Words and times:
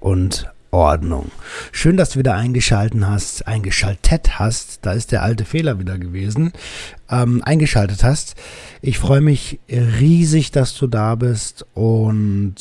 und 0.00 0.50
Ordnung. 0.70 1.30
Schön, 1.72 1.96
dass 1.96 2.10
du 2.10 2.20
wieder 2.20 2.34
eingeschalten 2.34 3.08
hast, 3.08 3.46
eingeschaltet 3.46 4.38
hast. 4.38 4.80
Da 4.82 4.92
ist 4.92 5.12
der 5.12 5.22
alte 5.22 5.44
Fehler 5.44 5.78
wieder 5.78 5.98
gewesen. 5.98 6.52
Ähm, 7.10 7.42
eingeschaltet 7.44 8.04
hast. 8.04 8.36
Ich 8.80 8.98
freue 8.98 9.20
mich 9.20 9.58
riesig, 9.68 10.52
dass 10.52 10.76
du 10.76 10.86
da 10.86 11.16
bist 11.16 11.66
und 11.74 12.54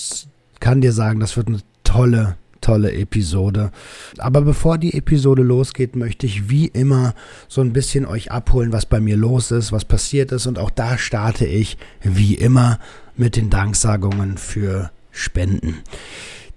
kann 0.59 0.81
dir 0.81 0.91
sagen, 0.91 1.19
das 1.19 1.37
wird 1.37 1.47
eine 1.47 1.61
tolle, 1.83 2.35
tolle 2.61 2.91
Episode. 2.93 3.71
Aber 4.17 4.41
bevor 4.41 4.79
die 4.79 4.95
Episode 4.95 5.43
losgeht, 5.43 5.95
möchte 5.95 6.25
ich 6.25 6.49
wie 6.49 6.65
immer 6.65 7.13
so 7.47 7.61
ein 7.61 7.73
bisschen 7.73 8.05
euch 8.07 8.31
abholen, 8.31 8.71
was 8.71 8.87
bei 8.87 8.99
mir 8.99 9.17
los 9.17 9.51
ist, 9.51 9.71
was 9.71 9.85
passiert 9.85 10.31
ist. 10.31 10.47
Und 10.47 10.57
auch 10.57 10.71
da 10.71 10.97
starte 10.97 11.45
ich 11.45 11.77
wie 12.01 12.33
immer 12.33 12.79
mit 13.15 13.35
den 13.35 13.51
Danksagungen 13.51 14.37
für 14.39 14.89
Spenden. 15.11 15.77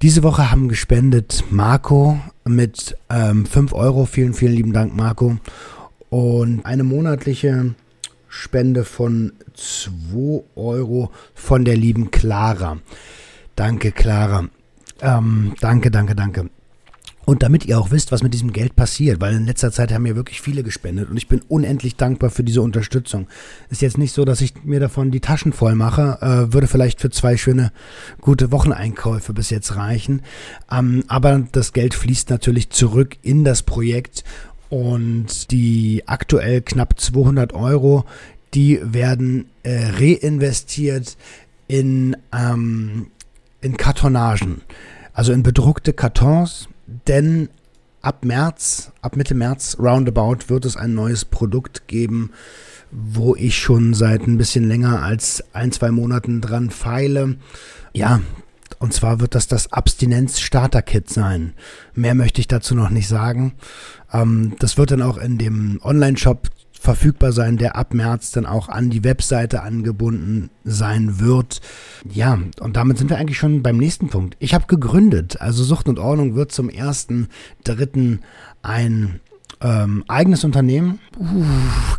Diese 0.02 0.24
Woche 0.24 0.51
haben 0.51 0.69
gespendet 0.69 1.45
Marco 1.51 2.19
mit 2.45 2.99
ähm, 3.09 3.46
5 3.46 3.73
Euro. 3.73 4.04
Vielen, 4.04 4.35
vielen 4.35 4.52
lieben 4.52 4.73
Dank, 4.73 4.96
Marco. 4.96 5.38
Und 6.10 6.66
eine 6.66 6.82
monatliche 6.82 7.76
Spende 8.26 8.85
von 8.85 9.32
2 9.54 10.43
Euro 10.57 11.13
von 11.35 11.65
der 11.65 11.76
lieben 11.76 12.10
Clara. 12.10 12.79
Danke, 13.54 13.93
Clara. 13.93 14.49
Ähm, 15.01 15.54
danke, 15.60 15.93
danke, 15.93 16.16
danke. 16.16 16.51
Und 17.24 17.42
damit 17.42 17.66
ihr 17.66 17.78
auch 17.78 17.90
wisst, 17.90 18.10
was 18.10 18.23
mit 18.23 18.34
diesem 18.34 18.52
Geld 18.52 18.74
passiert, 18.74 19.20
weil 19.20 19.34
in 19.34 19.46
letzter 19.46 19.70
Zeit 19.70 19.92
haben 19.92 20.02
mir 20.02 20.16
wirklich 20.16 20.40
viele 20.40 20.62
gespendet 20.62 21.09
und 21.09 21.16
ich 21.16 21.29
bin 21.29 21.40
unendlich 21.48 21.96
dankbar 21.96 22.30
für 22.30 22.42
diese 22.42 22.62
Unterstützung. 22.62 23.29
Ist 23.70 23.82
jetzt 23.82 23.98
nicht 23.98 24.12
so, 24.12 24.24
dass 24.24 24.40
ich 24.40 24.64
mir 24.64 24.80
davon 24.80 25.12
die 25.12 25.20
Taschen 25.20 25.52
voll 25.52 25.76
mache, 25.76 26.18
äh, 26.20 26.52
würde 26.52 26.66
vielleicht 26.66 27.01
für 27.01 27.10
zwei 27.10 27.37
schöne, 27.37 27.73
gute 28.20 28.51
Wocheneinkäufe 28.51 29.32
bis 29.32 29.51
jetzt 29.51 29.76
reichen. 29.76 30.23
Ähm, 30.70 31.04
aber 31.06 31.46
das 31.52 31.73
Geld 31.73 31.95
fließt 31.95 32.30
natürlich 32.30 32.70
zurück 32.70 33.16
in 33.23 33.45
das 33.45 33.62
Projekt 33.62 34.24
und 34.68 35.51
die 35.51 36.02
aktuell 36.07 36.62
knapp 36.62 36.98
200 36.98 37.52
Euro, 37.52 38.04
die 38.54 38.80
werden 38.82 39.46
äh, 39.62 39.90
reinvestiert 39.98 41.16
in, 41.68 42.16
ähm, 42.32 43.09
in 43.60 43.76
Kartonagen. 43.76 44.62
Also 45.12 45.32
in 45.32 45.42
bedruckte 45.42 45.92
Kartons, 45.92 46.68
denn 47.07 47.48
ab 48.01 48.24
März, 48.24 48.93
ab 49.01 49.16
Mitte 49.16 49.35
März 49.35 49.76
roundabout 49.79 50.48
wird 50.48 50.65
es 50.65 50.76
ein 50.76 50.95
neues 50.95 51.24
Produkt 51.24 51.87
geben, 51.88 52.30
wo 52.90 53.35
ich 53.35 53.59
schon 53.59 53.95
seit 53.95 54.26
ein 54.26 54.38
bisschen 54.38 54.68
länger 54.68 55.02
als 55.02 55.45
ein, 55.52 55.73
zwei 55.73 55.90
Monaten 55.90 56.40
dran 56.40 56.70
feile. 56.70 57.37
Ja, 57.95 58.20
und 58.79 58.93
zwar 58.93 59.20
wird 59.20 59.35
das 59.35 59.46
das 59.46 59.73
Abstinenz-Starter-Kit 59.73 61.09
sein. 61.09 61.54
Mehr 61.95 62.15
möchte 62.15 62.40
ich 62.40 62.48
dazu 62.48 62.74
noch 62.74 62.90
nicht 62.90 63.09
sagen. 63.09 63.54
Ähm, 64.12 64.56
das 64.59 64.76
wird 64.76 64.91
dann 64.91 65.03
auch 65.03 65.19
in 65.19 65.38
dem 65.38 65.78
Online-Shop 65.82 66.48
verfügbar 66.83 67.31
sein, 67.31 67.59
der 67.59 67.76
ab 67.76 67.94
März 67.94 68.32
dann 68.32 68.44
auch 68.44 68.69
an 68.69 68.91
die 68.91 69.04
Webseite 69.04 69.62
angebunden 69.62 70.50
sein 70.65 71.20
wird. 71.20 71.60
Ja, 72.12 72.41
und 72.59 72.76
damit 72.76 72.98
sind 72.98 73.09
wir 73.09 73.19
eigentlich 73.19 73.38
schon 73.38 73.62
beim 73.62 73.76
nächsten 73.76 74.09
Punkt. 74.09 74.37
Ich 74.41 74.53
habe 74.53 74.66
gegründet, 74.66 75.41
also 75.41 75.62
Sucht 75.62 75.88
und 75.88 76.00
Ordnung 76.00 76.34
wird 76.34 76.50
zum 76.50 76.69
ersten, 76.69 77.28
dritten 77.62 78.21
ein 78.62 79.21
ähm, 79.60 80.03
eigenes 80.09 80.42
Unternehmen. 80.42 80.98
Uh, 81.16 81.44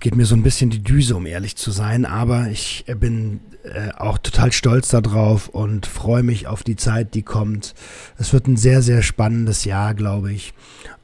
geht 0.02 0.16
mir 0.16 0.26
so 0.26 0.36
ein 0.36 0.44
bisschen 0.44 0.70
die 0.70 0.84
Düse, 0.84 1.16
um 1.16 1.26
ehrlich 1.26 1.56
zu 1.56 1.72
sein, 1.72 2.06
aber 2.06 2.50
ich 2.50 2.84
bin 3.00 3.40
äh, 3.64 3.92
auch 3.96 4.18
total 4.18 4.52
stolz 4.52 4.90
darauf 4.90 5.48
und 5.48 5.86
freue 5.86 6.24
mich 6.24 6.48
auf 6.48 6.64
die 6.64 6.76
Zeit, 6.76 7.14
die 7.14 7.24
kommt. 7.24 7.74
Es 8.18 8.34
wird 8.34 8.48
ein 8.48 8.58
sehr, 8.58 8.82
sehr 8.82 9.02
spannendes 9.02 9.64
Jahr, 9.64 9.94
glaube 9.94 10.34
ich. 10.34 10.54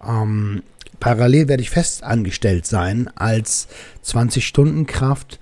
Ähm, 0.05 0.63
Parallel 0.99 1.47
werde 1.47 1.63
ich 1.63 1.69
fest 1.69 2.03
angestellt 2.03 2.65
sein 2.65 3.09
als 3.15 3.67
20-Stunden-Kraft 4.05 5.39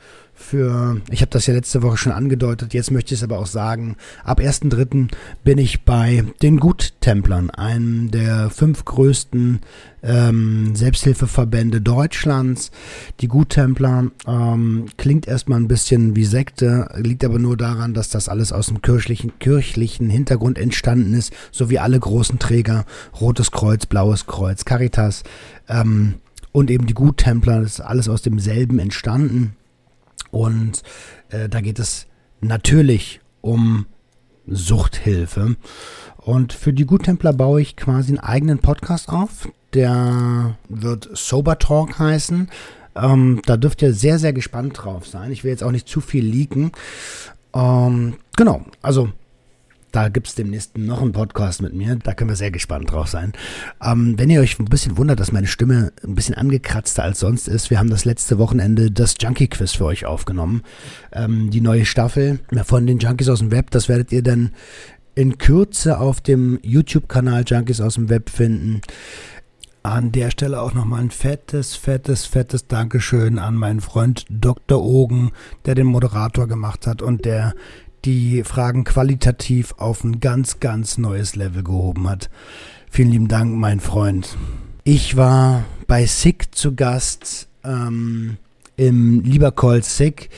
für, 0.47 1.01
ich 1.11 1.19
habe 1.19 1.31
das 1.31 1.45
ja 1.47 1.53
letzte 1.53 1.83
Woche 1.83 1.97
schon 1.97 2.13
angedeutet, 2.13 2.73
jetzt 2.73 2.89
möchte 2.89 3.13
ich 3.13 3.19
es 3.19 3.23
aber 3.23 3.37
auch 3.37 3.47
sagen, 3.47 3.97
ab 4.23 4.39
1.3. 4.39 5.09
bin 5.43 5.57
ich 5.57 5.83
bei 5.83 6.23
den 6.41 6.61
Guttemplern, 6.61 7.49
einem 7.49 8.11
der 8.11 8.49
fünf 8.49 8.85
größten 8.85 9.59
ähm, 10.03 10.73
Selbsthilfeverbände 10.73 11.81
Deutschlands. 11.81 12.71
Die 13.19 13.27
Guttempler 13.27 14.11
ähm, 14.25 14.85
klingt 14.95 15.27
erstmal 15.27 15.59
ein 15.59 15.67
bisschen 15.67 16.15
wie 16.15 16.25
Sekte, 16.25 16.87
liegt 16.95 17.25
aber 17.25 17.39
nur 17.39 17.57
daran, 17.57 17.93
dass 17.93 18.09
das 18.09 18.29
alles 18.29 18.53
aus 18.53 18.67
dem 18.67 18.81
kirchlichen, 18.81 19.39
kirchlichen 19.39 20.09
Hintergrund 20.09 20.57
entstanden 20.57 21.13
ist, 21.13 21.33
so 21.51 21.69
wie 21.69 21.79
alle 21.79 21.99
großen 21.99 22.39
Träger, 22.39 22.85
Rotes 23.19 23.51
Kreuz, 23.51 23.85
Blaues 23.85 24.27
Kreuz, 24.27 24.63
Caritas 24.63 25.23
ähm, 25.67 26.15
und 26.53 26.71
eben 26.71 26.87
die 26.87 26.93
Guttempler, 26.93 27.59
das 27.59 27.73
ist 27.73 27.81
alles 27.81 28.07
aus 28.07 28.21
demselben 28.21 28.79
entstanden. 28.79 29.57
Und 30.37 30.83
äh, 31.29 31.49
da 31.49 31.61
geht 31.61 31.79
es 31.79 32.05
natürlich 32.41 33.21
um 33.41 33.87
Suchthilfe. 34.45 35.55
Und 36.17 36.53
für 36.53 36.73
die 36.73 36.85
Guttempler 36.85 37.33
baue 37.33 37.59
ich 37.59 37.75
quasi 37.75 38.11
einen 38.11 38.19
eigenen 38.19 38.59
Podcast 38.59 39.09
auf. 39.09 39.49
Der 39.73 40.55
wird 40.69 41.09
Sober 41.13 41.57
Talk 41.57 41.97
heißen. 41.97 42.49
Ähm, 42.95 43.41
da 43.47 43.57
dürft 43.57 43.81
ihr 43.81 43.93
sehr, 43.93 44.19
sehr 44.19 44.31
gespannt 44.31 44.77
drauf 44.77 45.07
sein. 45.07 45.31
Ich 45.31 45.43
will 45.43 45.49
jetzt 45.49 45.63
auch 45.63 45.71
nicht 45.71 45.87
zu 45.87 46.01
viel 46.01 46.23
leaken. 46.23 46.71
Ähm, 47.55 48.17
genau, 48.35 48.63
also 48.83 49.09
da 49.91 50.09
gibt 50.09 50.27
es 50.27 50.35
demnächst 50.35 50.77
noch 50.77 51.01
einen 51.01 51.13
Podcast 51.13 51.61
mit 51.61 51.73
mir. 51.73 51.95
Da 51.95 52.13
können 52.13 52.29
wir 52.29 52.35
sehr 52.35 52.51
gespannt 52.51 52.91
drauf 52.91 53.07
sein. 53.07 53.33
Ähm, 53.81 54.15
wenn 54.17 54.29
ihr 54.29 54.41
euch 54.41 54.59
ein 54.59 54.65
bisschen 54.65 54.97
wundert, 54.97 55.19
dass 55.19 55.31
meine 55.31 55.47
Stimme 55.47 55.93
ein 56.03 56.15
bisschen 56.15 56.35
angekratzter 56.35 57.03
als 57.03 57.19
sonst 57.19 57.47
ist, 57.47 57.69
wir 57.69 57.79
haben 57.79 57.89
das 57.89 58.05
letzte 58.05 58.37
Wochenende 58.37 58.91
das 58.91 59.15
Junkie 59.19 59.47
Quiz 59.47 59.71
für 59.73 59.85
euch 59.85 60.05
aufgenommen. 60.05 60.63
Ähm, 61.13 61.49
die 61.49 61.61
neue 61.61 61.85
Staffel 61.85 62.39
von 62.63 62.85
den 62.85 62.99
Junkies 62.99 63.29
aus 63.29 63.39
dem 63.39 63.51
Web, 63.51 63.71
das 63.71 63.87
werdet 63.87 64.11
ihr 64.11 64.23
dann 64.23 64.51
in 65.15 65.37
Kürze 65.37 65.99
auf 65.99 66.21
dem 66.21 66.59
YouTube-Kanal 66.61 67.43
Junkies 67.47 67.81
aus 67.81 67.95
dem 67.95 68.09
Web 68.09 68.29
finden. 68.29 68.81
An 69.83 70.11
der 70.11 70.31
Stelle 70.31 70.61
auch 70.61 70.73
nochmal 70.73 70.99
ein 70.99 71.11
fettes, 71.11 71.75
fettes, 71.75 72.25
fettes 72.25 72.67
Dankeschön 72.67 73.39
an 73.39 73.55
meinen 73.55 73.79
Freund 73.79 74.25
Dr. 74.29 74.83
Ogen, 74.83 75.31
der 75.65 75.75
den 75.75 75.87
Moderator 75.87 76.45
gemacht 76.47 76.85
hat 76.85 77.01
und 77.01 77.23
der 77.23 77.53
die 78.05 78.43
Fragen 78.43 78.83
qualitativ 78.83 79.73
auf 79.77 80.03
ein 80.03 80.19
ganz, 80.19 80.59
ganz 80.59 80.97
neues 80.97 81.35
Level 81.35 81.63
gehoben 81.63 82.09
hat. 82.09 82.29
Vielen 82.89 83.11
lieben 83.11 83.27
Dank, 83.27 83.55
mein 83.55 83.79
Freund. 83.79 84.37
Ich 84.83 85.17
war 85.17 85.65
bei 85.87 86.05
SICK 86.05 86.55
zu 86.55 86.75
Gast 86.75 87.47
ähm, 87.63 88.37
im 88.75 89.21
Liebercall 89.21 89.83
SICK. 89.83 90.29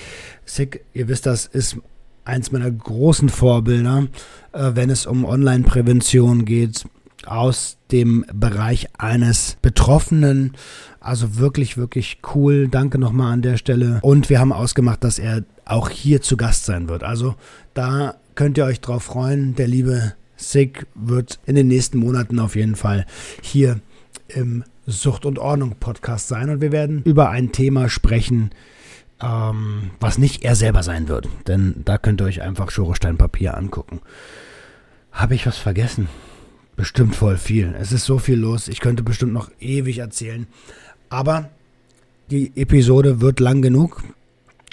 SICK, 0.45 0.81
ihr 0.93 1.07
wisst 1.07 1.25
das, 1.25 1.45
ist 1.45 1.77
eins 2.25 2.51
meiner 2.51 2.71
großen 2.71 3.29
Vorbilder, 3.29 4.07
äh, 4.53 4.71
wenn 4.73 4.89
es 4.89 5.05
um 5.05 5.25
Online-Prävention 5.25 6.45
geht, 6.45 6.85
aus 7.25 7.77
dem 7.91 8.25
Bereich 8.33 8.87
eines 8.97 9.57
Betroffenen. 9.61 10.53
Also 10.99 11.37
wirklich, 11.37 11.77
wirklich 11.77 12.19
cool. 12.33 12.67
Danke 12.69 12.97
nochmal 12.97 13.33
an 13.33 13.41
der 13.41 13.57
Stelle. 13.57 13.99
Und 14.01 14.29
wir 14.29 14.39
haben 14.39 14.53
ausgemacht, 14.53 15.03
dass 15.03 15.19
er 15.19 15.43
auch 15.69 15.89
hier 15.89 16.21
zu 16.21 16.37
Gast 16.37 16.65
sein 16.65 16.89
wird. 16.89 17.03
Also 17.03 17.35
da 17.73 18.15
könnt 18.35 18.57
ihr 18.57 18.65
euch 18.65 18.81
drauf 18.81 19.03
freuen. 19.03 19.55
Der 19.55 19.67
liebe 19.67 20.13
Sig 20.37 20.87
wird 20.95 21.39
in 21.45 21.55
den 21.55 21.67
nächsten 21.67 21.99
Monaten 21.99 22.39
auf 22.39 22.55
jeden 22.55 22.75
Fall 22.75 23.05
hier 23.41 23.79
im 24.27 24.63
Sucht 24.85 25.25
und 25.25 25.37
Ordnung 25.37 25.75
Podcast 25.79 26.27
sein 26.27 26.49
und 26.49 26.61
wir 26.61 26.71
werden 26.71 27.03
über 27.03 27.29
ein 27.29 27.51
Thema 27.51 27.89
sprechen, 27.89 28.51
ähm, 29.21 29.91
was 29.99 30.17
nicht 30.17 30.43
er 30.43 30.55
selber 30.55 30.81
sein 30.81 31.07
wird. 31.07 31.27
Denn 31.47 31.81
da 31.85 31.97
könnt 31.97 32.21
ihr 32.21 32.25
euch 32.25 32.41
einfach 32.41 32.71
Schorosteinpapier 32.71 33.55
angucken. 33.55 34.01
Habe 35.11 35.35
ich 35.35 35.45
was 35.45 35.57
vergessen? 35.57 36.07
Bestimmt 36.75 37.15
voll 37.15 37.37
viel. 37.37 37.75
Es 37.79 37.91
ist 37.91 38.05
so 38.05 38.17
viel 38.19 38.39
los. 38.39 38.67
Ich 38.67 38.79
könnte 38.79 39.03
bestimmt 39.03 39.33
noch 39.33 39.51
ewig 39.59 39.99
erzählen. 39.99 40.47
Aber 41.09 41.49
die 42.31 42.53
Episode 42.55 43.21
wird 43.21 43.39
lang 43.39 43.61
genug. 43.61 44.01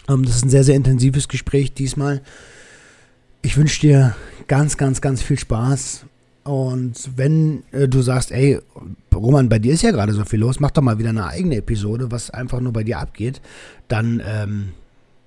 Ähm, 0.08 0.24
das 0.24 0.36
ist 0.36 0.44
ein 0.44 0.50
sehr, 0.50 0.64
sehr 0.64 0.76
intensives 0.76 1.28
Gespräch 1.28 1.72
diesmal. 1.72 2.22
Ich 3.42 3.56
wünsche 3.56 3.80
dir 3.80 4.16
ganz, 4.48 4.76
ganz, 4.76 5.00
ganz 5.00 5.22
viel 5.22 5.38
Spaß 5.38 6.06
Und 6.44 7.10
wenn 7.16 7.64
äh, 7.72 7.88
du 7.88 8.02
sagst, 8.02 8.30
ey, 8.30 8.60
Roman, 9.14 9.48
bei 9.48 9.58
dir 9.58 9.72
ist 9.72 9.82
ja 9.82 9.90
gerade 9.90 10.12
so 10.12 10.24
viel 10.24 10.40
los, 10.40 10.60
mach 10.60 10.70
doch 10.70 10.82
mal 10.82 10.98
wieder 10.98 11.10
eine 11.10 11.26
eigene 11.26 11.56
Episode, 11.56 12.10
was 12.10 12.30
einfach 12.30 12.60
nur 12.60 12.72
bei 12.72 12.84
dir 12.84 12.98
abgeht, 12.98 13.40
dann, 13.88 14.22
ähm, 14.24 14.72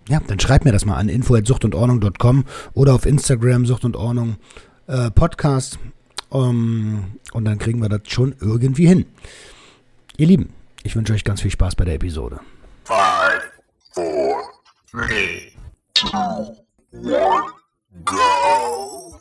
ja, 0.08 0.22
dann 0.26 0.40
schreib 0.40 0.64
mir 0.64 0.72
das 0.72 0.86
mal 0.86 0.96
an 0.96 1.10
info.suchtundordnung.com 1.10 2.46
oder 2.74 2.94
auf 2.94 3.06
Instagram 3.06 3.66
Sucht 3.66 3.84
und 3.86 3.96
Ordnung 3.96 4.38
äh, 4.88 5.12
Podcast. 5.12 5.80
Um, 6.30 6.50
ähm, 6.50 7.04
und 7.34 7.46
dann 7.46 7.58
kriegen 7.58 7.82
wir 7.82 7.90
das 7.90 8.02
schon 8.08 8.36
irgendwie 8.40 8.86
hin. 8.88 9.06
Ihr 10.18 10.28
Lieben, 10.28 10.50
ich 10.84 10.96
wünsche 10.96 11.14
euch 11.14 11.24
ganz 11.24 11.42
viel 11.42 11.52
Spaß 11.52 11.76
bei 11.76 11.86
der 11.86 11.96
Episode. 11.96 12.40
Five, 12.86 13.52
four, 13.94 14.38
three, 14.92 15.52
two, 15.94 16.08
one, 16.92 17.46
go. 18.04 19.20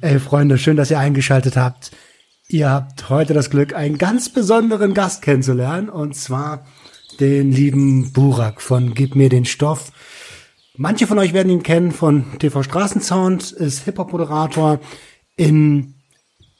Ey 0.00 0.20
Freunde, 0.20 0.58
schön, 0.58 0.76
dass 0.76 0.90
ihr 0.90 0.98
eingeschaltet 1.00 1.56
habt. 1.56 1.90
Ihr 2.48 2.70
habt 2.70 3.08
heute 3.08 3.34
das 3.34 3.50
Glück, 3.50 3.74
einen 3.74 3.98
ganz 3.98 4.28
besonderen 4.28 4.94
Gast 4.94 5.22
kennenzulernen, 5.22 5.88
und 5.88 6.14
zwar 6.14 6.66
den 7.18 7.50
lieben 7.50 8.12
Burak 8.12 8.60
von 8.60 8.94
Gib 8.94 9.16
mir 9.16 9.28
den 9.28 9.44
Stoff. 9.44 9.90
Manche 10.76 11.08
von 11.08 11.18
euch 11.18 11.32
werden 11.32 11.50
ihn 11.50 11.62
kennen 11.64 11.90
von 11.90 12.38
TV 12.38 12.62
Straßensound, 12.62 13.50
ist 13.50 13.84
Hip-Hop-Moderator 13.84 14.78
in 15.36 15.94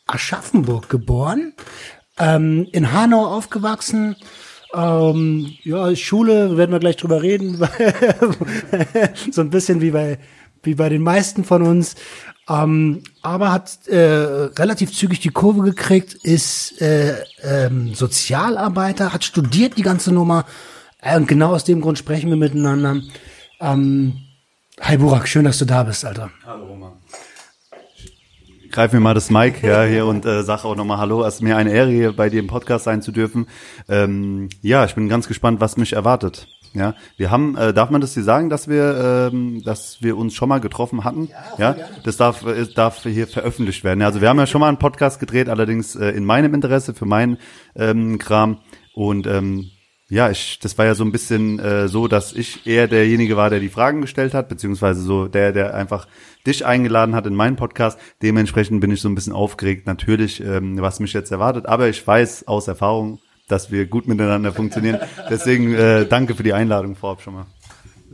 Aschaffenburg 0.07 0.89
geboren, 0.89 1.53
ähm, 2.19 2.67
in 2.73 2.93
Hanau 2.93 3.27
aufgewachsen, 3.27 4.17
ähm, 4.75 5.53
ja, 5.63 5.95
Schule, 5.95 6.57
werden 6.57 6.73
wir 6.73 6.81
gleich 6.81 6.97
drüber 6.97 7.23
reden, 7.23 7.57
so 9.31 9.41
ein 9.41 9.51
bisschen 9.51 9.81
wie 9.81 9.91
bei, 9.91 10.19
wie 10.63 10.75
bei 10.75 10.89
den 10.89 11.03
meisten 11.03 11.45
von 11.45 11.63
uns 11.63 11.95
ähm, 12.49 13.03
aber 13.23 13.53
hat 13.53 13.87
äh, 13.89 13.97
relativ 13.97 14.93
zügig 14.93 15.21
die 15.21 15.31
Kurve 15.31 15.63
gekriegt, 15.63 16.13
ist 16.13 16.81
äh, 16.83 17.25
ähm, 17.43 17.95
Sozialarbeiter, 17.95 19.13
hat 19.13 19.25
studiert 19.25 19.79
die 19.79 19.83
ganze 19.83 20.13
Nummer. 20.13 20.45
Äh, 21.01 21.17
und 21.17 21.27
genau 21.27 21.55
aus 21.55 21.65
dem 21.65 21.81
Grund 21.81 21.99
sprechen 21.99 22.29
wir 22.29 22.37
miteinander. 22.37 23.01
Ähm, 23.61 24.19
hi 24.81 24.99
Burak, 24.99 25.27
schön, 25.27 25.45
dass 25.45 25.59
du 25.59 25.65
da 25.65 25.85
bist, 25.85 26.05
Alter. 26.05 26.31
Hallo 26.45 26.67
Roman. 26.67 26.93
Greif 28.75 28.93
mir 28.93 28.99
mal 28.99 29.15
das 29.15 29.31
Mic 29.31 29.65
ja, 29.65 29.85
hier 29.85 30.05
und 30.05 30.27
äh, 30.27 30.43
sag 30.43 30.65
auch 30.65 30.75
nochmal 30.75 30.99
Hallo. 30.99 31.23
Es 31.23 31.37
ist 31.37 31.43
mir 31.43 31.57
eine 31.57 31.73
Ehre, 31.73 31.91
hier 31.91 32.13
bei 32.13 32.29
dir 32.29 32.41
im 32.41 32.49
Podcast 32.49 32.83
sein 32.83 33.03
zu 33.03 33.13
dürfen. 33.13 33.47
Ähm, 33.89 34.49
ja, 34.63 34.85
ich 34.85 34.97
bin 34.97 35.09
ganz 35.09 35.29
gespannt, 35.29 35.61
was 35.61 35.77
mich 35.77 35.93
erwartet. 35.93 36.49
Ja, 36.73 36.97
wir 37.17 37.31
haben, 37.31 37.57
äh, 37.57 37.73
darf 37.73 37.91
man 37.91 38.01
das 38.01 38.15
dir 38.15 38.25
sagen, 38.25 38.51
dass 38.51 38.67
wir, 38.67 39.31
ähm, 39.33 39.63
dass 39.63 40.03
wir 40.03 40.17
uns 40.17 40.35
schon 40.35 40.49
mal 40.49 40.59
getroffen 40.59 41.05
hatten? 41.05 41.29
Ja, 41.57 41.77
ja? 41.77 41.87
das 42.03 42.17
darf, 42.17 42.45
äh, 42.45 42.67
darf 42.67 43.05
hier 43.05 43.29
veröffentlicht 43.29 43.85
werden. 43.85 44.03
Also 44.03 44.21
wir 44.21 44.29
haben 44.29 44.41
ja 44.41 44.47
schon 44.49 44.61
mal 44.61 44.67
einen 44.67 44.79
Podcast 44.79 45.21
gedreht, 45.21 45.49
allerdings 45.49 45.95
äh, 45.95 46.09
in 46.09 46.25
meinem 46.25 46.53
Interesse 46.53 46.95
für 46.95 47.07
meinen 47.07 47.39
ähm, 47.77 48.19
Kram 48.19 48.59
und 48.93 49.29
ähm, 49.29 49.71
ja, 50.15 50.31
ich, 50.31 50.61
das 50.61 50.79
war 50.79 50.87
ja 50.87 50.95
so 50.95 51.05
ein 51.05 51.11
bisschen 51.11 51.59
äh, 51.59 51.89
so, 51.89 52.07
dass 52.07 52.33
ich 52.33 52.69
eher 52.69 52.87
derjenige 52.87 53.37
war, 53.37 53.51
der 53.51 53.59
die 53.59 53.69
Fragen 53.69 54.01
gestellt 54.01 54.33
hat, 54.33 54.49
beziehungsweise 54.49 55.01
so 55.01 55.27
der, 55.27 55.51
der 55.51 55.75
einfach 55.75 56.07
dich 56.47 56.65
eingeladen 56.65 57.17
hat 57.17 57.27
in 57.27 57.35
meinen 57.35 57.57
Podcast. 57.57 57.99
Dementsprechend 58.23 58.81
bin 58.81 58.93
ich 58.93 59.01
so 59.01 59.09
ein 59.09 59.17
bisschen 59.17 59.33
aufgeregt, 59.33 59.89
natürlich, 59.89 60.41
ähm, 60.41 60.81
was 60.81 61.01
mich 61.01 61.13
jetzt 61.15 61.33
erwartet. 61.33 61.67
Aber 61.67 61.89
ich 61.89 62.07
weiß 62.07 62.47
aus 62.47 62.69
Erfahrung, 62.69 63.19
dass 63.49 63.73
wir 63.73 63.87
gut 63.87 64.07
miteinander 64.07 64.53
funktionieren. 64.53 65.01
Deswegen 65.31 65.75
äh, 65.75 66.07
danke 66.07 66.37
für 66.37 66.45
die 66.45 66.53
Einladung 66.53 66.95
vorab 66.95 67.21
schon 67.21 67.35
mal. 67.35 67.47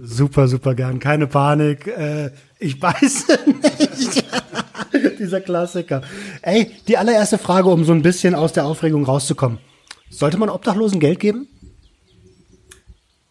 Super, 0.00 0.48
super 0.48 0.74
gern. 0.74 1.00
Keine 1.00 1.26
Panik. 1.26 1.86
Äh, 1.86 2.30
ich 2.58 2.80
weiß 2.80 3.26
nicht. 3.46 4.24
Dieser 5.18 5.42
Klassiker. 5.42 6.00
Ey, 6.40 6.70
die 6.88 6.96
allererste 6.96 7.36
Frage, 7.36 7.68
um 7.68 7.84
so 7.84 7.92
ein 7.92 8.00
bisschen 8.00 8.34
aus 8.34 8.54
der 8.54 8.64
Aufregung 8.64 9.04
rauszukommen. 9.04 9.58
Sollte 10.08 10.38
man 10.38 10.48
Obdachlosen 10.48 10.98
Geld 10.98 11.20
geben? 11.20 11.46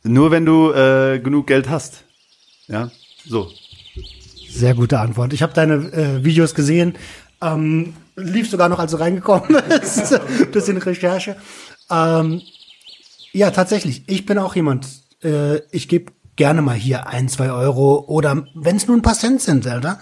Nur 0.10 0.32
wenn 0.32 0.44
du 0.44 0.72
äh, 0.72 1.20
genug 1.20 1.46
Geld 1.46 1.70
hast. 1.70 2.04
Ja, 2.68 2.90
so. 3.28 3.52
Sehr 4.50 4.74
gute 4.74 5.00
Antwort. 5.00 5.34
Ich 5.34 5.44
habe 5.44 5.54
deine 5.54 5.76
äh, 5.94 6.24
Videos 6.24 6.56
gesehen. 6.56 6.96
Ähm, 7.42 7.94
lief 8.16 8.50
sogar 8.50 8.70
noch, 8.70 8.80
als 8.80 8.90
du 8.90 8.98
reingekommen 8.98 9.62
bist. 9.70 10.20
Bisschen 10.52 10.78
Recherche. 10.78 11.36
Ähm, 11.92 12.42
ja, 13.34 13.52
tatsächlich. 13.52 14.02
Ich 14.08 14.26
bin 14.26 14.40
auch 14.40 14.56
jemand, 14.56 14.88
äh, 15.24 15.58
ich 15.70 15.88
gebe 15.88 16.12
gerne 16.36 16.64
mal 16.64 16.76
hier 16.76 17.06
ein, 17.06 17.30
zwei 17.30 17.52
Euro 17.52 18.04
oder 18.08 18.48
wenn 18.56 18.78
es 18.78 18.88
nur 18.88 18.98
ein 18.98 19.04
paar 19.04 19.14
Cent 19.14 19.44
sind, 19.44 19.68
Alter, 19.68 20.00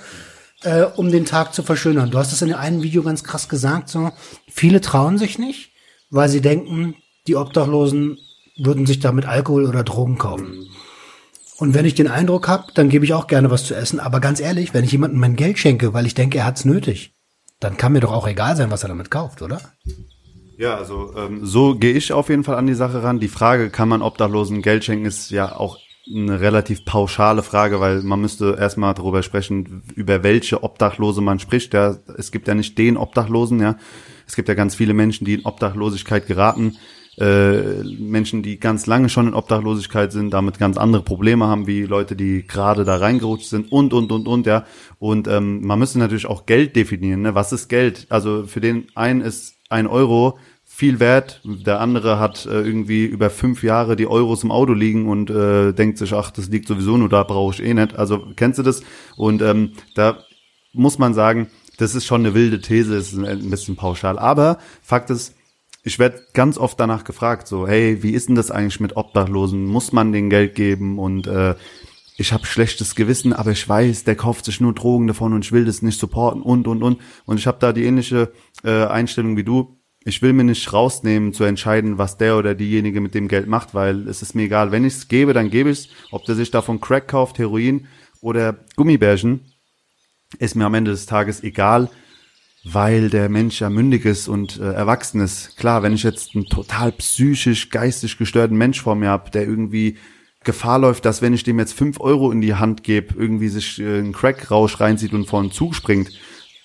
äh, 0.63 0.83
um 0.83 1.11
den 1.11 1.25
Tag 1.25 1.53
zu 1.53 1.63
verschönern. 1.63 2.11
Du 2.11 2.17
hast 2.17 2.31
es 2.31 2.41
in 2.41 2.53
einem 2.53 2.81
Video 2.81 3.03
ganz 3.03 3.25
krass 3.25 3.49
gesagt, 3.49 3.89
so 3.89 4.11
viele 4.49 4.79
trauen 4.79 5.17
sich 5.17 5.37
nicht, 5.37 5.73
weil 6.09 6.29
sie 6.29 6.39
denken, 6.39 6.95
die 7.27 7.35
Obdachlosen 7.35 8.17
würden 8.57 8.85
sich 8.85 8.99
damit 8.99 9.25
Alkohol 9.25 9.65
oder 9.65 9.83
Drogen 9.83 10.17
kaufen. 10.17 10.67
Und 11.57 11.73
wenn 11.73 11.85
ich 11.85 11.95
den 11.95 12.07
Eindruck 12.07 12.47
habe, 12.47 12.71
dann 12.75 12.89
gebe 12.89 13.05
ich 13.05 13.13
auch 13.13 13.27
gerne 13.27 13.49
was 13.49 13.65
zu 13.65 13.75
essen. 13.75 13.99
Aber 13.99 14.19
ganz 14.19 14.39
ehrlich, 14.39 14.73
wenn 14.73 14.83
ich 14.83 14.91
jemandem 14.91 15.19
mein 15.19 15.35
Geld 15.35 15.57
schenke, 15.57 15.93
weil 15.93 16.05
ich 16.05 16.13
denke, 16.13 16.37
er 16.37 16.45
hat's 16.45 16.65
nötig, 16.65 17.15
dann 17.59 17.77
kann 17.77 17.93
mir 17.93 17.99
doch 17.99 18.11
auch 18.11 18.27
egal 18.27 18.55
sein, 18.55 18.69
was 18.69 18.83
er 18.83 18.89
damit 18.89 19.09
kauft, 19.09 19.41
oder? 19.41 19.59
Ja, 20.57 20.75
also 20.75 21.13
ähm, 21.15 21.45
so 21.45 21.75
gehe 21.75 21.93
ich 21.93 22.13
auf 22.13 22.29
jeden 22.29 22.43
Fall 22.43 22.55
an 22.55 22.67
die 22.67 22.75
Sache 22.75 23.01
ran. 23.03 23.19
Die 23.19 23.27
Frage, 23.27 23.69
kann 23.69 23.89
man 23.89 24.01
Obdachlosen 24.01 24.61
Geld 24.61 24.83
schenken, 24.83 25.05
ist 25.05 25.31
ja 25.31 25.55
auch 25.55 25.79
eine 26.15 26.39
relativ 26.39 26.85
pauschale 26.85 27.43
Frage, 27.43 27.79
weil 27.79 28.01
man 28.01 28.21
müsste 28.21 28.55
erstmal 28.57 28.93
darüber 28.93 29.23
sprechen, 29.23 29.83
über 29.95 30.23
welche 30.23 30.63
Obdachlose 30.63 31.21
man 31.21 31.39
spricht. 31.39 31.73
Ja, 31.73 31.97
es 32.17 32.31
gibt 32.31 32.47
ja 32.47 32.55
nicht 32.55 32.77
den 32.77 32.97
Obdachlosen, 32.97 33.59
ja. 33.59 33.77
Es 34.25 34.35
gibt 34.35 34.47
ja 34.47 34.55
ganz 34.55 34.75
viele 34.75 34.93
Menschen, 34.93 35.25
die 35.25 35.35
in 35.35 35.45
Obdachlosigkeit 35.45 36.27
geraten. 36.27 36.77
Äh, 37.19 37.83
Menschen, 37.83 38.43
die 38.43 38.59
ganz 38.59 38.85
lange 38.85 39.09
schon 39.09 39.27
in 39.27 39.33
Obdachlosigkeit 39.33 40.11
sind, 40.11 40.31
damit 40.31 40.59
ganz 40.59 40.77
andere 40.77 41.01
Probleme 41.01 41.47
haben, 41.47 41.65
wie 41.65 41.83
Leute, 41.83 42.15
die 42.15 42.45
gerade 42.45 42.85
da 42.85 42.97
reingerutscht 42.97 43.47
sind 43.47 43.71
und, 43.71 43.93
und, 43.93 44.11
und, 44.11 44.27
und, 44.27 44.45
ja. 44.45 44.65
Und 44.99 45.27
ähm, 45.27 45.65
man 45.65 45.79
müsste 45.79 45.97
natürlich 45.97 46.27
auch 46.27 46.45
Geld 46.45 46.75
definieren. 46.75 47.23
Ne? 47.23 47.33
Was 47.33 47.51
ist 47.51 47.69
Geld? 47.69 48.05
Also 48.09 48.45
für 48.45 48.61
den 48.61 48.87
einen 48.93 49.21
ist 49.21 49.55
ein 49.69 49.87
Euro 49.87 50.37
viel 50.63 50.99
wert. 50.99 51.41
Der 51.43 51.79
andere 51.79 52.19
hat 52.19 52.45
äh, 52.45 52.61
irgendwie 52.61 53.05
über 53.05 53.31
fünf 53.31 53.63
Jahre 53.63 53.95
die 53.95 54.05
Euros 54.05 54.43
im 54.43 54.51
Auto 54.51 54.73
liegen 54.73 55.07
und 55.07 55.31
äh, 55.31 55.73
denkt 55.73 55.97
sich, 55.97 56.13
ach, 56.13 56.29
das 56.29 56.49
liegt 56.49 56.67
sowieso 56.67 56.97
nur 56.97 57.09
da, 57.09 57.23
brauche 57.23 57.55
ich 57.55 57.67
eh 57.67 57.73
nicht. 57.73 57.95
Also 57.95 58.27
kennst 58.35 58.59
du 58.59 58.63
das? 58.63 58.83
Und 59.15 59.41
ähm, 59.41 59.71
da 59.95 60.19
muss 60.73 60.99
man 60.99 61.15
sagen, 61.15 61.47
das 61.77 61.95
ist 61.95 62.05
schon 62.05 62.21
eine 62.21 62.35
wilde 62.35 62.61
These, 62.61 62.95
ist 62.95 63.13
ein 63.13 63.49
bisschen 63.49 63.75
pauschal. 63.75 64.19
Aber 64.19 64.59
Fakt 64.83 65.09
ist, 65.09 65.35
ich 65.87 65.99
werde 65.99 66.21
ganz 66.33 66.57
oft 66.57 66.79
danach 66.79 67.05
gefragt, 67.05 67.47
so, 67.47 67.65
hey, 67.65 68.03
wie 68.03 68.11
ist 68.11 68.27
denn 68.27 68.35
das 68.35 68.51
eigentlich 68.51 68.81
mit 68.81 68.97
Obdachlosen? 68.97 69.65
Muss 69.65 69.93
man 69.93 70.11
denen 70.11 70.29
Geld 70.29 70.53
geben? 70.53 70.99
Und 70.99 71.27
äh, 71.27 71.55
ich 72.17 72.33
habe 72.33 72.45
schlechtes 72.45 72.93
Gewissen, 72.93 73.31
aber 73.31 73.51
ich 73.51 73.67
weiß, 73.67 74.03
der 74.03 74.15
kauft 74.15 74.43
sich 74.43 74.59
nur 74.59 74.73
Drogen 74.73 75.07
davon 75.07 75.31
und 75.31 75.45
ich 75.45 75.53
will 75.53 75.63
das 75.63 75.81
nicht 75.81 75.97
supporten 75.97 76.41
und 76.41 76.67
und 76.67 76.83
und. 76.83 76.99
Und 77.25 77.39
ich 77.39 77.47
habe 77.47 77.57
da 77.61 77.71
die 77.71 77.85
ähnliche 77.85 78.33
äh, 78.65 78.85
Einstellung 78.85 79.37
wie 79.37 79.45
du. 79.45 79.79
Ich 80.03 80.21
will 80.21 80.33
mir 80.33 80.43
nicht 80.43 80.73
rausnehmen 80.73 81.31
zu 81.31 81.45
entscheiden, 81.45 81.97
was 81.97 82.17
der 82.17 82.37
oder 82.37 82.53
diejenige 82.53 82.99
mit 82.99 83.15
dem 83.15 83.29
Geld 83.29 83.47
macht, 83.47 83.73
weil 83.73 84.09
es 84.09 84.21
ist 84.21 84.35
mir 84.35 84.43
egal. 84.43 84.73
Wenn 84.73 84.83
ich 84.83 84.93
es 84.93 85.07
gebe, 85.07 85.31
dann 85.31 85.49
gebe 85.49 85.69
ich 85.69 85.79
es. 85.79 85.89
Ob 86.11 86.25
der 86.25 86.35
sich 86.35 86.51
davon 86.51 86.81
Crack 86.81 87.07
kauft, 87.07 87.39
Heroin 87.39 87.87
oder 88.19 88.57
Gummibärchen, 88.75 89.53
ist 90.37 90.55
mir 90.55 90.65
am 90.65 90.73
Ende 90.73 90.91
des 90.91 91.05
Tages 91.05 91.43
egal, 91.43 91.89
weil 92.73 93.09
der 93.09 93.29
Mensch 93.29 93.61
ja 93.61 93.69
mündig 93.69 94.05
ist 94.05 94.27
und 94.27 94.59
äh, 94.59 94.73
erwachsen 94.73 95.21
ist. 95.21 95.57
Klar, 95.57 95.83
wenn 95.83 95.93
ich 95.93 96.03
jetzt 96.03 96.35
einen 96.35 96.45
total 96.45 96.91
psychisch, 96.91 97.69
geistig 97.69 98.17
gestörten 98.17 98.57
Mensch 98.57 98.81
vor 98.81 98.95
mir 98.95 99.09
habe, 99.09 99.31
der 99.31 99.43
irgendwie 99.43 99.97
Gefahr 100.43 100.79
läuft, 100.79 101.05
dass 101.05 101.21
wenn 101.21 101.33
ich 101.33 101.43
dem 101.43 101.59
jetzt 101.59 101.73
fünf 101.73 101.99
Euro 101.99 102.31
in 102.31 102.41
die 102.41 102.55
Hand 102.55 102.83
gebe, 102.83 103.13
irgendwie 103.17 103.49
sich 103.49 103.79
äh, 103.79 103.99
ein 103.99 104.13
Crack-Rausch 104.13 104.79
reinzieht 104.79 105.13
und 105.13 105.25
vor 105.25 105.39
einen 105.39 105.51
Zug 105.51 105.75
springt, 105.75 106.11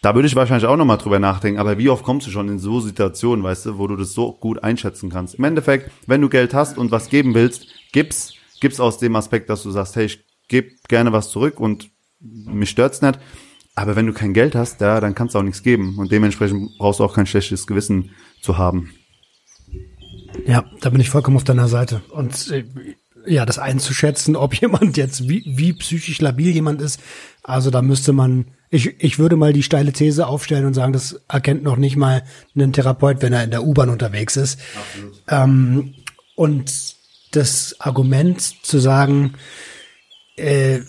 da 0.02 0.14
würde 0.16 0.26
ich 0.26 0.35
wahrscheinlich 0.35 0.66
auch 0.66 0.76
nochmal 0.76 0.99
drüber 0.99 1.21
nachdenken. 1.21 1.61
Aber 1.61 1.78
wie 1.78 1.88
oft 1.88 2.04
kommst 2.04 2.26
du 2.26 2.30
schon 2.30 2.49
in 2.49 2.59
so 2.59 2.80
Situationen, 2.80 3.44
weißt 3.44 3.66
du, 3.66 3.78
wo 3.78 3.87
du 3.87 3.97
das 3.97 4.12
so 4.12 4.32
gut 4.32 4.62
einschätzen 4.62 5.11
kannst? 5.11 5.37
Im 5.37 5.44
Endeffekt, 5.44 5.90
wenn 6.06 6.21
du 6.21 6.28
Geld 6.28 6.54
hast 6.54 6.76
und 6.76 6.90
was 6.90 7.09
geben 7.09 7.35
willst, 7.35 7.66
gib's. 7.92 8.35
Gib's 8.61 8.80
aus 8.80 8.99
dem 8.99 9.16
Aspekt, 9.16 9.49
dass 9.50 9.62
du 9.62 9.71
sagst, 9.71 9.97
hey, 9.97 10.06
ich 10.06 10.25
gebe 10.49 10.71
gerne 10.88 11.12
was 11.12 11.30
zurück 11.30 11.59
und 11.59 11.90
mich 12.21 12.71
stört's 12.71 13.02
nicht. 13.02 13.18
Aber 13.75 13.97
wenn 13.97 14.07
du 14.07 14.12
kein 14.12 14.35
Geld 14.35 14.55
hast, 14.55 14.81
ja, 14.81 15.00
dann 15.00 15.14
kannst 15.14 15.35
du 15.35 15.38
auch 15.38 15.43
nichts 15.43 15.62
geben. 15.62 15.99
Und 15.99 16.12
dementsprechend 16.12 16.76
brauchst 16.79 17.00
du 17.00 17.05
auch 17.05 17.14
kein 17.14 17.26
schlechtes 17.26 17.67
Gewissen 17.67 18.11
zu 18.41 18.59
haben. 18.59 18.91
Ja, 20.47 20.64
da 20.81 20.91
bin 20.91 21.00
ich 21.00 21.11
vollkommen 21.11 21.37
auf 21.37 21.45
deiner 21.45 21.69
Seite. 21.69 22.02
Und 22.11 22.50
äh, 22.50 22.64
ja, 23.26 23.47
das 23.47 23.59
einzuschätzen, 23.59 24.37
ob 24.37 24.55
jemand 24.61 24.97
jetzt 24.97 25.29
wie, 25.29 25.43
wie 25.47 25.73
psychisch 25.73 26.21
labil 26.21 26.50
jemand 26.50 26.83
ist. 26.83 27.00
Also 27.43 27.71
da 27.71 27.83
müsste 27.83 28.12
man, 28.12 28.47
ich, 28.71 29.00
ich 29.02 29.19
würde 29.19 29.37
mal 29.37 29.52
die 29.52 29.62
steile 29.62 29.93
These 29.93 30.26
aufstellen 30.26 30.67
und 30.67 30.75
sagen, 30.75 30.93
das 30.93 31.21
erkennt 31.29 31.62
noch 31.62 31.76
nicht 31.76 31.97
mal 31.97 32.25
einen 32.55 32.73
Therapeut, 32.73 33.23
wenn 33.23 33.33
er 33.33 33.45
in 33.45 33.50
der 33.50 33.64
U-Bahn 33.64 33.88
unterwegs 33.88 34.37
ist. 34.37 34.59
Ähm, 35.29 35.95
und 36.35 36.97
das 37.31 37.76
Argument 37.79 38.41
zu 38.41 38.79
sagen, 38.79 39.35
äh, 40.37 40.81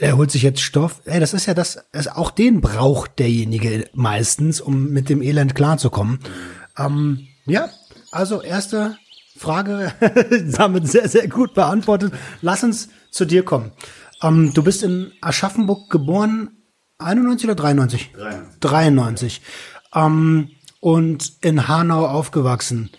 er 0.00 0.16
holt 0.16 0.30
sich 0.30 0.42
jetzt 0.42 0.60
Stoff. 0.60 1.00
Ey, 1.04 1.20
das 1.20 1.34
ist 1.34 1.46
ja 1.46 1.54
das, 1.54 1.84
das 1.92 2.08
auch 2.08 2.30
den 2.30 2.60
braucht 2.60 3.18
derjenige 3.18 3.88
meistens, 3.94 4.60
um 4.60 4.90
mit 4.90 5.08
dem 5.08 5.22
Elend 5.22 5.54
klarzukommen. 5.54 6.18
Ähm, 6.76 7.28
ja, 7.46 7.68
also 8.10 8.42
erste 8.42 8.96
Frage 9.36 9.92
damit 10.56 10.88
sehr, 10.88 11.08
sehr 11.08 11.28
gut 11.28 11.54
beantwortet. 11.54 12.12
Lass 12.42 12.64
uns 12.64 12.88
zu 13.10 13.24
dir 13.24 13.44
kommen. 13.44 13.72
Ähm, 14.22 14.52
du 14.54 14.62
bist 14.62 14.82
in 14.82 15.12
Aschaffenburg 15.20 15.90
geboren, 15.90 16.50
91 16.98 17.46
oder 17.46 17.54
93? 17.54 18.12
93. 18.12 18.60
93. 18.60 19.42
Ähm, 19.94 20.50
und 20.80 21.32
in 21.40 21.68
Hanau 21.68 22.06
aufgewachsen. 22.06 22.90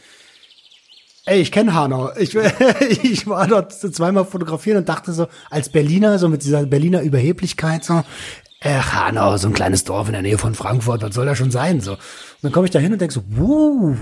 Ey, 1.27 1.41
ich 1.41 1.51
kenne 1.51 1.73
Hanau. 1.73 2.09
Ich, 2.17 2.33
ich 3.03 3.27
war 3.27 3.47
dort 3.47 3.73
zweimal 3.73 4.23
fotografieren 4.23 4.77
und 4.77 4.87
dachte 4.87 5.11
so, 5.11 5.27
als 5.49 5.67
Berliner, 5.67 6.19
so 6.19 6.29
mit 6.29 6.41
dieser 6.41 6.65
Berliner 6.65 7.01
Überheblichkeit, 7.01 7.83
so, 7.83 8.01
äh, 8.61 8.79
Hanau, 8.79 9.35
so 9.35 9.49
ein 9.49 9.53
kleines 9.53 9.83
Dorf 9.83 10.07
in 10.07 10.13
der 10.13 10.21
Nähe 10.21 10.37
von 10.37 10.55
Frankfurt, 10.55 11.01
was 11.01 11.13
soll 11.13 11.25
da 11.25 11.35
schon 11.35 11.51
sein? 11.51 11.81
So. 11.81 11.91
Und 11.91 11.99
dann 12.43 12.53
komme 12.53 12.65
ich 12.65 12.71
da 12.71 12.79
hin 12.79 12.93
und 12.93 13.01
denk 13.01 13.11
so, 13.11 13.23
wuh, 13.27 13.97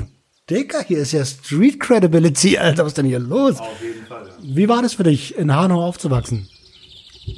Dicker, 0.51 0.84
hier 0.84 1.00
ist 1.00 1.13
ja 1.13 1.25
Street 1.25 1.79
Credibility, 1.79 2.60
Alter, 2.60 2.84
was 2.84 2.91
ist 2.91 3.00
denn 3.00 3.08
hier 3.08 3.17
los? 3.17 3.60
Auf 3.60 3.82
jeden 3.82 4.05
Fall. 4.05 4.27
Ja. 4.27 4.55
Wie 4.55 4.70
war 4.70 4.84
das 4.84 4.94
für 4.94 5.03
dich, 5.03 5.36
in 5.36 5.51
Hanau 5.51 5.84
aufzuwachsen? 5.84 6.48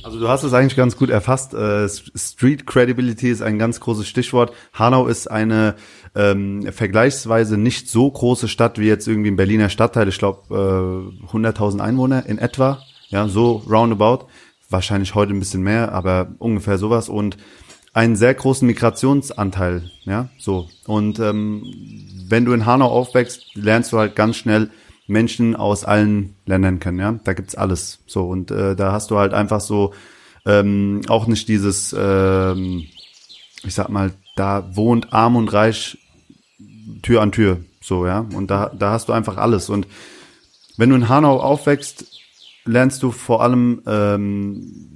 Also 0.04 0.20
du 0.20 0.28
hast 0.28 0.44
es 0.44 0.54
eigentlich 0.54 0.76
ganz 0.76 0.98
gut 0.98 1.10
erfasst. 1.10 1.54
Äh, 1.54 1.88
Street 1.88 2.66
Credibility 2.66 3.30
ist 3.30 3.42
ein 3.42 3.60
ganz 3.60 3.80
großes 3.80 4.08
Stichwort. 4.08 4.54
Hanau 4.74 5.08
ist 5.08 5.30
eine 5.30 5.76
ähm, 6.16 6.68
vergleichsweise 6.72 7.58
nicht 7.58 7.90
so 7.90 8.10
große 8.10 8.48
Stadt 8.48 8.80
wie 8.80 8.88
jetzt 8.88 9.08
irgendwie 9.08 9.32
ein 9.32 9.36
Berliner 9.38 9.70
Stadtteil. 9.70 10.08
Ich 10.08 10.18
glaube 10.18 11.14
äh, 11.24 11.28
100.000 11.32 11.80
Einwohner 11.80 12.26
in 12.26 12.38
etwa. 12.38 12.80
Ja, 13.10 13.28
so 13.28 13.64
roundabout. 13.70 14.28
Wahrscheinlich 14.70 15.16
heute 15.16 15.34
ein 15.34 15.40
bisschen 15.40 15.64
mehr, 15.64 15.94
aber 15.94 16.36
ungefähr 16.40 16.78
sowas. 16.78 17.08
Und 17.08 17.38
einen 17.94 18.16
sehr 18.16 18.34
großen 18.34 18.68
Migrationsanteil. 18.68 19.90
Ja, 20.04 20.30
so. 20.38 20.68
Und 20.86 21.20
ähm, 21.20 21.64
wenn 22.28 22.46
du 22.46 22.54
in 22.54 22.66
Hanau 22.66 22.88
aufwächst, 22.88 23.56
lernst 23.56 23.94
du 23.94 23.98
halt 23.98 24.16
ganz 24.16 24.36
schnell 24.36 24.70
Menschen 25.08 25.56
aus 25.56 25.86
allen 25.86 26.36
Ländern 26.46 26.80
kennen, 26.80 27.00
ja. 27.00 27.20
Da 27.24 27.34
gibt's 27.34 27.56
alles. 27.56 28.00
So, 28.06 28.28
und 28.28 28.52
äh, 28.52 28.76
da 28.76 28.92
hast 28.92 29.10
du 29.10 29.18
halt 29.18 29.34
einfach 29.34 29.62
so 29.62 29.94
ähm, 30.46 31.02
auch 31.08 31.28
nicht 31.28 31.48
dieses, 31.48 31.96
ähm, 31.98 32.86
ich 33.64 33.74
sag 33.74 33.90
mal, 33.90 34.12
da 34.36 34.76
wohnt 34.76 35.14
arm 35.14 35.36
und 35.36 35.52
reich 35.52 35.98
Tür 37.02 37.22
an 37.22 37.32
Tür. 37.32 37.60
So, 37.82 38.06
ja. 38.06 38.26
Und 38.34 38.52
da, 38.52 38.72
da 38.78 38.92
hast 38.92 39.10
du 39.10 39.14
einfach 39.14 39.38
alles. 39.38 39.70
Und 39.70 39.88
wenn 40.78 40.90
du 40.90 40.96
in 40.96 41.10
Hanau 41.10 41.40
aufwächst, 41.40 42.06
lernst 42.66 43.02
du 43.02 43.12
vor 43.12 43.42
allem 43.42 43.82
ähm, 43.88 44.87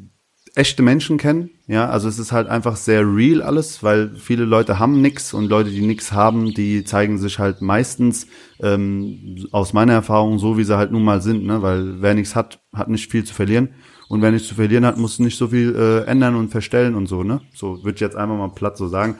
echte 0.55 0.83
Menschen 0.83 1.17
kennen. 1.17 1.49
Ja, 1.67 1.89
also 1.89 2.07
es 2.09 2.19
ist 2.19 2.31
halt 2.31 2.47
einfach 2.47 2.75
sehr 2.75 3.01
real 3.03 3.41
alles, 3.41 3.83
weil 3.83 4.11
viele 4.15 4.43
Leute 4.43 4.79
haben 4.79 5.01
nix 5.01 5.33
und 5.33 5.45
Leute, 5.45 5.69
die 5.69 5.81
nix 5.81 6.11
haben, 6.11 6.53
die 6.53 6.83
zeigen 6.83 7.17
sich 7.17 7.39
halt 7.39 7.61
meistens 7.61 8.27
ähm, 8.61 9.47
aus 9.51 9.73
meiner 9.73 9.93
Erfahrung 9.93 10.39
so, 10.39 10.57
wie 10.57 10.63
sie 10.63 10.77
halt 10.77 10.91
nun 10.91 11.03
mal 11.03 11.21
sind, 11.21 11.45
ne? 11.45 11.61
Weil 11.61 12.01
wer 12.01 12.13
nichts 12.13 12.35
hat, 12.35 12.59
hat 12.73 12.89
nicht 12.89 13.09
viel 13.09 13.23
zu 13.23 13.33
verlieren. 13.33 13.69
Und 14.09 14.21
wer 14.21 14.31
nichts 14.31 14.49
zu 14.49 14.55
verlieren 14.55 14.85
hat, 14.85 14.97
muss 14.97 15.19
nicht 15.19 15.37
so 15.37 15.47
viel 15.47 15.73
äh, 15.73 16.09
ändern 16.09 16.35
und 16.35 16.49
verstellen 16.49 16.95
und 16.95 17.07
so, 17.07 17.23
ne? 17.23 17.41
So 17.53 17.83
würde 17.83 17.95
ich 17.95 18.01
jetzt 18.01 18.17
einfach 18.17 18.37
mal 18.37 18.49
platt 18.49 18.77
so 18.77 18.89
sagen. 18.89 19.15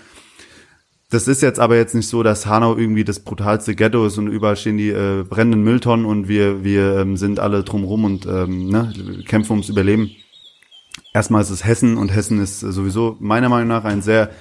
Das 1.10 1.28
ist 1.28 1.42
jetzt 1.42 1.60
aber 1.60 1.78
jetzt 1.78 1.96
nicht 1.96 2.08
so, 2.08 2.24
dass 2.24 2.46
Hanau 2.46 2.78
irgendwie 2.78 3.04
das 3.04 3.20
brutalste 3.20 3.76
Ghetto 3.76 4.06
ist 4.06 4.18
und 4.18 4.28
überall 4.28 4.56
stehen 4.58 4.78
die 4.78 4.90
äh, 4.90 5.24
brennenden 5.24 5.62
Mülltonnen 5.64 6.06
und 6.06 6.28
wir 6.28 6.64
wir 6.64 6.98
ähm, 7.00 7.16
sind 7.16 7.40
alle 7.40 7.64
drumrum 7.64 8.04
und 8.06 8.26
ähm, 8.26 8.68
ne, 8.68 8.94
kämpfen 9.26 9.54
ums 9.54 9.70
Überleben 9.70 10.12
erstmal 11.14 11.42
ist 11.42 11.50
es 11.50 11.66
Hessen 11.66 11.98
und 11.98 12.14
Hessen 12.14 12.42
ist 12.42 12.60
sowieso 12.60 13.18
meiner 13.20 13.50
Meinung 13.50 13.68
nach 13.68 13.84
ein 13.84 14.02
sehr 14.02 14.32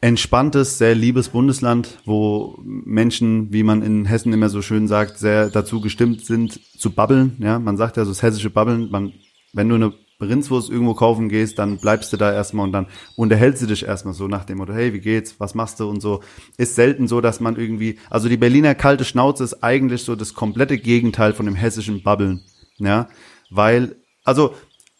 entspanntes, 0.00 0.78
sehr 0.78 0.94
liebes 0.94 1.30
Bundesland, 1.30 1.98
wo 2.04 2.58
Menschen, 2.62 3.52
wie 3.52 3.62
man 3.62 3.82
in 3.82 4.04
Hessen 4.04 4.32
immer 4.32 4.48
so 4.48 4.62
schön 4.62 4.88
sagt, 4.88 5.18
sehr 5.18 5.48
dazu 5.48 5.80
gestimmt 5.80 6.24
sind 6.24 6.60
zu 6.78 6.90
babbeln. 6.90 7.36
Ja, 7.40 7.58
man 7.58 7.76
sagt 7.76 7.96
ja 7.96 8.04
so 8.04 8.10
das 8.10 8.22
hessische 8.22 8.50
Babbeln. 8.50 8.90
Man, 8.90 9.14
wenn 9.52 9.68
du 9.68 9.74
eine 9.74 9.94
Rindswurst 10.20 10.70
irgendwo 10.70 10.94
kaufen 10.94 11.28
gehst, 11.28 11.58
dann 11.58 11.78
bleibst 11.78 12.12
du 12.12 12.16
da 12.16 12.32
erstmal 12.32 12.66
und 12.66 12.72
dann 12.72 12.86
unterhältst 13.16 13.62
du 13.62 13.66
dich 13.66 13.84
erstmal 13.84 14.14
so 14.14 14.28
nach 14.28 14.44
dem 14.44 14.58
Motto, 14.58 14.72
hey, 14.72 14.92
wie 14.92 15.00
geht's, 15.00 15.40
was 15.40 15.54
machst 15.54 15.80
du 15.80 15.88
und 15.88 16.00
so. 16.00 16.22
Ist 16.56 16.74
selten 16.74 17.08
so, 17.08 17.20
dass 17.20 17.40
man 17.40 17.56
irgendwie, 17.56 17.98
also 18.08 18.28
die 18.28 18.38
Berliner 18.38 18.74
kalte 18.74 19.04
Schnauze 19.04 19.44
ist 19.44 19.62
eigentlich 19.62 20.04
so 20.04 20.14
das 20.14 20.34
komplette 20.34 20.78
Gegenteil 20.78 21.32
von 21.32 21.46
dem 21.46 21.54
hessischen 21.54 22.02
Babbeln. 22.02 22.42
Ja, 22.78 23.08
weil, 23.50 23.96
also 24.24 24.54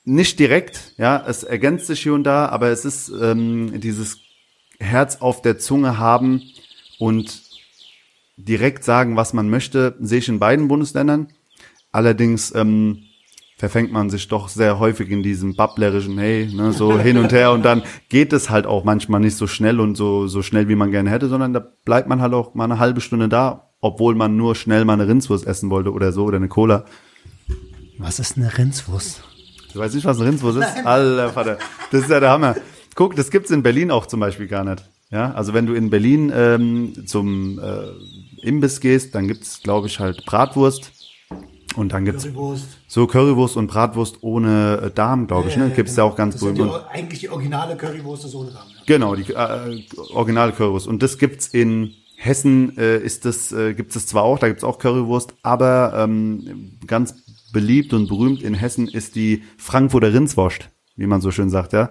nicht 0.07 0.39
direkt, 0.39 0.95
ja, 0.97 1.23
es 1.27 1.43
ergänzt 1.43 1.89
sich 1.89 2.01
hier 2.01 2.15
und 2.15 2.25
da, 2.25 2.47
aber 2.47 2.69
es 2.69 2.85
ist 2.85 3.13
ähm, 3.21 3.81
dieses 3.81 4.21
Herz 4.79 5.17
auf 5.17 5.43
der 5.43 5.59
Zunge 5.59 5.99
haben 5.99 6.43
und 6.99 7.43
direkt 8.37 8.85
sagen, 8.85 9.17
was 9.17 9.33
man 9.33 9.51
möchte, 9.51 9.97
sehe 10.01 10.21
ich 10.21 10.29
in 10.29 10.39
beiden 10.39 10.69
Bundesländern. 10.69 11.29
Allerdings 11.91 12.55
ähm, 12.55 13.03
verfängt 13.57 13.91
man 13.91 14.09
sich 14.09 14.29
doch 14.29 14.49
sehr 14.49 14.79
häufig 14.79 15.11
in 15.11 15.25
diesem 15.25 15.57
babblerischen, 15.57 16.19
hey, 16.19 16.49
ne, 16.55 16.73
so 16.73 16.99
hin 17.01 17.19
und 17.19 17.33
her 17.33 17.51
und 17.51 17.65
dann 17.65 17.83
geht 18.09 18.33
es 18.33 18.49
halt 18.49 18.67
auch 18.67 18.85
manchmal 18.85 19.21
nicht 19.21 19.37
so 19.37 19.49
schnell 19.49 19.81
und 19.81 19.97
so, 19.97 20.29
so 20.29 20.41
schnell, 20.41 20.69
wie 20.69 20.77
man 20.77 20.93
gerne 20.93 21.11
hätte, 21.11 21.29
sondern 21.29 21.53
da 21.53 21.67
bleibt 21.85 22.09
man 22.09 22.21
halt 22.21 22.33
auch 22.33 22.55
mal 22.55 22.65
eine 22.65 22.79
halbe 22.79 23.01
Stunde 23.01 23.29
da, 23.29 23.71
obwohl 23.81 24.15
man 24.15 24.37
nur 24.37 24.55
schnell 24.55 24.85
mal 24.85 24.93
eine 24.93 25.09
Rindswurst 25.09 25.49
essen 25.49 25.69
wollte 25.71 25.93
oder 25.93 26.13
so 26.13 26.25
oder 26.27 26.37
eine 26.37 26.49
Cola. 26.49 26.85
Was 27.99 28.21
ist 28.21 28.37
eine 28.37 28.57
Rindswurst? 28.57 29.26
Du 29.77 29.83
weißt 29.83 29.95
nicht, 29.95 30.07
was 30.07 30.19
ein 30.19 30.27
Rindswurst 30.27 30.59
ist? 30.59 30.87
Alter 30.87 31.29
Vater. 31.31 31.59
Das 31.91 32.01
ist 32.01 32.11
ja 32.11 32.19
der 32.19 32.31
Hammer. 32.31 32.57
Guck, 32.95 33.15
das 33.15 33.31
gibt's 33.31 33.51
in 33.51 33.63
Berlin 33.63 33.91
auch 33.91 34.07
zum 34.07 34.21
Beispiel 34.21 34.47
gar 34.47 34.65
nicht. 34.65 34.89
Ja, 35.11 35.33
also 35.33 35.53
wenn 35.53 35.67
du 35.67 35.75
in 35.75 35.91
Berlin 35.91 36.33
ähm, 36.35 37.07
zum 37.07 37.59
äh, 37.59 38.47
Imbiss 38.47 38.81
gehst, 38.81 39.15
dann 39.15 39.29
gibt's, 39.29 39.63
glaube 39.63 39.87
ich, 39.87 40.01
halt 40.01 40.25
Bratwurst. 40.25 40.93
Und 41.77 41.93
dann 41.93 42.07
gibt's 42.07 42.25
Currywurst. 42.25 42.65
so 42.89 43.07
Currywurst 43.07 43.59
und 43.59 43.67
Bratwurst 43.67 44.23
ohne 44.23 44.81
äh, 44.85 44.91
Darm, 44.91 45.27
glaube 45.27 45.51
ich. 45.51 45.59
Ne? 45.59 45.69
Gibt's 45.69 45.95
ja, 45.95 46.05
ja 46.05 46.11
auch 46.11 46.17
ganz 46.17 46.41
berühmt. 46.41 46.73
Eigentlich 46.91 47.21
die 47.21 47.29
originale 47.29 47.77
Currywurst 47.77 48.25
ist 48.25 48.35
ohne 48.35 48.53
Darm. 48.53 48.67
Ja. 48.69 48.83
Genau, 48.87 49.15
die 49.15 49.31
äh, 49.31 49.83
originale 50.15 50.53
Currywurst. 50.53 50.87
Und 50.87 51.03
das 51.03 51.19
gibt's 51.19 51.49
in 51.49 51.93
Hessen 52.17 52.79
äh, 52.79 52.97
ist 52.97 53.27
das, 53.27 53.53
äh, 53.53 53.75
gibt 53.75 53.95
es 53.95 54.07
zwar 54.07 54.23
auch, 54.23 54.39
da 54.39 54.49
gibt's 54.49 54.65
auch 54.65 54.79
Currywurst, 54.79 55.35
aber 55.43 55.93
ähm, 55.99 56.79
ganz 56.87 57.26
beliebt 57.57 57.95
und 57.95 58.09
berühmt 58.09 58.43
in 58.43 58.53
Hessen 58.53 58.87
ist 58.87 59.17
die 59.17 59.43
Frankfurter 59.57 60.13
Rindswurst, 60.13 60.69
wie 60.97 61.07
man 61.07 61.23
so 61.23 61.31
schön 61.31 61.49
sagt, 61.49 61.73
ja. 61.73 61.91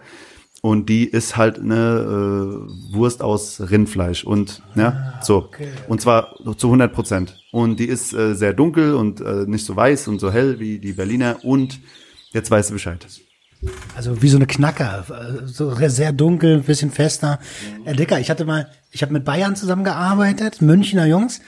Und 0.62 0.90
die 0.90 1.06
ist 1.06 1.38
halt 1.38 1.58
eine 1.58 1.74
äh, 1.76 2.94
Wurst 2.94 3.24
aus 3.24 3.60
Rindfleisch 3.60 4.24
und 4.24 4.62
ja, 4.76 5.16
ah, 5.18 5.24
so. 5.24 5.38
Okay. 5.38 5.70
Und 5.88 6.02
zwar 6.02 6.36
zu 6.58 6.68
100 6.68 6.94
Prozent. 6.94 7.40
Und 7.52 7.80
die 7.80 7.88
ist 7.88 8.14
äh, 8.14 8.36
sehr 8.36 8.54
dunkel 8.54 8.94
und 8.94 9.22
äh, 9.22 9.46
nicht 9.48 9.66
so 9.66 9.76
weiß 9.76 10.08
und 10.08 10.20
so 10.20 10.32
hell 10.32 10.60
wie 10.60 10.78
die 10.78 10.94
Berliner. 10.94 11.38
Und 11.44 11.80
jetzt 12.32 12.52
weißt 12.52 12.70
du 12.70 12.74
Bescheid. 12.76 13.08
Also 13.96 14.22
wie 14.22 14.30
so 14.30 14.38
eine 14.38 14.46
Knacker, 14.46 15.06
so 15.46 15.74
sehr 15.88 16.12
dunkel, 16.12 16.60
bisschen 16.60 16.92
fester. 16.92 17.40
Herr 17.86 17.96
Dicker, 17.96 18.20
ich 18.20 18.30
hatte 18.30 18.46
mal, 18.46 18.70
ich 18.92 19.02
habe 19.02 19.14
mit 19.14 19.26
Bayern 19.26 19.56
zusammengearbeitet, 19.56 20.62
Münchner 20.62 21.08
Jungs, 21.08 21.42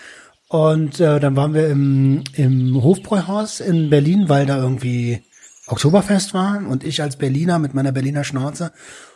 und 0.49 0.99
äh, 0.99 1.19
dann 1.19 1.35
waren 1.35 1.53
wir 1.53 1.67
im, 1.67 2.23
im 2.33 2.81
Hofbräuhaus 2.81 3.59
in 3.59 3.89
Berlin, 3.89 4.29
weil 4.29 4.45
da 4.45 4.57
irgendwie 4.57 5.23
Oktoberfest 5.67 6.33
war 6.33 6.65
und 6.67 6.83
ich 6.83 7.01
als 7.01 7.17
Berliner 7.17 7.59
mit 7.59 7.73
meiner 7.73 7.91
Berliner 7.91 8.23
Schnauze. 8.23 8.71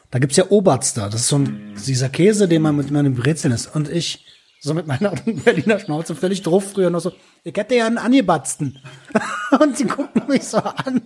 Da 0.10 0.20
gibt's 0.20 0.36
ja 0.36 0.50
Oberster, 0.50 1.10
das 1.10 1.22
ist 1.22 1.28
so 1.30 1.38
ein, 1.38 1.76
dieser 1.88 2.10
Käse, 2.10 2.50
den 2.50 2.62
man 2.62 2.76
mit 2.76 2.92
meinem 2.92 3.16
Brezeln 3.16 3.54
isst. 3.54 3.74
Und 3.74 3.90
ich 3.90 4.26
so 4.64 4.74
mit 4.74 4.86
meiner 4.86 5.12
Berliner 5.26 5.80
Schnauze 5.80 6.16
völlig 6.16 6.44
drauf 6.44 6.72
früher 6.74 6.90
noch 6.90 7.00
so, 7.00 7.12
ich 7.44 7.56
hätte 7.56 7.76
ja 7.76 7.88
einen 7.88 7.98
Angebatzten. 7.98 8.78
und 9.60 9.76
sie 9.76 9.86
gucken 9.86 10.24
mich 10.28 10.44
so 10.44 10.58
an. 10.58 11.02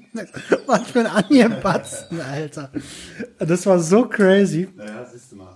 Was 0.65 0.89
für 0.89 0.99
ein 1.01 1.07
Angebatzten, 1.07 2.19
Alter. 2.19 2.71
Das 3.39 3.65
war 3.65 3.79
so 3.79 4.07
crazy. 4.07 4.67
Naja, 4.75 5.05
siehst 5.05 5.31
du 5.31 5.37
mal. 5.37 5.54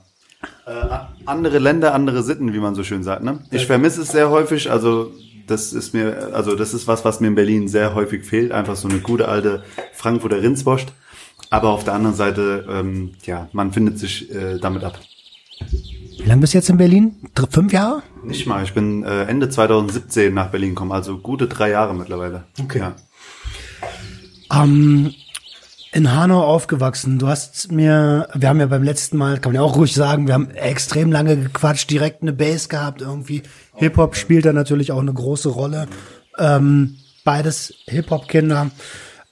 Äh, 0.70 1.00
andere 1.26 1.58
Länder, 1.58 1.96
andere 1.96 2.22
Sitten, 2.22 2.54
wie 2.54 2.60
man 2.60 2.76
so 2.76 2.84
schön 2.84 3.02
sagt. 3.04 3.24
Ne? 3.24 3.40
Ich 3.50 3.66
vermisse 3.66 4.04
es 4.04 4.10
sehr 4.10 4.30
häufig. 4.30 4.70
Also 4.70 5.12
das 5.48 5.74
ist 5.74 5.96
mir, 5.96 6.30
also 6.34 6.56
das 6.56 6.76
ist 6.76 6.88
was, 6.88 7.04
was 7.04 7.20
mir 7.20 7.28
in 7.28 7.36
Berlin 7.36 7.68
sehr 7.68 7.96
häufig 7.96 8.24
fehlt. 8.24 8.52
Einfach 8.52 8.76
so 8.76 8.88
eine 8.88 9.00
gute 9.00 9.28
alte 9.28 9.64
Frankfurter 9.94 10.44
Rindswurst. 10.44 10.94
Aber 11.50 11.70
auf 11.70 11.84
der 11.86 11.94
anderen 11.94 12.16
Seite, 12.16 12.68
ähm, 12.70 13.14
ja, 13.24 13.50
man 13.52 13.74
findet 13.74 13.98
sich 13.98 14.30
äh, 14.34 14.60
damit 14.60 14.84
ab. 14.84 15.00
Wie 16.20 16.28
lange 16.28 16.42
bist 16.42 16.54
du 16.54 16.60
jetzt 16.60 16.70
in 16.70 16.78
Berlin? 16.78 17.16
Dr 17.34 17.50
fünf 17.50 17.74
Jahre? 17.74 18.04
Nicht 18.24 18.46
mal. 18.46 18.64
Ich 18.64 18.74
bin 18.74 19.04
äh, 19.04 19.24
Ende 19.24 19.50
2017 19.50 20.32
nach 20.32 20.52
Berlin 20.52 20.70
gekommen, 20.70 20.92
also 20.92 21.18
gute 21.18 21.48
drei 21.48 21.72
Jahre 21.72 21.96
mittlerweile. 21.96 22.44
Okay. 22.62 22.80
Ja. 22.80 22.96
Ähm, 24.52 25.16
in 25.92 26.16
Hanau 26.16 26.44
aufgewachsen. 26.44 27.18
Du 27.18 27.28
hast 27.28 27.72
mir, 27.72 28.28
wir 28.34 28.50
haben 28.50 28.60
ja 28.60 28.68
beim 28.68 28.84
letzten 28.84 29.18
Mal, 29.18 29.40
kann 29.40 29.54
man 29.54 29.62
ja 29.62 29.68
auch 29.68 29.76
ruhig 29.76 29.94
sagen, 29.94 30.28
wir 30.28 30.34
haben 30.34 30.52
extrem 30.52 31.12
lange 31.12 31.36
gequatscht, 31.36 31.90
direkt 31.90 32.22
eine 32.22 32.34
Base 32.34 32.68
gehabt 32.68 33.02
irgendwie. 33.02 33.42
Hip-Hop 33.76 34.16
spielt 34.16 34.46
da 34.46 34.54
natürlich 34.54 34.92
auch 34.92 35.00
eine 35.00 35.14
große 35.14 35.50
Rolle. 35.50 35.88
Ähm, 36.38 36.98
beides 37.24 37.74
Hip-Hop-Kinder. 37.88 38.70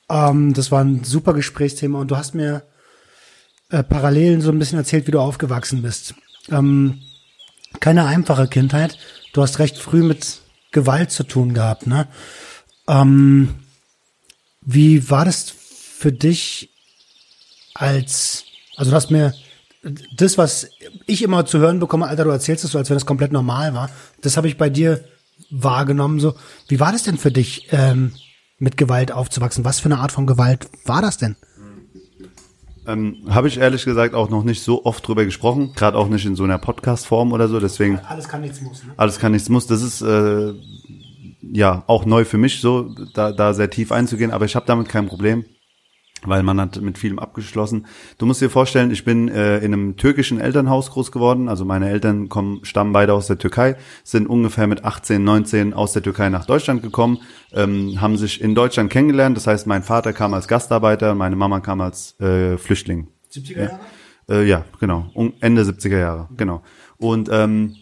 Ähm, 0.09 0.53
das 0.53 0.71
war 0.71 0.83
ein 0.83 1.03
super 1.03 1.33
Gesprächsthema 1.33 1.99
und 1.99 2.09
du 2.09 2.17
hast 2.17 2.33
mir 2.33 2.63
äh, 3.69 3.83
parallel 3.83 4.41
so 4.41 4.51
ein 4.51 4.59
bisschen 4.59 4.79
erzählt, 4.79 5.07
wie 5.07 5.11
du 5.11 5.19
aufgewachsen 5.19 5.81
bist. 5.81 6.15
Ähm, 6.49 6.99
keine 7.79 8.05
einfache 8.05 8.47
Kindheit. 8.47 8.97
Du 9.33 9.41
hast 9.41 9.59
recht 9.59 9.77
früh 9.77 10.01
mit 10.01 10.39
Gewalt 10.71 11.11
zu 11.11 11.23
tun 11.23 11.53
gehabt, 11.53 11.85
ne? 11.85 12.07
Ähm, 12.87 13.55
wie 14.61 15.09
war 15.09 15.25
das 15.25 15.53
für 15.97 16.11
dich 16.11 16.69
als, 17.73 18.43
also 18.75 18.91
du 18.91 18.95
hast 18.95 19.09
mir 19.09 19.33
das, 20.15 20.37
was 20.37 20.69
ich 21.07 21.23
immer 21.23 21.45
zu 21.45 21.57
hören 21.57 21.79
bekomme, 21.79 22.07
Alter, 22.07 22.25
du 22.25 22.29
erzählst 22.29 22.63
es 22.63 22.71
so, 22.71 22.77
als 22.77 22.89
wenn 22.89 22.97
es 22.97 23.05
komplett 23.05 23.31
normal 23.31 23.73
war, 23.73 23.89
das 24.21 24.37
habe 24.37 24.47
ich 24.47 24.57
bei 24.57 24.69
dir 24.69 25.03
wahrgenommen. 25.49 26.19
So, 26.19 26.35
wie 26.67 26.79
war 26.79 26.91
das 26.91 27.03
denn 27.03 27.17
für 27.17 27.31
dich, 27.31 27.67
ähm, 27.71 28.11
mit 28.59 28.77
Gewalt 28.77 29.11
aufzuwachsen? 29.11 29.65
Was 29.65 29.79
für 29.79 29.85
eine 29.85 29.97
Art 29.97 30.11
von 30.11 30.27
Gewalt 30.27 30.69
war 30.85 31.01
das 31.01 31.17
denn? 31.17 31.35
Ähm, 32.85 33.23
Habe 33.29 33.47
ich 33.47 33.57
ehrlich 33.57 33.83
gesagt 33.83 34.13
auch 34.13 34.29
noch 34.29 34.43
nicht 34.43 34.61
so 34.61 34.85
oft 34.85 35.05
drüber 35.07 35.25
gesprochen, 35.25 35.73
gerade 35.73 35.97
auch 35.97 36.09
nicht 36.09 36.25
in 36.25 36.35
so 36.35 36.43
einer 36.43 36.59
Podcast-Form 36.59 37.33
oder 37.33 37.47
so. 37.47 37.59
Deswegen 37.59 37.99
alles 37.99 38.29
kann 38.29 38.41
nichts 38.41 38.61
muss. 38.61 38.83
Ne? 38.83 38.93
Alles 38.97 39.19
kann 39.19 39.31
nichts 39.31 39.49
muss. 39.49 39.67
Das 39.67 39.81
ist 39.81 40.01
äh, 40.01 40.53
ja 41.41 41.83
auch 41.87 42.05
neu 42.05 42.23
für 42.23 42.37
mich, 42.37 42.61
so 42.61 42.95
da, 43.13 43.31
da 43.31 43.53
sehr 43.53 43.69
tief 43.69 43.91
einzugehen. 43.91 44.31
Aber 44.31 44.45
ich 44.45 44.55
habe 44.55 44.65
damit 44.65 44.89
kein 44.89 45.07
Problem 45.07 45.43
weil 46.27 46.43
man 46.43 46.59
hat 46.59 46.81
mit 46.81 46.97
vielem 46.97 47.19
abgeschlossen. 47.19 47.85
Du 48.17 48.25
musst 48.25 48.41
dir 48.41 48.49
vorstellen, 48.49 48.91
ich 48.91 49.05
bin 49.05 49.27
äh, 49.29 49.57
in 49.59 49.73
einem 49.73 49.97
türkischen 49.97 50.39
Elternhaus 50.39 50.91
groß 50.91 51.11
geworden. 51.11 51.49
Also 51.49 51.65
meine 51.65 51.89
Eltern 51.89 52.29
kommen, 52.29 52.63
stammen 52.63 52.93
beide 52.93 53.13
aus 53.13 53.27
der 53.27 53.37
Türkei, 53.37 53.75
sind 54.03 54.27
ungefähr 54.27 54.67
mit 54.67 54.83
18, 54.83 55.23
19 55.23 55.73
aus 55.73 55.93
der 55.93 56.03
Türkei 56.03 56.29
nach 56.29 56.45
Deutschland 56.45 56.83
gekommen, 56.83 57.19
ähm, 57.53 58.01
haben 58.01 58.17
sich 58.17 58.41
in 58.41 58.55
Deutschland 58.55 58.89
kennengelernt. 58.89 59.37
Das 59.37 59.47
heißt, 59.47 59.67
mein 59.67 59.83
Vater 59.83 60.13
kam 60.13 60.33
als 60.33 60.47
Gastarbeiter, 60.47 61.15
meine 61.15 61.35
Mama 61.35 61.59
kam 61.59 61.81
als 61.81 62.19
äh, 62.19 62.57
Flüchtling. 62.57 63.07
70er 63.31 63.57
Jahre? 63.57 63.79
Ja, 64.27 64.35
äh, 64.35 64.43
ja 64.45 64.65
genau. 64.79 65.11
Ende 65.39 65.63
70er 65.63 65.99
Jahre, 65.99 66.29
genau. 66.35 66.61
Und 66.97 67.29
ähm, 67.31 67.75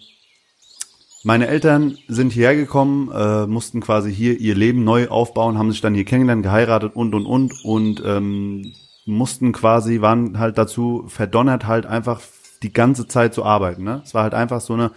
meine 1.25 1.47
Eltern 1.47 1.97
sind 2.07 2.31
hierher 2.31 2.55
gekommen, 2.55 3.11
äh, 3.11 3.47
mussten 3.47 3.81
quasi 3.81 4.13
hier 4.13 4.39
ihr 4.39 4.53
Leben 4.53 4.83
neu 4.83 5.07
aufbauen, 5.07 5.57
haben 5.57 5.71
sich 5.71 5.81
dann 5.81 5.95
hier 5.95 6.05
kennengelernt, 6.05 6.43
geheiratet 6.43 6.95
und 6.95 7.15
und 7.15 7.25
und 7.25 7.65
und 7.65 8.03
ähm, 8.05 8.73
mussten 9.07 9.51
quasi, 9.51 10.01
waren 10.01 10.37
halt 10.37 10.59
dazu 10.59 11.05
verdonnert, 11.07 11.65
halt 11.65 11.87
einfach 11.87 12.21
die 12.61 12.71
ganze 12.71 13.07
Zeit 13.07 13.33
zu 13.33 13.43
arbeiten. 13.43 13.83
Ne? 13.83 14.03
Es 14.05 14.13
war 14.13 14.21
halt 14.21 14.35
einfach 14.35 14.61
so 14.61 14.73
eine 14.73 14.91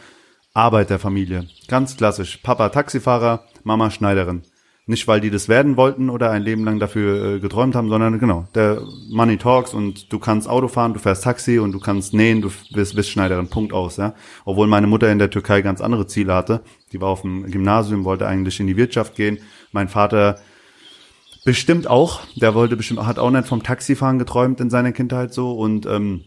Arbeit 0.53 0.91
der 0.91 0.99
Familie. 0.99 1.47
Ganz 1.67 1.97
klassisch. 1.97 2.37
Papa 2.43 2.69
Taxifahrer, 2.69 3.45
Mama 3.65 3.91
Schneiderin. 3.91 4.43
Nicht, 4.89 5.07
weil 5.07 5.21
die 5.21 5.29
das 5.29 5.51
werden 5.51 5.77
wollten 5.77 6.09
oder 6.09 6.31
ein 6.31 6.43
Leben 6.43 6.65
lang 6.65 6.79
dafür 6.79 7.35
äh, 7.35 7.41
geträumt 7.41 7.75
haben, 7.75 7.91
sondern 7.91 8.19
genau, 8.19 8.49
der 8.55 8.81
Money 9.11 9.37
talks 9.37 9.75
und 9.75 10.11
du 10.11 10.19
kannst 10.19 10.49
Auto 10.49 10.67
fahren, 10.67 10.95
du 10.95 10.99
fährst 10.99 11.25
Taxi 11.25 11.59
und 11.59 11.73
du 11.73 11.79
kannst 11.79 12.15
nähen, 12.15 12.41
du 12.41 12.51
bist, 12.73 12.97
bist 12.97 13.11
Schneiderin, 13.11 13.49
Punkt 13.49 13.75
aus, 13.75 13.99
ja. 13.99 14.15
Obwohl 14.47 14.67
meine 14.67 14.87
Mutter 14.87 15.13
in 15.13 15.19
der 15.19 15.29
Türkei 15.29 15.61
ganz 15.61 15.83
andere 15.83 16.07
Ziele 16.07 16.33
hatte. 16.33 16.63
Die 16.93 17.03
war 17.03 17.11
auf 17.11 17.21
dem 17.21 17.51
Gymnasium, 17.51 18.07
wollte 18.07 18.27
eigentlich 18.27 18.61
in 18.61 18.67
die 18.67 18.79
Wirtschaft 18.79 19.15
gehen. 19.15 19.41
Mein 19.73 19.89
Vater 19.89 20.39
bestimmt 21.45 21.87
auch, 21.87 22.23
der 22.37 22.55
wollte 22.55 22.75
bestimmt, 22.75 23.05
hat 23.05 23.19
auch 23.19 23.31
nicht 23.31 23.47
vom 23.47 23.63
Taxifahren 23.63 24.19
geträumt 24.19 24.59
in 24.59 24.71
seiner 24.71 24.93
Kindheit 24.93 25.35
so 25.35 25.53
und 25.53 25.85
ähm, 25.85 26.25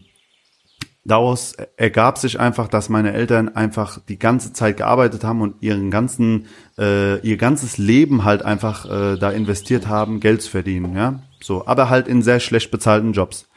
daraus 1.04 1.54
ergab 1.76 2.18
sich 2.18 2.38
einfach, 2.38 2.68
dass 2.68 2.88
meine 2.88 3.12
Eltern 3.12 3.48
einfach 3.48 3.98
die 4.08 4.18
ganze 4.18 4.52
Zeit 4.52 4.76
gearbeitet 4.76 5.24
haben 5.24 5.40
und 5.40 5.56
ihren 5.60 5.90
ganzen, 5.90 6.46
äh, 6.78 7.18
ihr 7.20 7.36
ganzes 7.36 7.78
Leben 7.78 8.24
halt 8.24 8.44
einfach 8.44 8.84
äh, 8.84 9.16
da 9.18 9.30
investiert 9.30 9.88
haben, 9.88 10.20
Geld 10.20 10.42
zu 10.42 10.50
verdienen, 10.50 10.96
ja. 10.96 11.20
So, 11.40 11.66
aber 11.66 11.90
halt 11.90 12.06
in 12.06 12.22
sehr 12.22 12.38
schlecht 12.38 12.70
bezahlten 12.70 13.12
Jobs. 13.12 13.48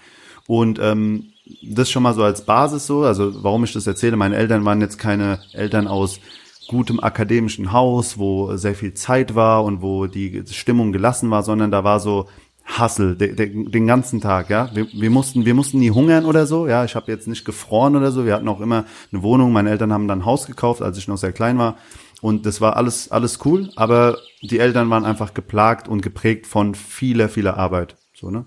Und 0.47 0.79
ähm, 0.79 1.33
das 1.61 1.91
schon 1.91 2.03
mal 2.03 2.15
so 2.15 2.23
als 2.23 2.45
Basis 2.45 2.87
so, 2.87 3.03
also 3.03 3.43
warum 3.43 3.63
ich 3.63 3.73
das 3.73 3.85
erzähle, 3.85 4.17
meine 4.17 4.35
Eltern 4.35 4.65
waren 4.65 4.81
jetzt 4.81 4.97
keine 4.97 5.39
Eltern 5.53 5.87
aus 5.87 6.19
gutem 6.67 6.99
akademischen 6.99 7.71
Haus, 7.71 8.17
wo 8.17 8.55
sehr 8.57 8.73
viel 8.73 8.95
Zeit 8.95 9.35
war 9.35 9.63
und 9.63 9.83
wo 9.83 10.07
die 10.07 10.43
Stimmung 10.49 10.91
gelassen 10.91 11.29
war, 11.29 11.43
sondern 11.43 11.69
da 11.69 11.83
war 11.83 11.99
so 11.99 12.27
Hassel 12.65 13.15
de, 13.15 13.35
de, 13.35 13.69
den 13.69 13.87
ganzen 13.87 14.21
Tag, 14.21 14.49
ja. 14.49 14.69
Wir, 14.73 14.87
wir 14.91 15.09
mussten, 15.11 15.45
wir 15.45 15.53
mussten 15.53 15.79
nie 15.79 15.91
hungern 15.91 16.25
oder 16.25 16.47
so, 16.47 16.67
ja. 16.67 16.83
Ich 16.83 16.95
habe 16.95 17.11
jetzt 17.11 17.27
nicht 17.27 17.45
gefroren 17.45 17.95
oder 17.95 18.11
so. 18.11 18.25
Wir 18.25 18.33
hatten 18.33 18.47
auch 18.47 18.59
immer 18.59 18.85
eine 19.11 19.21
Wohnung. 19.21 19.53
Meine 19.53 19.69
Eltern 19.69 19.93
haben 19.93 20.07
dann 20.07 20.19
ein 20.19 20.25
Haus 20.25 20.47
gekauft, 20.47 20.81
als 20.81 20.97
ich 20.97 21.07
noch 21.07 21.17
sehr 21.17 21.31
klein 21.31 21.57
war. 21.57 21.77
Und 22.21 22.45
das 22.45 22.61
war 22.61 22.75
alles, 22.75 23.11
alles 23.11 23.39
cool, 23.45 23.69
aber 23.75 24.17
die 24.41 24.57
Eltern 24.57 24.89
waren 24.89 25.05
einfach 25.05 25.33
geplagt 25.33 25.87
und 25.87 26.01
geprägt 26.01 26.47
von 26.47 26.73
vieler, 26.73 27.29
vieler 27.29 27.57
Arbeit. 27.57 27.97
So, 28.13 28.31
ne? 28.31 28.45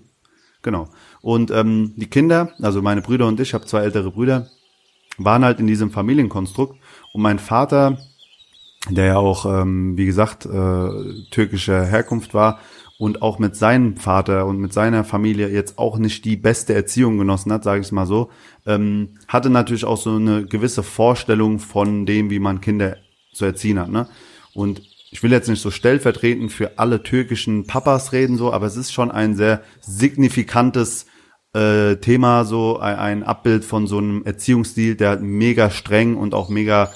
Genau. 0.61 0.89
Und 1.21 1.51
ähm, 1.51 1.93
die 1.95 2.09
Kinder, 2.09 2.51
also 2.61 2.81
meine 2.81 3.01
Brüder 3.01 3.27
und 3.27 3.39
ich, 3.39 3.53
habe 3.53 3.65
zwei 3.65 3.81
ältere 3.81 4.11
Brüder, 4.11 4.47
waren 5.17 5.45
halt 5.45 5.59
in 5.59 5.67
diesem 5.67 5.91
Familienkonstrukt. 5.91 6.77
Und 7.13 7.21
mein 7.21 7.39
Vater, 7.39 7.97
der 8.89 9.05
ja 9.05 9.17
auch, 9.17 9.45
ähm, 9.45 9.97
wie 9.97 10.05
gesagt, 10.05 10.45
äh, 10.45 10.89
türkischer 11.31 11.85
Herkunft 11.85 12.33
war, 12.33 12.59
und 12.99 13.21
auch 13.21 13.39
mit 13.39 13.55
seinem 13.55 13.95
Vater 13.95 14.45
und 14.45 14.59
mit 14.59 14.73
seiner 14.73 15.05
Familie 15.05 15.47
jetzt 15.47 15.79
auch 15.79 15.97
nicht 15.97 16.25
die 16.25 16.35
beste 16.35 16.73
Erziehung 16.73 17.17
genossen 17.17 17.51
hat, 17.53 17.63
sage 17.63 17.79
ich 17.79 17.91
mal 17.93 18.05
so, 18.05 18.29
ähm, 18.65 19.17
hatte 19.29 19.49
natürlich 19.49 19.85
auch 19.85 19.97
so 19.97 20.17
eine 20.17 20.45
gewisse 20.45 20.83
Vorstellung 20.83 21.59
von 21.59 22.05
dem, 22.05 22.29
wie 22.29 22.39
man 22.39 22.59
Kinder 22.59 22.97
zu 23.33 23.45
erziehen 23.45 23.79
hat. 23.79 23.89
Ne? 23.89 24.09
Und 24.53 24.81
ich 25.11 25.23
will 25.23 25.31
jetzt 25.31 25.47
nicht 25.47 25.61
so 25.61 25.71
stellvertretend 25.71 26.51
für 26.51 26.77
alle 26.77 27.01
türkischen 27.01 27.65
Papas 27.65 28.11
reden, 28.11 28.35
so, 28.35 28.51
aber 28.51 28.65
es 28.65 28.75
ist 28.75 28.91
schon 28.91 29.11
ein 29.11 29.33
sehr 29.33 29.63
signifikantes 29.79 31.05
äh, 31.53 31.95
Thema, 31.95 32.43
so 32.43 32.79
ein, 32.79 32.97
ein 32.97 33.23
Abbild 33.23 33.63
von 33.63 33.87
so 33.87 33.99
einem 33.99 34.25
Erziehungsstil, 34.25 34.95
der 34.95 35.21
mega 35.21 35.71
streng 35.71 36.17
und 36.17 36.33
auch 36.33 36.49
mega 36.49 36.91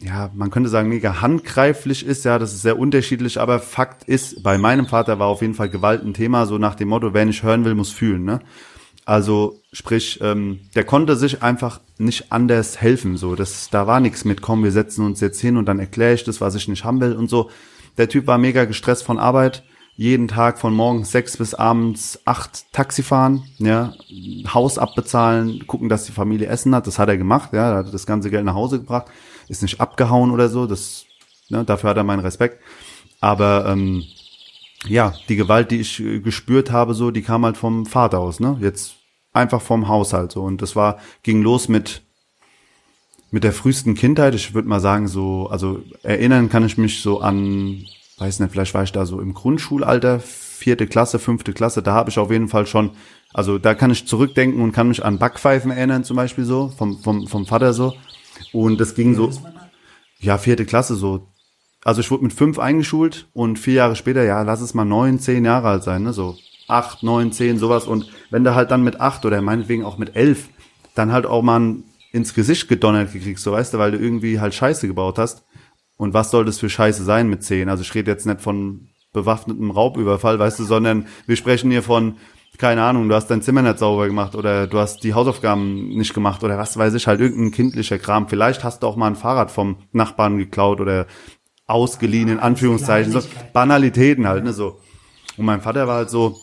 ja, 0.00 0.30
man 0.34 0.50
könnte 0.50 0.68
sagen, 0.68 0.88
mega 0.88 1.20
handgreiflich 1.20 2.04
ist, 2.04 2.24
ja, 2.24 2.38
das 2.38 2.52
ist 2.52 2.62
sehr 2.62 2.78
unterschiedlich, 2.78 3.40
aber 3.40 3.58
Fakt 3.60 4.04
ist, 4.04 4.42
bei 4.42 4.58
meinem 4.58 4.86
Vater 4.86 5.18
war 5.18 5.28
auf 5.28 5.42
jeden 5.42 5.54
Fall 5.54 5.68
Gewalt 5.68 6.04
ein 6.04 6.14
Thema, 6.14 6.46
so 6.46 6.58
nach 6.58 6.74
dem 6.74 6.88
Motto, 6.88 7.14
wer 7.14 7.24
nicht 7.24 7.42
hören 7.42 7.64
will, 7.64 7.74
muss 7.74 7.90
fühlen, 7.90 8.24
ne? 8.24 8.40
Also, 9.06 9.60
sprich, 9.72 10.18
ähm, 10.22 10.60
der 10.74 10.84
konnte 10.84 11.16
sich 11.16 11.42
einfach 11.42 11.80
nicht 11.98 12.32
anders 12.32 12.80
helfen, 12.80 13.16
so, 13.16 13.34
das, 13.34 13.68
da 13.70 13.86
war 13.86 14.00
nichts 14.00 14.24
mit, 14.24 14.40
komm, 14.40 14.64
wir 14.64 14.72
setzen 14.72 15.04
uns 15.04 15.20
jetzt 15.20 15.40
hin 15.40 15.56
und 15.56 15.66
dann 15.66 15.78
erkläre 15.78 16.14
ich 16.14 16.24
das, 16.24 16.40
was 16.40 16.54
ich 16.54 16.68
nicht 16.68 16.84
haben 16.84 17.00
will 17.00 17.12
und 17.14 17.28
so. 17.28 17.50
Der 17.98 18.08
Typ 18.08 18.26
war 18.26 18.38
mega 18.38 18.64
gestresst 18.64 19.04
von 19.04 19.18
Arbeit, 19.18 19.62
jeden 19.96 20.26
Tag 20.26 20.58
von 20.58 20.74
morgens 20.74 21.12
sechs 21.12 21.36
bis 21.36 21.54
abends 21.54 22.18
acht 22.24 22.72
Taxi 22.72 23.02
fahren, 23.02 23.44
ja, 23.58 23.92
Haus 24.52 24.78
abbezahlen, 24.78 25.66
gucken, 25.66 25.88
dass 25.88 26.04
die 26.04 26.12
Familie 26.12 26.48
Essen 26.48 26.74
hat, 26.74 26.86
das 26.86 26.98
hat 26.98 27.08
er 27.08 27.18
gemacht, 27.18 27.52
ja, 27.52 27.70
er 27.70 27.76
hat 27.78 27.94
das 27.94 28.06
ganze 28.06 28.30
Geld 28.30 28.44
nach 28.44 28.54
Hause 28.54 28.80
gebracht 28.80 29.06
ist 29.48 29.62
nicht 29.62 29.80
abgehauen 29.80 30.30
oder 30.30 30.48
so, 30.48 30.66
das, 30.66 31.06
ne, 31.48 31.64
dafür 31.64 31.90
hat 31.90 31.96
er 31.96 32.04
meinen 32.04 32.20
Respekt. 32.20 32.60
Aber 33.20 33.66
ähm, 33.66 34.04
ja, 34.86 35.14
die 35.28 35.36
Gewalt, 35.36 35.70
die 35.70 35.80
ich 35.80 36.00
äh, 36.00 36.20
gespürt 36.20 36.70
habe, 36.70 36.94
so, 36.94 37.10
die 37.10 37.22
kam 37.22 37.44
halt 37.44 37.56
vom 37.56 37.86
Vater 37.86 38.18
aus, 38.18 38.40
ne? 38.40 38.58
Jetzt 38.60 38.96
einfach 39.32 39.62
vom 39.62 39.88
Haushalt 39.88 40.32
so. 40.32 40.42
Und 40.42 40.62
das 40.62 40.76
war, 40.76 40.98
ging 41.22 41.42
los 41.42 41.68
mit 41.68 42.02
mit 43.34 43.42
der 43.42 43.52
frühesten 43.52 43.94
Kindheit, 43.96 44.36
ich 44.36 44.54
würde 44.54 44.68
mal 44.68 44.78
sagen, 44.78 45.08
so, 45.08 45.48
also 45.48 45.82
erinnern 46.04 46.48
kann 46.48 46.64
ich 46.64 46.78
mich 46.78 47.02
so 47.02 47.20
an, 47.20 47.84
weiß 48.18 48.38
nicht, 48.38 48.52
vielleicht 48.52 48.74
war 48.74 48.84
ich 48.84 48.92
da 48.92 49.06
so 49.06 49.20
im 49.20 49.34
Grundschulalter, 49.34 50.20
vierte 50.20 50.86
Klasse, 50.86 51.18
fünfte 51.18 51.52
Klasse, 51.52 51.82
da 51.82 51.94
habe 51.94 52.10
ich 52.10 52.18
auf 52.20 52.30
jeden 52.30 52.46
Fall 52.46 52.68
schon, 52.68 52.92
also 53.32 53.58
da 53.58 53.74
kann 53.74 53.90
ich 53.90 54.06
zurückdenken 54.06 54.62
und 54.62 54.70
kann 54.70 54.86
mich 54.86 55.04
an 55.04 55.18
Backpfeifen 55.18 55.72
erinnern, 55.72 56.04
zum 56.04 56.16
Beispiel 56.16 56.44
so, 56.44 56.68
vom, 56.68 57.00
vom, 57.02 57.26
vom 57.26 57.44
Vater 57.44 57.72
so. 57.72 57.94
Und 58.52 58.80
das 58.80 58.94
ging 58.94 59.14
so, 59.14 59.30
ja, 60.20 60.38
vierte 60.38 60.64
Klasse 60.64 60.94
so. 60.94 61.28
Also 61.84 62.00
ich 62.00 62.10
wurde 62.10 62.24
mit 62.24 62.32
fünf 62.32 62.58
eingeschult 62.58 63.28
und 63.34 63.58
vier 63.58 63.74
Jahre 63.74 63.96
später, 63.96 64.24
ja, 64.24 64.42
lass 64.42 64.60
es 64.60 64.74
mal 64.74 64.84
neun, 64.84 65.18
zehn 65.18 65.44
Jahre 65.44 65.68
alt 65.68 65.84
sein, 65.84 66.02
ne, 66.02 66.12
so 66.12 66.36
acht, 66.66 67.02
neun, 67.02 67.32
zehn, 67.32 67.58
sowas. 67.58 67.86
Und 67.86 68.10
wenn 68.30 68.44
du 68.44 68.54
halt 68.54 68.70
dann 68.70 68.82
mit 68.82 69.00
acht 69.00 69.24
oder 69.26 69.40
meinetwegen 69.42 69.84
auch 69.84 69.98
mit 69.98 70.16
elf 70.16 70.48
dann 70.94 71.12
halt 71.12 71.26
auch 71.26 71.42
mal 71.42 71.76
ins 72.12 72.34
Gesicht 72.34 72.68
gedonnert 72.68 73.12
gekriegst, 73.12 73.44
so 73.44 73.52
weißt 73.52 73.74
du, 73.74 73.78
weil 73.78 73.90
du 73.90 73.98
irgendwie 73.98 74.40
halt 74.40 74.54
Scheiße 74.54 74.86
gebaut 74.86 75.18
hast. 75.18 75.44
Und 75.96 76.14
was 76.14 76.30
soll 76.30 76.44
das 76.44 76.58
für 76.58 76.70
Scheiße 76.70 77.04
sein 77.04 77.28
mit 77.28 77.42
zehn? 77.42 77.68
Also 77.68 77.82
ich 77.82 77.94
rede 77.94 78.10
jetzt 78.10 78.26
nicht 78.26 78.40
von 78.40 78.88
bewaffnetem 79.12 79.70
Raubüberfall, 79.70 80.38
weißt 80.38 80.58
du, 80.58 80.64
sondern 80.64 81.06
wir 81.26 81.36
sprechen 81.36 81.70
hier 81.70 81.82
von 81.82 82.16
keine 82.58 82.82
Ahnung, 82.82 83.08
du 83.08 83.14
hast 83.14 83.28
dein 83.28 83.42
Zimmer 83.42 83.62
nicht 83.62 83.78
sauber 83.78 84.06
gemacht 84.06 84.34
oder 84.34 84.66
du 84.66 84.78
hast 84.78 85.02
die 85.02 85.14
Hausaufgaben 85.14 85.88
nicht 85.88 86.14
gemacht 86.14 86.44
oder 86.44 86.56
was 86.56 86.76
weiß 86.76 86.94
ich, 86.94 87.06
halt 87.06 87.20
irgendein 87.20 87.50
kindlicher 87.50 87.98
Kram. 87.98 88.28
Vielleicht 88.28 88.62
hast 88.62 88.82
du 88.82 88.86
auch 88.86 88.96
mal 88.96 89.08
ein 89.08 89.16
Fahrrad 89.16 89.50
vom 89.50 89.76
Nachbarn 89.92 90.38
geklaut 90.38 90.80
oder 90.80 91.06
ausgeliehen, 91.66 92.28
in 92.28 92.38
Anführungszeichen, 92.38 93.12
so 93.12 93.20
Banalitäten 93.52 94.28
halt, 94.28 94.44
ne, 94.44 94.52
so. 94.52 94.80
Und 95.36 95.46
mein 95.46 95.62
Vater 95.62 95.88
war 95.88 95.96
halt 95.96 96.10
so, 96.10 96.38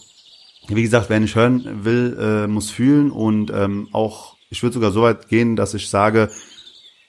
wie 0.68 0.82
gesagt, 0.82 1.10
wer 1.10 1.20
nicht 1.20 1.36
hören 1.36 1.86
will, 1.86 2.18
äh, 2.20 2.48
muss 2.48 2.72
fühlen 2.72 3.12
und 3.12 3.52
ähm, 3.52 3.88
auch, 3.92 4.36
ich 4.50 4.64
würde 4.64 4.74
sogar 4.74 4.92
so 4.92 5.04
weit 5.04 5.30
gehen, 5.30 5.56
dass 5.56 5.74
ich 5.74 5.90
sage, 5.90 6.30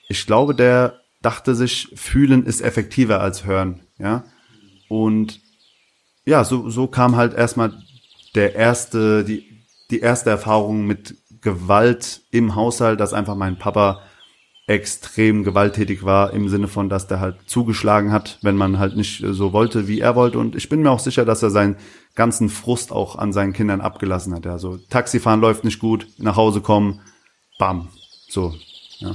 ich 0.07 0.25
glaube, 0.25 0.55
der 0.55 1.01
dachte 1.21 1.55
sich, 1.55 1.89
fühlen 1.95 2.45
ist 2.45 2.61
effektiver 2.61 3.19
als 3.19 3.45
hören, 3.45 3.81
ja. 3.97 4.23
Und 4.87 5.41
ja, 6.25 6.43
so, 6.43 6.69
so 6.69 6.87
kam 6.87 7.15
halt 7.15 7.33
erstmal 7.33 7.73
der 8.35 8.55
erste, 8.55 9.23
die, 9.23 9.65
die 9.91 9.99
erste 9.99 10.29
Erfahrung 10.29 10.85
mit 10.85 11.15
Gewalt 11.41 12.21
im 12.31 12.55
Haushalt, 12.55 12.99
dass 12.99 13.13
einfach 13.13 13.35
mein 13.35 13.57
Papa 13.57 14.01
extrem 14.65 15.43
gewalttätig 15.43 16.03
war 16.03 16.31
im 16.31 16.47
Sinne 16.47 16.69
von, 16.69 16.87
dass 16.87 17.07
der 17.07 17.19
halt 17.19 17.35
zugeschlagen 17.47 18.13
hat, 18.13 18.39
wenn 18.41 18.55
man 18.55 18.79
halt 18.79 18.95
nicht 18.95 19.23
so 19.27 19.51
wollte, 19.51 19.89
wie 19.89 19.99
er 19.99 20.15
wollte. 20.15 20.39
Und 20.39 20.55
ich 20.55 20.69
bin 20.69 20.81
mir 20.81 20.91
auch 20.91 20.99
sicher, 20.99 21.25
dass 21.25 21.43
er 21.43 21.49
seinen 21.49 21.75
ganzen 22.15 22.47
Frust 22.49 22.93
auch 22.93 23.17
an 23.17 23.33
seinen 23.33 23.51
Kindern 23.51 23.81
abgelassen 23.81 24.33
hat. 24.33 24.47
Also 24.47 24.77
Taxifahren 24.89 25.41
läuft 25.41 25.65
nicht 25.65 25.79
gut, 25.79 26.07
nach 26.17 26.37
Hause 26.37 26.61
kommen, 26.61 27.01
bam, 27.59 27.89
so. 28.29 28.53
Ja. 28.99 29.13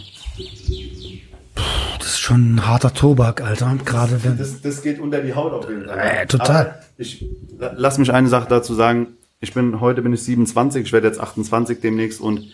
Das 1.98 2.08
ist 2.08 2.20
schon 2.20 2.54
ein 2.54 2.66
harter 2.66 2.94
Tobak, 2.94 3.42
Alter. 3.42 3.76
Gerade 3.84 4.22
wenn. 4.24 4.38
Das, 4.38 4.60
das 4.60 4.82
geht 4.82 4.98
unter 5.00 5.20
die 5.20 5.34
Haut 5.34 5.52
auf 5.52 5.68
jeden 5.68 5.86
Fall. 5.86 5.98
Äh, 5.98 6.26
total. 6.26 6.66
Aber 6.66 6.74
ich 6.96 7.26
lass 7.58 7.98
mich 7.98 8.12
eine 8.12 8.28
Sache 8.28 8.48
dazu 8.48 8.74
sagen. 8.74 9.08
Ich 9.40 9.54
bin 9.54 9.80
heute 9.80 10.02
bin 10.02 10.12
ich 10.12 10.22
27, 10.22 10.86
ich 10.86 10.92
werde 10.92 11.06
jetzt 11.06 11.20
28 11.20 11.80
demnächst 11.80 12.20
und 12.20 12.44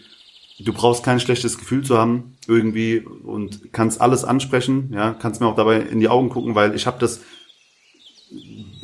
du 0.58 0.72
brauchst 0.72 1.02
kein 1.02 1.18
schlechtes 1.18 1.58
Gefühl 1.58 1.82
zu 1.82 1.98
haben 1.98 2.36
irgendwie 2.46 3.00
und 3.00 3.72
kannst 3.72 4.00
alles 4.00 4.24
ansprechen, 4.24 4.90
ja, 4.92 5.14
kannst 5.14 5.40
mir 5.40 5.46
auch 5.46 5.56
dabei 5.56 5.80
in 5.80 6.00
die 6.00 6.08
Augen 6.08 6.28
gucken, 6.28 6.54
weil 6.54 6.74
ich 6.74 6.86
habe 6.86 6.98
das 6.98 7.20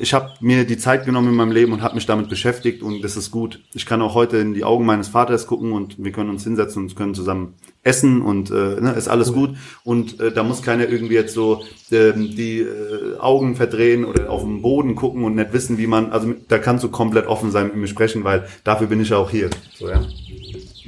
ich 0.00 0.14
habe 0.14 0.30
mir 0.40 0.64
die 0.64 0.78
Zeit 0.78 1.04
genommen 1.04 1.28
in 1.28 1.34
meinem 1.34 1.52
Leben 1.52 1.72
und 1.72 1.82
habe 1.82 1.94
mich 1.94 2.06
damit 2.06 2.28
beschäftigt 2.28 2.82
und 2.82 3.02
das 3.02 3.16
ist 3.16 3.30
gut. 3.30 3.60
Ich 3.74 3.84
kann 3.84 4.00
auch 4.00 4.14
heute 4.14 4.38
in 4.38 4.54
die 4.54 4.64
Augen 4.64 4.86
meines 4.86 5.08
Vaters 5.08 5.46
gucken 5.46 5.72
und 5.72 6.02
wir 6.02 6.10
können 6.10 6.30
uns 6.30 6.44
hinsetzen 6.44 6.82
und 6.82 6.96
können 6.96 7.14
zusammen 7.14 7.54
essen 7.82 8.22
und 8.22 8.50
äh, 8.50 8.80
ne, 8.80 8.92
ist 8.96 9.08
alles 9.08 9.30
cool. 9.30 9.48
gut 9.48 9.56
und 9.84 10.20
äh, 10.20 10.32
da 10.32 10.42
muss 10.42 10.62
keiner 10.62 10.88
irgendwie 10.88 11.14
jetzt 11.14 11.34
so 11.34 11.62
äh, 11.90 12.12
die 12.14 12.60
äh, 12.60 13.18
Augen 13.18 13.56
verdrehen 13.56 14.04
oder 14.04 14.30
auf 14.30 14.42
den 14.42 14.62
Boden 14.62 14.94
gucken 14.94 15.24
und 15.24 15.34
nicht 15.34 15.52
wissen, 15.52 15.76
wie 15.76 15.86
man, 15.86 16.12
also 16.12 16.34
da 16.48 16.58
kannst 16.58 16.82
du 16.82 16.88
komplett 16.88 17.26
offen 17.26 17.50
sein 17.50 17.66
mit 17.66 17.76
mir 17.76 17.88
sprechen, 17.88 18.24
weil 18.24 18.46
dafür 18.64 18.86
bin 18.86 19.00
ich 19.00 19.10
ja 19.10 19.18
auch 19.18 19.30
hier. 19.30 19.50
So, 19.78 19.88
ja. 19.88 20.02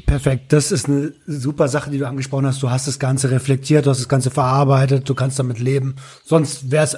Perfekt, 0.07 0.53
das 0.53 0.73
ist 0.73 0.89
eine 0.89 1.13
super 1.27 1.69
Sache, 1.69 1.91
die 1.91 1.99
du 1.99 2.07
angesprochen 2.07 2.47
hast. 2.47 2.63
Du 2.63 2.71
hast 2.71 2.87
das 2.87 2.99
Ganze 2.99 3.31
reflektiert, 3.31 3.87
du 3.87 3.91
hast 3.91 4.01
das 4.01 4.09
Ganze 4.09 4.31
verarbeitet, 4.31 5.09
du 5.09 5.15
kannst 5.15 5.39
damit 5.39 5.59
leben. 5.59 5.97
Sonst 6.25 6.71
wäre 6.71 6.85
es 6.85 6.97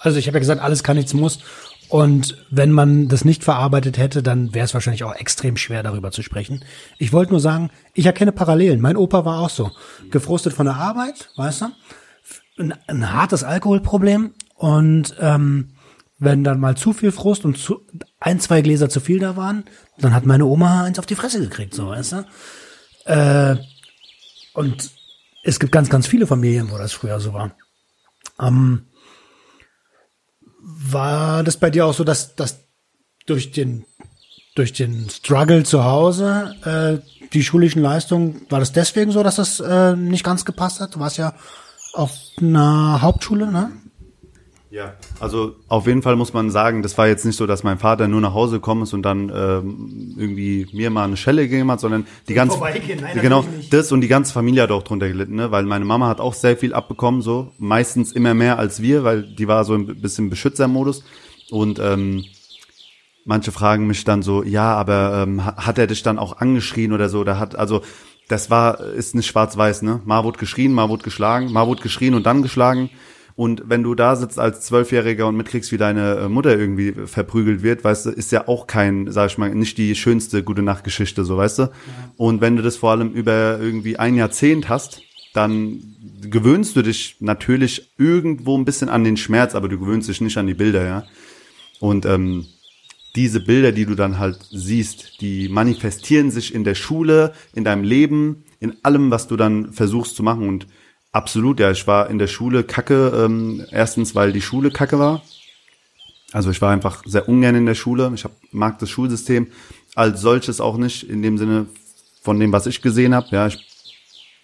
also 0.00 0.18
ich 0.18 0.26
habe 0.26 0.36
ja 0.36 0.40
gesagt, 0.40 0.60
alles 0.60 0.82
kann, 0.82 0.96
nichts 0.96 1.14
muss. 1.14 1.40
Und 1.88 2.36
wenn 2.50 2.70
man 2.70 3.08
das 3.08 3.24
nicht 3.24 3.42
verarbeitet 3.42 3.98
hätte, 3.98 4.22
dann 4.22 4.54
wäre 4.54 4.64
es 4.64 4.74
wahrscheinlich 4.74 5.02
auch 5.02 5.14
extrem 5.14 5.56
schwer, 5.56 5.82
darüber 5.82 6.12
zu 6.12 6.22
sprechen. 6.22 6.64
Ich 6.98 7.12
wollte 7.12 7.32
nur 7.32 7.40
sagen, 7.40 7.70
ich 7.94 8.06
erkenne 8.06 8.30
Parallelen. 8.30 8.80
Mein 8.80 8.96
Opa 8.96 9.24
war 9.24 9.40
auch 9.40 9.50
so. 9.50 9.72
Gefrustet 10.10 10.52
von 10.52 10.66
der 10.66 10.76
Arbeit, 10.76 11.30
weißt 11.36 11.62
du? 11.62 11.66
Ein, 12.58 12.74
ein 12.86 13.12
hartes 13.12 13.42
Alkoholproblem. 13.42 14.34
Und 14.54 15.16
ähm, 15.18 15.72
wenn 16.20 16.44
dann 16.44 16.60
mal 16.60 16.76
zu 16.76 16.92
viel 16.92 17.10
Frust 17.10 17.44
und 17.44 17.58
zu, 17.58 17.80
ein, 18.20 18.38
zwei 18.38 18.62
Gläser 18.62 18.88
zu 18.88 19.00
viel 19.00 19.18
da 19.18 19.36
waren, 19.36 19.64
dann 19.98 20.14
hat 20.14 20.26
meine 20.26 20.44
Oma 20.44 20.84
eins 20.84 20.98
auf 20.98 21.06
die 21.06 21.16
Fresse 21.16 21.40
gekriegt, 21.40 21.74
so, 21.74 21.88
weißt 21.88 22.12
du? 22.12 22.26
Äh, 23.06 23.56
und 24.52 24.90
es 25.42 25.58
gibt 25.58 25.72
ganz, 25.72 25.88
ganz 25.88 26.06
viele 26.06 26.26
Familien, 26.26 26.70
wo 26.70 26.78
das 26.78 26.92
früher 26.92 27.18
so 27.18 27.32
war. 27.32 27.56
Ähm, 28.40 28.86
war 30.62 31.42
das 31.42 31.56
bei 31.56 31.70
dir 31.70 31.86
auch 31.86 31.94
so, 31.94 32.04
dass, 32.04 32.34
dass 32.34 32.58
durch 33.26 33.52
den 33.52 33.84
durch 34.54 34.72
den 34.72 35.08
Struggle 35.08 35.62
zu 35.62 35.84
Hause 35.84 36.54
äh, 36.64 37.28
die 37.32 37.44
schulischen 37.44 37.82
Leistungen, 37.82 38.46
war 38.50 38.58
das 38.58 38.72
deswegen 38.72 39.12
so, 39.12 39.22
dass 39.22 39.36
das 39.36 39.60
äh, 39.60 39.94
nicht 39.94 40.24
ganz 40.24 40.44
gepasst 40.44 40.80
hat? 40.80 40.96
Du 40.96 41.00
warst 41.00 41.18
ja 41.18 41.34
auf 41.92 42.12
einer 42.40 43.00
Hauptschule, 43.00 43.50
ne? 43.50 43.70
Ja, 44.70 44.94
also 45.18 45.56
auf 45.66 45.88
jeden 45.88 46.00
Fall 46.00 46.14
muss 46.14 46.32
man 46.32 46.48
sagen, 46.52 46.82
das 46.82 46.96
war 46.96 47.08
jetzt 47.08 47.24
nicht 47.24 47.36
so, 47.36 47.48
dass 47.48 47.64
mein 47.64 47.78
Vater 47.78 48.06
nur 48.06 48.20
nach 48.20 48.34
Hause 48.34 48.56
gekommen 48.56 48.84
ist 48.84 48.92
und 48.92 49.02
dann 49.02 49.28
ähm, 49.34 50.14
irgendwie 50.16 50.68
mir 50.72 50.90
mal 50.90 51.04
eine 51.04 51.16
Schelle 51.16 51.48
gegeben 51.48 51.72
hat, 51.72 51.80
sondern 51.80 52.06
die 52.28 52.34
ganze 52.34 52.56
Nein, 52.60 53.18
genau 53.20 53.44
das 53.70 53.90
und 53.90 54.00
die 54.00 54.06
ganze 54.06 54.32
Familie 54.32 54.62
hat 54.62 54.70
auch 54.70 54.84
drunter 54.84 55.08
gelitten, 55.08 55.34
ne? 55.34 55.50
weil 55.50 55.64
meine 55.64 55.84
Mama 55.84 56.06
hat 56.06 56.20
auch 56.20 56.34
sehr 56.34 56.56
viel 56.56 56.72
abbekommen, 56.72 57.20
so 57.20 57.50
meistens 57.58 58.12
immer 58.12 58.32
mehr 58.34 58.60
als 58.60 58.80
wir, 58.80 59.02
weil 59.02 59.24
die 59.24 59.48
war 59.48 59.64
so 59.64 59.74
ein 59.74 60.00
bisschen 60.00 60.30
Beschützermodus 60.30 61.02
und 61.50 61.80
ähm, 61.80 62.24
manche 63.24 63.50
fragen 63.50 63.88
mich 63.88 64.04
dann 64.04 64.22
so, 64.22 64.44
ja, 64.44 64.72
aber 64.74 65.24
ähm, 65.26 65.44
hat 65.44 65.78
er 65.78 65.88
dich 65.88 66.04
dann 66.04 66.16
auch 66.16 66.38
angeschrien 66.38 66.92
oder 66.92 67.08
so, 67.08 67.18
oder 67.18 67.40
hat 67.40 67.56
also 67.56 67.82
das 68.28 68.50
war 68.50 68.78
ist 68.78 69.16
nicht 69.16 69.26
schwarz-weiß, 69.26 69.82
ne? 69.82 70.00
Mal 70.04 70.22
wurde 70.22 70.38
geschrien, 70.38 70.72
mal 70.72 70.88
wurde 70.88 71.02
geschlagen, 71.02 71.52
mal 71.52 71.66
wurde 71.66 71.82
geschrien 71.82 72.14
und 72.14 72.24
dann 72.24 72.42
geschlagen. 72.42 72.88
Und 73.36 73.62
wenn 73.66 73.82
du 73.82 73.94
da 73.94 74.16
sitzt 74.16 74.38
als 74.38 74.62
Zwölfjähriger 74.62 75.26
und 75.26 75.36
mitkriegst, 75.36 75.72
wie 75.72 75.78
deine 75.78 76.16
äh, 76.16 76.28
Mutter 76.28 76.58
irgendwie 76.58 76.92
verprügelt 77.06 77.62
wird, 77.62 77.84
weißt 77.84 78.06
du, 78.06 78.10
ist 78.10 78.32
ja 78.32 78.48
auch 78.48 78.66
kein, 78.66 79.10
sag 79.10 79.30
ich 79.30 79.38
mal, 79.38 79.54
nicht 79.54 79.78
die 79.78 79.94
schönste 79.94 80.42
gute 80.42 80.62
Nachtgeschichte, 80.62 81.24
so 81.24 81.36
weißt 81.36 81.58
du. 81.58 81.62
Ja. 81.62 81.70
Und 82.16 82.40
wenn 82.40 82.56
du 82.56 82.62
das 82.62 82.76
vor 82.76 82.90
allem 82.90 83.12
über 83.12 83.58
irgendwie 83.60 83.98
ein 83.98 84.14
Jahrzehnt 84.14 84.68
hast, 84.68 85.02
dann 85.32 85.80
gewöhnst 86.22 86.76
du 86.76 86.82
dich 86.82 87.16
natürlich 87.20 87.92
irgendwo 87.98 88.58
ein 88.58 88.64
bisschen 88.64 88.88
an 88.88 89.04
den 89.04 89.16
Schmerz, 89.16 89.54
aber 89.54 89.68
du 89.68 89.78
gewöhnst 89.78 90.08
dich 90.08 90.20
nicht 90.20 90.36
an 90.36 90.46
die 90.46 90.54
Bilder, 90.54 90.84
ja. 90.84 91.04
Und 91.78 92.04
ähm, 92.04 92.46
diese 93.16 93.40
Bilder, 93.40 93.72
die 93.72 93.86
du 93.86 93.94
dann 93.94 94.18
halt 94.18 94.38
siehst, 94.50 95.20
die 95.20 95.48
manifestieren 95.48 96.30
sich 96.30 96.54
in 96.54 96.64
der 96.64 96.74
Schule, 96.74 97.32
in 97.54 97.64
deinem 97.64 97.82
Leben, 97.82 98.44
in 98.60 98.76
allem, 98.84 99.10
was 99.10 99.26
du 99.26 99.36
dann 99.36 99.72
versuchst 99.72 100.14
zu 100.14 100.22
machen. 100.22 100.46
Und 100.46 100.66
Absolut, 101.12 101.60
ja. 101.60 101.70
Ich 101.70 101.86
war 101.86 102.08
in 102.10 102.18
der 102.18 102.28
Schule 102.28 102.64
kacke. 102.64 103.12
Ähm, 103.14 103.64
erstens, 103.70 104.14
weil 104.14 104.32
die 104.32 104.42
Schule 104.42 104.70
kacke 104.70 104.98
war. 104.98 105.22
Also 106.32 106.50
ich 106.50 106.62
war 106.62 106.70
einfach 106.70 107.02
sehr 107.04 107.28
ungern 107.28 107.56
in 107.56 107.66
der 107.66 107.74
Schule. 107.74 108.10
Ich 108.14 108.24
hab, 108.24 108.32
mag 108.52 108.78
das 108.78 108.90
Schulsystem 108.90 109.48
als 109.94 110.20
solches 110.20 110.60
auch 110.60 110.76
nicht, 110.76 111.02
in 111.08 111.22
dem 111.22 111.38
Sinne 111.38 111.66
von 112.22 112.38
dem, 112.38 112.52
was 112.52 112.66
ich 112.66 112.82
gesehen 112.82 113.14
habe. 113.14 113.28
Ja, 113.30 113.48
ich 113.48 113.66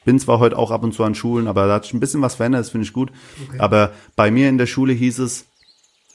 bin 0.05 0.18
zwar 0.18 0.38
heute 0.38 0.59
auch 0.59 0.70
ab 0.70 0.83
und 0.83 0.92
zu 0.92 1.05
an 1.05 1.14
Schulen, 1.14 1.46
aber 1.46 1.66
da 1.66 1.74
hat 1.74 1.85
sich 1.85 1.94
ein 1.94 2.00
bisschen 2.00 2.22
was 2.22 2.35
verändert, 2.35 2.61
das 2.61 2.70
finde 2.70 2.87
ich 2.87 2.92
gut. 2.92 3.11
Okay. 3.48 3.59
Aber 3.59 3.92
bei 4.14 4.31
mir 4.31 4.48
in 4.48 4.59
der 4.59 4.66
Schule 4.66 4.92
hieß 4.92 5.18
es, 5.20 5.46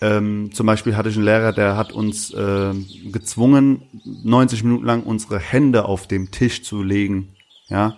ähm, 0.01 0.49
zum 0.53 0.65
Beispiel 0.65 0.97
hatte 0.97 1.09
ich 1.09 1.15
einen 1.15 1.25
Lehrer, 1.25 1.53
der 1.53 1.77
hat 1.77 1.93
uns 1.93 2.33
äh, 2.33 2.73
gezwungen, 3.11 3.83
90 4.23 4.63
Minuten 4.63 4.85
lang 4.85 5.03
unsere 5.03 5.39
Hände 5.39 5.85
auf 5.85 6.07
dem 6.07 6.31
Tisch 6.31 6.63
zu 6.63 6.81
legen. 6.81 7.35
Ja, 7.67 7.97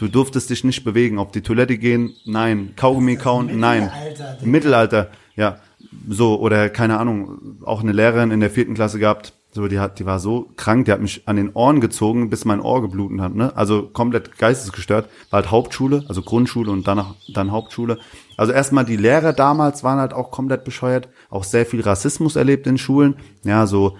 Du 0.00 0.08
durftest 0.08 0.48
dich 0.48 0.64
nicht 0.64 0.82
bewegen. 0.82 1.18
Auf 1.18 1.30
die 1.30 1.42
Toilette 1.42 1.76
gehen, 1.76 2.14
nein. 2.24 2.72
Kaugummi 2.74 3.16
kauen, 3.16 3.60
nein. 3.60 3.92
Im 4.42 4.50
Mittelalter, 4.50 5.10
ja. 5.36 5.58
So, 6.08 6.40
oder 6.40 6.70
keine 6.70 6.98
Ahnung, 6.98 7.58
auch 7.66 7.82
eine 7.82 7.92
Lehrerin 7.92 8.30
in 8.30 8.40
der 8.40 8.48
vierten 8.48 8.72
Klasse 8.72 8.98
gehabt, 8.98 9.34
so, 9.52 9.68
die 9.68 9.78
hat, 9.78 9.98
die 9.98 10.06
war 10.06 10.20
so 10.20 10.48
krank, 10.56 10.86
die 10.86 10.92
hat 10.92 11.02
mich 11.02 11.22
an 11.26 11.36
den 11.36 11.50
Ohren 11.52 11.80
gezogen, 11.80 12.30
bis 12.30 12.46
mein 12.46 12.60
Ohr 12.60 12.80
gebluten 12.80 13.20
hat, 13.20 13.34
ne? 13.34 13.54
Also 13.56 13.82
komplett 13.82 14.38
geistesgestört. 14.38 15.10
War 15.28 15.42
halt 15.42 15.50
Hauptschule, 15.50 16.04
also 16.08 16.22
Grundschule 16.22 16.70
und 16.70 16.86
danach, 16.86 17.16
dann 17.34 17.50
Hauptschule. 17.50 17.98
Also 18.38 18.52
erstmal 18.52 18.86
die 18.86 18.96
Lehrer 18.96 19.32
damals 19.32 19.84
waren 19.84 19.98
halt 19.98 20.14
auch 20.14 20.30
komplett 20.30 20.64
bescheuert, 20.64 21.08
auch 21.28 21.44
sehr 21.44 21.66
viel 21.66 21.80
Rassismus 21.80 22.36
erlebt 22.36 22.66
in 22.68 22.78
Schulen. 22.78 23.16
Ja, 23.42 23.66
so, 23.66 23.98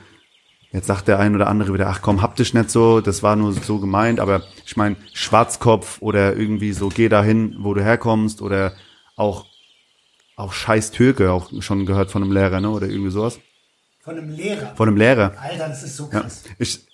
Jetzt 0.72 0.86
sagt 0.86 1.08
der 1.08 1.18
ein 1.18 1.34
oder 1.34 1.48
andere 1.48 1.74
wieder, 1.74 1.88
ach 1.88 2.00
komm, 2.00 2.22
hab 2.22 2.36
dich 2.36 2.54
nicht 2.54 2.70
so, 2.70 3.00
das 3.00 3.24
war 3.24 3.34
nur 3.34 3.52
so 3.52 3.80
gemeint, 3.80 4.20
aber 4.20 4.42
ich 4.64 4.76
meine, 4.76 4.96
Schwarzkopf 5.12 6.00
oder 6.00 6.36
irgendwie 6.36 6.72
so, 6.72 6.88
geh 6.88 7.08
dahin, 7.08 7.56
wo 7.58 7.74
du 7.74 7.82
herkommst 7.82 8.40
oder 8.40 8.72
auch, 9.16 9.46
auch 10.36 10.52
scheiß 10.52 10.92
Türke, 10.92 11.32
auch 11.32 11.50
schon 11.60 11.86
gehört 11.86 12.12
von 12.12 12.22
einem 12.22 12.30
Lehrer, 12.32 12.60
ne, 12.60 12.70
oder 12.70 12.86
irgendwie 12.86 13.10
sowas. 13.10 13.40
Von 14.00 14.16
einem 14.16 14.30
Lehrer? 14.30 14.74
Von 14.76 14.88
einem 14.88 14.96
Lehrer. 14.96 15.34
Alter, 15.40 15.68
das 15.68 15.82
ist 15.82 15.96
so 15.96 16.06
krass. 16.08 16.44
Ja. 16.46 16.54
Ich, 16.58 16.86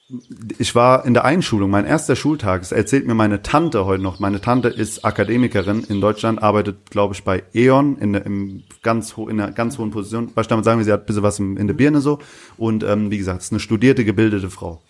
ich 0.59 0.75
war 0.75 1.05
in 1.05 1.15
der 1.15 1.25
Einschulung, 1.25 1.69
mein 1.71 1.85
erster 1.85 2.15
Schultag, 2.15 2.61
das 2.61 2.71
erzählt 2.71 3.07
mir 3.07 3.15
meine 3.15 3.43
Tante 3.43 3.87
heute 3.87 4.03
noch. 4.03 4.21
Meine 4.21 4.41
Tante 4.41 4.69
ist 4.69 5.05
Akademikerin 5.05 5.83
in 5.89 6.01
Deutschland, 6.01 6.41
arbeitet, 6.41 6.91
glaube 6.91 7.15
ich, 7.15 7.25
bei 7.25 7.43
E.ON 7.53 7.99
in, 7.99 8.15
in, 8.15 8.65
ganz 8.83 9.17
ho 9.17 9.29
in 9.29 9.41
einer 9.41 9.51
ganz 9.53 9.79
hohen 9.79 9.91
Position. 9.91 10.31
Was 10.35 10.45
ich 10.45 10.49
damit 10.49 10.65
sagen 10.65 10.79
will, 10.79 10.85
sie 10.85 10.93
hat 10.93 11.03
ein 11.03 11.07
bisschen 11.07 11.25
was 11.25 11.41
in 11.41 11.67
der 11.67 11.75
Birne 11.75 12.01
so. 12.01 12.21
Und 12.57 12.85
ähm, 12.85 13.11
wie 13.11 13.19
gesagt, 13.19 13.43
ist 13.43 13.53
eine 13.53 13.59
studierte, 13.59 14.05
gebildete 14.05 14.49
Frau. 14.49 14.81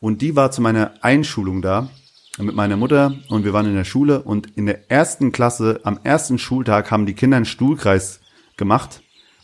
Und 0.00 0.22
die 0.22 0.36
war 0.36 0.50
zu 0.50 0.62
meiner 0.62 0.94
Einschulung 1.02 1.60
da 1.60 1.90
mit 2.38 2.56
meiner 2.56 2.78
Mutter 2.78 3.14
und 3.28 3.44
wir 3.44 3.52
waren 3.52 3.66
in 3.66 3.74
der 3.74 3.84
Schule 3.84 4.22
und 4.22 4.56
in 4.56 4.64
der 4.64 4.90
ersten 4.90 5.32
Klasse, 5.32 5.80
am 5.84 6.00
ersten 6.02 6.38
Schultag, 6.38 6.90
haben 6.90 7.04
die 7.04 7.12
Kinder 7.12 7.36
einen 7.36 7.44
Stuhlkreis 7.44 8.20
gemacht 8.56 9.02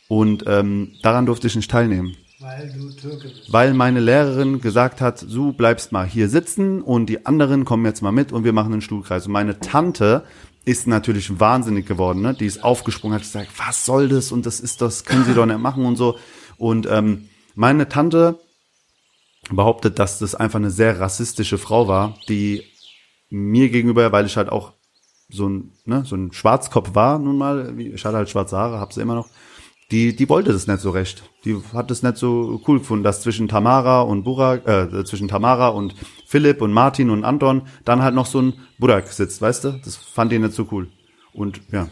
und 0.08 0.44
ähm, 0.46 0.94
daran 1.02 1.26
durfte 1.26 1.48
ich 1.48 1.54
nicht 1.56 1.70
teilnehmen. 1.70 2.16
Weil 2.40 2.72
du 2.72 2.90
Türke 2.92 3.28
bist. 3.28 3.52
Weil 3.52 3.74
meine 3.74 3.98
Lehrerin 3.98 4.60
gesagt 4.60 5.00
hat, 5.00 5.22
du 5.22 5.52
bleibst 5.52 5.90
mal 5.90 6.06
hier 6.06 6.28
sitzen 6.28 6.82
und 6.82 7.06
die 7.06 7.26
anderen 7.26 7.64
kommen 7.64 7.84
jetzt 7.84 8.00
mal 8.00 8.12
mit 8.12 8.30
und 8.30 8.44
wir 8.44 8.52
machen 8.52 8.72
einen 8.72 8.82
Stuhlkreis. 8.82 9.26
Und 9.26 9.32
meine 9.32 9.58
Tante 9.58 10.24
ist 10.64 10.86
natürlich 10.86 11.40
wahnsinnig 11.40 11.86
geworden, 11.86 12.22
ne? 12.22 12.34
Die 12.34 12.46
ist 12.46 12.62
aufgesprungen, 12.62 13.16
hat 13.16 13.22
gesagt, 13.22 13.50
was 13.56 13.84
soll 13.84 14.08
das 14.08 14.30
und 14.30 14.46
das 14.46 14.60
ist 14.60 14.82
das, 14.82 15.04
können 15.04 15.24
Sie 15.24 15.34
doch 15.34 15.46
nicht 15.46 15.58
machen 15.58 15.84
und 15.84 15.96
so. 15.96 16.16
Und 16.58 16.86
ähm, 16.88 17.28
meine 17.56 17.88
Tante 17.88 18.38
behauptet, 19.50 19.98
dass 19.98 20.20
das 20.20 20.36
einfach 20.36 20.60
eine 20.60 20.70
sehr 20.70 21.00
rassistische 21.00 21.58
Frau 21.58 21.88
war, 21.88 22.14
die 22.28 22.62
mir 23.30 23.68
gegenüber, 23.68 24.12
weil 24.12 24.26
ich 24.26 24.36
halt 24.36 24.48
auch 24.48 24.74
so 25.28 25.48
ein, 25.48 25.72
ne, 25.84 26.04
so 26.04 26.14
ein 26.14 26.32
Schwarzkopf 26.32 26.94
war 26.94 27.18
nun 27.18 27.36
mal, 27.36 27.78
ich 27.78 28.04
hatte 28.04 28.16
halt 28.16 28.30
schwarze 28.30 28.56
Haare, 28.56 28.78
hab 28.78 28.92
sie 28.92 29.00
immer 29.00 29.14
noch, 29.14 29.28
die, 29.90 30.14
die 30.14 30.28
wollte 30.28 30.52
das 30.52 30.66
nicht 30.66 30.80
so 30.80 30.90
recht. 30.90 31.22
Die 31.44 31.56
hat 31.72 31.90
es 31.90 32.02
nicht 32.02 32.18
so 32.18 32.60
cool 32.66 32.78
gefunden, 32.78 33.04
dass 33.04 33.22
zwischen 33.22 33.48
Tamara 33.48 34.02
und 34.02 34.22
Burak, 34.22 34.66
äh, 34.68 35.04
zwischen 35.04 35.28
Tamara 35.28 35.68
und 35.68 35.94
Philipp 36.26 36.60
und 36.60 36.72
Martin 36.72 37.08
und 37.08 37.24
Anton 37.24 37.62
dann 37.84 38.02
halt 38.02 38.14
noch 38.14 38.26
so 38.26 38.42
ein 38.42 38.54
Burak 38.78 39.08
sitzt, 39.08 39.40
weißt 39.40 39.64
du? 39.64 39.80
Das 39.84 39.96
fand 39.96 40.30
die 40.30 40.38
nicht 40.38 40.52
so 40.52 40.68
cool. 40.70 40.88
Und 41.32 41.60
ja. 41.72 41.88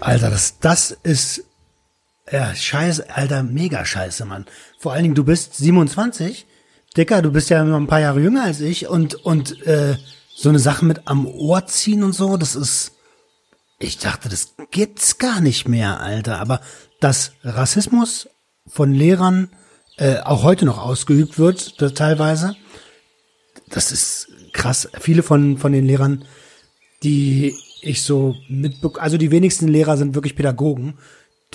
Alter, 0.00 0.30
das, 0.30 0.58
das 0.58 0.90
ist 1.02 1.44
ja 2.30 2.54
scheiße, 2.54 3.06
Alter, 3.14 3.42
mega 3.42 3.84
scheiße, 3.84 4.26
Mann. 4.26 4.44
Vor 4.78 4.92
allen 4.92 5.04
Dingen, 5.04 5.14
du 5.14 5.24
bist 5.24 5.56
27, 5.56 6.46
Dicker, 6.96 7.22
du 7.22 7.32
bist 7.32 7.48
ja 7.48 7.64
noch 7.64 7.78
ein 7.78 7.86
paar 7.86 8.00
Jahre 8.00 8.20
jünger 8.20 8.44
als 8.44 8.60
ich 8.60 8.86
und 8.86 9.14
und 9.14 9.66
äh, 9.66 9.96
so 10.34 10.50
eine 10.50 10.58
Sache 10.58 10.84
mit 10.84 11.02
am 11.06 11.26
Ohr 11.26 11.64
ziehen 11.66 12.02
und 12.02 12.12
so, 12.12 12.36
das 12.36 12.54
ist 12.54 12.92
ich 13.82 13.98
dachte, 13.98 14.28
das 14.28 14.54
gibt's 14.70 15.18
gar 15.18 15.40
nicht 15.40 15.68
mehr, 15.68 16.00
Alter. 16.00 16.38
Aber 16.38 16.60
dass 17.00 17.32
Rassismus 17.42 18.28
von 18.66 18.92
Lehrern 18.92 19.50
äh, 19.96 20.18
auch 20.20 20.42
heute 20.42 20.64
noch 20.64 20.78
ausgeübt 20.78 21.38
wird, 21.38 21.80
da, 21.82 21.90
teilweise, 21.90 22.56
das 23.68 23.92
ist 23.92 24.28
krass. 24.52 24.88
Viele 25.00 25.22
von, 25.22 25.58
von 25.58 25.72
den 25.72 25.84
Lehrern, 25.84 26.24
die 27.02 27.54
ich 27.80 28.02
so 28.02 28.36
mitbe 28.48 28.92
also 29.00 29.18
die 29.18 29.32
wenigsten 29.32 29.66
Lehrer 29.66 29.96
sind 29.96 30.14
wirklich 30.14 30.36
Pädagogen. 30.36 30.98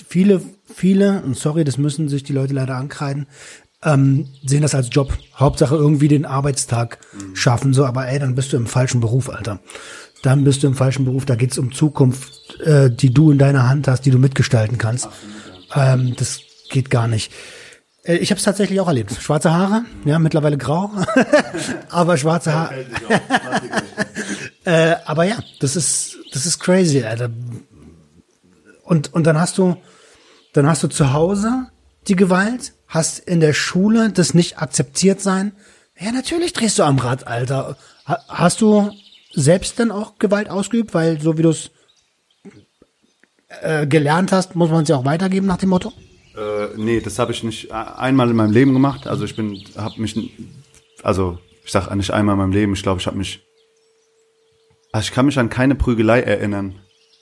Viele, 0.08 0.42
viele, 0.66 1.24
und 1.24 1.38
sorry, 1.38 1.64
das 1.64 1.78
müssen 1.78 2.10
sich 2.10 2.24
die 2.24 2.34
Leute 2.34 2.54
leider 2.54 2.76
ankreiden, 2.76 3.28
ähm, 3.84 4.28
sehen 4.46 4.62
das 4.62 4.76
als 4.76 4.90
Job. 4.92 5.18
Hauptsache 5.36 5.76
irgendwie 5.76 6.08
den 6.08 6.26
Arbeitstag 6.26 7.00
schaffen, 7.34 7.74
so, 7.74 7.86
aber 7.86 8.08
ey, 8.08 8.20
dann 8.20 8.36
bist 8.36 8.52
du 8.52 8.58
im 8.58 8.68
falschen 8.68 9.00
Beruf, 9.00 9.30
Alter 9.30 9.60
dann 10.28 10.44
bist 10.44 10.62
du 10.62 10.68
im 10.68 10.76
falschen 10.76 11.06
Beruf. 11.06 11.26
Da 11.26 11.36
geht's 11.36 11.58
um 11.58 11.72
Zukunft, 11.72 12.60
äh, 12.60 12.92
die 12.92 13.14
du 13.14 13.32
in 13.32 13.38
deiner 13.38 13.70
Hand 13.70 13.88
hast, 13.88 14.02
die 14.02 14.12
du 14.12 14.20
mitgestalten 14.20 14.78
kannst. 14.78 15.08
Ähm, 15.74 16.16
das 16.18 16.42
geht 16.70 16.90
gar 16.90 17.08
nicht. 17.08 17.32
Äh, 18.04 18.18
ich 18.18 18.30
habe 18.30 18.38
es 18.38 18.44
tatsächlich 18.44 18.82
auch 18.82 18.90
erlebt. 18.90 19.14
Schwarze 19.14 19.54
Haare, 19.54 19.86
ja, 20.04 20.20
mittlerweile 20.20 20.58
grau, 20.58 20.92
aber 21.90 22.18
schwarze 22.18 22.54
Haare. 22.54 22.86
äh, 24.66 24.96
aber 25.06 25.24
ja, 25.24 25.38
das 25.62 25.78
ist 25.78 26.18
das 26.34 26.46
ist 26.46 26.60
crazy, 26.60 27.04
Alter. 27.04 27.30
Und 28.84 29.14
und 29.14 29.26
dann 29.26 29.40
hast 29.40 29.58
du 29.58 29.78
dann 30.52 30.68
hast 30.68 30.84
du 30.84 30.90
zu 30.90 31.14
Hause 31.14 31.68
die 32.10 32.18
Gewalt, 32.18 32.74
hast 32.90 33.20
in 33.20 33.40
der 33.40 33.54
Schule 33.54 34.12
das 34.12 34.34
nicht 34.34 34.60
akzeptiert 34.60 35.22
sein. 35.22 35.54
Ja, 35.98 36.12
natürlich 36.12 36.52
drehst 36.52 36.78
du 36.80 36.84
am 36.84 37.00
Rad, 37.00 37.28
Alter. 37.28 37.78
Hast 38.06 38.60
du 38.60 38.92
selbst 39.34 39.80
dann 39.80 39.92
auch 39.92 40.18
Gewalt 40.20 40.50
ausgeübt? 40.50 40.94
Weil 40.94 41.20
so 41.22 41.38
wie 41.38 41.44
du 41.44 41.50
es 41.50 41.72
äh, 43.62 43.88
gelernt 43.88 44.32
hast, 44.32 44.56
muss 44.56 44.70
man 44.70 44.84
es 44.84 44.90
ja 44.90 44.98
auch 44.98 45.06
weitergeben 45.06 45.48
nach 45.48 45.58
dem 45.58 45.70
Motto? 45.70 45.94
Äh, 46.36 46.68
nee, 46.78 47.00
das 47.00 47.18
habe 47.20 47.32
ich 47.32 47.44
nicht 47.44 47.72
einmal 47.72 48.30
in 48.30 48.36
meinem 48.36 48.52
Leben 48.52 48.74
gemacht. 48.74 49.08
Also 49.08 49.26
ich 49.26 49.36
bin, 49.36 49.64
habe 49.76 50.00
mich, 50.02 50.16
also 51.04 51.40
ich 51.64 51.72
sag 51.72 51.94
nicht 51.96 52.12
einmal 52.12 52.34
in 52.34 52.40
meinem 52.40 52.52
Leben, 52.52 52.74
ich 52.74 52.84
glaube, 52.84 53.00
ich 53.02 53.08
habe 53.08 53.18
mich, 53.18 53.42
also 54.92 55.06
ich 55.06 55.12
kann 55.12 55.26
mich 55.26 55.40
an 55.40 55.50
keine 55.50 55.76
Prügelei 55.76 56.22
erinnern. 56.22 56.76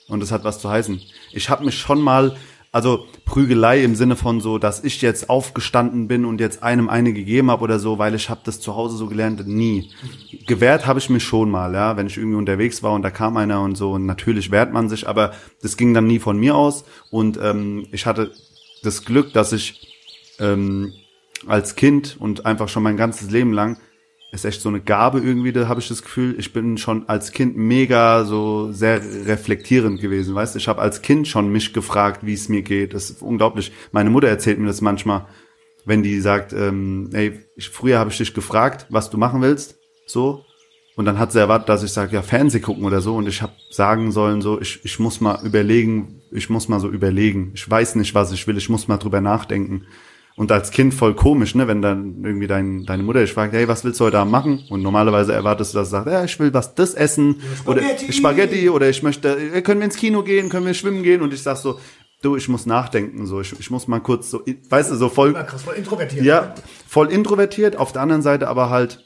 Und 0.08 0.20
das 0.20 0.32
hat 0.32 0.44
was 0.44 0.60
zu 0.60 0.70
heißen. 0.70 1.02
Ich 1.32 1.50
habe 1.50 1.66
mich 1.66 1.80
schon 1.80 2.00
mal 2.00 2.36
also 2.76 3.06
Prügelei 3.24 3.86
im 3.86 3.96
Sinne 3.96 4.18
von 4.18 4.42
so, 4.42 4.58
dass 4.58 4.84
ich 4.84 5.02
jetzt 5.02 5.30
aufgestanden 5.30 6.10
bin 6.10 6.26
und 6.26 6.42
jetzt 6.42 6.62
einem 6.62 6.90
eine 6.90 7.14
gegeben 7.14 7.50
habe 7.50 7.64
oder 7.64 7.80
so, 7.80 8.00
weil 8.00 8.14
ich 8.16 8.30
habe 8.30 8.42
das 8.44 8.60
zu 8.60 8.76
Hause 8.76 8.98
so 8.98 9.08
gelernt, 9.08 9.48
nie. 9.48 9.92
Gewehrt 10.46 10.86
habe 10.86 11.00
ich 11.00 11.10
mich 11.10 11.24
schon 11.24 11.50
mal, 11.50 11.74
ja, 11.74 11.96
wenn 11.96 12.08
ich 12.08 12.18
irgendwie 12.18 12.36
unterwegs 12.36 12.84
war 12.84 12.92
und 12.92 13.02
da 13.02 13.12
kam 13.12 13.38
einer 13.38 13.62
und 13.62 13.76
so, 13.76 13.94
und 13.94 14.06
natürlich 14.06 14.52
wehrt 14.52 14.74
man 14.74 14.90
sich, 14.90 15.08
aber 15.08 15.32
das 15.62 15.78
ging 15.78 15.94
dann 15.94 16.06
nie 16.06 16.20
von 16.20 16.38
mir 16.38 16.58
aus 16.58 16.84
und 17.12 17.40
ähm, 17.42 17.88
ich 17.94 18.06
hatte 18.06 18.34
das 18.84 19.06
Glück, 19.06 19.32
dass 19.32 19.54
ich 19.54 19.96
ähm, 20.40 20.92
als 21.48 21.78
Kind 21.78 22.18
und 22.20 22.46
einfach 22.46 22.68
schon 22.68 22.84
mein 22.84 22.98
ganzes 22.98 23.32
Leben 23.32 23.54
lang 23.54 23.78
ist 24.32 24.46
echt 24.46 24.62
so 24.62 24.70
eine 24.70 24.82
Gabe 24.82 25.20
irgendwie, 25.20 25.52
da 25.54 25.68
habe 25.68 25.80
ich 25.80 25.88
das 25.88 26.02
Gefühl, 26.02 26.36
ich 26.38 26.52
bin 26.52 26.78
schon 26.78 27.08
als 27.08 27.32
Kind 27.32 27.56
mega 27.56 28.26
so 28.26 28.72
sehr 28.72 29.02
reflektierend 29.26 30.02
gewesen, 30.02 30.36
weißt? 30.36 30.56
Ich 30.56 30.68
habe 30.68 30.82
als 30.82 31.02
Kind 31.02 31.28
schon 31.28 31.52
mich 31.52 31.74
gefragt, 31.74 32.26
wie 32.26 32.34
es 32.34 32.50
mir 32.50 32.62
geht. 32.62 32.94
Das 32.94 33.10
ist 33.10 33.22
unglaublich. 33.22 33.72
Meine 33.92 34.10
Mutter 34.10 34.28
erzählt 34.28 34.60
mir 34.60 34.68
das 34.68 34.82
manchmal, 34.82 35.26
wenn 35.86 36.04
die 36.04 36.20
sagt, 36.20 36.54
ähm, 36.54 37.10
ey, 37.14 37.40
ich, 37.56 37.70
früher 37.70 38.00
habe 38.00 38.10
ich 38.10 38.18
dich 38.18 38.34
gefragt, 38.34 38.88
was 38.90 39.10
du 39.10 39.18
machen 39.18 39.42
willst, 39.42 39.78
so. 40.06 40.44
Und 40.96 41.06
dann 41.06 41.20
hat 41.20 41.34
sie 41.34 41.40
erwartet, 41.40 41.68
dass 41.68 41.84
ich 41.84 41.92
sage, 41.92 42.16
ja, 42.16 42.22
Fernseh 42.22 42.62
gucken 42.62 42.86
oder 42.86 43.02
so. 43.02 43.18
Und 43.18 43.28
ich 43.28 43.42
habe 43.42 43.52
sagen 43.70 44.12
sollen, 44.14 44.42
so, 44.42 44.62
ich, 44.62 44.80
ich 44.86 44.98
muss 44.98 45.20
mal 45.20 45.46
überlegen, 45.46 46.22
ich 46.32 46.50
muss 46.50 46.70
mal 46.70 46.80
so 46.80 46.90
überlegen. 46.90 47.52
Ich 47.54 47.70
weiß 47.70 47.96
nicht, 47.96 48.16
was 48.16 48.32
ich 48.32 48.48
will, 48.48 48.58
ich 48.58 48.70
muss 48.70 48.88
mal 48.88 48.98
drüber 48.98 49.20
nachdenken. 49.20 49.86
Und 50.38 50.52
als 50.52 50.72
Kind 50.72 50.94
voll 50.94 51.14
komisch, 51.14 51.56
ne, 51.56 51.68
wenn 51.68 51.82
dann 51.82 52.24
irgendwie 52.24 52.48
dein, 52.48 52.86
deine 52.86 53.04
Mutter 53.04 53.22
dich 53.22 53.32
fragt, 53.32 53.54
hey, 53.54 53.70
was 53.70 53.86
willst 53.86 54.02
du 54.02 54.06
heute 54.06 54.20
Abend 54.20 54.34
machen? 54.34 54.66
Und 54.70 54.82
normalerweise 54.82 55.32
erwartest 55.32 55.74
du, 55.74 55.78
dass 55.78 55.88
sie 55.88 55.92
sagt, 55.92 56.08
ja, 56.08 56.26
ich 56.26 56.38
will 56.40 56.54
was 56.54 56.76
das 56.76 56.94
essen 56.94 57.42
Spaghetti. 57.62 58.06
oder 58.06 58.14
Spaghetti 58.14 58.70
oder 58.70 58.90
ich 58.90 59.02
möchte, 59.02 59.62
können 59.62 59.80
wir 59.80 59.86
ins 59.86 59.96
Kino 59.96 60.24
gehen, 60.24 60.50
können 60.50 60.66
wir 60.66 60.74
schwimmen 60.74 61.04
gehen? 61.04 61.22
Und 61.22 61.34
ich 61.34 61.42
sag 61.42 61.56
so, 61.56 61.80
du, 62.22 62.36
ich 62.36 62.50
muss 62.50 62.66
nachdenken, 62.66 63.26
so, 63.28 63.40
ich, 63.40 63.58
ich 63.58 63.72
muss 63.72 63.88
mal 63.88 64.02
kurz 64.02 64.30
so, 64.30 64.44
weißt 64.70 64.92
du, 64.92 64.96
so 64.96 65.08
voll, 65.08 65.34
krass, 65.34 65.64
voll 65.64 65.76
introvertiert. 65.76 66.26
Ja, 66.26 66.54
voll 66.86 67.12
introvertiert. 67.12 67.78
Auf 67.78 67.94
der 67.94 68.02
anderen 68.02 68.22
Seite 68.22 68.50
aber 68.50 68.70
halt 68.70 69.06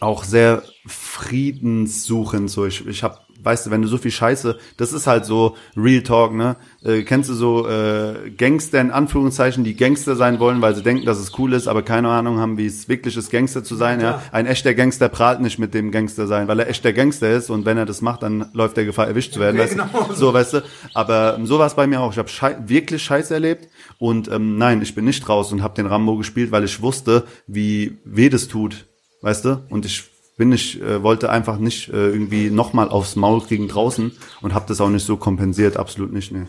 auch 0.00 0.22
sehr 0.22 0.64
friedenssuchend, 0.86 2.50
so, 2.50 2.66
ich, 2.66 2.86
ich 2.86 3.02
habe 3.02 3.20
weißt 3.42 3.66
du, 3.66 3.70
wenn 3.70 3.82
du 3.82 3.88
so 3.88 3.98
viel 3.98 4.10
Scheiße, 4.10 4.58
das 4.76 4.92
ist 4.92 5.06
halt 5.06 5.24
so 5.24 5.56
Real 5.76 6.02
Talk, 6.02 6.34
ne? 6.34 6.56
Äh, 6.84 7.02
kennst 7.02 7.30
du 7.30 7.34
so 7.34 7.68
äh, 7.68 8.30
Gangster 8.36 8.80
in 8.80 8.90
Anführungszeichen, 8.90 9.64
die 9.64 9.74
Gangster 9.74 10.16
sein 10.16 10.38
wollen, 10.40 10.60
weil 10.62 10.74
sie 10.74 10.82
denken, 10.82 11.06
dass 11.06 11.18
es 11.18 11.38
cool 11.38 11.52
ist, 11.52 11.68
aber 11.68 11.82
keine 11.82 12.08
Ahnung 12.08 12.38
haben, 12.38 12.58
wie 12.58 12.66
es 12.66 12.88
wirklich 12.88 13.16
ist, 13.16 13.30
Gangster 13.30 13.64
zu 13.64 13.74
sein, 13.74 14.00
ja? 14.00 14.10
ja? 14.12 14.22
Ein 14.32 14.46
echter 14.46 14.74
Gangster 14.74 15.08
prahlt 15.08 15.40
nicht 15.40 15.58
mit 15.58 15.74
dem 15.74 15.90
Gangster 15.90 16.26
sein, 16.26 16.48
weil 16.48 16.60
er 16.60 16.68
echter 16.68 16.92
Gangster 16.92 17.30
ist 17.30 17.50
und 17.50 17.64
wenn 17.64 17.78
er 17.78 17.86
das 17.86 18.00
macht, 18.00 18.22
dann 18.22 18.46
läuft 18.52 18.76
der 18.76 18.84
Gefahr, 18.84 19.06
erwischt 19.06 19.34
zu 19.34 19.40
werden, 19.40 19.56
okay, 19.56 19.76
weißt 19.76 19.92
genau. 19.92 20.06
du? 20.08 20.14
So, 20.22 20.32
weißt 20.32 20.54
du? 20.54 20.62
Aber 20.94 21.36
ähm, 21.36 21.46
so 21.46 21.58
war 21.58 21.66
es 21.66 21.74
bei 21.74 21.86
mir 21.86 22.00
auch. 22.00 22.12
Ich 22.12 22.18
habe 22.18 22.28
schei 22.28 22.56
wirklich 22.66 23.02
Scheiße 23.02 23.34
erlebt 23.34 23.68
und 23.98 24.30
ähm, 24.30 24.56
nein, 24.58 24.82
ich 24.82 24.94
bin 24.94 25.04
nicht 25.04 25.28
raus 25.28 25.52
und 25.52 25.62
habe 25.62 25.74
den 25.74 25.86
Rambo 25.86 26.16
gespielt, 26.16 26.52
weil 26.52 26.64
ich 26.64 26.82
wusste, 26.82 27.24
wie 27.46 27.98
weh 28.04 28.28
das 28.28 28.48
tut, 28.48 28.86
weißt 29.22 29.44
du? 29.44 29.62
Und 29.68 29.84
ich 29.84 30.11
bin 30.42 30.50
ich 30.50 30.82
äh, 30.82 31.04
wollte 31.04 31.30
einfach 31.30 31.58
nicht 31.58 31.88
äh, 31.90 32.08
irgendwie 32.08 32.50
nochmal 32.50 32.88
aufs 32.88 33.14
Maul 33.14 33.42
kriegen 33.42 33.68
draußen 33.68 34.10
und 34.40 34.54
habe 34.54 34.64
das 34.66 34.80
auch 34.80 34.88
nicht 34.88 35.06
so 35.06 35.16
kompensiert, 35.16 35.76
absolut 35.76 36.12
nicht, 36.12 36.32
ne. 36.32 36.48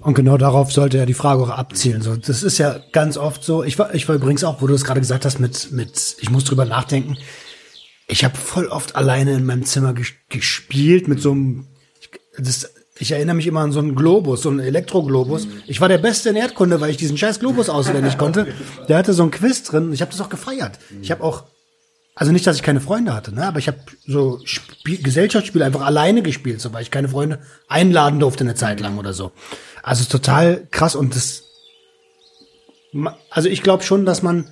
Und 0.00 0.14
genau 0.14 0.36
darauf 0.38 0.72
sollte 0.72 0.98
ja 0.98 1.06
die 1.06 1.14
Frage 1.14 1.40
auch 1.44 1.50
abzielen. 1.50 2.02
So, 2.02 2.16
das 2.16 2.42
ist 2.42 2.58
ja 2.58 2.80
ganz 2.90 3.16
oft 3.16 3.44
so. 3.44 3.62
Ich 3.62 3.78
war, 3.78 3.94
ich 3.94 4.08
war 4.08 4.16
übrigens 4.16 4.42
auch, 4.42 4.60
wo 4.60 4.66
du 4.66 4.74
es 4.74 4.84
gerade 4.84 4.98
gesagt 4.98 5.24
hast, 5.24 5.38
mit, 5.38 5.70
mit, 5.70 6.16
ich 6.20 6.30
muss 6.30 6.42
drüber 6.42 6.64
nachdenken. 6.64 7.16
Ich 8.08 8.24
habe 8.24 8.36
voll 8.36 8.66
oft 8.66 8.96
alleine 8.96 9.34
in 9.34 9.46
meinem 9.46 9.64
Zimmer 9.64 9.92
ges 9.92 10.08
gespielt 10.28 11.06
mit 11.06 11.20
so 11.20 11.30
einem, 11.30 11.66
das, 12.38 12.72
ich 12.98 13.12
erinnere 13.12 13.36
mich 13.36 13.46
immer 13.46 13.60
an 13.60 13.70
so 13.70 13.78
einen 13.78 13.94
Globus, 13.94 14.42
so 14.42 14.50
einen 14.50 14.58
Elektroglobus. 14.58 15.46
Ich 15.68 15.80
war 15.80 15.88
der 15.88 15.98
Beste 15.98 16.30
in 16.30 16.36
Erdkunde, 16.36 16.80
weil 16.80 16.90
ich 16.90 16.96
diesen 16.96 17.16
scheiß 17.16 17.38
Globus 17.38 17.68
auswendig 17.68 18.18
konnte. 18.18 18.48
Der 18.88 18.98
hatte 18.98 19.12
so 19.12 19.22
ein 19.22 19.30
Quiz 19.30 19.62
drin. 19.62 19.92
Ich 19.92 20.00
habe 20.00 20.10
das 20.10 20.20
auch 20.20 20.28
gefeiert. 20.28 20.80
Ich 21.02 21.12
habe 21.12 21.22
auch 21.22 21.44
also 22.18 22.32
nicht, 22.32 22.44
dass 22.48 22.56
ich 22.56 22.64
keine 22.64 22.80
Freunde 22.80 23.14
hatte, 23.14 23.32
ne? 23.32 23.46
aber 23.46 23.60
ich 23.60 23.68
habe 23.68 23.78
so 24.04 24.40
Spiel, 24.44 25.00
Gesellschaftsspiele 25.00 25.64
einfach 25.64 25.82
alleine 25.82 26.20
gespielt, 26.20 26.60
so 26.60 26.72
weil 26.72 26.82
ich 26.82 26.90
keine 26.90 27.08
Freunde 27.08 27.38
einladen 27.68 28.18
durfte 28.18 28.42
eine 28.42 28.56
Zeit 28.56 28.80
lang 28.80 28.98
oder 28.98 29.12
so. 29.12 29.30
Also 29.84 30.04
total 30.04 30.66
krass 30.72 30.96
und 30.96 31.14
das. 31.14 31.44
Also 33.30 33.48
ich 33.48 33.62
glaube 33.62 33.84
schon, 33.84 34.04
dass 34.04 34.24
man 34.24 34.50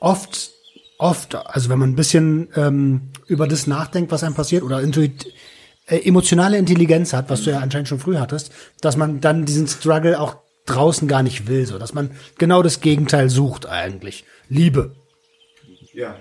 oft, 0.00 0.50
oft, 0.98 1.36
also 1.36 1.70
wenn 1.70 1.78
man 1.78 1.90
ein 1.90 1.96
bisschen 1.96 2.48
ähm, 2.56 3.12
über 3.28 3.46
das 3.46 3.68
nachdenkt, 3.68 4.10
was 4.10 4.24
einem 4.24 4.34
passiert 4.34 4.64
oder 4.64 4.80
intuit, 4.80 5.32
äh, 5.86 5.98
emotionale 5.98 6.58
Intelligenz 6.58 7.12
hat, 7.12 7.30
was 7.30 7.44
du 7.44 7.50
ja 7.52 7.60
anscheinend 7.60 7.86
schon 7.86 8.00
früh 8.00 8.16
hattest, 8.16 8.50
dass 8.80 8.96
man 8.96 9.20
dann 9.20 9.44
diesen 9.44 9.68
Struggle 9.68 10.18
auch 10.18 10.38
draußen 10.66 11.06
gar 11.06 11.22
nicht 11.22 11.46
will, 11.46 11.66
so 11.66 11.78
dass 11.78 11.94
man 11.94 12.10
genau 12.36 12.64
das 12.64 12.80
Gegenteil 12.80 13.30
sucht 13.30 13.66
eigentlich. 13.66 14.24
Liebe. 14.48 14.96
Ja. 15.92 16.16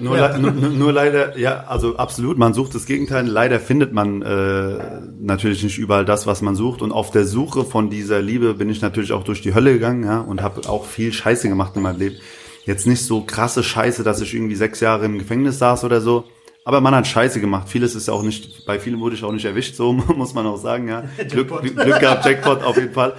Nur, 0.00 0.16
ja. 0.16 0.38
nur, 0.38 0.52
nur, 0.52 0.92
leider, 0.92 1.38
ja, 1.38 1.64
also 1.66 1.96
absolut, 1.96 2.38
man 2.38 2.54
sucht 2.54 2.74
das 2.74 2.86
Gegenteil. 2.86 3.26
Leider 3.26 3.60
findet 3.60 3.92
man 3.92 4.22
äh, 4.22 5.00
natürlich 5.20 5.62
nicht 5.62 5.78
überall 5.78 6.04
das, 6.04 6.26
was 6.26 6.42
man 6.42 6.56
sucht. 6.56 6.82
Und 6.82 6.92
auf 6.92 7.10
der 7.10 7.24
Suche 7.24 7.64
von 7.64 7.90
dieser 7.90 8.20
Liebe 8.20 8.54
bin 8.54 8.70
ich 8.70 8.80
natürlich 8.80 9.12
auch 9.12 9.24
durch 9.24 9.42
die 9.42 9.54
Hölle 9.54 9.74
gegangen, 9.74 10.04
ja, 10.04 10.20
und 10.20 10.42
habe 10.42 10.68
auch 10.68 10.86
viel 10.86 11.12
Scheiße 11.12 11.48
gemacht 11.48 11.76
in 11.76 11.82
meinem 11.82 11.98
Leben. 11.98 12.16
Jetzt 12.64 12.86
nicht 12.86 13.04
so 13.04 13.22
krasse 13.22 13.62
Scheiße, 13.62 14.04
dass 14.04 14.20
ich 14.20 14.34
irgendwie 14.34 14.54
sechs 14.54 14.80
Jahre 14.80 15.04
im 15.04 15.18
Gefängnis 15.18 15.58
saß 15.58 15.84
oder 15.84 16.00
so. 16.00 16.24
Aber 16.64 16.80
man 16.80 16.94
hat 16.94 17.06
Scheiße 17.06 17.40
gemacht. 17.40 17.68
Vieles 17.68 17.94
ist 17.94 18.08
auch 18.08 18.22
nicht, 18.22 18.66
bei 18.66 18.78
vielen 18.78 19.00
wurde 19.00 19.16
ich 19.16 19.24
auch 19.24 19.32
nicht 19.32 19.44
erwischt, 19.44 19.74
so 19.74 19.92
muss 20.16 20.34
man 20.34 20.46
auch 20.46 20.58
sagen, 20.58 20.88
ja. 20.88 21.04
Glück, 21.28 21.48
Glück 21.48 22.00
gehabt, 22.00 22.24
Jackpot 22.24 22.62
auf 22.62 22.76
jeden 22.76 22.92
Fall. 22.92 23.14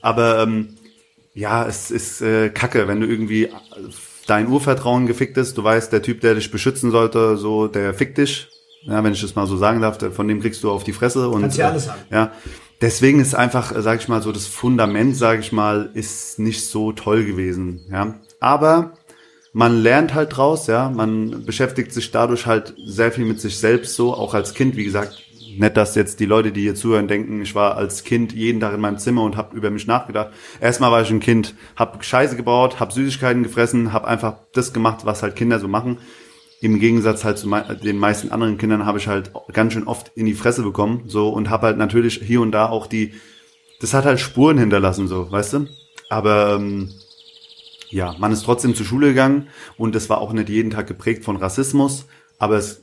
Aber 0.00 0.42
ähm, 0.42 0.76
ja, 1.34 1.66
es 1.66 1.90
ist 1.90 2.20
äh, 2.20 2.50
Kacke, 2.50 2.88
wenn 2.88 3.00
du 3.00 3.06
irgendwie 3.06 3.48
dein 4.26 4.48
Urvertrauen 4.48 5.06
gefickt 5.06 5.36
ist, 5.36 5.58
du 5.58 5.64
weißt, 5.64 5.92
der 5.92 6.02
Typ, 6.02 6.20
der 6.20 6.34
dich 6.34 6.50
beschützen 6.50 6.90
sollte, 6.90 7.36
so, 7.36 7.66
der 7.66 7.94
fickt 7.94 8.18
dich. 8.18 8.48
Ja, 8.84 9.04
wenn 9.04 9.12
ich 9.12 9.20
das 9.20 9.36
mal 9.36 9.46
so 9.46 9.56
sagen 9.56 9.80
darf, 9.80 9.98
von 10.12 10.26
dem 10.26 10.40
kriegst 10.40 10.64
du 10.64 10.70
auf 10.70 10.82
die 10.82 10.92
Fresse 10.92 11.28
und 11.28 11.42
Kannst 11.42 11.58
ja 11.58 11.68
alles 11.68 11.88
haben. 11.88 12.00
ja, 12.10 12.32
deswegen 12.80 13.20
ist 13.20 13.34
einfach, 13.34 13.72
sage 13.80 14.00
ich 14.00 14.08
mal, 14.08 14.22
so 14.22 14.32
das 14.32 14.46
Fundament, 14.48 15.16
sage 15.16 15.40
ich 15.40 15.52
mal, 15.52 15.90
ist 15.94 16.40
nicht 16.40 16.66
so 16.66 16.92
toll 16.92 17.24
gewesen. 17.24 17.86
Ja, 17.90 18.14
aber 18.40 18.94
man 19.52 19.82
lernt 19.82 20.14
halt 20.14 20.36
draus, 20.36 20.66
ja, 20.66 20.90
man 20.90 21.44
beschäftigt 21.44 21.92
sich 21.92 22.10
dadurch 22.10 22.46
halt 22.46 22.74
sehr 22.84 23.12
viel 23.12 23.24
mit 23.24 23.40
sich 23.40 23.58
selbst 23.58 23.94
so, 23.94 24.14
auch 24.14 24.34
als 24.34 24.54
Kind, 24.54 24.76
wie 24.76 24.84
gesagt, 24.84 25.22
nicht, 25.58 25.76
dass 25.76 25.94
jetzt 25.94 26.20
die 26.20 26.26
Leute, 26.26 26.52
die 26.52 26.62
hier 26.62 26.74
zuhören, 26.74 27.08
denken, 27.08 27.42
ich 27.42 27.54
war 27.54 27.76
als 27.76 28.04
Kind 28.04 28.32
jeden 28.32 28.60
Tag 28.60 28.74
in 28.74 28.80
meinem 28.80 28.98
Zimmer 28.98 29.22
und 29.22 29.36
habe 29.36 29.56
über 29.56 29.70
mich 29.70 29.86
nachgedacht. 29.86 30.30
Erstmal 30.60 30.90
war 30.90 31.02
ich 31.02 31.10
ein 31.10 31.20
Kind, 31.20 31.54
habe 31.76 32.02
Scheiße 32.02 32.36
gebaut, 32.36 32.80
habe 32.80 32.92
Süßigkeiten 32.92 33.42
gefressen, 33.42 33.92
habe 33.92 34.08
einfach 34.08 34.36
das 34.52 34.72
gemacht, 34.72 35.04
was 35.04 35.22
halt 35.22 35.36
Kinder 35.36 35.58
so 35.58 35.68
machen. 35.68 35.98
Im 36.60 36.78
Gegensatz 36.78 37.24
halt 37.24 37.38
zu 37.38 37.50
den 37.82 37.98
meisten 37.98 38.30
anderen 38.30 38.56
Kindern 38.56 38.86
habe 38.86 38.98
ich 38.98 39.08
halt 39.08 39.32
ganz 39.52 39.72
schön 39.72 39.86
oft 39.86 40.12
in 40.14 40.26
die 40.26 40.34
Fresse 40.34 40.62
bekommen, 40.62 41.04
so 41.06 41.28
und 41.30 41.50
habe 41.50 41.66
halt 41.66 41.76
natürlich 41.76 42.20
hier 42.22 42.40
und 42.40 42.52
da 42.52 42.68
auch 42.68 42.86
die, 42.86 43.14
das 43.80 43.94
hat 43.94 44.04
halt 44.04 44.20
Spuren 44.20 44.58
hinterlassen, 44.58 45.08
so, 45.08 45.30
weißt 45.30 45.54
du. 45.54 45.66
Aber 46.08 46.54
ähm, 46.56 46.90
ja, 47.88 48.14
man 48.18 48.32
ist 48.32 48.44
trotzdem 48.44 48.74
zur 48.74 48.86
Schule 48.86 49.08
gegangen 49.08 49.48
und 49.76 49.96
es 49.96 50.08
war 50.08 50.20
auch 50.20 50.32
nicht 50.32 50.48
jeden 50.48 50.70
Tag 50.70 50.86
geprägt 50.86 51.24
von 51.24 51.36
Rassismus, 51.36 52.06
aber 52.38 52.56
es 52.56 52.81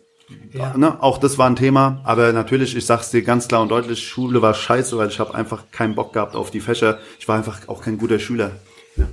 ja. 0.54 0.76
ne, 0.78 1.02
auch 1.02 1.18
das 1.18 1.38
war 1.38 1.50
ein 1.50 1.56
Thema, 1.56 2.02
aber 2.04 2.34
natürlich, 2.34 2.76
ich 2.76 2.86
sag's 2.86 3.12
dir 3.12 3.22
ganz 3.22 3.48
klar 3.48 3.62
und 3.62 3.70
deutlich, 3.70 4.08
Schule 4.08 4.42
war 4.42 4.54
scheiße, 4.54 4.98
weil 4.98 5.10
ich 5.10 5.20
habe 5.20 5.36
einfach 5.36 5.66
keinen 5.72 5.96
Bock 5.96 6.14
gehabt 6.14 6.36
auf 6.36 6.52
die 6.52 6.60
Fächer. 6.60 7.00
Ich 7.20 7.28
war 7.28 7.38
einfach 7.38 7.68
auch 7.68 7.82
kein 7.82 7.98
guter 7.98 8.20
Schüler. 8.20 8.52
Ja. 8.96 9.06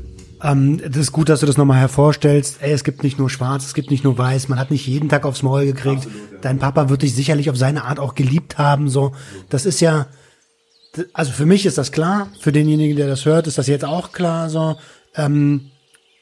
Ähm, 0.43 0.79
das 0.79 0.97
ist 0.97 1.13
gut, 1.13 1.29
dass 1.29 1.41
du 1.41 1.47
das 1.47 1.57
nochmal 1.57 1.79
hervorstellst. 1.79 2.59
Ey, 2.61 2.73
es 2.73 2.85
gibt 2.85 3.03
nicht 3.03 3.19
nur 3.19 3.31
schwarz, 3.31 3.65
es 3.65 3.75
gibt 3.75 3.91
nicht 3.91 4.05
nur 4.05 4.19
weiß. 4.19 4.49
Man 4.49 4.59
hat 4.59 4.71
nicht 4.71 4.87
jeden 4.87 5.09
Tag 5.09 5.25
aufs 5.25 5.43
Maul 5.43 5.65
gekriegt. 5.65 6.07
Absolut, 6.07 6.33
ja. 6.33 6.39
Dein 6.43 6.59
Papa 6.59 6.89
wird 6.89 7.03
dich 7.03 7.15
sicherlich 7.15 7.49
auf 7.51 7.57
seine 7.57 7.85
Art 7.85 7.99
auch 7.99 8.15
geliebt 8.15 8.59
haben. 8.59 8.89
So, 8.89 9.13
das 9.49 9.65
ist 9.65 9.81
ja, 9.81 10.07
also 11.13 11.33
für 11.33 11.47
mich 11.47 11.65
ist 11.65 11.79
das 11.79 11.93
klar. 11.93 12.29
Für 12.41 12.53
denjenigen, 12.53 12.97
der 12.97 13.09
das 13.09 13.25
hört, 13.25 13.47
ist 13.47 13.59
das 13.59 13.67
jetzt 13.67 13.85
auch 13.85 14.13
klar. 14.13 14.51
So, 14.51 14.77
ähm, 15.15 15.71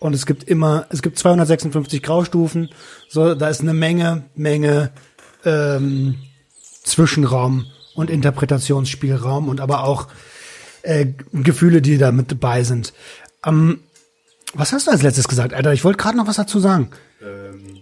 und 0.05 0.15
es 0.15 0.27
gibt 0.27 0.45
immer, 0.45 0.85
es 0.91 1.01
gibt 1.01 1.19
256 1.19 2.03
Graustufen. 2.03 2.69
So, 3.09 3.35
da 3.35 3.49
ist 3.49 3.63
eine 3.63 3.73
Menge, 3.73 4.25
Menge 4.35 4.91
ähm, 5.47 6.17
Zwischenraum 6.83 7.65
und 7.95 8.11
Interpretationsspielraum 8.11 9.49
und 9.49 9.63
aber 9.63 9.85
auch 9.85 10.09
äh, 10.83 11.07
Gefühle, 11.33 11.81
die 11.81 11.97
da 11.97 12.13
mit 12.13 12.31
dabei 12.31 12.65
sind. 12.65 12.93
Ähm, 13.47 13.81
was 14.53 14.75
hast 14.75 14.89
du 14.89 14.91
als 14.91 15.01
letztes 15.01 15.27
gesagt, 15.27 15.55
Alter? 15.55 15.73
Ich 15.73 15.85
wollte 15.85 15.97
gerade 15.97 16.19
noch 16.19 16.27
was 16.27 16.37
dazu 16.37 16.61
sagen. 16.61 16.91
Ähm, 17.23 17.79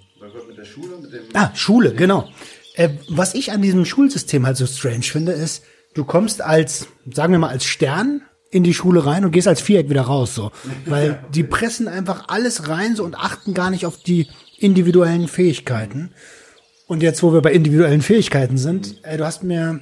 mit 0.47 0.57
der 0.57 0.65
Schule, 0.65 0.99
mit 1.03 1.13
dem 1.13 1.23
ah, 1.35 1.51
Schule, 1.57 1.93
genau. 1.93 2.29
Äh, 2.75 2.91
was 3.09 3.35
ich 3.35 3.51
an 3.51 3.63
diesem 3.63 3.85
Schulsystem 3.85 4.47
halt 4.47 4.57
so 4.57 4.67
strange 4.67 5.03
finde, 5.03 5.33
ist, 5.33 5.65
du 5.95 6.05
kommst 6.05 6.41
als, 6.41 6.87
sagen 7.13 7.33
wir 7.33 7.41
mal, 7.41 7.49
als 7.51 7.65
Stern 7.65 8.23
in 8.53 8.63
die 8.63 8.75
Schule 8.75 9.05
rein 9.05 9.25
und 9.25 9.33
gehst 9.33 9.49
als 9.49 9.61
Viereck 9.61 9.91
wieder 9.91 10.03
raus, 10.03 10.35
so. 10.37 10.53
Weil 10.87 11.25
die 11.35 11.43
pressen 11.43 11.89
einfach 11.89 12.29
alles 12.29 12.69
rein 12.69 12.95
so 12.95 13.03
und 13.03 13.17
achten 13.17 13.55
gar 13.55 13.71
nicht 13.71 13.87
auf 13.87 13.97
die 13.97 14.29
individuellen 14.59 15.27
Fähigkeiten. 15.27 16.13
Und 16.87 17.03
jetzt, 17.03 17.23
wo 17.23 17.33
wir 17.33 17.41
bei 17.41 17.53
individuellen 17.53 18.03
Fähigkeiten 18.03 18.59
sind, 18.59 19.01
ey, 19.03 19.17
du 19.17 19.25
hast 19.25 19.43
mir, 19.43 19.81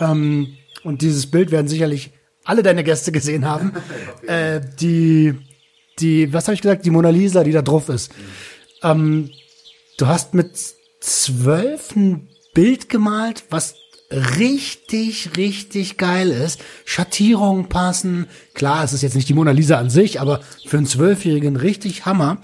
ähm, 0.00 0.48
und 0.82 1.00
dieses 1.00 1.30
Bild 1.30 1.52
werden 1.52 1.68
sicherlich 1.68 2.10
alle 2.44 2.62
deine 2.62 2.82
Gäste 2.82 3.12
gesehen 3.12 3.46
haben, 3.46 3.72
äh, 4.26 4.60
die, 4.80 5.34
die, 6.00 6.32
was 6.32 6.48
habe 6.48 6.54
ich 6.54 6.62
gesagt, 6.62 6.84
die 6.84 6.90
Mona 6.90 7.10
Lisa, 7.10 7.44
die 7.44 7.52
da 7.52 7.62
drauf 7.62 7.88
ist. 7.88 8.12
Ähm, 8.82 9.30
du 9.96 10.06
hast 10.08 10.34
mit 10.34 10.50
zwölf 11.00 11.94
ein 11.94 12.28
Bild 12.52 12.88
gemalt, 12.88 13.44
was 13.50 13.76
richtig, 14.10 15.36
richtig 15.36 15.96
geil 15.96 16.30
ist. 16.30 16.60
Schattierungen 16.84 17.68
passen. 17.68 18.26
Klar, 18.54 18.84
es 18.84 18.92
ist 18.92 19.02
jetzt 19.02 19.16
nicht 19.16 19.28
die 19.28 19.34
Mona 19.34 19.50
Lisa 19.50 19.78
an 19.78 19.90
sich, 19.90 20.20
aber 20.20 20.40
für 20.66 20.78
einen 20.78 20.86
Zwölfjährigen 20.86 21.56
richtig 21.56 22.06
Hammer. 22.06 22.38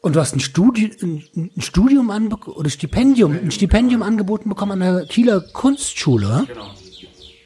Und 0.00 0.16
du 0.16 0.20
hast 0.20 0.34
ein, 0.34 0.40
Studi 0.40 0.92
ein 1.02 1.50
Studium 1.58 2.10
oder 2.46 2.70
Stipendium, 2.70 3.32
ein 3.32 3.50
Stipendium 3.50 4.02
angeboten 4.02 4.48
bekommen 4.48 4.80
an 4.80 4.96
der 4.96 5.06
Kieler 5.06 5.40
Kunstschule. 5.40 6.44
Genau. 6.46 6.70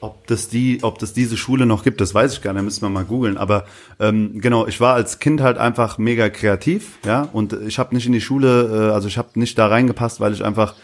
Ob 0.01 0.27
das 0.27 0.49
die, 0.49 0.81
ob 0.83 0.99
das 0.99 1.12
diese 1.12 1.37
Schule 1.37 1.65
noch 1.65 1.85
gibt, 1.85 2.01
das 2.01 2.12
weiß 2.12 2.33
ich 2.33 2.43
gar 2.43 2.53
nicht, 2.53 2.65
müssen 2.65 2.83
wir 2.83 2.88
mal 2.88 3.05
googeln. 3.05 3.37
Aber 3.38 3.67
ähm, 4.01 4.41
genau, 4.41 4.67
ich 4.67 4.81
war 4.81 4.95
als 4.95 5.21
Kind 5.21 5.41
halt 5.41 5.59
einfach 5.59 5.97
mega 5.97 6.29
kreativ, 6.29 6.99
ja, 7.07 7.29
und 7.33 7.53
ich 7.53 7.79
habe 7.79 7.95
nicht 7.95 8.07
in 8.07 8.12
die 8.12 8.21
Schule, 8.21 8.88
äh, 8.91 8.93
also 8.93 9.07
ich 9.07 9.17
habe 9.17 9.38
nicht 9.38 9.57
da 9.59 9.69
reingepasst, 9.69 10.19
weil 10.19 10.33
ich 10.33 10.45
einfach 10.45 10.75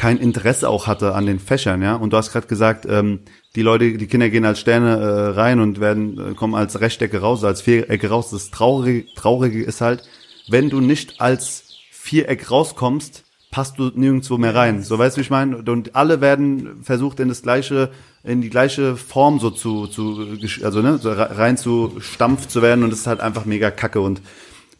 kein 0.00 0.16
Interesse 0.16 0.70
auch 0.70 0.86
hatte 0.86 1.14
an 1.14 1.26
den 1.26 1.38
Fächern, 1.38 1.82
ja. 1.82 1.94
Und 1.94 2.14
du 2.14 2.16
hast 2.16 2.32
gerade 2.32 2.46
gesagt, 2.46 2.86
ähm, 2.88 3.20
die 3.54 3.60
Leute, 3.60 3.98
die 3.98 4.06
Kinder 4.06 4.30
gehen 4.30 4.46
als 4.46 4.58
Sterne 4.58 4.96
äh, 4.96 5.38
rein 5.38 5.60
und 5.60 5.78
werden 5.78 6.30
äh, 6.30 6.34
kommen 6.34 6.54
als 6.54 6.80
Rechtecke 6.80 7.20
raus, 7.20 7.44
als 7.44 7.60
Vierecke 7.60 8.08
raus. 8.08 8.30
Das 8.30 8.50
Traurige, 8.50 9.04
Traurige 9.14 9.62
ist 9.62 9.82
halt, 9.82 10.02
wenn 10.48 10.70
du 10.70 10.80
nicht 10.80 11.20
als 11.20 11.64
Viereck 11.90 12.50
rauskommst, 12.50 13.24
passt 13.50 13.78
du 13.78 13.90
nirgendwo 13.94 14.38
mehr 14.38 14.54
rein. 14.54 14.82
So 14.82 14.98
weißt 14.98 15.16
du, 15.16 15.18
wie 15.18 15.24
ich 15.24 15.30
meine? 15.30 15.58
Und 15.58 15.94
alle 15.94 16.22
werden 16.22 16.82
versucht 16.82 17.20
in 17.20 17.28
das 17.28 17.42
gleiche, 17.42 17.90
in 18.24 18.40
die 18.40 18.48
gleiche 18.48 18.96
Form 18.96 19.38
so 19.38 19.50
zu, 19.50 19.86
zu 19.86 20.38
also 20.62 20.80
ne, 20.80 20.96
so 20.96 21.12
rein 21.12 21.58
zu 21.58 21.96
stampft 22.00 22.50
zu 22.50 22.62
werden 22.62 22.84
und 22.84 22.90
das 22.90 23.00
ist 23.00 23.06
halt 23.06 23.20
einfach 23.20 23.44
mega 23.44 23.70
kacke. 23.70 24.00
Und 24.00 24.22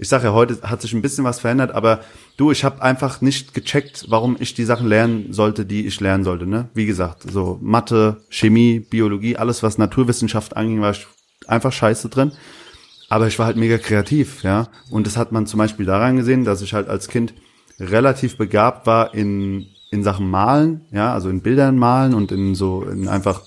ich 0.00 0.08
sage 0.08 0.24
ja, 0.24 0.32
heute 0.32 0.58
hat 0.62 0.80
sich 0.80 0.94
ein 0.94 1.02
bisschen 1.02 1.24
was 1.24 1.40
verändert, 1.40 1.72
aber 1.72 2.00
du, 2.38 2.50
ich 2.50 2.64
habe 2.64 2.80
einfach 2.80 3.20
nicht 3.20 3.52
gecheckt, 3.52 4.06
warum 4.08 4.36
ich 4.40 4.54
die 4.54 4.64
Sachen 4.64 4.88
lernen 4.88 5.34
sollte, 5.34 5.66
die 5.66 5.86
ich 5.86 6.00
lernen 6.00 6.24
sollte. 6.24 6.46
Ne? 6.46 6.70
Wie 6.72 6.86
gesagt, 6.86 7.30
so 7.30 7.58
Mathe, 7.60 8.22
Chemie, 8.30 8.80
Biologie, 8.80 9.36
alles 9.36 9.62
was 9.62 9.76
Naturwissenschaft 9.76 10.56
anging, 10.56 10.80
war 10.80 10.92
ich 10.92 11.06
einfach 11.46 11.72
scheiße 11.72 12.08
drin. 12.08 12.32
Aber 13.10 13.26
ich 13.26 13.38
war 13.38 13.44
halt 13.44 13.58
mega 13.58 13.76
kreativ, 13.76 14.42
ja. 14.42 14.68
Und 14.88 15.06
das 15.06 15.16
hat 15.16 15.32
man 15.32 15.46
zum 15.46 15.58
Beispiel 15.58 15.84
daran 15.84 16.16
gesehen, 16.16 16.44
dass 16.44 16.62
ich 16.62 16.72
halt 16.72 16.88
als 16.88 17.08
Kind 17.08 17.34
relativ 17.78 18.38
begabt 18.38 18.86
war 18.86 19.14
in, 19.14 19.66
in 19.90 20.02
Sachen 20.02 20.30
Malen, 20.30 20.82
ja, 20.92 21.12
also 21.12 21.28
in 21.28 21.42
Bildern 21.42 21.76
malen 21.76 22.14
und 22.14 22.32
in 22.32 22.54
so, 22.54 22.84
in 22.84 23.08
einfach 23.08 23.42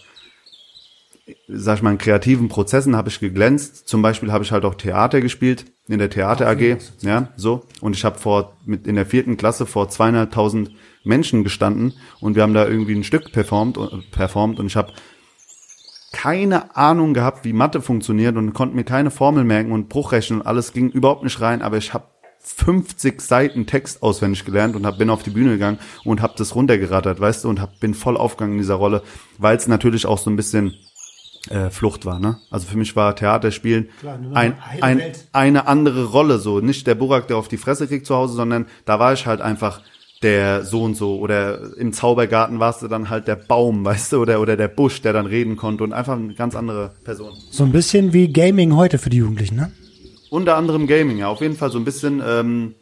sag 1.47 1.77
ich 1.77 1.81
mal, 1.81 1.91
in 1.91 1.97
kreativen 1.97 2.49
Prozessen 2.49 2.95
habe 2.95 3.09
ich 3.09 3.19
geglänzt. 3.19 3.87
Zum 3.87 4.01
Beispiel 4.01 4.31
habe 4.31 4.43
ich 4.43 4.51
halt 4.51 4.65
auch 4.65 4.75
Theater 4.75 5.21
gespielt 5.21 5.65
in 5.87 5.99
der 5.99 6.09
Theater 6.09 6.47
AG, 6.47 6.77
ja, 7.01 7.29
so. 7.35 7.65
Und 7.81 7.95
ich 7.95 8.05
habe 8.05 8.19
vor 8.19 8.57
mit 8.65 8.87
in 8.87 8.95
der 8.95 9.05
vierten 9.05 9.37
Klasse 9.37 9.65
vor 9.65 9.89
zweieinhalbtausend 9.89 10.71
Menschen 11.03 11.43
gestanden 11.43 11.93
und 12.21 12.35
wir 12.35 12.43
haben 12.43 12.53
da 12.53 12.67
irgendwie 12.67 12.95
ein 12.95 13.03
Stück 13.03 13.31
performt, 13.31 13.77
performt 14.11 14.59
und 14.59 14.67
ich 14.67 14.75
habe 14.75 14.93
keine 16.13 16.75
Ahnung 16.77 17.13
gehabt, 17.13 17.43
wie 17.43 17.53
Mathe 17.53 17.81
funktioniert 17.81 18.37
und 18.37 18.53
konnte 18.53 18.75
mir 18.75 18.85
keine 18.85 19.11
Formel 19.11 19.43
merken 19.43 19.71
und 19.71 19.89
Bruchrechnen 19.89 20.39
und 20.39 20.47
alles 20.47 20.71
ging 20.71 20.89
überhaupt 20.89 21.23
nicht 21.23 21.41
rein, 21.41 21.61
aber 21.61 21.77
ich 21.77 21.93
habe 21.93 22.05
50 22.39 23.21
Seiten 23.21 23.65
Text 23.65 24.03
auswendig 24.03 24.45
gelernt 24.45 24.75
und 24.75 24.85
hab, 24.85 24.97
bin 24.97 25.09
auf 25.09 25.23
die 25.23 25.31
Bühne 25.31 25.51
gegangen 25.51 25.79
und 26.03 26.21
habe 26.21 26.33
das 26.37 26.55
runtergerattert, 26.55 27.19
weißt 27.19 27.43
du, 27.43 27.49
und 27.49 27.59
hab, 27.59 27.79
bin 27.79 27.93
voll 27.93 28.15
aufgegangen 28.15 28.53
in 28.53 28.59
dieser 28.59 28.75
Rolle, 28.75 29.01
weil 29.37 29.57
es 29.57 29.67
natürlich 29.67 30.05
auch 30.05 30.17
so 30.17 30.29
ein 30.29 30.35
bisschen 30.35 30.73
äh, 31.49 31.69
Flucht 31.69 32.05
war. 32.05 32.19
Ne? 32.19 32.37
Also 32.49 32.67
für 32.67 32.77
mich 32.77 32.95
war 32.95 33.15
Theaterspielen 33.15 33.89
Klar, 33.99 34.19
ein, 34.33 34.55
ein, 34.81 35.01
eine 35.31 35.67
andere 35.67 36.05
Rolle. 36.05 36.39
so 36.39 36.59
Nicht 36.59 36.87
der 36.87 36.95
Burak, 36.95 37.27
der 37.27 37.37
auf 37.37 37.47
die 37.47 37.57
Fresse 37.57 37.87
kriegt 37.87 38.05
zu 38.05 38.15
Hause, 38.15 38.35
sondern 38.35 38.65
da 38.85 38.99
war 38.99 39.13
ich 39.13 39.25
halt 39.25 39.41
einfach 39.41 39.81
der 40.21 40.63
so 40.63 40.83
und 40.83 40.95
so. 40.95 41.19
Oder 41.19 41.75
im 41.77 41.91
Zaubergarten 41.91 42.59
warst 42.59 42.81
du 42.81 42.87
dann 42.87 43.09
halt 43.09 43.27
der 43.27 43.35
Baum, 43.35 43.83
weißt 43.85 44.13
du, 44.13 44.21
oder, 44.21 44.39
oder 44.39 44.55
der 44.55 44.69
Busch, 44.69 45.01
der 45.01 45.13
dann 45.13 45.25
reden 45.25 45.57
konnte 45.57 45.83
und 45.83 45.93
einfach 45.93 46.15
eine 46.15 46.33
ganz 46.33 46.55
andere 46.55 46.93
Person. 47.03 47.33
So 47.51 47.63
ein 47.63 47.71
bisschen 47.71 48.13
wie 48.13 48.31
Gaming 48.31 48.75
heute 48.75 48.97
für 48.97 49.09
die 49.09 49.17
Jugendlichen, 49.17 49.55
ne? 49.55 49.71
Unter 50.29 50.55
anderem 50.55 50.87
Gaming, 50.87 51.17
ja. 51.17 51.27
Auf 51.27 51.41
jeden 51.41 51.55
Fall 51.55 51.69
so 51.69 51.77
ein 51.77 51.85
bisschen, 51.85 52.23
ähm, 52.25 52.73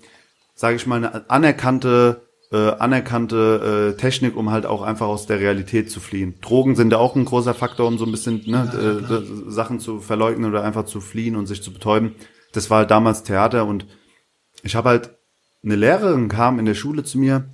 sage 0.55 0.77
ich 0.77 0.87
mal, 0.87 1.03
eine 1.03 1.29
anerkannte 1.29 2.21
äh, 2.51 2.71
anerkannte 2.71 3.93
äh, 3.95 3.99
Technik, 3.99 4.35
um 4.35 4.51
halt 4.51 4.65
auch 4.65 4.81
einfach 4.81 5.07
aus 5.07 5.25
der 5.25 5.39
Realität 5.39 5.89
zu 5.89 5.99
fliehen. 5.99 6.35
Drogen 6.41 6.75
sind 6.75 6.91
ja 6.91 6.97
auch 6.97 7.15
ein 7.15 7.25
großer 7.25 7.53
Faktor, 7.53 7.87
um 7.87 7.97
so 7.97 8.05
ein 8.05 8.11
bisschen 8.11 8.43
ne, 8.45 8.69
ja, 8.73 9.17
äh, 9.17 9.51
Sachen 9.51 9.79
zu 9.79 9.99
verleugnen 9.99 10.49
oder 10.49 10.63
einfach 10.63 10.85
zu 10.85 10.99
fliehen 10.99 11.35
und 11.35 11.47
sich 11.47 11.63
zu 11.63 11.71
betäuben. 11.71 12.15
Das 12.51 12.69
war 12.69 12.79
halt 12.79 12.91
damals 12.91 13.23
Theater 13.23 13.65
und 13.65 13.85
ich 14.63 14.75
habe 14.75 14.89
halt 14.89 15.11
eine 15.63 15.75
Lehrerin 15.75 16.27
kam 16.27 16.59
in 16.59 16.65
der 16.65 16.73
Schule 16.73 17.03
zu 17.03 17.17
mir 17.19 17.45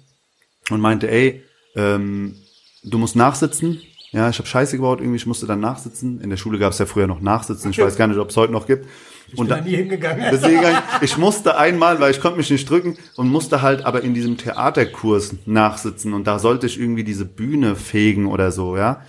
und 0.69 0.81
meinte, 0.81 1.11
ey, 1.11 1.43
ähm, 1.75 2.35
du 2.83 2.97
musst 2.97 3.15
nachsitzen. 3.15 3.81
Ja, 4.11 4.29
ich 4.29 4.39
habe 4.39 4.47
Scheiße 4.47 4.77
gebaut, 4.77 4.99
irgendwie, 4.99 5.17
ich 5.17 5.25
musste 5.25 5.45
dann 5.45 5.59
nachsitzen. 5.59 6.21
In 6.21 6.29
der 6.29 6.37
Schule 6.37 6.57
gab 6.57 6.71
es 6.71 6.79
ja 6.79 6.85
früher 6.85 7.07
noch 7.07 7.19
Nachsitzen. 7.19 7.71
Ich 7.71 7.77
weiß 7.77 7.97
gar 7.97 8.07
nicht, 8.07 8.17
ob 8.17 8.29
es 8.29 8.37
heute 8.37 8.53
noch 8.53 8.65
gibt. 8.65 8.87
Ich 9.31 9.37
und 9.37 9.47
bin 9.47 9.57
da 9.57 9.61
nie 9.61 9.75
hingegangen. 9.75 10.25
Deswegen, 10.31 10.61
ich 11.01 11.17
musste 11.17 11.57
einmal, 11.57 11.99
weil 11.99 12.11
ich 12.11 12.21
konnte 12.21 12.37
mich 12.37 12.49
nicht 12.49 12.69
drücken 12.69 12.97
und 13.15 13.29
musste 13.29 13.61
halt 13.61 13.85
aber 13.85 14.03
in 14.03 14.13
diesem 14.13 14.37
Theaterkurs 14.37 15.35
nachsitzen 15.45 16.13
und 16.13 16.27
da 16.27 16.39
sollte 16.39 16.65
ich 16.65 16.79
irgendwie 16.79 17.03
diese 17.03 17.25
Bühne 17.25 17.75
fegen 17.75 18.27
oder 18.27 18.51
so, 18.51 18.77
ja. 18.77 19.01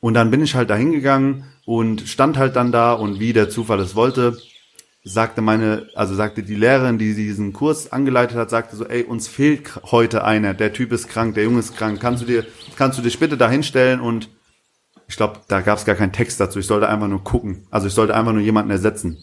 Und 0.00 0.14
dann 0.14 0.30
bin 0.30 0.42
ich 0.42 0.54
halt 0.54 0.70
da 0.70 0.74
hingegangen 0.74 1.44
und 1.64 2.02
stand 2.08 2.36
halt 2.36 2.56
dann 2.56 2.72
da 2.72 2.92
und 2.92 3.20
wie 3.20 3.32
der 3.32 3.50
Zufall 3.50 3.80
es 3.80 3.94
wollte, 3.94 4.36
sagte 5.04 5.42
meine, 5.42 5.86
also 5.94 6.14
sagte 6.14 6.42
die 6.42 6.54
Lehrerin, 6.54 6.98
die 6.98 7.14
diesen 7.14 7.52
Kurs 7.52 7.92
angeleitet 7.92 8.36
hat, 8.36 8.50
sagte 8.50 8.76
so, 8.76 8.86
ey, 8.86 9.02
uns 9.02 9.28
fehlt 9.28 9.80
heute 9.90 10.24
einer, 10.24 10.54
der 10.54 10.72
Typ 10.72 10.92
ist 10.92 11.08
krank, 11.08 11.34
der 11.34 11.44
Junge 11.44 11.60
ist 11.60 11.76
krank, 11.76 12.00
kannst 12.00 12.22
du 12.22 12.26
dir, 12.26 12.46
kannst 12.76 12.98
du 12.98 13.02
dich 13.02 13.18
bitte 13.18 13.36
da 13.36 13.50
hinstellen 13.50 14.00
und 14.00 14.28
ich 15.08 15.16
glaube, 15.16 15.40
da 15.46 15.60
gab 15.60 15.78
es 15.78 15.84
gar 15.84 15.94
keinen 15.94 16.12
Text 16.12 16.40
dazu. 16.40 16.58
Ich 16.58 16.66
sollte 16.66 16.88
einfach 16.88 17.08
nur 17.08 17.22
gucken. 17.22 17.66
Also 17.70 17.86
ich 17.86 17.92
sollte 17.92 18.14
einfach 18.14 18.32
nur 18.32 18.40
jemanden 18.40 18.70
ersetzen. 18.70 19.18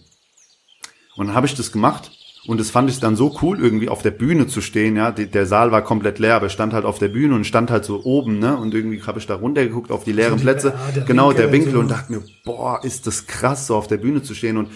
Und 1.19 1.27
dann 1.27 1.35
habe 1.35 1.47
ich 1.47 1.53
das 1.53 1.73
gemacht 1.73 2.11
und 2.47 2.61
das 2.61 2.71
fand 2.71 2.89
ich 2.89 3.01
dann 3.01 3.17
so 3.17 3.37
cool, 3.41 3.59
irgendwie 3.59 3.89
auf 3.89 4.01
der 4.01 4.11
Bühne 4.11 4.47
zu 4.47 4.61
stehen, 4.61 4.95
ja. 4.95 5.11
Der 5.11 5.45
Saal 5.45 5.73
war 5.73 5.81
komplett 5.81 6.17
leer, 6.17 6.35
aber 6.35 6.45
ich 6.45 6.53
stand 6.53 6.71
halt 6.71 6.85
auf 6.85 6.97
der 6.97 7.09
Bühne 7.09 7.35
und 7.35 7.43
stand 7.45 7.69
halt 7.69 7.83
so 7.83 8.05
oben, 8.05 8.39
ne? 8.39 8.55
Und 8.55 8.73
irgendwie 8.73 9.01
habe 9.03 9.19
ich 9.19 9.27
da 9.27 9.35
runtergeguckt 9.35 9.91
auf 9.91 10.05
die 10.05 10.13
leeren 10.13 10.37
die- 10.37 10.43
Plätze. 10.43 10.73
ah, 10.75 10.91
der 10.95 11.03
genau, 11.03 11.27
Winkel 11.27 11.43
der 11.43 11.51
Winkel 11.51 11.71
so. 11.73 11.79
und 11.79 11.91
dachte 11.91 12.13
mir, 12.13 12.21
boah, 12.45 12.79
ist 12.85 13.05
das 13.05 13.27
krass, 13.27 13.67
so 13.67 13.75
auf 13.75 13.87
der 13.87 13.97
Bühne 13.97 14.23
zu 14.23 14.33
stehen. 14.33 14.55
Und 14.55 14.69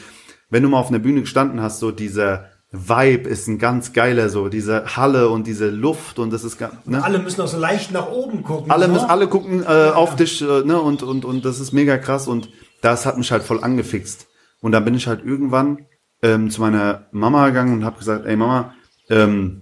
wenn 0.49 0.63
du 0.63 0.67
mal 0.67 0.79
auf 0.79 0.89
einer 0.89 0.99
Bühne 0.99 1.21
gestanden 1.21 1.61
hast, 1.61 1.79
so 1.79 1.91
dieser 1.91 2.49
Vibe 2.73 3.29
ist 3.29 3.47
ein 3.47 3.57
ganz 3.57 3.93
geiler, 3.93 4.27
so 4.27 4.49
diese 4.49 4.97
Halle 4.97 5.29
und 5.29 5.47
diese 5.47 5.69
Luft 5.69 6.19
und 6.19 6.33
das 6.33 6.43
ist 6.43 6.57
ganz, 6.57 6.73
ne? 6.85 7.01
Alle 7.01 7.19
müssen 7.19 7.39
auch 7.39 7.47
so 7.47 7.57
leicht 7.57 7.93
nach 7.93 8.09
oben 8.11 8.43
gucken. 8.43 8.69
alle 8.69 8.87
so. 8.87 8.91
müssen, 8.91 9.05
alle 9.09 9.27
gucken 9.29 9.63
äh, 9.63 9.91
auf 9.91 10.17
dich, 10.17 10.41
äh, 10.41 10.63
ne, 10.65 10.81
und, 10.81 11.03
und, 11.03 11.23
und 11.23 11.45
das 11.45 11.61
ist 11.61 11.71
mega 11.71 11.97
krass 11.97 12.27
und 12.27 12.49
das 12.81 13.05
hat 13.05 13.17
mich 13.17 13.31
halt 13.31 13.43
voll 13.43 13.63
angefixt. 13.63 14.27
Und 14.59 14.73
dann 14.73 14.83
bin 14.83 14.93
ich 14.95 15.07
halt 15.07 15.23
irgendwann 15.25 15.85
ähm, 16.23 16.49
zu 16.49 16.61
meiner 16.61 17.05
Mama 17.11 17.47
gegangen 17.47 17.73
und 17.73 17.85
habe 17.85 17.99
gesagt, 17.99 18.25
ey 18.25 18.35
Mama, 18.35 18.73
ähm, 19.09 19.61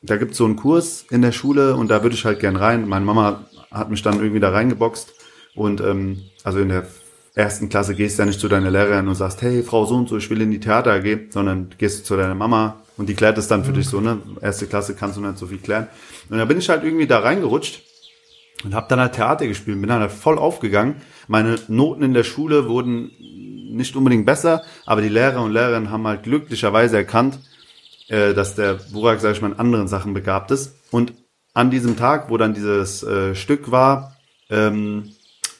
da 0.00 0.16
gibt's 0.16 0.38
so 0.38 0.44
einen 0.44 0.56
Kurs 0.56 1.04
in 1.10 1.20
der 1.22 1.32
Schule 1.32 1.74
und 1.74 1.90
da 1.90 2.02
würde 2.02 2.14
ich 2.14 2.24
halt 2.24 2.40
gern 2.40 2.56
rein. 2.56 2.88
Meine 2.88 3.04
Mama 3.04 3.44
hat 3.70 3.90
mich 3.90 4.00
dann 4.02 4.20
irgendwie 4.20 4.40
da 4.40 4.50
reingeboxt 4.50 5.12
und 5.54 5.80
ähm, 5.80 6.22
also 6.44 6.60
in 6.60 6.68
der 6.68 6.86
ersten 7.34 7.68
Klasse 7.68 7.94
gehst 7.94 8.18
du 8.18 8.22
ja 8.22 8.26
nicht 8.26 8.40
zu 8.40 8.48
deiner 8.48 8.70
Lehrerin 8.70 9.08
und 9.08 9.16
sagst, 9.16 9.42
hey 9.42 9.62
Frau 9.62 9.84
so 9.84 9.96
und 9.96 10.08
so, 10.08 10.16
ich 10.16 10.30
will 10.30 10.40
in 10.40 10.52
die 10.52 10.60
Theater 10.60 10.92
AG, 10.92 11.30
sondern 11.30 11.70
gehst 11.76 12.00
du 12.00 12.04
zu 12.04 12.16
deiner 12.16 12.34
Mama 12.34 12.80
und 12.96 13.08
die 13.08 13.14
klärt 13.14 13.36
es 13.36 13.48
dann 13.48 13.64
für 13.64 13.72
dich 13.72 13.88
so, 13.88 14.00
ne? 14.00 14.18
Erste 14.40 14.66
Klasse 14.66 14.94
kannst 14.94 15.16
du 15.16 15.20
nicht 15.20 15.38
so 15.38 15.46
viel 15.46 15.58
klären. 15.58 15.88
Und 16.30 16.38
da 16.38 16.44
bin 16.44 16.58
ich 16.58 16.68
halt 16.68 16.84
irgendwie 16.84 17.06
da 17.06 17.18
reingerutscht 17.20 17.82
und 18.64 18.74
habe 18.74 18.86
dann 18.88 19.00
halt 19.00 19.14
Theater 19.14 19.46
gespielt, 19.46 19.80
bin 19.80 19.88
dann 19.88 20.00
halt 20.00 20.12
voll 20.12 20.38
aufgegangen. 20.38 20.96
Meine 21.26 21.56
Noten 21.68 22.02
in 22.02 22.14
der 22.14 22.24
Schule 22.24 22.68
wurden 22.68 23.10
nicht 23.68 23.96
unbedingt 23.96 24.26
besser, 24.26 24.62
aber 24.86 25.02
die 25.02 25.08
Lehrer 25.08 25.42
und 25.42 25.52
Lehrerinnen 25.52 25.90
haben 25.90 26.06
halt 26.06 26.22
glücklicherweise 26.22 26.96
erkannt, 26.96 27.38
äh, 28.08 28.34
dass 28.34 28.54
der 28.54 28.74
Burak, 28.92 29.20
sag 29.20 29.32
ich 29.32 29.42
mal, 29.42 29.52
in 29.52 29.58
anderen 29.58 29.88
Sachen 29.88 30.14
begabt 30.14 30.50
ist. 30.50 30.74
Und 30.90 31.12
an 31.54 31.70
diesem 31.70 31.96
Tag, 31.96 32.30
wo 32.30 32.36
dann 32.36 32.54
dieses 32.54 33.02
äh, 33.02 33.34
Stück 33.34 33.70
war, 33.70 34.16
ähm, 34.50 35.10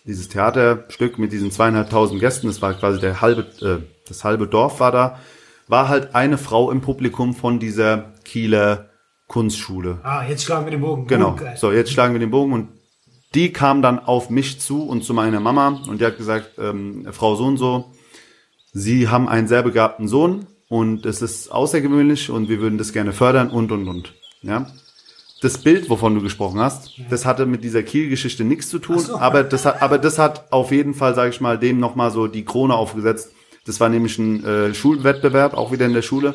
dieses 0.04 0.28
Theaterstück 0.28 1.18
mit 1.18 1.32
diesen 1.32 1.50
zweieinhalbtausend 1.50 2.20
Gästen, 2.20 2.46
das 2.46 2.62
war 2.62 2.74
quasi 2.74 3.00
der 3.00 3.20
halbe, 3.20 3.42
äh, 3.60 3.84
das 4.06 4.24
halbe 4.24 4.46
Dorf 4.46 4.80
war 4.80 4.92
da, 4.92 5.18
war 5.66 5.88
halt 5.88 6.14
eine 6.14 6.38
Frau 6.38 6.70
im 6.70 6.80
Publikum 6.80 7.34
von 7.34 7.58
dieser 7.58 8.14
Kieler 8.24 8.88
Kunstschule. 9.26 9.98
Ah, 10.02 10.24
jetzt 10.26 10.44
schlagen 10.44 10.64
wir 10.64 10.70
den 10.70 10.80
Bogen. 10.80 11.06
Genau. 11.06 11.36
So, 11.56 11.70
jetzt 11.70 11.92
schlagen 11.92 12.14
wir 12.14 12.20
den 12.20 12.30
Bogen 12.30 12.52
und 12.52 12.68
die 13.34 13.52
kam 13.52 13.82
dann 13.82 13.98
auf 13.98 14.30
mich 14.30 14.58
zu 14.58 14.84
und 14.88 15.04
zu 15.04 15.12
meiner 15.12 15.40
Mama 15.40 15.82
und 15.86 16.00
die 16.00 16.06
hat 16.06 16.16
gesagt, 16.16 16.52
ähm, 16.58 17.06
Frau 17.12 17.34
so 17.34 17.44
und 17.44 17.58
so, 17.58 17.92
Sie 18.72 19.08
haben 19.08 19.28
einen 19.28 19.48
sehr 19.48 19.62
begabten 19.62 20.08
Sohn 20.08 20.46
und 20.68 21.06
es 21.06 21.22
ist 21.22 21.50
außergewöhnlich 21.50 22.30
und 22.30 22.48
wir 22.48 22.60
würden 22.60 22.78
das 22.78 22.92
gerne 22.92 23.12
fördern 23.12 23.50
und 23.50 23.72
und 23.72 23.88
und. 23.88 24.14
Ja. 24.42 24.66
Das 25.40 25.58
Bild, 25.58 25.88
wovon 25.88 26.16
du 26.16 26.20
gesprochen 26.20 26.58
hast, 26.58 26.92
das 27.10 27.24
hatte 27.24 27.46
mit 27.46 27.62
dieser 27.62 27.84
Kiel-Geschichte 27.84 28.42
nichts 28.42 28.68
zu 28.68 28.80
tun, 28.80 28.98
so. 28.98 29.18
aber 29.18 29.44
das 29.44 29.64
hat, 29.64 29.82
aber 29.82 29.98
das 29.98 30.18
hat 30.18 30.52
auf 30.52 30.72
jeden 30.72 30.94
Fall, 30.94 31.14
sage 31.14 31.30
ich 31.30 31.40
mal, 31.40 31.58
dem 31.58 31.78
nochmal 31.78 32.10
so 32.10 32.26
die 32.26 32.44
Krone 32.44 32.74
aufgesetzt. 32.74 33.30
Das 33.64 33.78
war 33.78 33.88
nämlich 33.88 34.18
ein 34.18 34.44
äh, 34.44 34.74
Schulwettbewerb, 34.74 35.54
auch 35.54 35.70
wieder 35.70 35.86
in 35.86 35.92
der 35.92 36.02
Schule. 36.02 36.34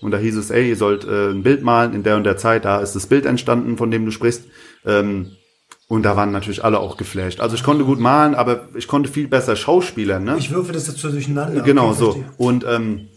Und 0.00 0.12
da 0.12 0.18
hieß 0.18 0.36
es, 0.36 0.50
ey, 0.50 0.68
ihr 0.68 0.76
sollt 0.76 1.04
äh, 1.04 1.30
ein 1.30 1.42
Bild 1.42 1.62
malen 1.62 1.94
in 1.94 2.04
der 2.04 2.16
und 2.16 2.24
der 2.24 2.36
Zeit, 2.36 2.64
da 2.64 2.78
ist 2.78 2.94
das 2.94 3.06
Bild 3.06 3.26
entstanden, 3.26 3.76
von 3.76 3.90
dem 3.90 4.04
du 4.04 4.12
sprichst. 4.12 4.44
Ähm, 4.84 5.32
und 5.88 6.02
da 6.02 6.16
waren 6.16 6.30
natürlich 6.32 6.62
alle 6.64 6.80
auch 6.80 6.96
geflasht. 6.96 7.40
Also 7.40 7.56
ich 7.56 7.62
konnte 7.62 7.84
gut 7.84 7.98
malen, 7.98 8.34
aber 8.34 8.68
ich 8.76 8.86
konnte 8.86 9.10
viel 9.10 9.26
besser 9.26 9.56
Schauspielern, 9.56 10.22
ne? 10.22 10.36
Ich 10.38 10.50
würfe 10.50 10.72
das 10.72 10.86
jetzt 10.86 10.98
so 11.00 11.10
durcheinander. 11.10 11.62
genau 11.62 11.88
Okay, 11.88 11.98
so. 11.98 12.12
verstehe. 12.12 12.32
Und 12.36 12.64
ähm, 12.68 13.08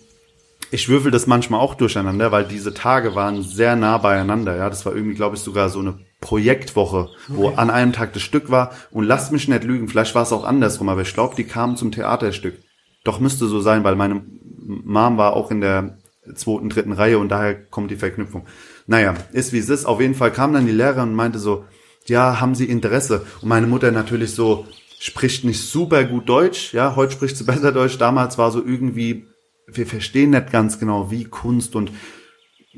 ich 0.71 0.87
würfel 0.87 1.11
das 1.11 1.27
manchmal 1.27 1.59
auch 1.59 1.75
durcheinander, 1.75 2.31
weil 2.31 2.45
diese 2.45 2.73
Tage 2.73 3.13
waren 3.13 3.41
sehr 3.43 3.75
nah 3.75 3.97
beieinander. 3.97 4.55
Ja, 4.55 4.69
das 4.69 4.85
war 4.85 4.95
irgendwie, 4.95 5.15
glaube 5.15 5.35
ich, 5.35 5.41
sogar 5.41 5.67
so 5.67 5.79
eine 5.79 5.99
Projektwoche, 6.21 7.09
wo 7.27 7.49
an 7.49 7.69
einem 7.69 7.91
Tag 7.91 8.13
das 8.13 8.21
Stück 8.21 8.49
war. 8.49 8.71
Und 8.89 9.03
lasst 9.03 9.33
mich 9.33 9.49
nicht 9.49 9.65
lügen, 9.65 9.89
vielleicht 9.89 10.15
war 10.15 10.23
es 10.23 10.31
auch 10.31 10.45
andersrum, 10.45 10.87
aber 10.87 11.01
ich 11.01 11.13
glaube, 11.13 11.35
die 11.35 11.43
kamen 11.43 11.75
zum 11.75 11.91
Theaterstück. 11.91 12.57
Doch 13.03 13.19
müsste 13.19 13.47
so 13.47 13.59
sein, 13.59 13.83
weil 13.83 13.97
meine 13.97 14.23
Mom 14.65 15.17
war 15.17 15.33
auch 15.33 15.51
in 15.51 15.59
der 15.59 15.97
zweiten, 16.35 16.69
dritten 16.69 16.93
Reihe 16.93 17.17
und 17.19 17.29
daher 17.29 17.53
kommt 17.55 17.91
die 17.91 17.95
Verknüpfung. 17.97 18.45
Naja, 18.87 19.15
ist 19.33 19.51
wie 19.51 19.57
es 19.57 19.67
ist. 19.67 19.85
Auf 19.85 19.99
jeden 19.99 20.15
Fall 20.15 20.31
kam 20.31 20.53
dann 20.53 20.67
die 20.67 20.71
Lehrerin 20.71 21.09
und 21.09 21.15
meinte 21.15 21.39
so, 21.39 21.65
ja, 22.07 22.39
haben 22.39 22.55
Sie 22.55 22.65
Interesse? 22.65 23.25
Und 23.41 23.49
meine 23.49 23.67
Mutter 23.67 23.91
natürlich 23.91 24.33
so, 24.35 24.65
spricht 24.99 25.43
nicht 25.43 25.59
super 25.59 26.03
gut 26.03 26.29
Deutsch, 26.29 26.73
ja, 26.73 26.95
heute 26.95 27.13
spricht 27.13 27.35
sie 27.35 27.43
besser 27.45 27.71
Deutsch, 27.71 27.97
damals 27.97 28.37
war 28.37 28.51
so 28.51 28.63
irgendwie, 28.63 29.25
wir 29.67 29.87
verstehen 29.87 30.29
nicht 30.31 30.51
ganz 30.51 30.79
genau, 30.79 31.09
wie 31.09 31.23
Kunst 31.23 31.75
und 31.75 31.91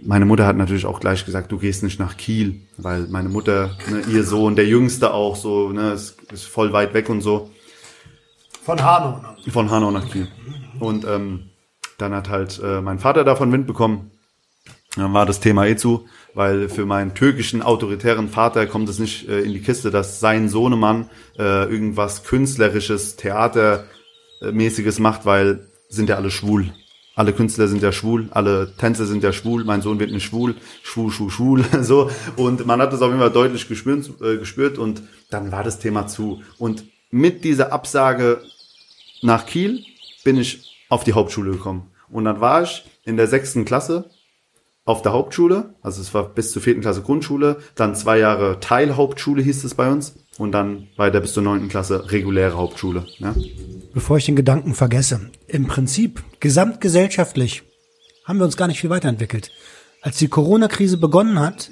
meine 0.01 0.25
Mutter 0.25 0.47
hat 0.47 0.57
natürlich 0.57 0.85
auch 0.85 0.99
gleich 0.99 1.25
gesagt, 1.25 1.51
du 1.51 1.59
gehst 1.59 1.83
nicht 1.83 1.99
nach 1.99 2.17
Kiel, 2.17 2.61
weil 2.77 3.07
meine 3.09 3.29
Mutter, 3.29 3.77
ne, 3.89 4.01
ihr 4.09 4.23
Sohn, 4.23 4.55
der 4.55 4.65
Jüngste 4.65 5.13
auch 5.13 5.35
so, 5.35 5.69
ne, 5.69 5.91
ist, 5.91 6.15
ist 6.31 6.45
voll 6.45 6.73
weit 6.73 6.93
weg 6.93 7.09
und 7.09 7.21
so 7.21 7.51
Von 8.63 8.81
Hanau. 8.81 9.17
ne? 9.45 9.51
von 9.51 9.69
Hanau 9.69 9.91
nach 9.91 10.09
Kiel. 10.09 10.27
Und 10.79 11.05
ähm, 11.05 11.49
dann 11.97 12.13
hat 12.13 12.29
halt 12.29 12.59
äh, 12.63 12.81
mein 12.81 12.99
Vater 12.99 13.23
davon 13.23 13.51
Wind 13.51 13.67
bekommen. 13.67 14.11
Dann 14.95 15.13
war 15.13 15.25
das 15.25 15.39
Thema 15.39 15.67
eh 15.67 15.75
zu, 15.75 16.05
weil 16.33 16.69
für 16.69 16.85
meinen 16.85 17.13
türkischen 17.13 17.61
autoritären 17.61 18.29
Vater 18.29 18.65
kommt 18.65 18.89
es 18.89 18.99
nicht 18.99 19.27
äh, 19.27 19.41
in 19.41 19.53
die 19.53 19.61
Kiste, 19.61 19.91
dass 19.91 20.19
sein 20.19 20.49
Sohnemann 20.49 21.09
äh, 21.37 21.69
irgendwas 21.71 22.23
künstlerisches, 22.23 23.15
theatermäßiges 23.15 24.99
macht, 24.99 25.25
weil 25.25 25.67
sind 25.89 26.09
ja 26.09 26.15
alle 26.15 26.31
schwul. 26.31 26.73
Alle 27.15 27.31
Künstler 27.31 27.67
sind 27.67 27.83
ja 27.83 27.91
schwul, 27.91 28.29
alle 28.31 28.73
Tänzer 28.75 29.05
sind 29.05 29.23
ja 29.23 29.31
schwul, 29.31 29.63
mein 29.65 29.83
Sohn 29.83 29.99
wird 29.99 30.11
nicht 30.11 30.23
schwul, 30.23 30.55
schwul, 30.81 31.11
schwul, 31.11 31.29
schwul, 31.29 31.63
so. 31.83 32.09
Und 32.37 32.65
man 32.65 32.81
hat 32.81 32.91
das 32.91 33.03
auf 33.03 33.09
jeden 33.09 33.19
Fall 33.19 33.29
deutlich 33.29 33.67
gespürt, 33.67 34.09
äh, 34.19 34.37
gespürt 34.37 34.79
und 34.79 35.03
dann 35.29 35.51
war 35.51 35.63
das 35.63 35.77
Thema 35.77 36.07
zu. 36.07 36.41
Und 36.57 36.85
mit 37.11 37.43
dieser 37.43 37.71
Absage 37.71 38.41
nach 39.21 39.45
Kiel 39.45 39.85
bin 40.23 40.37
ich 40.37 40.85
auf 40.89 41.03
die 41.03 41.13
Hauptschule 41.13 41.51
gekommen. 41.51 41.91
Und 42.09 42.25
dann 42.25 42.41
war 42.41 42.63
ich 42.63 42.83
in 43.05 43.17
der 43.17 43.27
sechsten 43.27 43.63
Klasse 43.65 44.09
auf 44.85 45.01
der 45.01 45.13
Hauptschule, 45.13 45.75
also 45.81 46.01
es 46.01 46.13
war 46.13 46.27
bis 46.27 46.51
zur 46.51 46.61
vierten 46.61 46.81
Klasse 46.81 47.01
Grundschule, 47.01 47.57
dann 47.75 47.95
zwei 47.95 48.19
Jahre 48.19 48.59
Teilhauptschule 48.59 49.41
hieß 49.41 49.63
es 49.63 49.75
bei 49.75 49.89
uns 49.89 50.15
und 50.37 50.51
dann 50.51 50.87
weiter 50.97 51.21
bis 51.21 51.33
zur 51.33 51.43
neunten 51.43 51.69
Klasse 51.69 52.11
reguläre 52.11 52.57
Hauptschule. 52.57 53.05
Ja. 53.19 53.33
Bevor 53.93 54.17
ich 54.17 54.25
den 54.25 54.35
Gedanken 54.35 54.73
vergesse. 54.73 55.29
Im 55.47 55.67
Prinzip, 55.67 56.23
gesamtgesellschaftlich, 56.39 57.63
haben 58.25 58.39
wir 58.39 58.45
uns 58.45 58.57
gar 58.57 58.67
nicht 58.67 58.81
viel 58.81 58.89
weiterentwickelt. 58.89 59.51
Als 60.01 60.17
die 60.17 60.27
Corona-Krise 60.27 60.97
begonnen 60.97 61.39
hat, 61.39 61.69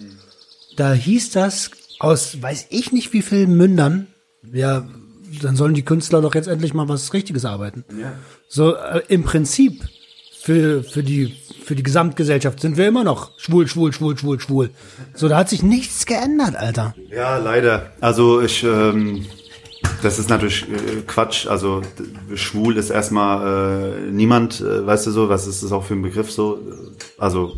da 0.77 0.93
hieß 0.93 1.31
das 1.31 1.71
aus 1.99 2.41
weiß 2.41 2.67
ich 2.69 2.91
nicht 2.91 3.13
wie 3.13 3.21
vielen 3.21 3.55
Mündern, 3.55 4.07
ja, 4.51 4.87
dann 5.41 5.55
sollen 5.55 5.75
die 5.75 5.85
Künstler 5.85 6.21
doch 6.21 6.33
jetzt 6.33 6.47
endlich 6.47 6.73
mal 6.73 6.89
was 6.89 7.13
Richtiges 7.13 7.45
arbeiten. 7.45 7.85
Ja. 7.99 8.13
So 8.47 8.75
äh, 8.75 9.01
im 9.07 9.23
Prinzip 9.23 9.85
für 10.39 10.83
für 10.83 11.03
die 11.03 11.35
für 11.63 11.75
die 11.75 11.83
Gesamtgesellschaft 11.83 12.59
sind 12.59 12.77
wir 12.77 12.87
immer 12.87 13.03
noch 13.03 13.31
schwul, 13.37 13.67
schwul, 13.67 13.93
schwul, 13.93 14.17
schwul, 14.17 14.39
schwul. 14.39 14.69
So 15.13 15.27
da 15.27 15.37
hat 15.37 15.49
sich 15.49 15.63
nichts 15.63 16.05
geändert, 16.05 16.55
Alter. 16.55 16.95
Ja, 17.09 17.37
leider. 17.37 17.91
Also 18.01 18.41
ich, 18.41 18.63
ähm, 18.63 19.25
das 20.01 20.19
ist 20.19 20.29
natürlich 20.29 20.63
äh, 20.63 21.01
Quatsch. 21.05 21.47
Also 21.47 21.81
schwul 22.35 22.77
ist 22.77 22.89
erstmal 22.89 24.07
äh, 24.07 24.11
niemand, 24.11 24.61
äh, 24.61 24.85
weißt 24.85 25.07
du 25.07 25.11
so, 25.11 25.29
was 25.29 25.47
ist 25.47 25.63
das 25.63 25.71
auch 25.71 25.83
für 25.83 25.93
ein 25.93 26.01
Begriff 26.01 26.31
so? 26.31 26.59
Also 27.17 27.55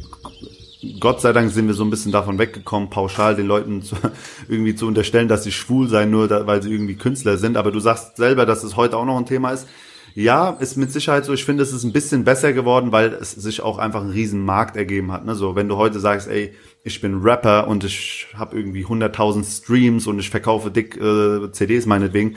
Gott 0.99 1.21
sei 1.21 1.31
Dank 1.31 1.51
sind 1.51 1.67
wir 1.67 1.73
so 1.73 1.83
ein 1.83 1.89
bisschen 1.89 2.11
davon 2.11 2.37
weggekommen, 2.39 2.89
pauschal 2.89 3.35
den 3.35 3.47
Leuten 3.47 3.81
zu, 3.81 3.95
irgendwie 4.49 4.75
zu 4.75 4.85
unterstellen, 4.85 5.27
dass 5.27 5.43
sie 5.43 5.51
schwul 5.51 5.87
seien, 5.87 6.11
nur 6.11 6.27
da, 6.27 6.45
weil 6.45 6.61
sie 6.61 6.71
irgendwie 6.71 6.95
Künstler 6.95 7.37
sind. 7.37 7.57
Aber 7.57 7.71
du 7.71 7.79
sagst 7.79 8.17
selber, 8.17 8.45
dass 8.45 8.63
es 8.63 8.75
heute 8.75 8.97
auch 8.97 9.05
noch 9.05 9.17
ein 9.17 9.25
Thema 9.25 9.51
ist. 9.51 9.67
Ja, 10.15 10.51
ist 10.51 10.77
mit 10.77 10.91
Sicherheit 10.91 11.25
so. 11.25 11.33
Ich 11.33 11.43
finde, 11.43 11.63
es 11.63 11.73
ist 11.73 11.83
ein 11.83 11.93
bisschen 11.93 12.23
besser 12.23 12.53
geworden, 12.53 12.91
weil 12.91 13.13
es 13.13 13.31
sich 13.31 13.61
auch 13.61 13.79
einfach 13.79 14.01
einen 14.01 14.11
riesen 14.11 14.45
Markt 14.45 14.77
ergeben 14.77 15.11
hat. 15.11 15.25
Ne? 15.25 15.33
So, 15.33 15.55
wenn 15.55 15.67
du 15.67 15.77
heute 15.77 15.99
sagst, 15.99 16.27
ey, 16.27 16.53
ich 16.83 17.01
bin 17.01 17.21
Rapper 17.21 17.67
und 17.67 17.83
ich 17.83 18.27
habe 18.35 18.55
irgendwie 18.55 18.85
100.000 18.85 19.43
Streams 19.43 20.05
und 20.05 20.19
ich 20.19 20.29
verkaufe 20.29 20.69
dick 20.69 20.97
äh, 20.97 21.51
CDs 21.51 21.87
meinetwegen, 21.87 22.35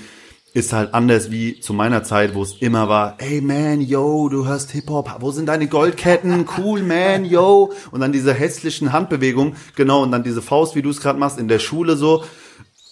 ist 0.55 0.73
halt 0.73 0.95
anders 0.95 1.31
wie 1.31 1.61
zu 1.61 1.75
meiner 1.75 2.03
Zeit, 2.03 2.35
wo 2.35 2.43
es 2.43 2.53
immer 2.63 2.89
war, 2.89 3.17
ey 3.19 3.43
man, 3.43 3.83
yo, 3.83 4.31
du 4.31 4.47
hörst 4.47 4.71
Hip-Hop, 4.71 5.17
wo 5.21 5.31
sind 5.31 5.47
deine 5.47 5.67
Goldketten? 5.67 6.47
Cool, 6.57 6.83
man, 6.83 7.27
yo. 7.27 7.73
Und 7.91 8.01
dann 8.01 8.11
diese 8.11 8.33
hässlichen 8.33 8.91
Handbewegungen, 8.91 9.55
genau, 9.75 10.03
und 10.03 10.13
dann 10.13 10.23
diese 10.23 10.41
Faust, 10.41 10.75
wie 10.75 10.81
du 10.81 10.89
es 10.89 11.03
gerade 11.03 11.19
machst, 11.19 11.39
in 11.39 11.49
der 11.49 11.59
Schule 11.59 11.97
so. 11.97 12.25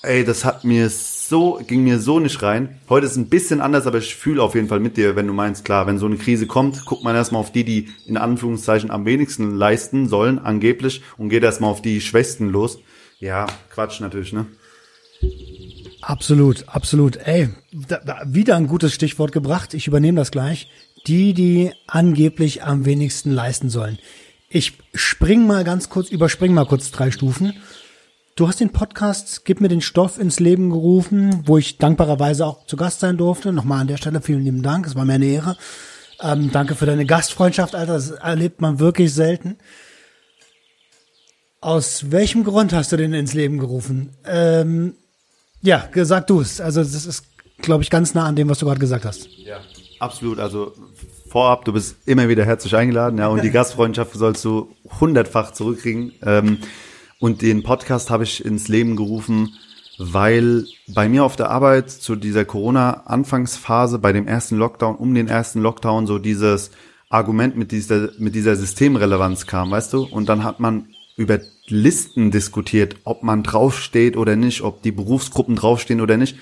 Ey, 0.03 0.27
das 0.27 0.45
hat 0.45 0.65
mir 0.65 0.91
so, 1.29 1.61
ging 1.67 1.85
mir 1.85 1.99
so 1.99 2.21
nicht 2.21 2.43
rein. 2.43 2.81
Heute 2.89 3.07
ist 3.07 3.17
ein 3.17 3.29
bisschen 3.29 3.61
anders, 3.61 3.87
aber 3.87 3.99
ich 3.99 4.15
fühle 4.15 4.43
auf 4.43 4.55
jeden 4.55 4.69
Fall 4.69 4.81
mit 4.81 4.97
dir, 4.97 5.17
wenn 5.17 5.27
du 5.27 5.33
meinst, 5.33 5.65
klar, 5.65 5.87
wenn 5.87 5.99
so 5.99 6.07
eine 6.07 6.17
Krise 6.17 6.47
kommt, 6.47 6.85
guckt 6.85 7.05
man 7.05 7.17
erstmal 7.17 7.41
auf 7.41 7.53
die, 7.53 7.65
die 7.65 7.89
in 8.07 8.17
Anführungszeichen 8.17 8.91
am 8.91 9.05
wenigsten 9.05 9.57
leisten 9.57 10.09
sollen, 10.09 10.39
angeblich, 10.39 11.03
und 11.17 11.29
geht 11.29 11.43
erstmal 11.43 11.71
auf 11.71 11.83
die 11.83 12.01
Schwächsten 12.01 12.49
los. 12.49 12.79
Ja, 13.19 13.47
Quatsch 13.71 14.01
natürlich, 14.01 14.33
ne? 14.33 14.47
Absolut, 16.03 16.69
absolut. 16.69 17.17
Ey, 17.17 17.49
da, 17.73 17.99
da, 18.05 18.23
wieder 18.27 18.57
ein 18.57 18.67
gutes 18.67 18.93
Stichwort 18.93 19.33
gebracht. 19.33 19.73
Ich 19.73 19.87
übernehme 19.87 20.19
das 20.19 20.31
gleich. 20.31 20.69
Die, 21.07 21.33
die 21.33 21.73
angeblich 21.87 22.63
am 22.63 22.85
wenigsten 22.85 23.31
leisten 23.31 23.71
sollen. 23.71 23.99
Ich 24.49 24.75
spring 24.95 25.47
mal 25.47 25.65
ganz 25.65 25.89
kurz, 25.89 26.11
überspring 26.11 26.53
mal 26.53 26.67
kurz 26.67 26.91
drei 26.91 27.11
Stufen. 27.11 27.55
Du 28.37 28.49
hast 28.49 28.59
den 28.59 28.71
Podcast 28.71 29.45
Gib 29.45 29.61
mir 29.61 29.69
den 29.69 29.81
Stoff 29.81 30.19
ins 30.19 30.41
Leben 30.41 30.71
gerufen, 30.71 31.43
wo 31.47 31.57
ich 31.57 31.79
dankbarerweise 31.79 32.45
auch 32.45 32.67
zu 32.67 32.77
Gast 32.77 32.99
sein 32.99 33.17
durfte. 33.17 33.53
Nochmal 33.53 33.83
an 33.83 33.87
der 33.87 33.97
Stelle 33.97 34.21
vielen 34.21 34.43
lieben 34.43 34.63
Dank. 34.63 34.89
Es 34.89 34.97
war 34.97 35.05
mir 35.05 35.13
eine 35.13 35.27
Ehre. 35.27 35.57
Ähm, 36.21 36.51
danke 36.51 36.75
für 36.75 36.85
deine 36.85 37.07
Gastfreundschaft, 37.07 37.77
Alter. 37.77 37.93
Das 37.93 38.11
erlebt 38.11 38.61
man 38.61 38.81
wirklich 38.81 39.15
selten. 39.15 39.57
Aus 41.61 42.11
welchem 42.11 42.43
Grund 42.43 42.73
hast 42.73 42.91
du 42.91 42.97
den 42.97 43.15
ins 43.15 43.35
Leben 43.35 43.59
gerufen? 43.59 44.17
Ähm, 44.27 44.95
ja, 45.63 45.87
gesagt 45.93 46.29
du 46.29 46.41
es. 46.41 46.61
Also 46.61 46.83
das 46.83 47.07
ist, 47.07 47.27
glaube 47.59 47.85
ich, 47.85 47.91
ganz 47.91 48.15
nah 48.15 48.27
an 48.27 48.35
dem, 48.35 48.49
was 48.49 48.59
du 48.59 48.67
gerade 48.67 48.81
gesagt 48.81 49.05
hast. 49.05 49.29
Ja, 49.29 49.61
absolut. 50.01 50.41
Also 50.41 50.73
vorab, 51.29 51.65
du 51.67 51.73
bist 51.73 51.99
immer 52.05 52.29
wieder 52.29 52.45
herzlich 52.45 52.75
eingeladen, 52.75 53.17
ja, 53.17 53.29
und 53.29 53.45
die 53.45 53.51
Gastfreundschaft 53.53 54.13
sollst 54.15 54.45
du 54.45 54.75
hundertfach 55.01 55.53
zurückkriegen. 55.53 56.15
Ähm, 56.27 56.59
und 57.25 57.41
den 57.41 57.63
Podcast 57.63 58.11
habe 58.11 58.25
ich 58.25 58.45
ins 58.45 58.69
Leben 58.69 58.97
gerufen, 58.97 59.55
weil 59.97 60.67
bei 60.89 61.09
mir 61.09 61.25
auf 61.25 61.37
der 61.37 61.49
Arbeit 61.49 61.91
zu 61.91 62.17
dieser 62.17 62.45
Corona-Anfangsphase, 62.45 63.99
bei 63.99 64.13
dem 64.13 64.29
ersten 64.29 64.59
Lockdown, 64.59 64.97
um 64.97 65.15
den 65.15 65.29
ersten 65.29 65.63
Lockdown, 65.63 66.07
so 66.07 66.19
dieses 66.19 66.71
Argument 67.09 67.57
mit 67.57 67.73
dieser, 67.73 68.11
mit 68.19 68.35
dieser 68.35 68.57
Systemrelevanz 68.57 69.47
kam, 69.47 69.71
weißt 69.71 69.95
du? 69.95 70.03
Und 70.03 70.29
dann 70.29 70.45
hat 70.45 70.61
man 70.61 70.89
über 71.17 71.41
Listen 71.67 72.31
diskutiert, 72.31 72.97
ob 73.05 73.23
man 73.23 73.43
draufsteht 73.43 74.19
oder 74.19 74.37
nicht, 74.37 74.61
ob 74.61 74.83
die 74.83 74.93
Berufsgruppen 74.93 75.57
draufstehen 75.57 76.03
oder 76.03 76.19
nicht. 76.19 76.37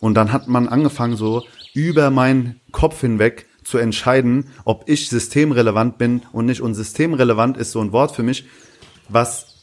Und 0.00 0.16
dann 0.16 0.34
hat 0.34 0.48
man 0.48 0.68
angefangen, 0.68 1.16
so 1.16 1.44
über 1.72 2.10
meinen 2.10 2.60
Kopf 2.72 3.00
hinweg 3.00 3.46
zu 3.64 3.78
entscheiden, 3.78 4.48
ob 4.66 4.86
ich 4.86 5.08
systemrelevant 5.08 5.96
bin 5.96 6.24
und 6.32 6.44
nicht. 6.44 6.60
Und 6.60 6.74
systemrelevant 6.74 7.56
ist 7.56 7.72
so 7.72 7.80
ein 7.80 7.92
Wort 7.92 8.14
für 8.14 8.22
mich, 8.22 8.44
was 9.08 9.55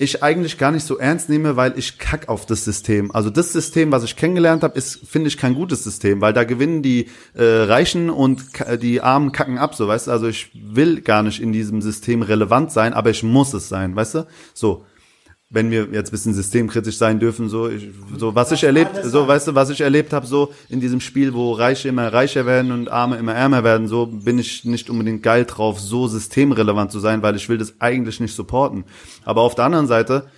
ich 0.00 0.22
eigentlich 0.22 0.56
gar 0.56 0.72
nicht 0.72 0.86
so 0.86 0.96
ernst 0.96 1.28
nehme, 1.28 1.56
weil 1.56 1.78
ich 1.78 1.98
kack 1.98 2.30
auf 2.30 2.46
das 2.46 2.64
System. 2.64 3.10
Also 3.10 3.28
das 3.28 3.52
System, 3.52 3.92
was 3.92 4.02
ich 4.02 4.16
kennengelernt 4.16 4.62
habe, 4.62 4.78
ist, 4.78 5.06
finde 5.06 5.28
ich, 5.28 5.36
kein 5.36 5.54
gutes 5.54 5.84
System, 5.84 6.22
weil 6.22 6.32
da 6.32 6.44
gewinnen 6.44 6.82
die 6.82 7.08
äh, 7.34 7.44
Reichen 7.44 8.08
und 8.08 8.44
die 8.80 9.02
Armen 9.02 9.30
kacken 9.32 9.58
ab, 9.58 9.74
so 9.74 9.86
weißt 9.86 10.06
du. 10.06 10.10
Also 10.10 10.26
ich 10.26 10.50
will 10.54 11.02
gar 11.02 11.22
nicht 11.22 11.42
in 11.42 11.52
diesem 11.52 11.82
System 11.82 12.22
relevant 12.22 12.72
sein, 12.72 12.94
aber 12.94 13.10
ich 13.10 13.22
muss 13.22 13.52
es 13.52 13.68
sein, 13.68 13.94
weißt 13.94 14.14
du. 14.14 14.26
So 14.54 14.86
wenn 15.52 15.72
wir 15.72 15.88
jetzt 15.90 16.12
bisschen 16.12 16.32
systemkritisch 16.32 16.96
sein 16.96 17.18
dürfen, 17.18 17.48
so, 17.48 17.68
ich, 17.68 17.88
so 18.16 18.36
was 18.36 18.52
ich 18.52 18.62
erlebt, 18.62 18.92
so 19.02 19.26
weißt 19.26 19.48
du, 19.48 19.54
was 19.56 19.68
ich 19.68 19.80
erlebt 19.80 20.12
habe, 20.12 20.24
so 20.24 20.52
in 20.68 20.80
diesem 20.80 21.00
Spiel, 21.00 21.34
wo 21.34 21.52
Reiche 21.52 21.88
immer 21.88 22.12
reicher 22.12 22.46
werden 22.46 22.70
und 22.70 22.88
Arme 22.88 23.16
immer 23.16 23.34
ärmer 23.34 23.64
werden, 23.64 23.88
so 23.88 24.06
bin 24.06 24.38
ich 24.38 24.64
nicht 24.64 24.88
unbedingt 24.88 25.24
geil 25.24 25.44
drauf, 25.44 25.80
so 25.80 26.06
systemrelevant 26.06 26.92
zu 26.92 27.00
sein, 27.00 27.22
weil 27.22 27.34
ich 27.34 27.48
will 27.48 27.58
das 27.58 27.80
eigentlich 27.80 28.20
nicht 28.20 28.34
supporten. 28.34 28.84
Aber 29.24 29.40
auf 29.40 29.56
der 29.56 29.64
anderen 29.64 29.88
Seite 29.88 30.28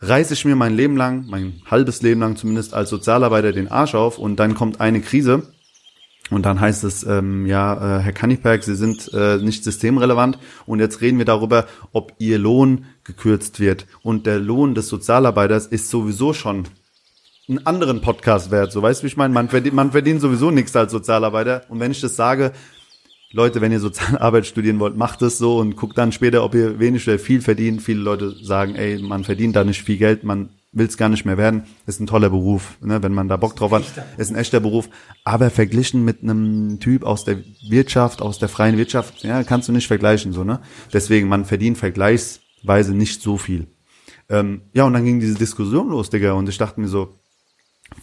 reiße 0.00 0.32
ich 0.32 0.46
mir 0.46 0.56
mein 0.56 0.74
Leben 0.74 0.96
lang, 0.96 1.26
mein 1.28 1.60
halbes 1.70 2.00
Leben 2.00 2.20
lang 2.20 2.36
zumindest 2.36 2.72
als 2.72 2.88
Sozialarbeiter 2.88 3.52
den 3.52 3.68
Arsch 3.68 3.94
auf 3.94 4.18
und 4.18 4.36
dann 4.36 4.54
kommt 4.54 4.80
eine 4.80 5.02
Krise 5.02 5.42
und 6.30 6.44
dann 6.44 6.60
heißt 6.60 6.82
es, 6.84 7.04
ähm, 7.04 7.46
ja, 7.46 7.98
äh, 7.98 8.02
Herr 8.02 8.12
Kanniperk, 8.12 8.64
Sie 8.64 8.74
sind 8.74 9.12
äh, 9.14 9.36
nicht 9.36 9.62
systemrelevant 9.64 10.38
und 10.64 10.80
jetzt 10.80 11.00
reden 11.00 11.18
wir 11.18 11.24
darüber, 11.24 11.66
ob 11.92 12.14
Ihr 12.18 12.38
Lohn 12.38 12.86
gekürzt 13.06 13.60
wird. 13.60 13.86
Und 14.02 14.26
der 14.26 14.38
Lohn 14.38 14.74
des 14.74 14.88
Sozialarbeiters 14.88 15.66
ist 15.66 15.90
sowieso 15.90 16.32
schon 16.32 16.64
einen 17.48 17.64
anderen 17.66 18.00
Podcast 18.00 18.50
wert. 18.50 18.72
So 18.72 18.82
weißt 18.82 19.00
du, 19.00 19.04
wie 19.04 19.08
ich 19.08 19.16
meine? 19.16 19.32
Man 19.32 19.48
verdient, 19.48 19.74
man 19.74 19.92
verdient 19.92 20.20
sowieso 20.20 20.50
nichts 20.50 20.74
als 20.74 20.92
Sozialarbeiter. 20.92 21.62
Und 21.68 21.80
wenn 21.80 21.92
ich 21.92 22.00
das 22.00 22.16
sage, 22.16 22.52
Leute, 23.32 23.60
wenn 23.60 23.72
ihr 23.72 23.80
Sozialarbeit 23.80 24.46
studieren 24.46 24.80
wollt, 24.80 24.96
macht 24.96 25.22
es 25.22 25.38
so 25.38 25.58
und 25.58 25.76
guckt 25.76 25.98
dann 25.98 26.12
später, 26.12 26.42
ob 26.44 26.54
ihr 26.54 26.78
wenig 26.78 27.06
oder 27.08 27.18
viel 27.18 27.40
verdient. 27.40 27.82
Viele 27.82 28.00
Leute 28.00 28.34
sagen, 28.42 28.74
ey, 28.74 29.00
man 29.00 29.24
verdient 29.24 29.56
da 29.56 29.64
nicht 29.64 29.82
viel 29.82 29.98
Geld, 29.98 30.24
man 30.24 30.48
will 30.72 30.86
es 30.86 30.96
gar 30.96 31.08
nicht 31.08 31.24
mehr 31.24 31.38
werden. 31.38 31.64
Ist 31.86 32.00
ein 32.00 32.06
toller 32.06 32.30
Beruf, 32.30 32.76
ne, 32.80 33.02
wenn 33.02 33.14
man 33.14 33.28
da 33.28 33.36
Bock 33.36 33.56
drauf 33.56 33.72
hat. 33.72 33.84
Ist 34.16 34.30
ein 34.30 34.36
echter 34.36 34.60
Beruf. 34.60 34.88
Aber 35.24 35.50
verglichen 35.50 36.04
mit 36.04 36.22
einem 36.22 36.80
Typ 36.80 37.02
aus 37.02 37.24
der 37.24 37.38
Wirtschaft, 37.68 38.20
aus 38.20 38.38
der 38.38 38.48
freien 38.48 38.76
Wirtschaft, 38.76 39.24
ja, 39.24 39.42
kannst 39.42 39.68
du 39.68 39.72
nicht 39.72 39.86
vergleichen, 39.86 40.32
so, 40.32 40.44
ne? 40.44 40.60
Deswegen, 40.92 41.28
man 41.28 41.46
verdient 41.46 41.78
vergleichsweise 42.66 42.94
nicht 42.94 43.22
so 43.22 43.36
viel. 43.36 43.66
Ähm, 44.28 44.62
ja, 44.72 44.84
und 44.84 44.92
dann 44.92 45.04
ging 45.04 45.20
diese 45.20 45.38
Diskussion 45.38 45.88
los, 45.88 46.10
Digga, 46.10 46.32
und 46.32 46.48
ich 46.48 46.58
dachte 46.58 46.80
mir 46.80 46.88
so, 46.88 47.14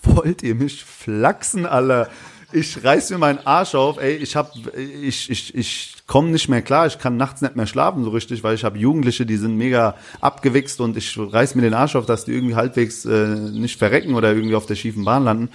wollt 0.03 0.41
ihr 0.43 0.55
mich 0.55 0.83
flachsen, 0.83 1.65
Alter? 1.65 2.09
ich 2.55 2.83
reiß 2.83 3.09
mir 3.09 3.17
meinen 3.17 3.39
Arsch 3.45 3.73
auf, 3.73 3.97
ey, 3.97 4.15
ich 4.15 4.35
hab, 4.35 4.53
ich, 4.77 5.27
ich, 5.31 5.55
ich 5.55 5.95
komme 6.05 6.29
nicht 6.29 6.49
mehr 6.49 6.61
klar, 6.61 6.85
ich 6.85 6.99
kann 6.99 7.17
nachts 7.17 7.41
nicht 7.41 7.55
mehr 7.55 7.65
schlafen 7.65 8.03
so 8.03 8.11
richtig, 8.11 8.43
weil 8.43 8.53
ich 8.53 8.63
habe 8.63 8.77
Jugendliche, 8.77 9.25
die 9.25 9.37
sind 9.37 9.57
mega 9.57 9.95
abgewichst 10.21 10.79
und 10.79 10.95
ich 10.95 11.17
reiß 11.17 11.55
mir 11.55 11.63
den 11.63 11.73
Arsch 11.73 11.95
auf, 11.95 12.05
dass 12.05 12.25
die 12.25 12.31
irgendwie 12.31 12.53
halbwegs 12.53 13.05
äh, 13.05 13.27
nicht 13.35 13.79
verrecken 13.79 14.13
oder 14.13 14.31
irgendwie 14.33 14.53
auf 14.53 14.67
der 14.67 14.75
schiefen 14.75 15.03
Bahn 15.03 15.23
landen. 15.23 15.49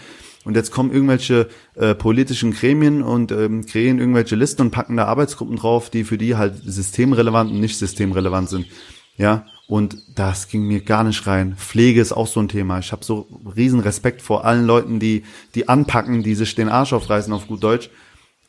Und 0.45 0.57
jetzt 0.57 0.73
kommen 0.73 0.91
irgendwelche 0.91 1.49
äh, 1.77 1.95
politischen 1.95 2.53
Gremien 2.53 3.03
und 3.03 3.31
ähm, 3.31 3.65
kreieren 3.65 4.01
irgendwelche 4.01 4.35
Listen 4.35 4.63
und 4.63 4.71
packen 4.73 4.97
da 4.97 5.05
Arbeitsgruppen 5.05 5.57
drauf, 5.57 5.91
die 5.91 6.03
für 6.03 6.19
die 6.19 6.37
halt 6.37 6.57
systemrelevant 6.65 7.53
und 7.53 7.61
nicht 7.61 7.79
systemrelevant 7.79 8.49
sind. 8.49 8.67
Ja, 9.19 9.45
und 9.67 9.99
das 10.15 10.49
ging 10.49 10.63
mir 10.63 10.81
gar 10.81 11.05
nicht 11.05 11.27
rein. 11.27 11.55
Pflege 11.57 12.01
ist 12.01 12.13
auch 12.13 12.27
so 12.27 12.41
ein 12.41 12.49
Thema. 12.49 12.79
Ich 12.79 12.91
habe 12.93 13.05
so 13.05 13.27
riesen 13.55 13.81
Respekt 13.81 14.23
vor 14.23 14.47
allen 14.47 14.65
Leuten, 14.65 14.99
die 14.99 15.25
die 15.55 15.69
anpacken, 15.69 16.23
die 16.23 16.35
sich 16.35 16.55
den 16.55 16.71
Arsch 16.71 16.95
aufreißen 16.95 17.33
auf 17.33 17.49
gut 17.49 17.63
Deutsch. 17.63 17.91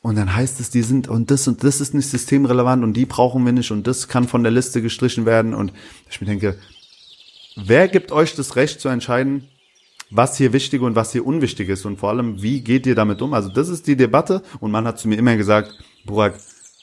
Und 0.02 0.16
dann 0.16 0.34
heißt 0.34 0.62
es, 0.62 0.70
die 0.70 0.82
sind 0.82 1.10
und 1.10 1.30
das 1.30 1.46
und 1.48 1.62
das 1.64 1.82
ist 1.82 1.94
nicht 1.94 2.08
systemrelevant 2.08 2.84
und 2.84 2.94
die 2.94 3.06
brauchen 3.06 3.44
wir 3.46 3.52
nicht 3.52 3.70
und 3.72 3.86
das 3.86 4.08
kann 4.08 4.30
von 4.30 4.44
der 4.44 4.52
Liste 4.52 4.82
gestrichen 4.82 5.26
werden. 5.26 5.54
Und 5.54 5.74
ich 6.10 6.22
mir 6.22 6.28
denke, 6.28 6.58
wer 7.58 7.90
gibt 7.90 8.14
euch 8.14 8.34
das 8.36 8.56
Recht 8.56 8.80
zu 8.80 8.88
entscheiden, 8.88 9.50
was 10.10 10.38
hier 10.38 10.54
wichtig 10.54 10.82
und 10.82 10.96
was 10.96 11.12
hier 11.12 11.26
unwichtig 11.26 11.68
ist 11.68 11.86
und 11.86 11.98
vor 11.98 12.10
allem, 12.10 12.42
wie 12.42 12.62
geht 12.62 12.86
ihr 12.86 12.96
damit 12.96 13.22
um? 13.22 13.34
Also 13.34 13.50
das 13.50 13.68
ist 13.68 13.88
die 13.88 13.98
Debatte 13.98 14.42
und 14.62 14.72
man 14.72 14.86
hat 14.86 15.00
zu 15.00 15.10
mir 15.10 15.18
immer 15.18 15.36
gesagt, 15.36 15.78
Burak, 16.06 16.36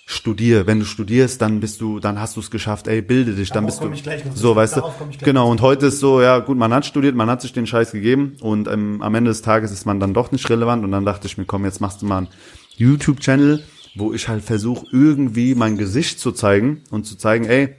studier. 0.08 0.68
Wenn 0.68 0.78
du 0.78 0.86
studierst, 0.86 1.42
dann 1.42 1.58
bist 1.58 1.80
du, 1.80 1.98
dann 1.98 2.20
hast 2.20 2.36
du 2.36 2.40
es 2.40 2.50
geschafft. 2.50 2.86
Ey, 2.86 3.02
bilde 3.02 3.32
dich, 3.32 3.50
dann 3.50 3.66
bist 3.66 3.82
du 3.82 3.92
so, 4.34 4.54
weißt 4.54 4.76
du. 4.76 4.82
Genau. 5.22 5.50
Und 5.50 5.60
heute 5.60 5.86
ist 5.86 5.98
so, 5.98 6.22
ja 6.22 6.38
gut, 6.38 6.56
man 6.56 6.72
hat 6.72 6.86
studiert, 6.86 7.16
man 7.16 7.28
hat 7.28 7.42
sich 7.42 7.52
den 7.52 7.66
Scheiß 7.66 7.90
gegeben 7.90 8.36
und 8.40 8.68
ähm, 8.68 9.02
am 9.02 9.14
Ende 9.16 9.30
des 9.30 9.42
Tages 9.42 9.72
ist 9.72 9.84
man 9.84 9.98
dann 9.98 10.14
doch 10.14 10.30
nicht 10.30 10.48
relevant. 10.48 10.84
Und 10.84 10.92
dann 10.92 11.04
dachte 11.04 11.26
ich 11.26 11.36
mir, 11.36 11.44
komm, 11.44 11.64
jetzt 11.64 11.80
machst 11.80 12.00
du 12.00 12.06
mal 12.06 12.18
einen 12.18 12.28
YouTube-Channel, 12.76 13.64
wo 13.96 14.12
ich 14.12 14.28
halt 14.28 14.44
versuche 14.44 14.86
irgendwie 14.92 15.56
mein 15.56 15.76
Gesicht 15.76 16.20
zu 16.20 16.30
zeigen 16.30 16.82
und 16.90 17.04
zu 17.04 17.16
zeigen, 17.16 17.46
ey, 17.46 17.74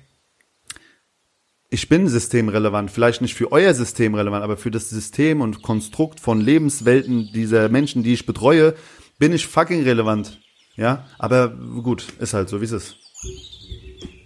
ich 1.70 1.90
bin 1.90 2.08
systemrelevant, 2.08 2.92
vielleicht 2.92 3.22
nicht 3.22 3.36
für 3.36 3.52
euer 3.52 3.74
System 3.74 4.16
relevant, 4.16 4.44
aber 4.44 4.58
für 4.58 4.72
das 4.72 4.90
System 4.90 5.42
und 5.42 5.62
Konstrukt 5.62 6.20
von 6.20 6.42
Lebenswelten 6.42 7.30
dieser 7.34 7.70
Menschen, 7.70 8.04
die 8.04 8.14
ich 8.14 8.26
betreue, 8.26 8.74
bin 9.18 9.34
ich 9.34 9.48
fucking 9.48 9.84
relevant. 9.84 10.40
Ja, 10.78 11.06
aber 11.18 11.50
gut, 11.50 12.06
ist 12.20 12.34
halt 12.34 12.50
so, 12.50 12.62
wie 12.62 12.66
es 12.66 12.72
ist. 12.72 12.98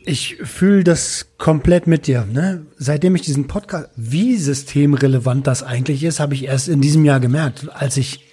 Ich 0.04 0.38
fühle 0.44 0.84
das 0.84 1.28
komplett 1.38 1.88
mit 1.88 2.08
dir. 2.08 2.26
Ne? 2.26 2.66
Seitdem 2.78 3.16
ich 3.16 3.22
diesen 3.22 3.48
Podcast, 3.48 3.90
wie 3.96 4.36
systemrelevant 4.36 5.48
das 5.48 5.64
eigentlich 5.64 6.04
ist, 6.04 6.20
habe 6.20 6.34
ich 6.34 6.46
erst 6.46 6.68
in 6.68 6.82
diesem 6.82 7.06
Jahr 7.06 7.20
gemerkt, 7.20 7.70
als 7.72 7.98
ich, 7.98 8.26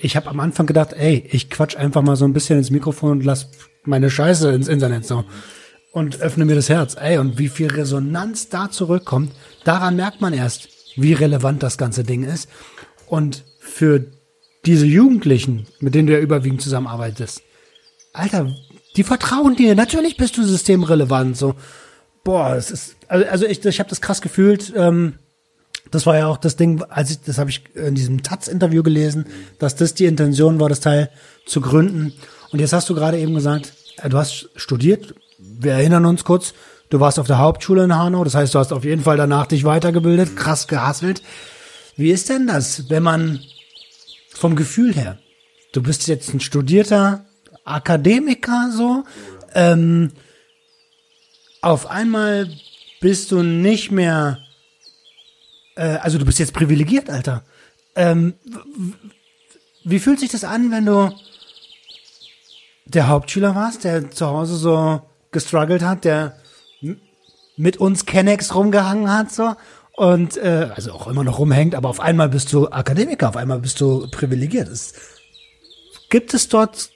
ich 0.00 0.16
habe 0.16 0.28
am 0.30 0.40
Anfang 0.40 0.66
gedacht, 0.66 0.94
ey, 0.94 1.28
ich 1.30 1.50
quatsch 1.50 1.76
einfach 1.76 2.02
mal 2.02 2.16
so 2.16 2.24
ein 2.24 2.32
bisschen 2.32 2.58
ins 2.58 2.70
Mikrofon 2.70 3.10
und 3.10 3.24
lass 3.24 3.50
meine 3.84 4.10
Scheiße 4.10 4.50
ins 4.52 4.68
Internet 4.68 5.04
so 5.04 5.24
und 5.92 6.20
öffne 6.20 6.44
mir 6.44 6.54
das 6.54 6.68
Herz. 6.68 6.96
Ey, 6.98 7.18
und 7.18 7.38
wie 7.38 7.48
viel 7.48 7.68
Resonanz 7.68 8.48
da 8.48 8.70
zurückkommt, 8.70 9.32
daran 9.64 9.96
merkt 9.96 10.20
man 10.20 10.32
erst, 10.32 10.68
wie 10.96 11.12
relevant 11.12 11.62
das 11.62 11.76
ganze 11.76 12.04
Ding 12.04 12.22
ist. 12.22 12.48
Und 13.06 13.44
für 13.60 14.04
diese 14.64 14.86
Jugendlichen, 14.86 15.66
mit 15.80 15.94
denen 15.94 16.06
du 16.06 16.14
ja 16.14 16.20
überwiegend 16.20 16.62
zusammenarbeitest, 16.62 17.42
Alter, 18.16 18.54
die 18.96 19.04
vertrauen 19.04 19.56
dir. 19.56 19.74
Natürlich 19.74 20.16
bist 20.16 20.36
du 20.36 20.42
systemrelevant. 20.42 21.36
So, 21.36 21.54
boah, 22.24 22.54
es 22.56 22.70
ist, 22.70 22.96
also, 23.08 23.26
also 23.26 23.46
ich, 23.46 23.64
ich 23.64 23.78
habe 23.78 23.90
das 23.90 24.00
krass 24.00 24.22
gefühlt. 24.22 24.72
Ähm, 24.74 25.14
das 25.90 26.06
war 26.06 26.16
ja 26.16 26.26
auch 26.26 26.38
das 26.38 26.56
Ding, 26.56 26.82
als 26.88 27.10
ich, 27.10 27.20
das 27.20 27.38
habe 27.38 27.50
ich 27.50 27.62
in 27.74 27.94
diesem 27.94 28.22
Taz-Interview 28.22 28.82
gelesen, 28.82 29.26
dass 29.58 29.76
das 29.76 29.94
die 29.94 30.06
Intention 30.06 30.58
war, 30.58 30.68
das 30.68 30.80
Teil 30.80 31.10
zu 31.44 31.60
gründen. 31.60 32.12
Und 32.50 32.58
jetzt 32.58 32.72
hast 32.72 32.88
du 32.88 32.94
gerade 32.94 33.18
eben 33.18 33.34
gesagt, 33.34 33.72
äh, 33.98 34.08
du 34.08 34.16
hast 34.16 34.48
studiert. 34.56 35.14
Wir 35.38 35.72
erinnern 35.72 36.06
uns 36.06 36.24
kurz. 36.24 36.54
Du 36.88 37.00
warst 37.00 37.18
auf 37.18 37.26
der 37.26 37.38
Hauptschule 37.38 37.84
in 37.84 37.94
Hanau. 37.94 38.24
Das 38.24 38.34
heißt, 38.34 38.54
du 38.54 38.58
hast 38.58 38.72
auf 38.72 38.84
jeden 38.84 39.02
Fall 39.02 39.16
danach 39.16 39.46
dich 39.46 39.64
weitergebildet, 39.64 40.36
krass 40.36 40.68
gehasselt. 40.68 41.22
Wie 41.96 42.10
ist 42.10 42.28
denn 42.28 42.46
das, 42.46 42.88
wenn 42.88 43.02
man 43.02 43.40
vom 44.30 44.56
Gefühl 44.56 44.94
her, 44.94 45.18
du 45.72 45.82
bist 45.82 46.08
jetzt 46.08 46.32
ein 46.32 46.40
studierter 46.40 47.25
Akademiker 47.66 48.70
so. 48.72 49.04
Ähm, 49.54 50.12
auf 51.62 51.86
einmal 51.90 52.48
bist 53.00 53.32
du 53.32 53.42
nicht 53.42 53.90
mehr, 53.90 54.38
äh, 55.76 55.96
also 55.96 56.18
du 56.18 56.24
bist 56.24 56.38
jetzt 56.38 56.52
privilegiert, 56.52 57.10
Alter. 57.10 57.42
Ähm, 57.94 58.34
wie 59.84 59.98
fühlt 59.98 60.20
sich 60.20 60.30
das 60.30 60.44
an, 60.44 60.70
wenn 60.70 60.86
du 60.86 61.12
der 62.84 63.08
Hauptschüler 63.08 63.54
warst, 63.54 63.84
der 63.84 64.10
zu 64.10 64.26
Hause 64.26 64.56
so 64.56 65.02
gestruggelt 65.32 65.82
hat, 65.82 66.04
der 66.04 66.36
mit 67.56 67.78
uns 67.78 68.06
Kennex 68.06 68.54
rumgehangen 68.54 69.10
hat, 69.10 69.32
so 69.32 69.54
und 69.96 70.36
äh, 70.36 70.70
also 70.74 70.92
auch 70.92 71.06
immer 71.06 71.24
noch 71.24 71.38
rumhängt, 71.38 71.74
aber 71.74 71.88
auf 71.88 72.00
einmal 72.00 72.28
bist 72.28 72.52
du 72.52 72.68
Akademiker, 72.68 73.30
auf 73.30 73.36
einmal 73.36 73.60
bist 73.60 73.80
du 73.80 74.06
privilegiert. 74.10 74.68
Es, 74.68 74.92
gibt 76.08 76.34
es 76.34 76.48
dort 76.48 76.90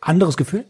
anderes 0.00 0.36
Gefühl? 0.36 0.64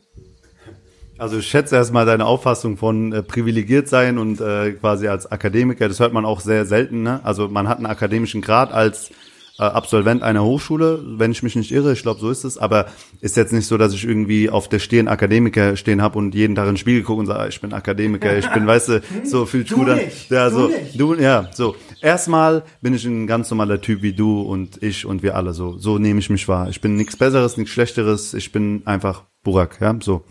Also 1.18 1.38
ich 1.38 1.48
schätze 1.48 1.74
erstmal 1.74 2.06
deine 2.06 2.26
Auffassung 2.26 2.76
von 2.76 3.12
äh, 3.12 3.22
privilegiert 3.24 3.88
sein 3.88 4.18
und 4.18 4.40
äh, 4.40 4.72
quasi 4.72 5.08
als 5.08 5.30
Akademiker, 5.30 5.88
das 5.88 5.98
hört 5.98 6.12
man 6.12 6.24
auch 6.24 6.40
sehr 6.40 6.64
selten. 6.64 7.02
Ne? 7.02 7.20
Also 7.24 7.48
man 7.48 7.68
hat 7.68 7.78
einen 7.78 7.86
akademischen 7.86 8.40
Grad 8.40 8.72
als 8.72 9.10
äh, 9.58 9.64
Absolvent 9.64 10.22
einer 10.22 10.44
Hochschule, 10.44 11.02
wenn 11.04 11.32
ich 11.32 11.42
mich 11.42 11.56
nicht 11.56 11.72
irre, 11.72 11.92
ich 11.92 12.02
glaube, 12.02 12.20
so 12.20 12.30
ist 12.30 12.44
es, 12.44 12.58
aber 12.58 12.86
ist 13.20 13.36
jetzt 13.36 13.52
nicht 13.52 13.66
so, 13.66 13.76
dass 13.76 13.92
ich 13.92 14.04
irgendwie 14.04 14.50
auf 14.50 14.68
der 14.68 14.78
Stirn 14.78 15.08
Akademiker 15.08 15.76
stehen 15.76 16.00
habe 16.00 16.18
und 16.18 16.34
jeden 16.34 16.54
Tag 16.54 16.64
in 16.64 16.72
den 16.72 16.76
Spiegel 16.76 17.02
gucke 17.02 17.20
und 17.20 17.26
sage, 17.26 17.40
ah, 17.40 17.48
ich 17.48 17.60
bin 17.60 17.72
Akademiker, 17.72 18.38
ich 18.38 18.48
bin, 18.50 18.66
weißt 18.66 18.88
du, 18.88 19.02
so 19.24 19.46
viel 19.46 19.64
du 19.64 19.84
dann. 19.84 19.98
nicht, 19.98 20.30
Ja, 20.30 20.48
du 20.48 20.56
so, 20.56 20.68
nicht. 20.68 21.00
du, 21.00 21.14
ja, 21.14 21.50
so. 21.52 21.74
Erstmal 22.00 22.62
bin 22.80 22.94
ich 22.94 23.04
ein 23.04 23.26
ganz 23.26 23.50
normaler 23.50 23.80
Typ 23.80 24.02
wie 24.02 24.12
du 24.12 24.42
und 24.42 24.82
ich 24.82 25.04
und 25.04 25.22
wir 25.22 25.34
alle 25.36 25.52
so. 25.52 25.76
So 25.78 25.98
nehme 25.98 26.20
ich 26.20 26.30
mich 26.30 26.46
wahr. 26.46 26.68
Ich 26.68 26.80
bin 26.80 26.94
nichts 26.96 27.16
Besseres, 27.16 27.56
nichts 27.56 27.72
Schlechteres, 27.72 28.34
ich 28.34 28.52
bin 28.52 28.82
einfach 28.84 29.24
Burak, 29.42 29.78
ja, 29.80 29.96
so. 30.00 30.24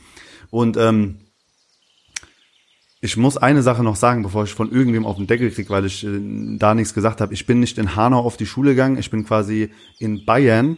Und 0.49 0.77
ähm, 0.77 1.17
ich 3.07 3.15
muss 3.15 3.37
eine 3.37 3.63
Sache 3.63 3.83
noch 3.83 3.95
sagen, 3.95 4.21
bevor 4.21 4.43
ich 4.43 4.53
von 4.53 4.69
irgendwem 4.69 5.05
auf 5.05 5.15
den 5.15 5.27
Deckel 5.27 5.49
krieg, 5.49 5.69
weil 5.69 5.85
ich 5.85 6.03
äh, 6.03 6.09
da 6.57 6.75
nichts 6.75 6.93
gesagt 6.93 7.21
habe. 7.21 7.33
Ich 7.33 7.45
bin 7.45 7.61
nicht 7.61 7.77
in 7.77 7.95
Hanau 7.95 8.19
auf 8.19 8.35
die 8.35 8.45
Schule 8.45 8.71
gegangen, 8.71 8.97
ich 8.97 9.09
bin 9.09 9.25
quasi 9.25 9.69
in 9.97 10.25
Bayern, 10.25 10.77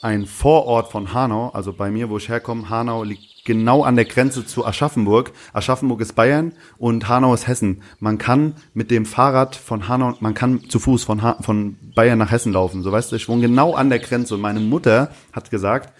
ein 0.00 0.26
Vorort 0.26 0.92
von 0.92 1.12
Hanau, 1.12 1.48
also 1.48 1.72
bei 1.72 1.90
mir, 1.90 2.08
wo 2.10 2.18
ich 2.18 2.28
herkomme. 2.28 2.70
Hanau 2.70 3.02
liegt 3.02 3.44
genau 3.44 3.82
an 3.82 3.96
der 3.96 4.04
Grenze 4.04 4.46
zu 4.46 4.64
Aschaffenburg. 4.64 5.32
Aschaffenburg 5.52 6.00
ist 6.00 6.14
Bayern 6.14 6.52
und 6.78 7.08
Hanau 7.08 7.34
ist 7.34 7.48
Hessen. 7.48 7.82
Man 7.98 8.18
kann 8.18 8.54
mit 8.72 8.92
dem 8.92 9.04
Fahrrad 9.04 9.56
von 9.56 9.88
Hanau, 9.88 10.14
man 10.20 10.34
kann 10.34 10.68
zu 10.68 10.78
Fuß 10.78 11.02
von, 11.02 11.22
ha 11.22 11.38
von 11.40 11.76
Bayern 11.96 12.20
nach 12.20 12.30
Hessen 12.30 12.52
laufen. 12.52 12.84
So 12.84 12.92
weißt 12.92 13.10
du, 13.10 13.16
ich 13.16 13.28
wohne 13.28 13.42
genau 13.42 13.74
an 13.74 13.90
der 13.90 13.98
Grenze 13.98 14.36
und 14.36 14.40
meine 14.40 14.60
Mutter 14.60 15.10
hat 15.32 15.50
gesagt, 15.50 15.92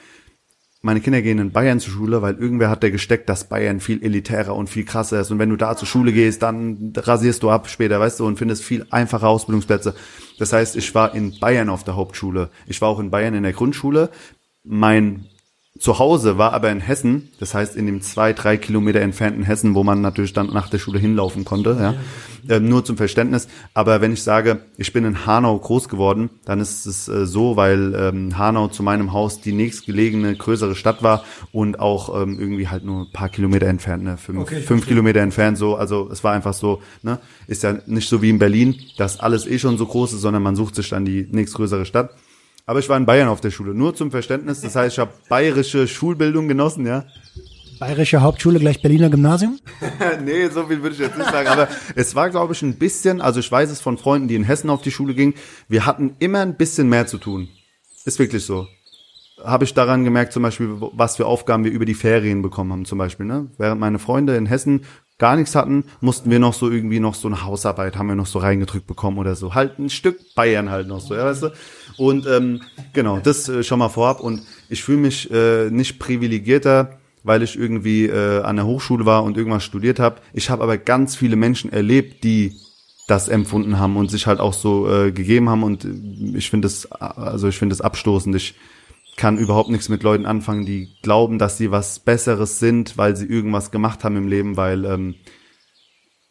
meine 0.80 1.00
Kinder 1.00 1.22
gehen 1.22 1.38
in 1.38 1.50
Bayern 1.50 1.80
zur 1.80 1.92
Schule, 1.92 2.22
weil 2.22 2.36
irgendwer 2.36 2.70
hat 2.70 2.82
der 2.82 2.92
gesteckt, 2.92 3.28
dass 3.28 3.48
Bayern 3.48 3.80
viel 3.80 4.02
elitärer 4.02 4.54
und 4.54 4.68
viel 4.68 4.84
krasser 4.84 5.20
ist. 5.20 5.30
Und 5.30 5.40
wenn 5.40 5.50
du 5.50 5.56
da 5.56 5.76
zur 5.76 5.88
Schule 5.88 6.12
gehst, 6.12 6.42
dann 6.42 6.92
rasierst 6.96 7.42
du 7.42 7.50
ab 7.50 7.68
später, 7.68 7.98
weißt 7.98 8.20
du, 8.20 8.26
und 8.26 8.38
findest 8.38 8.62
viel 8.62 8.86
einfache 8.90 9.26
Ausbildungsplätze. 9.26 9.94
Das 10.38 10.52
heißt, 10.52 10.76
ich 10.76 10.94
war 10.94 11.14
in 11.14 11.38
Bayern 11.40 11.68
auf 11.68 11.82
der 11.82 11.96
Hauptschule. 11.96 12.50
Ich 12.66 12.80
war 12.80 12.88
auch 12.88 13.00
in 13.00 13.10
Bayern 13.10 13.34
in 13.34 13.42
der 13.42 13.52
Grundschule. 13.52 14.10
Mein 14.62 15.26
Zuhause 15.78 16.38
war 16.38 16.54
aber 16.54 16.72
in 16.72 16.80
Hessen, 16.80 17.30
das 17.38 17.54
heißt 17.54 17.76
in 17.76 17.86
dem 17.86 18.02
zwei, 18.02 18.32
drei 18.32 18.56
Kilometer 18.56 19.00
entfernten 19.00 19.44
Hessen, 19.44 19.76
wo 19.76 19.84
man 19.84 20.00
natürlich 20.00 20.32
dann 20.32 20.48
nach 20.48 20.68
der 20.68 20.78
Schule 20.78 20.98
hinlaufen 20.98 21.44
konnte, 21.44 21.76
ja. 21.80 21.94
Ähm, 22.48 22.68
nur 22.68 22.84
zum 22.84 22.96
Verständnis. 22.96 23.46
Aber 23.74 24.00
wenn 24.00 24.12
ich 24.12 24.22
sage, 24.22 24.62
ich 24.76 24.92
bin 24.92 25.04
in 25.04 25.26
Hanau 25.26 25.56
groß 25.58 25.88
geworden, 25.88 26.30
dann 26.44 26.60
ist 26.60 26.86
es 26.86 27.06
äh, 27.06 27.26
so, 27.26 27.56
weil 27.56 27.94
ähm, 27.94 28.36
Hanau 28.38 28.68
zu 28.68 28.82
meinem 28.82 29.12
Haus 29.12 29.40
die 29.40 29.52
nächstgelegene 29.52 30.34
größere 30.34 30.74
Stadt 30.74 31.02
war 31.02 31.24
und 31.52 31.78
auch 31.78 32.22
ähm, 32.22 32.40
irgendwie 32.40 32.68
halt 32.68 32.84
nur 32.84 33.02
ein 33.02 33.12
paar 33.12 33.28
Kilometer 33.28 33.66
entfernt, 33.66 34.02
ne? 34.02 34.16
fünf, 34.16 34.40
Okay, 34.40 34.60
fünf. 34.60 34.86
Kilometer 34.86 35.20
entfernt, 35.20 35.58
so. 35.58 35.76
Also 35.76 36.08
es 36.10 36.24
war 36.24 36.32
einfach 36.32 36.54
so, 36.54 36.80
ne? 37.02 37.20
Ist 37.46 37.62
ja 37.62 37.78
nicht 37.86 38.08
so 38.08 38.20
wie 38.22 38.30
in 38.30 38.38
Berlin, 38.38 38.74
dass 38.96 39.20
alles 39.20 39.46
eh 39.46 39.58
schon 39.58 39.78
so 39.78 39.86
groß 39.86 40.14
ist, 40.14 40.22
sondern 40.22 40.42
man 40.42 40.56
sucht 40.56 40.74
sich 40.74 40.88
dann 40.88 41.04
die 41.04 41.28
nächstgrößere 41.30 41.86
Stadt. 41.86 42.10
Aber 42.68 42.80
ich 42.80 42.88
war 42.90 42.98
in 42.98 43.06
Bayern 43.06 43.28
auf 43.28 43.40
der 43.40 43.50
Schule, 43.50 43.72
nur 43.72 43.94
zum 43.94 44.10
Verständnis. 44.10 44.60
Das 44.60 44.76
heißt, 44.76 44.92
ich 44.92 44.98
habe 44.98 45.10
bayerische 45.30 45.88
Schulbildung 45.88 46.48
genossen, 46.48 46.86
ja. 46.86 47.06
Bayerische 47.80 48.20
Hauptschule 48.20 48.58
gleich 48.58 48.82
Berliner 48.82 49.08
Gymnasium? 49.08 49.58
nee, 50.22 50.48
so 50.48 50.66
viel 50.66 50.82
würde 50.82 50.94
ich 50.94 51.00
jetzt 51.00 51.16
nicht 51.16 51.30
sagen. 51.30 51.48
Aber 51.48 51.68
es 51.94 52.14
war, 52.14 52.28
glaube 52.28 52.52
ich, 52.52 52.60
ein 52.60 52.74
bisschen, 52.74 53.22
also 53.22 53.40
ich 53.40 53.50
weiß 53.50 53.70
es 53.70 53.80
von 53.80 53.96
Freunden, 53.96 54.28
die 54.28 54.34
in 54.34 54.44
Hessen 54.44 54.68
auf 54.68 54.82
die 54.82 54.90
Schule 54.90 55.14
gingen, 55.14 55.32
wir 55.70 55.86
hatten 55.86 56.16
immer 56.18 56.40
ein 56.40 56.56
bisschen 56.56 56.90
mehr 56.90 57.06
zu 57.06 57.16
tun. 57.16 57.48
Ist 58.04 58.18
wirklich 58.18 58.44
so. 58.44 58.68
Habe 59.42 59.64
ich 59.64 59.72
daran 59.72 60.04
gemerkt, 60.04 60.34
zum 60.34 60.42
Beispiel, 60.42 60.68
was 60.78 61.16
für 61.16 61.24
Aufgaben 61.24 61.64
wir 61.64 61.72
über 61.72 61.86
die 61.86 61.94
Ferien 61.94 62.42
bekommen 62.42 62.70
haben, 62.72 62.84
zum 62.84 62.98
Beispiel. 62.98 63.24
Ne? 63.24 63.46
Während 63.56 63.80
meine 63.80 63.98
Freunde 63.98 64.36
in 64.36 64.44
Hessen 64.44 64.84
gar 65.16 65.36
nichts 65.36 65.54
hatten, 65.54 65.84
mussten 66.02 66.30
wir 66.30 66.38
noch 66.38 66.52
so 66.52 66.70
irgendwie 66.70 67.00
noch 67.00 67.14
so 67.14 67.28
eine 67.28 67.44
Hausarbeit, 67.44 67.96
haben 67.96 68.08
wir 68.08 68.14
noch 68.14 68.26
so 68.26 68.40
reingedrückt 68.40 68.86
bekommen 68.86 69.16
oder 69.16 69.36
so. 69.36 69.54
Halt 69.54 69.78
ein 69.78 69.88
Stück 69.88 70.34
Bayern 70.34 70.68
halt 70.68 70.86
noch 70.86 71.00
so, 71.00 71.14
ja, 71.14 71.24
weißt 71.24 71.44
du? 71.44 71.52
Und 71.98 72.26
ähm, 72.26 72.62
genau, 72.92 73.18
das 73.18 73.48
äh, 73.48 73.62
schon 73.62 73.80
mal 73.80 73.88
vorab. 73.88 74.20
Und 74.20 74.42
ich 74.68 74.82
fühle 74.82 74.98
mich 74.98 75.30
äh, 75.30 75.68
nicht 75.70 75.98
privilegierter, 75.98 76.98
weil 77.24 77.42
ich 77.42 77.58
irgendwie 77.58 78.06
äh, 78.06 78.42
an 78.42 78.56
der 78.56 78.66
Hochschule 78.66 79.04
war 79.04 79.24
und 79.24 79.36
irgendwas 79.36 79.64
studiert 79.64 79.98
habe. 79.98 80.20
Ich 80.32 80.50
habe 80.50 80.62
aber 80.62 80.78
ganz 80.78 81.16
viele 81.16 81.36
Menschen 81.36 81.72
erlebt, 81.72 82.24
die 82.24 82.54
das 83.08 83.28
empfunden 83.28 83.78
haben 83.78 83.96
und 83.96 84.10
sich 84.10 84.26
halt 84.26 84.38
auch 84.38 84.52
so 84.52 84.88
äh, 84.90 85.12
gegeben 85.12 85.48
haben 85.48 85.62
und 85.62 85.84
äh, 85.84 86.36
ich 86.36 86.50
finde 86.50 86.66
es 86.66 86.90
also 86.92 87.48
ich 87.48 87.58
finde 87.58 87.72
es 87.72 87.80
abstoßend. 87.80 88.36
Ich 88.36 88.54
kann 89.16 89.38
überhaupt 89.38 89.70
nichts 89.70 89.88
mit 89.88 90.02
Leuten 90.02 90.26
anfangen, 90.26 90.64
die 90.64 90.88
glauben, 91.02 91.38
dass 91.38 91.58
sie 91.58 91.70
was 91.70 91.98
Besseres 91.98 92.60
sind, 92.60 92.96
weil 92.96 93.16
sie 93.16 93.26
irgendwas 93.26 93.70
gemacht 93.70 94.04
haben 94.04 94.16
im 94.16 94.28
Leben, 94.28 94.56
weil 94.56 94.84
ähm, 94.84 95.14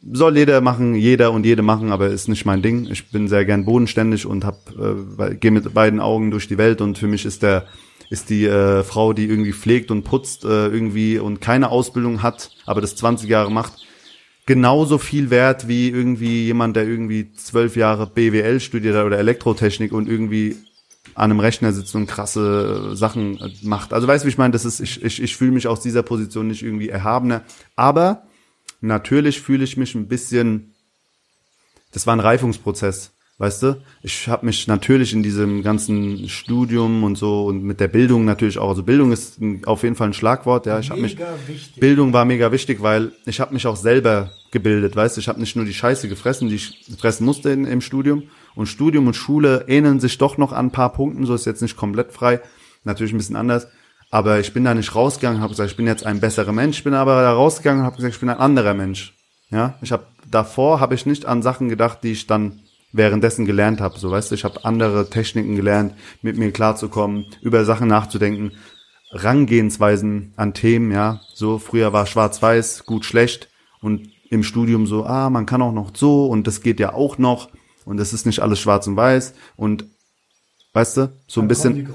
soll 0.02 0.38
jeder 0.38 0.62
machen, 0.62 0.96
jeder 0.96 1.32
und 1.32 1.46
jede 1.46 1.62
machen, 1.62 1.92
aber 1.92 2.08
ist 2.08 2.28
nicht 2.28 2.46
mein 2.46 2.62
Ding. 2.62 2.88
Ich 2.92 3.12
bin 3.12 3.28
sehr 3.28 3.46
gern 3.46 3.66
bodenständig 3.66 4.26
und 4.26 4.46
hab 4.46 4.72
äh, 4.78 5.36
gehe 5.36 5.52
mit 5.52 5.74
beiden 5.74 6.00
Augen 6.00 6.32
durch 6.32 6.48
die 6.48 6.58
Welt 6.58 6.82
und 6.82 6.98
für 6.98 7.08
mich 7.08 7.26
ist 7.26 7.44
der 7.44 7.66
ist 8.10 8.30
die 8.30 8.46
äh, 8.46 8.84
Frau, 8.84 9.12
die 9.12 9.26
irgendwie 9.26 9.52
pflegt 9.52 9.92
und 9.92 10.04
putzt 10.04 10.46
äh, 10.46 10.68
irgendwie 10.68 11.20
und 11.20 11.42
keine 11.42 11.70
Ausbildung 11.70 12.24
hat, 12.24 12.52
aber 12.66 12.80
das 12.80 12.96
20 12.96 13.30
Jahre 13.30 13.52
macht, 13.52 13.74
genauso 14.46 14.98
viel 14.98 15.30
wert 15.30 15.68
wie 15.68 15.90
irgendwie 15.90 16.46
jemand, 16.46 16.78
der 16.78 16.88
irgendwie 16.88 17.34
zwölf 17.34 17.76
Jahre 17.76 18.08
BWL 18.08 18.62
studiert 18.62 18.96
hat 18.96 19.06
oder 19.06 19.20
Elektrotechnik 19.20 19.92
und 19.92 20.08
irgendwie 20.08 20.56
an 21.16 21.32
einem 21.32 21.40
Rechner 21.40 21.74
sitzt 21.74 21.96
und 21.96 22.08
krasse 22.08 22.96
Sachen 22.96 23.40
äh, 23.40 23.50
macht. 23.64 23.92
Also 23.92 24.08
weißt 24.08 24.24
du, 24.24 24.28
wie 24.28 24.32
ich 24.32 24.38
meine, 24.38 24.52
das 24.52 24.66
ist, 24.66 24.80
ich, 24.80 25.04
ich, 25.04 25.22
ich 25.22 25.36
fühle 25.36 25.52
mich 25.52 25.68
aus 25.68 25.82
dieser 25.82 26.04
Position 26.04 26.48
nicht 26.48 26.64
irgendwie 26.64 26.90
erhabener. 26.90 27.42
Aber 27.76 28.27
natürlich 28.82 29.42
fühle 29.42 29.64
ich 29.64 29.78
mich 29.78 29.96
ein 29.96 30.08
bisschen, 30.08 30.74
das 31.92 32.08
war 32.08 32.16
ein 32.16 32.20
Reifungsprozess, 32.20 33.12
weißt 33.38 33.64
du? 33.64 33.82
Ich 34.02 34.28
habe 34.28 34.46
mich 34.46 34.68
natürlich 34.68 35.14
in 35.14 35.24
diesem 35.24 35.64
ganzen 35.64 36.28
Studium 36.30 37.04
und 37.04 37.18
so 37.18 37.46
und 37.46 37.64
mit 37.64 37.80
der 37.80 37.88
Bildung 37.88 38.26
natürlich 38.26 38.58
auch, 38.58 38.70
also 38.70 38.84
Bildung 38.84 39.12
ist 39.12 39.40
auf 39.66 39.84
jeden 39.84 39.96
Fall 39.96 40.10
ein 40.10 40.14
Schlagwort, 40.14 40.66
ja. 40.66 40.80
Ich 40.80 40.90
habe 40.90 41.02
mich 41.02 41.18
wichtig. 41.48 41.80
Bildung 41.80 42.14
war 42.14 42.26
mega 42.26 42.52
wichtig, 42.52 42.82
weil 42.82 43.12
ich 43.26 43.40
habe 43.40 43.54
mich 43.54 43.68
auch 43.68 43.76
selber 43.76 44.32
gebildet, 44.52 44.96
weißt 44.96 45.18
du, 45.18 45.22
ich 45.22 45.28
habe 45.28 45.40
nicht 45.40 45.56
nur 45.56 45.66
die 45.66 45.74
Scheiße 45.74 46.08
gefressen, 46.08 46.50
die 46.50 46.56
ich 46.56 46.86
fressen 46.98 47.26
musste 47.26 47.50
in, 47.50 47.66
im 47.66 47.82
Studium 47.82 48.24
und 48.56 48.68
Studium 48.68 49.08
und 49.08 49.16
Schule 49.16 49.66
ähneln 49.68 50.00
sich 50.00 50.18
doch 50.18 50.38
noch 50.38 50.52
an 50.52 50.68
ein 50.68 50.72
paar 50.72 50.94
Punkten, 50.94 51.26
so 51.26 51.36
ist 51.36 51.46
jetzt 51.46 51.62
nicht 51.62 51.78
komplett 51.78 52.12
frei, 52.12 52.42
natürlich 52.84 53.14
ein 53.14 53.18
bisschen 53.18 53.36
anders, 53.36 53.68
aber 54.10 54.40
ich 54.40 54.54
bin 54.54 54.64
da 54.64 54.74
nicht 54.74 54.96
rausgegangen, 54.96 55.42
habe 55.42 55.52
gesagt, 55.52 55.72
ich 55.72 55.78
bin 55.78 55.88
jetzt 55.88 56.06
ein 56.06 56.20
besserer 56.20 56.54
Mensch, 56.54 56.84
bin 56.84 56.94
aber 56.94 57.22
da 57.22 57.34
rausgegangen 57.34 57.82
und 57.82 57.86
habe 57.86 57.98
gesagt, 57.98 58.16
ich 58.16 58.20
bin 58.20 58.30
ein 58.30 58.38
anderer 58.38 58.74
Mensch. 58.74 59.14
Ja, 59.50 59.76
ich 59.82 59.92
habe 59.92 60.06
davor 60.30 60.80
habe 60.80 60.96
ich 60.96 61.06
nicht 61.06 61.26
an 61.26 61.42
Sachen 61.42 61.70
gedacht, 61.70 62.00
die 62.04 62.12
ich 62.12 62.28
dann 62.28 62.60
währenddessen 62.94 63.46
gelernt 63.46 63.82
habe, 63.82 64.00
so 64.00 64.10
weißt 64.10 64.32
du, 64.32 64.36
ich 64.36 64.44
habe 64.44 64.66
andere 64.66 65.10
Techniken 65.10 65.56
gelernt, 65.56 65.94
mit 66.22 66.38
mir 66.38 66.52
klarzukommen, 66.52 67.26
über 67.42 67.66
Sachen 67.66 67.88
nachzudenken, 67.88 68.52
Rangehensweisen 69.12 70.34
an 70.36 70.54
Themen, 70.54 70.92
ja. 70.92 71.22
So, 71.34 71.60
früher 71.60 71.94
war 71.94 72.06
schwarz-weiß, 72.06 72.86
gut, 72.86 73.06
schlecht. 73.06 73.50
Und 73.82 74.10
im 74.30 74.44
Studium 74.44 74.86
so, 74.86 75.06
ah, 75.06 75.30
man 75.30 75.46
kann 75.46 75.62
auch 75.62 75.72
noch 75.72 75.92
so 75.96 76.28
und 76.28 76.48
das 76.48 76.62
geht 76.62 76.80
ja 76.80 76.94
auch 76.94 77.18
noch. 77.18 77.50
Und 77.86 78.00
es 78.00 78.12
ist 78.12 78.26
nicht 78.26 78.42
alles 78.42 78.60
schwarz 78.60 78.86
und 78.88 78.98
weiß. 78.98 79.34
Und 79.56 79.86
weißt 80.74 80.98
du, 80.98 81.14
so 81.28 81.40
ein 81.40 81.48
bisschen 81.48 81.88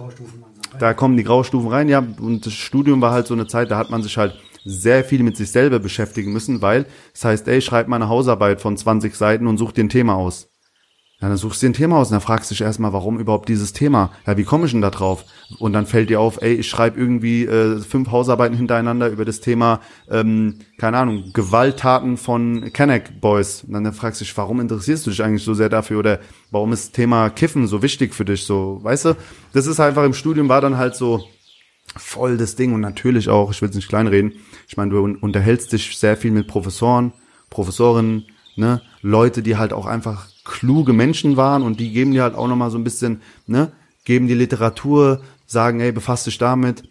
da 0.78 0.94
kommen 0.94 1.16
die 1.16 1.24
Graustufen 1.24 1.70
rein, 1.70 1.88
ja, 1.88 1.98
und 1.98 2.46
das 2.46 2.52
Studium 2.52 3.00
war 3.00 3.12
halt 3.12 3.26
so 3.26 3.34
eine 3.34 3.46
Zeit, 3.46 3.70
da 3.70 3.78
hat 3.78 3.90
man 3.90 4.02
sich 4.02 4.16
halt 4.16 4.34
sehr 4.64 5.04
viel 5.04 5.22
mit 5.22 5.36
sich 5.36 5.50
selber 5.50 5.78
beschäftigen 5.78 6.32
müssen, 6.32 6.62
weil 6.62 6.86
das 7.12 7.24
heißt, 7.24 7.48
ey, 7.48 7.60
schreib 7.60 7.88
mal 7.88 7.96
eine 7.96 8.08
Hausarbeit 8.08 8.60
von 8.60 8.76
20 8.76 9.14
Seiten 9.14 9.46
und 9.46 9.58
such 9.58 9.72
dir 9.72 9.84
ein 9.84 9.88
Thema 9.88 10.14
aus. 10.14 10.51
Ja, 11.22 11.28
dann 11.28 11.36
suchst 11.36 11.62
du 11.62 11.66
dir 11.66 11.70
ein 11.70 11.74
Thema 11.74 11.98
aus 11.98 12.08
und 12.08 12.14
dann 12.14 12.20
fragst 12.20 12.50
du 12.50 12.54
dich 12.54 12.62
erstmal, 12.62 12.92
warum 12.92 13.20
überhaupt 13.20 13.48
dieses 13.48 13.72
Thema? 13.72 14.10
Ja, 14.26 14.36
wie 14.36 14.42
komme 14.42 14.66
ich 14.66 14.72
denn 14.72 14.80
da 14.80 14.90
drauf? 14.90 15.24
Und 15.60 15.72
dann 15.72 15.86
fällt 15.86 16.10
dir 16.10 16.18
auf, 16.20 16.42
ey, 16.42 16.54
ich 16.54 16.68
schreibe 16.68 16.98
irgendwie 16.98 17.44
äh, 17.44 17.78
fünf 17.78 18.10
Hausarbeiten 18.10 18.56
hintereinander 18.56 19.08
über 19.08 19.24
das 19.24 19.38
Thema, 19.38 19.78
ähm, 20.10 20.56
keine 20.78 20.98
Ahnung, 20.98 21.30
Gewalttaten 21.32 22.16
von 22.16 22.72
Kenneck 22.72 23.20
Boys. 23.20 23.62
Und 23.62 23.72
dann 23.72 23.92
fragst 23.92 24.20
du 24.20 24.24
dich, 24.24 24.36
warum 24.36 24.58
interessierst 24.58 25.06
du 25.06 25.10
dich 25.10 25.22
eigentlich 25.22 25.44
so 25.44 25.54
sehr 25.54 25.68
dafür? 25.68 26.00
Oder 26.00 26.18
warum 26.50 26.72
ist 26.72 26.92
Thema 26.92 27.30
Kiffen 27.30 27.68
so 27.68 27.82
wichtig 27.82 28.14
für 28.14 28.24
dich? 28.24 28.44
So, 28.44 28.80
weißt 28.82 29.04
du? 29.04 29.16
Das 29.52 29.68
ist 29.68 29.78
einfach 29.78 30.02
im 30.04 30.14
Studium 30.14 30.48
war 30.48 30.60
dann 30.60 30.76
halt 30.76 30.96
so 30.96 31.24
voll 31.96 32.36
das 32.36 32.56
Ding 32.56 32.72
und 32.72 32.80
natürlich 32.80 33.28
auch, 33.28 33.52
ich 33.52 33.62
will 33.62 33.68
es 33.68 33.76
nicht 33.76 33.88
kleinreden, 33.88 34.32
ich 34.66 34.76
meine, 34.76 34.90
du 34.90 35.00
un- 35.00 35.16
unterhältst 35.16 35.72
dich 35.72 35.96
sehr 35.98 36.16
viel 36.16 36.32
mit 36.32 36.48
Professoren, 36.48 37.12
Professorinnen, 37.50 38.24
ne, 38.56 38.82
Leute, 39.02 39.42
die 39.42 39.56
halt 39.56 39.72
auch 39.72 39.86
einfach 39.86 40.26
kluge 40.44 40.92
Menschen 40.92 41.36
waren 41.36 41.62
und 41.62 41.80
die 41.80 41.92
geben 41.92 42.12
dir 42.12 42.22
halt 42.22 42.34
auch 42.34 42.48
nochmal 42.48 42.70
so 42.70 42.78
ein 42.78 42.84
bisschen, 42.84 43.20
ne, 43.46 43.72
geben 44.04 44.26
die 44.26 44.34
Literatur, 44.34 45.22
sagen, 45.46 45.80
ey, 45.80 45.92
befasst 45.92 46.26
dich 46.26 46.38
damit, 46.38 46.82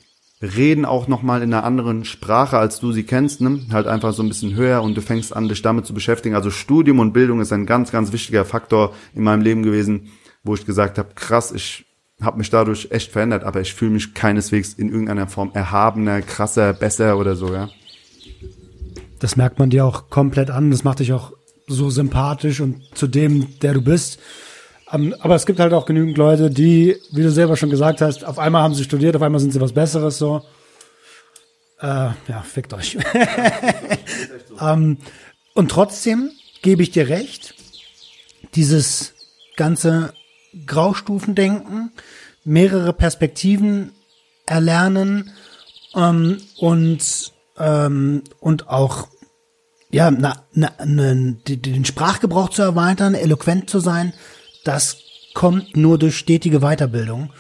reden 0.42 0.86
auch 0.86 1.08
nochmal 1.08 1.44
in 1.44 1.54
einer 1.54 1.64
anderen 1.64 2.04
Sprache, 2.06 2.58
als 2.58 2.80
du 2.80 2.92
sie 2.92 3.04
kennst, 3.04 3.42
ne? 3.42 3.60
halt 3.72 3.88
einfach 3.88 4.14
so 4.14 4.24
ein 4.24 4.28
bisschen 4.28 4.56
höher 4.56 4.82
und 4.82 4.96
du 4.96 5.02
fängst 5.02 5.36
an, 5.36 5.48
dich 5.48 5.62
damit 5.62 5.86
zu 5.86 5.94
beschäftigen. 5.94 6.36
Also 6.36 6.50
Studium 6.50 7.00
und 7.00 7.14
Bildung 7.14 7.42
ist 7.42 7.54
ein 7.54 7.66
ganz, 7.66 7.92
ganz 7.92 8.12
wichtiger 8.12 8.46
Faktor 8.46 8.94
in 9.14 9.24
meinem 9.24 9.42
Leben 9.42 9.64
gewesen, 9.64 10.10
wo 10.44 10.56
ich 10.56 10.66
gesagt 10.66 10.98
habe, 10.98 11.10
krass, 11.14 11.52
ich 11.52 11.86
habe 12.22 12.38
mich 12.38 12.50
dadurch 12.50 12.88
echt 12.92 13.12
verändert, 13.12 13.44
aber 13.44 13.62
ich 13.62 13.74
fühle 13.74 13.92
mich 13.92 14.14
keineswegs 14.14 14.74
in 14.74 14.90
irgendeiner 14.90 15.28
Form 15.28 15.52
erhabener, 15.54 16.22
krasser, 16.22 16.74
besser 16.74 17.18
oder 17.18 17.36
so, 17.36 17.54
ja. 17.54 17.70
Das 19.20 19.36
merkt 19.36 19.60
man 19.60 19.70
dir 19.70 19.86
auch 19.86 20.10
komplett 20.10 20.50
an, 20.50 20.72
das 20.72 20.84
macht 20.84 21.00
dich 21.00 21.14
auch 21.14 21.34
so 21.74 21.90
sympathisch 21.90 22.60
und 22.60 22.82
zu 22.96 23.08
dem, 23.08 23.60
der 23.60 23.74
du 23.74 23.82
bist. 23.82 24.20
Ähm, 24.92 25.16
aber 25.20 25.36
es 25.36 25.46
gibt 25.46 25.60
halt 25.60 25.74
auch 25.74 25.86
genügend 25.86 26.18
Leute, 26.18 26.50
die, 26.50 26.98
wie 27.12 27.24
du 27.24 27.32
selber 27.32 27.56
schon 27.56 27.70
gesagt 27.70 28.02
hast, 28.02 28.26
auf 28.26 28.40
einmal 28.40 28.64
haben 28.64 28.76
sie 28.76 28.84
studiert, 28.84 29.16
auf 29.16 29.22
einmal 29.22 29.40
sind 29.40 29.54
sie 29.54 29.62
was 29.62 29.74
Besseres 29.74 30.18
so. 30.18 30.44
Äh, 31.80 32.10
ja, 32.28 32.44
fickt 32.44 32.74
euch. 32.74 32.98
ähm, 34.62 34.98
und 35.54 35.72
trotzdem 35.72 36.32
gebe 36.62 36.84
ich 36.84 36.92
dir 36.92 37.10
recht, 37.10 37.56
dieses 38.54 39.14
ganze 39.56 40.14
Graustufendenken, 40.66 41.92
mehrere 42.44 42.94
Perspektiven 42.94 43.92
erlernen 44.46 45.32
ähm, 45.96 46.38
und 46.58 47.32
ähm, 47.58 48.24
und 48.40 48.68
auch 48.70 49.08
ja 49.92 50.12
na, 50.12 50.46
na, 50.54 50.72
na, 50.86 51.14
den 51.48 51.86
Sprachgebrauch 51.86 52.50
zu 52.50 52.62
erweitern, 52.62 53.14
eloquent 53.14 53.70
zu 53.70 53.80
sein, 53.80 54.14
das 54.64 54.98
kommt 55.34 55.76
nur 55.78 55.98
durch 55.98 56.18
stetige 56.18 56.60
Weiterbildung. 56.60 57.32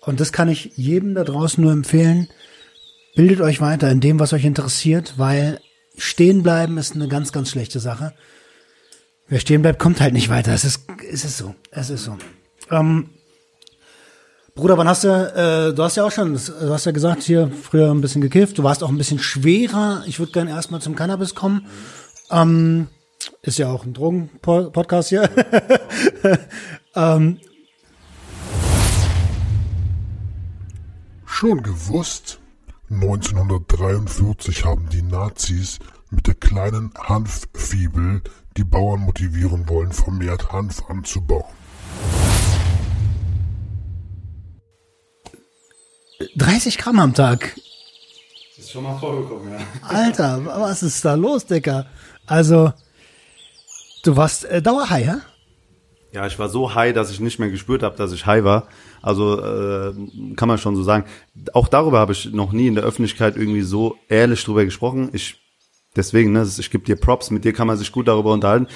Und 0.00 0.20
das 0.20 0.32
kann 0.32 0.48
ich 0.48 0.72
jedem 0.76 1.14
da 1.14 1.24
draußen 1.24 1.62
nur 1.62 1.72
empfehlen. 1.72 2.28
Bildet 3.14 3.40
euch 3.40 3.60
weiter 3.60 3.90
in 3.90 4.00
dem, 4.00 4.18
was 4.18 4.32
euch 4.32 4.44
interessiert, 4.44 5.14
weil 5.16 5.60
stehen 5.96 6.42
bleiben 6.42 6.78
ist 6.78 6.94
eine 6.94 7.08
ganz, 7.08 7.32
ganz 7.32 7.50
schlechte 7.50 7.80
Sache. 7.80 8.14
Wer 9.28 9.40
stehen 9.40 9.62
bleibt, 9.62 9.78
kommt 9.78 10.00
halt 10.00 10.14
nicht 10.14 10.28
weiter. 10.28 10.52
Es 10.52 10.64
ist, 10.64 10.84
es 11.08 11.24
ist 11.24 11.38
so. 11.38 11.54
Es 11.70 11.90
ist 11.90 12.04
so. 12.04 12.16
Ähm, 12.70 13.10
Bruder, 14.60 14.76
wann 14.76 14.88
hast 14.88 15.04
du, 15.04 15.08
äh, 15.08 15.72
du 15.72 15.82
hast 15.82 15.96
ja 15.96 16.04
auch 16.04 16.10
schon, 16.10 16.34
du 16.34 16.70
hast 16.70 16.84
ja 16.84 16.92
gesagt, 16.92 17.22
hier 17.22 17.50
früher 17.50 17.90
ein 17.90 18.02
bisschen 18.02 18.20
gekifft, 18.20 18.58
du 18.58 18.62
warst 18.62 18.82
auch 18.82 18.90
ein 18.90 18.98
bisschen 18.98 19.18
schwerer. 19.18 20.02
Ich 20.04 20.18
würde 20.18 20.32
gerne 20.32 20.50
erstmal 20.50 20.82
zum 20.82 20.94
Cannabis 20.94 21.34
kommen. 21.34 21.66
Ähm, 22.30 22.88
ist 23.40 23.56
ja 23.56 23.70
auch 23.70 23.86
ein 23.86 23.94
Drogen-Podcast 23.94 25.08
hier. 25.08 25.30
ähm. 26.94 27.38
Schon 31.24 31.62
gewusst? 31.62 32.38
1943 32.90 34.66
haben 34.66 34.90
die 34.90 35.00
Nazis 35.00 35.78
mit 36.10 36.26
der 36.26 36.34
kleinen 36.34 36.92
Hanffibel 36.98 38.20
die 38.58 38.64
Bauern 38.64 39.00
motivieren 39.00 39.70
wollen, 39.70 39.92
vermehrt 39.92 40.52
Hanf 40.52 40.82
anzubauen. 40.90 41.44
30 46.36 46.78
Gramm 46.78 46.98
am 46.98 47.14
Tag. 47.14 47.56
ist 48.58 48.70
schon 48.70 48.84
mal 48.84 48.98
vorgekommen, 48.98 49.52
ja. 49.52 49.58
Alter, 49.88 50.44
was 50.44 50.82
ist 50.82 51.04
da 51.04 51.14
los, 51.14 51.46
Dicker? 51.46 51.86
Also, 52.26 52.72
Du 54.02 54.16
warst 54.16 54.44
äh, 54.44 54.62
Dauerhigh, 54.62 55.04
ja? 55.04 55.20
Ja, 56.12 56.26
ich 56.26 56.38
war 56.38 56.48
so 56.48 56.74
high, 56.74 56.92
dass 56.92 57.10
ich 57.10 57.20
nicht 57.20 57.38
mehr 57.38 57.50
gespürt 57.50 57.82
habe, 57.82 57.96
dass 57.96 58.12
ich 58.12 58.26
high 58.26 58.42
war. 58.42 58.66
Also 59.00 59.40
äh, 59.40 59.92
kann 60.34 60.48
man 60.48 60.58
schon 60.58 60.74
so 60.74 60.82
sagen. 60.82 61.04
Auch 61.52 61.68
darüber 61.68 62.00
habe 62.00 62.12
ich 62.12 62.32
noch 62.32 62.52
nie 62.52 62.66
in 62.66 62.74
der 62.74 62.84
Öffentlichkeit 62.84 63.36
irgendwie 63.36 63.62
so 63.62 63.96
ehrlich 64.08 64.42
drüber 64.42 64.64
gesprochen. 64.64 65.10
Ich 65.12 65.36
deswegen, 65.94 66.32
ne, 66.32 66.48
ich 66.58 66.70
gebe 66.70 66.84
dir 66.84 66.96
Props. 66.96 67.30
Mit 67.30 67.44
dir 67.44 67.52
kann 67.52 67.68
man 67.68 67.76
sich 67.76 67.92
gut 67.92 68.08
darüber 68.08 68.32
unterhalten. 68.32 68.66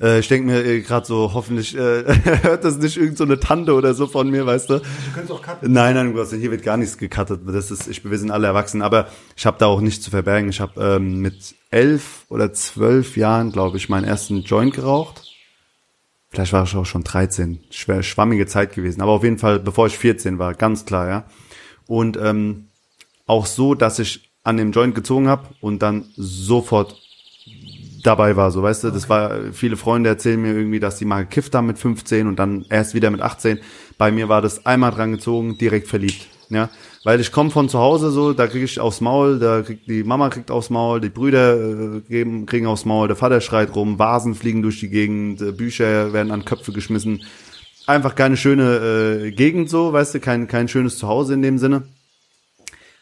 Äh, 0.00 0.20
ich 0.20 0.28
denke 0.28 0.46
mir 0.46 0.64
äh, 0.64 0.80
gerade 0.80 1.06
so, 1.06 1.32
hoffentlich 1.34 1.76
äh, 1.76 2.04
hört 2.42 2.64
das 2.64 2.78
nicht 2.78 2.96
irgend 2.96 3.18
so 3.18 3.24
eine 3.24 3.38
Tante 3.38 3.74
oder 3.74 3.94
so 3.94 4.06
von 4.06 4.30
mir, 4.30 4.46
weißt 4.46 4.70
du? 4.70 4.78
Du 4.78 4.82
kannst 5.14 5.30
auch 5.30 5.42
cutten. 5.42 5.72
Nein, 5.72 5.94
nein, 5.94 6.14
hier 6.14 6.50
wird 6.50 6.62
gar 6.62 6.76
nichts 6.76 6.96
gecuttet. 6.96 7.40
Das 7.46 7.70
ist, 7.70 7.86
ich, 7.86 8.08
wir 8.08 8.18
sind 8.18 8.30
alle 8.30 8.46
erwachsen, 8.46 8.82
aber 8.82 9.08
ich 9.36 9.46
habe 9.46 9.58
da 9.58 9.66
auch 9.66 9.80
nichts 9.80 10.02
zu 10.02 10.10
verbergen. 10.10 10.48
Ich 10.48 10.60
habe 10.60 10.80
ähm, 10.82 11.20
mit 11.20 11.54
elf 11.70 12.24
oder 12.28 12.52
zwölf 12.52 13.16
Jahren, 13.16 13.52
glaube 13.52 13.76
ich, 13.76 13.88
meinen 13.88 14.04
ersten 14.04 14.42
Joint 14.42 14.74
geraucht. 14.74 15.22
Vielleicht 16.30 16.52
war 16.52 16.64
ich 16.64 16.76
auch 16.76 16.86
schon 16.86 17.02
13. 17.02 17.60
Schwer, 17.70 18.02
schwammige 18.02 18.46
Zeit 18.46 18.72
gewesen. 18.74 19.02
Aber 19.02 19.12
auf 19.12 19.24
jeden 19.24 19.38
Fall, 19.38 19.58
bevor 19.58 19.88
ich 19.88 19.98
14 19.98 20.38
war, 20.38 20.54
ganz 20.54 20.84
klar, 20.84 21.08
ja. 21.08 21.24
Und 21.86 22.16
ähm, 22.16 22.68
auch 23.26 23.46
so, 23.46 23.74
dass 23.74 23.98
ich 23.98 24.30
an 24.44 24.56
dem 24.56 24.72
Joint 24.72 24.94
gezogen 24.94 25.28
habe 25.28 25.48
und 25.60 25.82
dann 25.82 26.06
sofort 26.16 26.96
dabei 28.02 28.36
war, 28.36 28.50
so 28.50 28.62
weißt 28.62 28.84
du, 28.84 28.90
das 28.90 29.08
war, 29.08 29.52
viele 29.52 29.76
Freunde 29.76 30.08
erzählen 30.08 30.40
mir 30.40 30.54
irgendwie, 30.54 30.80
dass 30.80 30.96
die 30.96 31.04
mal 31.04 31.24
gekifft 31.24 31.54
haben 31.54 31.66
mit 31.66 31.78
15 31.78 32.26
und 32.26 32.38
dann 32.38 32.64
erst 32.68 32.94
wieder 32.94 33.10
mit 33.10 33.20
18. 33.20 33.58
Bei 33.98 34.10
mir 34.10 34.28
war 34.28 34.42
das 34.42 34.66
einmal 34.66 34.90
dran 34.90 35.12
gezogen, 35.12 35.58
direkt 35.58 35.88
verliebt, 35.88 36.26
ja, 36.48 36.68
weil 37.04 37.20
ich 37.20 37.32
komme 37.32 37.50
von 37.50 37.68
zu 37.68 37.78
Hause 37.78 38.10
so, 38.10 38.32
da 38.32 38.46
kriege 38.46 38.64
ich 38.64 38.80
aufs 38.80 39.00
Maul, 39.00 39.38
da 39.38 39.62
kriegt 39.62 39.88
die 39.88 40.04
Mama 40.04 40.28
kriegt 40.30 40.50
aufs 40.50 40.70
Maul, 40.70 41.00
die 41.00 41.10
Brüder 41.10 41.56
äh, 41.56 42.00
geben, 42.00 42.46
kriegen 42.46 42.66
aufs 42.66 42.84
Maul, 42.84 43.08
der 43.08 43.16
Vater 43.16 43.40
schreit 43.40 43.74
rum, 43.74 43.98
Vasen 43.98 44.34
fliegen 44.34 44.62
durch 44.62 44.80
die 44.80 44.88
Gegend, 44.88 45.40
äh, 45.42 45.52
Bücher 45.52 46.12
werden 46.12 46.32
an 46.32 46.44
Köpfe 46.44 46.72
geschmissen, 46.72 47.22
einfach 47.86 48.14
keine 48.14 48.36
schöne 48.36 49.26
äh, 49.26 49.30
Gegend 49.32 49.70
so, 49.70 49.92
weißt 49.92 50.14
du, 50.14 50.20
kein 50.20 50.48
kein 50.48 50.68
schönes 50.68 50.98
Zuhause 50.98 51.34
in 51.34 51.42
dem 51.42 51.58
Sinne 51.58 51.82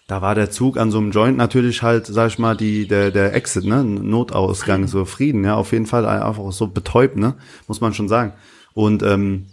da 0.09 0.23
war 0.23 0.35
der 0.35 0.51
Zug 0.51 0.79
an 0.79 0.91
so 0.91 0.99
einem 0.99 1.11
Joint 1.11 1.37
natürlich 1.37 1.83
halt, 1.83 2.07
sag 2.07 2.29
ich 2.29 2.39
mal, 2.39 2.57
die, 2.57 2.89
der, 2.89 3.11
der 3.11 3.35
Exit, 3.35 3.67
ne, 3.67 3.85
Notausgang, 3.85 4.89
so 4.89 5.05
Frieden, 5.05 5.45
ja, 5.45 5.55
auf 5.55 5.73
jeden 5.73 5.87
Fall 5.87 6.07
einfach 6.07 6.51
so 6.51 6.67
betäubt, 6.67 7.17
ne, 7.17 7.35
muss 7.69 7.83
man 7.83 7.93
schon 7.93 8.09
sagen. 8.09 8.33
Und 8.73 9.03
ähm, 9.03 9.47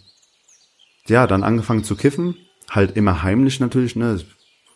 ja, 1.07 1.27
dann 1.27 1.43
angefangen 1.43 1.83
zu 1.83 1.97
kiffen, 1.97 2.35
halt 2.69 2.95
immer 2.95 3.21
heimlich 3.21 3.59
natürlich, 3.59 3.97
ne, 3.97 4.17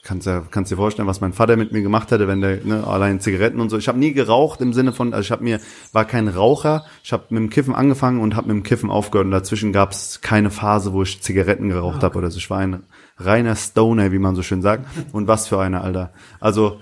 kannst 0.04 0.28
ja 0.28 0.44
kannst 0.52 0.70
dir 0.70 0.76
vorstellen, 0.76 1.08
was 1.08 1.22
mein 1.22 1.32
Vater 1.34 1.56
mit 1.56 1.72
mir 1.72 1.82
gemacht 1.82 2.12
hätte, 2.12 2.28
wenn 2.28 2.42
der 2.42 2.64
ne, 2.66 2.86
allein 2.86 3.22
Zigaretten 3.22 3.62
und 3.62 3.70
so. 3.70 3.78
Ich 3.78 3.88
habe 3.88 4.00
nie 4.00 4.12
geraucht 4.12 4.60
im 4.60 4.74
Sinne 4.74 4.92
von, 4.92 5.14
also 5.14 5.22
ich 5.26 5.32
habe 5.32 5.44
mir 5.44 5.60
war 5.94 6.06
kein 6.06 6.28
Raucher. 6.28 6.86
Ich 7.04 7.14
habe 7.14 7.26
mit 7.30 7.38
dem 7.38 7.50
Kiffen 7.50 7.76
angefangen 7.76 8.20
und 8.20 8.36
habe 8.36 8.48
mit 8.48 8.56
dem 8.56 8.64
Kiffen 8.64 8.90
aufgehört. 8.90 9.26
Und 9.26 9.32
dazwischen 9.32 9.74
gab 9.74 9.92
es 9.92 10.22
keine 10.22 10.52
Phase, 10.52 10.94
wo 10.94 11.04
ich 11.04 11.22
Zigaretten 11.22 11.70
geraucht 11.70 11.98
okay. 11.98 12.06
habe 12.06 12.18
oder 12.18 12.32
so. 12.32 12.38
Ich 12.38 12.50
war 12.50 12.60
ein 12.60 12.84
reiner 13.20 13.56
Stoner, 13.56 14.12
wie 14.12 14.20
man 14.20 14.36
so 14.36 14.44
schön 14.44 14.62
sagt. 14.62 14.86
Und 15.12 15.28
was 15.28 15.48
für 15.48 15.60
eine, 15.60 15.82
Alter. 15.82 16.12
Also 16.40 16.80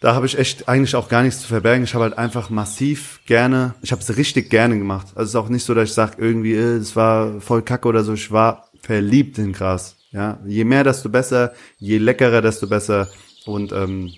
da 0.00 0.16
habe 0.16 0.26
ich 0.26 0.36
echt 0.36 0.68
eigentlich 0.68 0.96
auch 0.96 1.08
gar 1.08 1.22
nichts 1.22 1.42
zu 1.42 1.46
verbergen. 1.46 1.84
Ich 1.84 1.94
habe 1.94 2.02
halt 2.02 2.18
einfach 2.18 2.50
massiv 2.50 3.20
gerne, 3.24 3.74
ich 3.82 3.92
habe 3.92 4.02
es 4.02 4.16
richtig 4.16 4.50
gerne 4.50 4.76
gemacht. 4.76 5.06
Also 5.14 5.22
es 5.22 5.28
ist 5.30 5.36
auch 5.36 5.48
nicht 5.48 5.64
so, 5.64 5.74
dass 5.74 5.90
ich 5.90 5.94
sage 5.94 6.14
irgendwie, 6.18 6.54
es 6.54 6.92
äh, 6.92 6.96
war 6.96 7.40
voll 7.40 7.62
kacke 7.62 7.86
oder 7.86 8.02
so. 8.02 8.14
Ich 8.14 8.32
war 8.32 8.68
verliebt 8.82 9.38
in 9.38 9.52
Gras. 9.52 9.96
Ja, 10.10 10.40
je 10.44 10.64
mehr, 10.64 10.82
desto 10.82 11.08
besser, 11.08 11.52
je 11.78 11.98
leckerer, 11.98 12.42
desto 12.42 12.66
besser. 12.66 13.08
Und 13.46 13.72
ähm, 13.72 14.12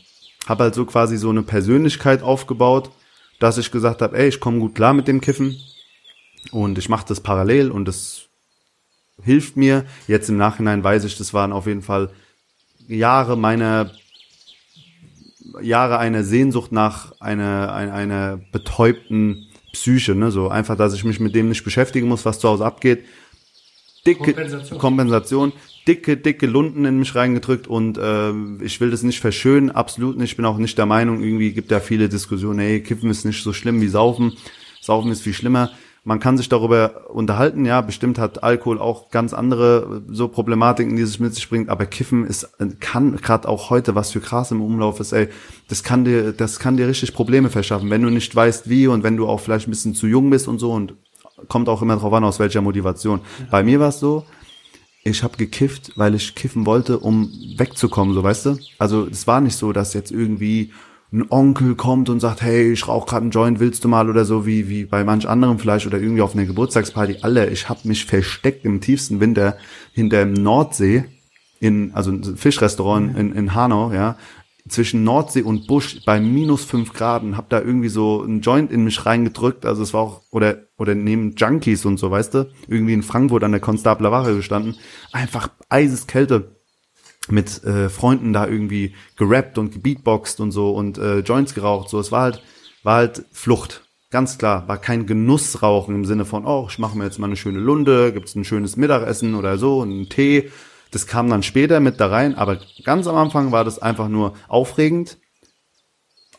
habe 0.46 0.64
halt 0.64 0.74
so 0.74 0.86
quasi 0.86 1.18
so 1.18 1.28
eine 1.28 1.42
Persönlichkeit 1.42 2.22
aufgebaut, 2.22 2.90
dass 3.38 3.58
ich 3.58 3.70
gesagt 3.70 4.00
habe, 4.00 4.16
ey, 4.16 4.28
ich 4.28 4.40
komme 4.40 4.60
gut 4.60 4.74
klar 4.74 4.94
mit 4.94 5.06
dem 5.06 5.20
Kiffen 5.20 5.56
und 6.50 6.78
ich 6.78 6.88
mache 6.88 7.06
das 7.06 7.20
parallel 7.20 7.70
und 7.70 7.86
das 7.86 8.28
hilft 9.24 9.56
mir. 9.56 9.84
Jetzt 10.06 10.28
im 10.28 10.36
Nachhinein 10.36 10.84
weiß 10.84 11.04
ich, 11.04 11.16
das 11.16 11.34
waren 11.34 11.52
auf 11.52 11.66
jeden 11.66 11.82
Fall 11.82 12.10
Jahre 12.86 13.36
meiner 13.36 13.90
Jahre 15.60 15.98
einer 15.98 16.24
Sehnsucht 16.24 16.72
nach 16.72 17.12
einer, 17.20 17.72
einer, 17.72 17.94
einer 17.94 18.40
betäubten 18.50 19.46
Psyche, 19.72 20.14
ne? 20.14 20.30
So 20.30 20.48
einfach, 20.48 20.76
dass 20.76 20.94
ich 20.94 21.04
mich 21.04 21.20
mit 21.20 21.34
dem 21.34 21.48
nicht 21.48 21.64
beschäftigen 21.64 22.08
muss, 22.08 22.24
was 22.24 22.40
zu 22.40 22.48
Hause 22.48 22.64
abgeht. 22.64 23.04
Dicke 24.04 24.32
Kompensation, 24.32 24.78
Kompensation 24.78 25.52
dicke, 25.86 26.16
dicke 26.16 26.46
Lunden 26.46 26.84
in 26.84 26.98
mich 26.98 27.14
reingedrückt 27.14 27.66
und 27.66 27.98
äh, 27.98 28.32
ich 28.62 28.80
will 28.80 28.90
das 28.90 29.02
nicht 29.02 29.20
verschönen, 29.20 29.70
absolut 29.70 30.16
nicht. 30.16 30.30
Ich 30.30 30.36
bin 30.36 30.44
auch 30.44 30.58
nicht 30.58 30.78
der 30.78 30.86
Meinung, 30.86 31.22
irgendwie 31.22 31.52
gibt 31.52 31.70
da 31.70 31.80
viele 31.80 32.08
Diskussionen, 32.08 32.58
hey, 32.58 32.82
Kiffen 32.82 33.10
ist 33.10 33.24
nicht 33.24 33.42
so 33.42 33.52
schlimm 33.52 33.80
wie 33.80 33.88
Saufen. 33.88 34.32
Saufen 34.80 35.10
ist 35.10 35.22
viel 35.22 35.34
schlimmer. 35.34 35.70
Man 36.06 36.20
kann 36.20 36.36
sich 36.36 36.50
darüber 36.50 37.10
unterhalten, 37.10 37.64
ja, 37.64 37.80
bestimmt 37.80 38.18
hat 38.18 38.42
Alkohol 38.42 38.78
auch 38.78 39.10
ganz 39.10 39.32
andere 39.32 40.02
so 40.08 40.28
Problematiken, 40.28 40.96
die 40.96 41.02
es 41.02 41.18
mit 41.18 41.34
sich 41.34 41.48
bringt, 41.48 41.70
aber 41.70 41.86
Kiffen 41.86 42.26
ist, 42.26 42.46
kann 42.80 43.16
gerade 43.16 43.48
auch 43.48 43.70
heute, 43.70 43.94
was 43.94 44.12
für 44.12 44.20
Gras 44.20 44.50
im 44.50 44.60
Umlauf 44.60 45.00
ist, 45.00 45.12
ey, 45.12 45.28
das 45.68 45.82
kann 45.82 46.04
dir, 46.04 46.32
das 46.32 46.58
kann 46.58 46.76
dir 46.76 46.88
richtig 46.88 47.14
Probleme 47.14 47.48
verschaffen, 47.48 47.88
wenn 47.88 48.02
du 48.02 48.10
nicht 48.10 48.36
weißt 48.36 48.68
wie 48.68 48.86
und 48.86 49.02
wenn 49.02 49.16
du 49.16 49.26
auch 49.26 49.40
vielleicht 49.40 49.66
ein 49.66 49.70
bisschen 49.70 49.94
zu 49.94 50.06
jung 50.06 50.28
bist 50.28 50.46
und 50.46 50.58
so 50.58 50.72
und 50.72 50.94
kommt 51.48 51.70
auch 51.70 51.80
immer 51.80 51.96
drauf 51.96 52.12
an, 52.12 52.24
aus 52.24 52.38
welcher 52.38 52.60
Motivation. 52.60 53.20
Ja. 53.38 53.46
Bei 53.50 53.62
mir 53.62 53.80
war 53.80 53.88
es 53.88 53.98
so, 53.98 54.24
ich 55.04 55.22
habe 55.22 55.36
gekifft, 55.36 55.92
weil 55.96 56.14
ich 56.14 56.34
kiffen 56.34 56.66
wollte, 56.66 56.98
um 56.98 57.30
wegzukommen, 57.56 58.14
so 58.14 58.22
weißt 58.22 58.46
du? 58.46 58.58
Also 58.78 59.06
es 59.06 59.26
war 59.26 59.40
nicht 59.40 59.56
so, 59.56 59.72
dass 59.72 59.94
jetzt 59.94 60.10
irgendwie 60.10 60.72
ein 61.14 61.26
Onkel 61.30 61.76
kommt 61.76 62.08
und 62.08 62.18
sagt, 62.18 62.42
hey, 62.42 62.72
ich 62.72 62.88
rauche 62.88 63.06
gerade 63.06 63.22
einen 63.22 63.30
Joint, 63.30 63.60
willst 63.60 63.84
du 63.84 63.88
mal 63.88 64.10
oder 64.10 64.24
so, 64.24 64.46
wie, 64.46 64.68
wie 64.68 64.84
bei 64.84 65.04
manch 65.04 65.28
anderem 65.28 65.60
vielleicht 65.60 65.86
oder 65.86 66.00
irgendwie 66.00 66.22
auf 66.22 66.34
einer 66.34 66.44
Geburtstagsparty. 66.44 67.18
Alle, 67.22 67.50
ich 67.50 67.68
habe 67.68 67.86
mich 67.86 68.04
versteckt 68.04 68.64
im 68.64 68.80
tiefsten 68.80 69.20
Winter 69.20 69.56
hinter 69.92 70.24
dem 70.24 70.32
Nordsee, 70.32 71.04
in, 71.60 71.94
also 71.94 72.10
ein 72.10 72.36
Fischrestaurant 72.36 73.16
in, 73.16 73.32
in 73.32 73.54
Hanau, 73.54 73.92
ja, 73.92 74.16
zwischen 74.68 75.04
Nordsee 75.04 75.42
und 75.42 75.68
Busch 75.68 76.00
bei 76.04 76.18
minus 76.18 76.64
fünf 76.64 76.92
Grad 76.92 77.22
und 77.22 77.36
hab 77.36 77.48
da 77.48 77.60
irgendwie 77.60 77.90
so 77.90 78.22
ein 78.22 78.40
Joint 78.40 78.72
in 78.72 78.82
mich 78.82 79.06
reingedrückt. 79.06 79.66
Also 79.66 79.82
es 79.82 79.94
war 79.94 80.00
auch, 80.00 80.22
oder, 80.30 80.64
oder 80.78 80.96
neben 80.96 81.36
Junkies 81.36 81.84
und 81.84 81.98
so, 81.98 82.10
weißt 82.10 82.34
du, 82.34 82.50
irgendwie 82.66 82.94
in 82.94 83.02
Frankfurt 83.02 83.44
an 83.44 83.52
der 83.52 83.60
Konstabler 83.60 84.10
Wache 84.10 84.34
gestanden. 84.34 84.74
Einfach 85.12 85.48
eiseskälte 85.68 86.53
mit 87.28 87.64
äh, 87.64 87.88
Freunden 87.88 88.32
da 88.32 88.46
irgendwie 88.46 88.94
gerappt 89.16 89.58
und 89.58 89.72
gebeatboxt 89.72 90.40
und 90.40 90.52
so 90.52 90.70
und 90.72 90.98
äh, 90.98 91.20
Joints 91.20 91.54
geraucht. 91.54 91.88
So, 91.88 91.98
es 91.98 92.12
war 92.12 92.22
halt, 92.22 92.42
war 92.82 92.96
halt 92.96 93.24
Flucht. 93.32 93.82
Ganz 94.10 94.38
klar, 94.38 94.68
war 94.68 94.78
kein 94.78 95.06
Genussrauchen 95.06 95.94
im 95.94 96.04
Sinne 96.04 96.24
von, 96.24 96.46
oh, 96.46 96.68
ich 96.70 96.78
mache 96.78 96.96
mir 96.96 97.04
jetzt 97.04 97.18
mal 97.18 97.26
eine 97.26 97.36
schöne 97.36 97.58
Lunde, 97.58 98.12
gibt's 98.12 98.34
ein 98.36 98.44
schönes 98.44 98.76
Mittagessen 98.76 99.34
oder 99.34 99.58
so, 99.58 99.82
einen 99.82 100.08
Tee. 100.08 100.50
Das 100.92 101.08
kam 101.08 101.28
dann 101.28 101.42
später 101.42 101.80
mit 101.80 101.98
da 101.98 102.06
rein, 102.06 102.36
aber 102.36 102.60
ganz 102.84 103.08
am 103.08 103.16
Anfang 103.16 103.50
war 103.50 103.64
das 103.64 103.80
einfach 103.80 104.08
nur 104.08 104.34
aufregend, 104.46 105.18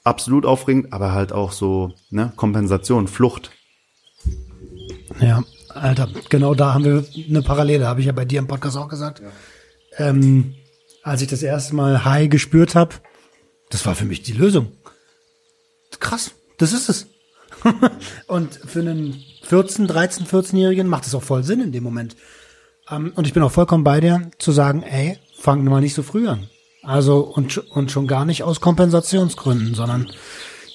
absolut 0.05 0.45
aufregend, 0.45 0.93
aber 0.93 1.11
halt 1.11 1.33
auch 1.33 1.51
so 1.51 1.91
ne, 2.09 2.31
Kompensation, 2.37 3.09
Flucht. 3.09 3.51
Ja, 5.19 5.43
Alter, 5.69 6.07
genau 6.29 6.53
da 6.53 6.73
haben 6.73 6.85
wir 6.85 7.03
eine 7.27 7.41
Parallele, 7.41 7.87
habe 7.87 7.99
ich 7.99 8.05
ja 8.05 8.13
bei 8.13 8.23
dir 8.23 8.39
im 8.39 8.47
Podcast 8.47 8.77
auch 8.77 8.87
gesagt. 8.87 9.19
Ja. 9.19 10.07
Ähm, 10.09 10.55
als 11.05 11.21
ich 11.21 11.27
das 11.27 11.43
erste 11.43 11.75
Mal 11.75 12.03
High 12.03 12.29
gespürt 12.29 12.73
habe, 12.73 12.95
das 13.69 13.85
war 13.85 13.93
für 13.95 14.05
mich 14.05 14.23
die 14.23 14.33
Lösung. 14.33 14.71
Krass, 15.99 16.31
das 16.57 16.73
ist 16.73 16.89
es. 16.89 17.07
und 18.27 18.55
für 18.55 18.79
einen 18.79 19.23
14, 19.43 19.87
13, 19.87 20.25
14-Jährigen 20.25 20.87
macht 20.87 21.05
es 21.05 21.13
auch 21.13 21.21
voll 21.21 21.43
Sinn 21.43 21.61
in 21.61 21.71
dem 21.71 21.83
Moment. 21.83 22.15
Um, 22.89 23.07
ähm, 23.07 23.13
und 23.15 23.27
ich 23.27 23.33
bin 23.33 23.43
auch 23.43 23.51
vollkommen 23.51 23.83
bei 23.83 23.99
dir, 23.99 24.29
zu 24.39 24.51
sagen, 24.51 24.81
ey, 24.81 25.17
fang 25.37 25.63
mal 25.63 25.79
nicht 25.79 25.93
so 25.93 26.01
früh 26.01 26.27
an. 26.27 26.49
Also, 26.81 27.19
und, 27.19 27.57
und 27.69 27.91
schon 27.91 28.07
gar 28.07 28.25
nicht 28.25 28.43
aus 28.43 28.59
Kompensationsgründen, 28.59 29.75
sondern 29.75 30.11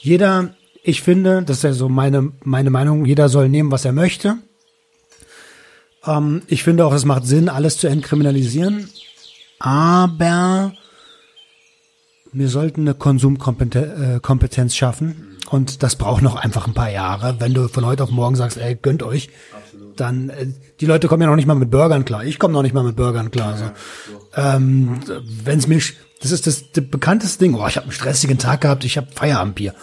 jeder, 0.00 0.54
ich 0.82 1.02
finde, 1.02 1.42
das 1.42 1.58
ist 1.58 1.62
ja 1.64 1.72
so 1.72 1.88
meine, 1.88 2.32
meine 2.42 2.70
Meinung, 2.70 3.04
jeder 3.04 3.28
soll 3.28 3.48
nehmen, 3.48 3.72
was 3.72 3.84
er 3.84 3.92
möchte. 3.92 4.36
Um, 6.04 6.36
ähm, 6.36 6.42
ich 6.46 6.62
finde 6.62 6.86
auch, 6.86 6.94
es 6.94 7.04
macht 7.04 7.26
Sinn, 7.26 7.48
alles 7.48 7.78
zu 7.78 7.88
entkriminalisieren. 7.88 8.88
Aber 9.60 10.72
wir 12.32 12.48
sollten 12.48 12.82
eine 12.82 12.94
Konsumkompetenz 12.94 14.72
äh, 14.72 14.76
schaffen. 14.76 15.38
Und 15.50 15.82
das 15.82 15.96
braucht 15.96 16.22
noch 16.22 16.36
einfach 16.36 16.66
ein 16.66 16.74
paar 16.74 16.90
Jahre. 16.90 17.36
Wenn 17.40 17.54
du 17.54 17.68
von 17.68 17.84
heute 17.84 18.04
auf 18.04 18.10
morgen 18.10 18.36
sagst, 18.36 18.56
ey, 18.56 18.76
gönnt 18.80 19.02
euch, 19.02 19.30
dann 19.96 20.30
äh, 20.30 20.46
die 20.80 20.86
Leute 20.86 21.08
kommen 21.08 21.22
ja 21.22 21.28
noch 21.28 21.36
nicht 21.36 21.46
mal 21.46 21.54
mit 21.54 21.70
Burgern 21.70 22.04
klar. 22.04 22.24
Ich 22.24 22.38
komme 22.38 22.54
noch 22.54 22.62
nicht 22.62 22.72
mal 22.72 22.84
mit 22.84 22.96
Burgern 22.96 23.30
klar. 23.30 23.56
So. 23.56 23.64
Ähm, 24.36 25.00
Wenn 25.44 25.58
es 25.58 25.66
mich, 25.66 25.94
das 26.22 26.30
ist 26.30 26.46
das, 26.46 26.70
das 26.72 26.84
bekannteste 26.88 27.40
Ding. 27.40 27.54
Oh, 27.54 27.66
ich 27.66 27.76
habe 27.76 27.84
einen 27.84 27.92
stressigen 27.92 28.38
Tag 28.38 28.60
gehabt, 28.60 28.84
ich 28.84 28.96
habe 28.96 29.08
Feierabendbier 29.12 29.74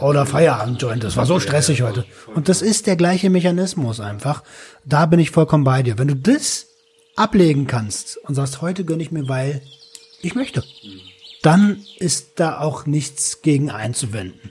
oder 0.00 0.24
Feierabendjoint. 0.24 1.04
Das 1.04 1.16
war 1.16 1.26
so 1.26 1.38
stressig 1.38 1.82
heute. 1.82 2.06
Und 2.34 2.48
das 2.48 2.62
ist 2.62 2.86
der 2.86 2.96
gleiche 2.96 3.28
Mechanismus 3.28 4.00
einfach. 4.00 4.42
Da 4.86 5.06
bin 5.06 5.20
ich 5.20 5.30
vollkommen 5.30 5.64
bei 5.64 5.82
dir. 5.82 5.98
Wenn 5.98 6.08
du 6.08 6.16
das 6.16 6.69
ablegen 7.16 7.66
kannst 7.66 8.16
und 8.18 8.34
sagst, 8.34 8.60
heute 8.62 8.84
gönne 8.84 9.02
ich 9.02 9.12
mir, 9.12 9.28
weil 9.28 9.62
ich 10.22 10.34
möchte, 10.34 10.62
dann 11.42 11.84
ist 11.98 12.32
da 12.36 12.60
auch 12.60 12.86
nichts 12.86 13.42
gegen 13.42 13.70
einzuwenden. 13.70 14.50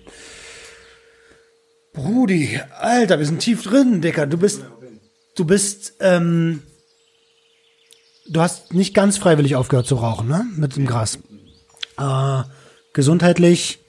Brudi, 1.94 2.60
Alter, 2.78 3.20
wir 3.20 3.26
sind 3.26 3.40
tief 3.40 3.64
drin, 3.64 4.02
Dicker. 4.02 4.28
Du 4.28 4.38
bist 4.38 4.62
du 5.40 5.46
bist, 5.46 5.94
ähm, 6.02 6.62
du 8.28 8.42
hast 8.42 8.74
nicht 8.74 8.94
ganz 8.94 9.18
freiwillig 9.18 9.56
aufgehört 9.56 9.88
zu 9.88 9.96
rauchen, 9.96 10.28
ne? 10.28 10.46
Mit 10.56 10.76
dem 10.76 10.86
Gras. 10.86 11.20
Äh, 11.98 12.44
gesundheitlich 12.94 13.80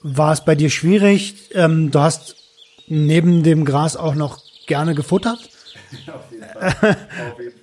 war 0.00 0.32
es 0.32 0.44
bei 0.44 0.54
dir 0.54 0.70
schwierig. 0.70 1.50
Ähm, 1.52 1.90
du 1.90 2.00
hast 2.00 2.36
neben 2.86 3.42
dem 3.42 3.64
Gras 3.64 3.96
auch 3.96 4.14
noch 4.14 4.40
gerne 4.66 4.94
gefuttert. 4.94 5.50
Auf 6.12 6.30
jeden 6.30 6.42
Fall. 6.44 6.96
Auf 7.32 7.40
jeden 7.40 7.58
Fall, 7.60 7.61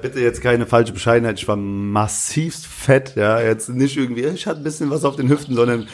bitte 0.00 0.20
jetzt 0.20 0.40
keine 0.40 0.66
falsche 0.66 0.92
Bescheidenheit. 0.92 1.38
Ich 1.38 1.48
war 1.48 1.56
massivst 1.56 2.66
fett, 2.66 3.16
ja. 3.16 3.40
Jetzt 3.40 3.68
nicht 3.68 3.96
irgendwie, 3.96 4.24
ich 4.24 4.46
hatte 4.46 4.60
ein 4.60 4.64
bisschen 4.64 4.90
was 4.90 5.04
auf 5.04 5.16
den 5.16 5.28
Hüften, 5.28 5.54
sondern 5.54 5.88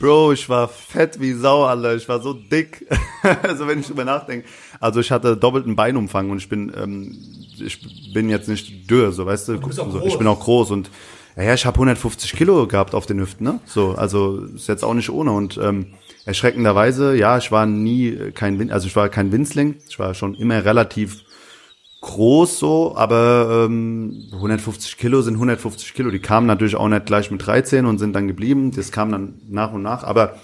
Bro, 0.00 0.32
ich 0.32 0.48
war 0.48 0.68
fett 0.68 1.20
wie 1.20 1.32
Sau, 1.32 1.64
Alter. 1.64 1.94
Ich 1.94 2.08
war 2.08 2.20
so 2.20 2.32
dick. 2.32 2.86
also 3.42 3.66
wenn 3.68 3.80
ich 3.80 3.86
drüber 3.86 4.04
nachdenke. 4.04 4.46
Also 4.80 5.00
ich 5.00 5.10
hatte 5.10 5.36
doppelten 5.36 5.76
Beinumfang 5.76 6.30
und 6.30 6.38
ich 6.38 6.48
bin, 6.48 6.72
ähm, 6.76 7.16
ich 7.58 8.12
bin 8.12 8.28
jetzt 8.28 8.48
nicht 8.48 8.90
dürr, 8.90 9.12
so 9.12 9.24
weißt 9.24 9.48
du. 9.48 9.56
du 9.58 9.72
so, 9.72 10.04
ich 10.04 10.18
bin 10.18 10.26
auch 10.26 10.40
groß 10.40 10.72
und 10.72 10.90
ja, 11.36 11.54
ich 11.54 11.66
habe 11.66 11.76
150 11.76 12.32
Kilo 12.34 12.66
gehabt 12.66 12.94
auf 12.94 13.06
den 13.06 13.18
Hüften, 13.18 13.44
ne? 13.44 13.60
So, 13.66 13.92
also 13.92 14.40
ist 14.54 14.68
jetzt 14.68 14.84
auch 14.84 14.94
nicht 14.94 15.10
ohne 15.10 15.32
und 15.32 15.58
ähm, 15.58 15.94
erschreckenderweise, 16.26 17.16
ja, 17.16 17.38
ich 17.38 17.50
war 17.50 17.66
nie 17.66 18.30
kein, 18.34 18.58
Win 18.58 18.70
also 18.70 18.86
ich 18.86 18.94
war 18.94 19.08
kein 19.08 19.32
Winzling. 19.32 19.76
Ich 19.88 19.98
war 19.98 20.14
schon 20.14 20.34
immer 20.34 20.64
relativ 20.64 21.23
groß 22.04 22.58
so, 22.58 22.96
aber 22.96 23.66
ähm, 23.66 24.28
150 24.32 24.98
Kilo 24.98 25.22
sind 25.22 25.34
150 25.34 25.94
Kilo. 25.94 26.10
Die 26.10 26.18
kamen 26.18 26.46
natürlich 26.46 26.76
auch 26.76 26.88
nicht 26.88 27.06
gleich 27.06 27.30
mit 27.30 27.44
13 27.44 27.86
und 27.86 27.98
sind 27.98 28.12
dann 28.12 28.28
geblieben. 28.28 28.70
Das 28.70 28.92
kam 28.92 29.10
dann 29.10 29.40
nach 29.48 29.72
und 29.72 29.82
nach. 29.82 30.04
Aber 30.04 30.38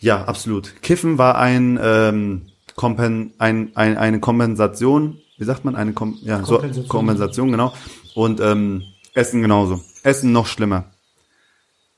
ja, 0.00 0.24
absolut. 0.24 0.82
Kiffen 0.82 1.16
war 1.16 1.38
ein, 1.38 1.78
ähm, 1.80 2.42
Kompen, 2.74 3.34
ein, 3.38 3.70
ein 3.76 3.96
eine 3.96 4.18
Kompensation. 4.18 5.18
Wie 5.38 5.44
sagt 5.44 5.64
man? 5.64 5.76
Eine 5.76 5.92
Kom 5.92 6.18
ja, 6.22 6.40
Kompensation. 6.40 6.82
So, 6.82 6.88
Kompensation, 6.88 7.50
genau. 7.52 7.72
Und 8.14 8.40
ähm, 8.40 8.82
Essen 9.14 9.42
genauso. 9.42 9.80
Essen 10.02 10.32
noch 10.32 10.46
schlimmer. 10.46 10.90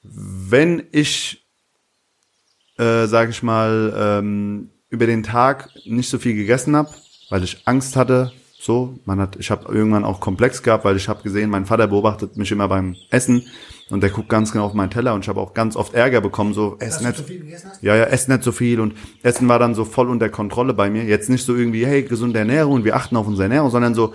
Wenn 0.03 0.85
ich, 0.93 1.47
äh, 2.77 3.07
sag 3.07 3.31
ich 3.31 3.43
mal, 3.43 3.95
ähm, 3.97 4.71
über 4.91 5.07
den 5.07 5.23
Tag 5.23 5.71
nicht 5.87 6.11
so 6.11 6.19
viel 6.19 6.35
gegessen 6.35 6.77
habe, 6.77 6.91
weil 7.31 7.43
ich 7.43 7.63
Angst 7.67 7.97
hatte, 7.97 8.33
so, 8.67 8.99
man 9.07 9.21
hat, 9.21 9.37
ich 9.37 9.51
habe 9.51 9.73
irgendwann 9.73 10.05
auch 10.05 10.21
Komplex 10.21 10.63
gehabt, 10.63 10.85
weil 10.85 10.97
ich 10.97 11.09
habe 11.09 11.23
gesehen, 11.23 11.49
mein 11.49 11.65
Vater 11.65 11.87
beobachtet 11.87 12.37
mich 12.37 12.53
immer 12.53 12.69
beim 12.69 12.97
Essen 13.11 13.47
und 13.89 14.03
der 14.03 14.11
guckt 14.11 14.29
ganz 14.29 14.53
genau 14.53 14.67
auf 14.67 14.75
meinen 14.75 14.91
Teller 14.91 15.15
und 15.15 15.23
ich 15.25 15.29
habe 15.29 15.41
auch 15.41 15.55
ganz 15.55 15.77
oft 15.77 15.95
Ärger 15.95 16.21
bekommen, 16.21 16.53
so 16.53 16.77
ess 16.81 17.01
nicht, 17.01 17.17
so 17.17 17.25
ja 17.81 17.97
ja, 17.97 18.05
ess 18.05 18.29
nicht 18.29 18.43
so 18.43 18.53
viel 18.53 18.81
und 18.81 18.95
Essen 19.23 19.49
war 19.49 19.59
dann 19.59 19.75
so 19.75 19.85
voll 19.85 20.11
unter 20.11 20.29
Kontrolle 20.29 20.75
bei 20.75 20.91
mir. 20.91 21.05
Jetzt 21.05 21.31
nicht 21.31 21.45
so 21.45 21.55
irgendwie, 21.55 21.87
hey, 21.87 22.03
gesunde 22.03 22.39
Ernährung 22.39 22.75
und 22.75 22.85
wir 22.85 22.97
achten 22.97 23.17
auf 23.17 23.27
unsere 23.27 23.45
Ernährung, 23.45 23.71
sondern 23.71 23.95
so 23.95 24.13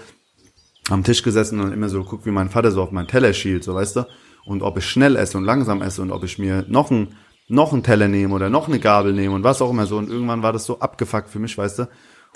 am 0.90 1.04
Tisch 1.04 1.24
gesessen 1.24 1.60
und 1.60 1.72
immer 1.72 1.90
so 1.90 2.04
guckt, 2.04 2.26
wie 2.26 2.32
mein 2.32 2.50
Vater 2.50 2.72
so 2.72 2.84
auf 2.84 2.92
meinen 2.92 3.08
Teller 3.08 3.34
schielt, 3.34 3.64
so 3.64 3.74
weißt 3.74 3.96
du, 3.96 4.08
und 4.46 4.62
ob 4.62 4.78
ich 4.78 4.86
schnell 4.86 5.16
esse 5.16 5.38
und 5.38 5.46
langsam 5.46 5.82
esse 5.82 6.02
und 6.02 6.12
ob 6.12 6.24
ich 6.24 6.38
mir 6.38 6.66
noch 6.68 6.92
ein 6.92 7.16
noch 7.48 7.74
einen 7.74 7.84
Teller 7.84 8.08
nehme 8.08 8.34
oder 8.34 8.50
noch 8.50 8.70
eine 8.70 8.80
Gabel 8.80 9.12
nehme 9.12 9.36
und 9.36 9.44
was 9.44 9.62
auch 9.62 9.70
immer 9.72 9.86
so 9.86 9.98
und 9.98 10.10
irgendwann 10.10 10.42
war 10.42 10.54
das 10.54 10.66
so 10.66 10.80
abgefuckt 10.80 11.30
für 11.30 11.40
mich, 11.40 11.58
weißt 11.58 11.80
du? 11.80 11.88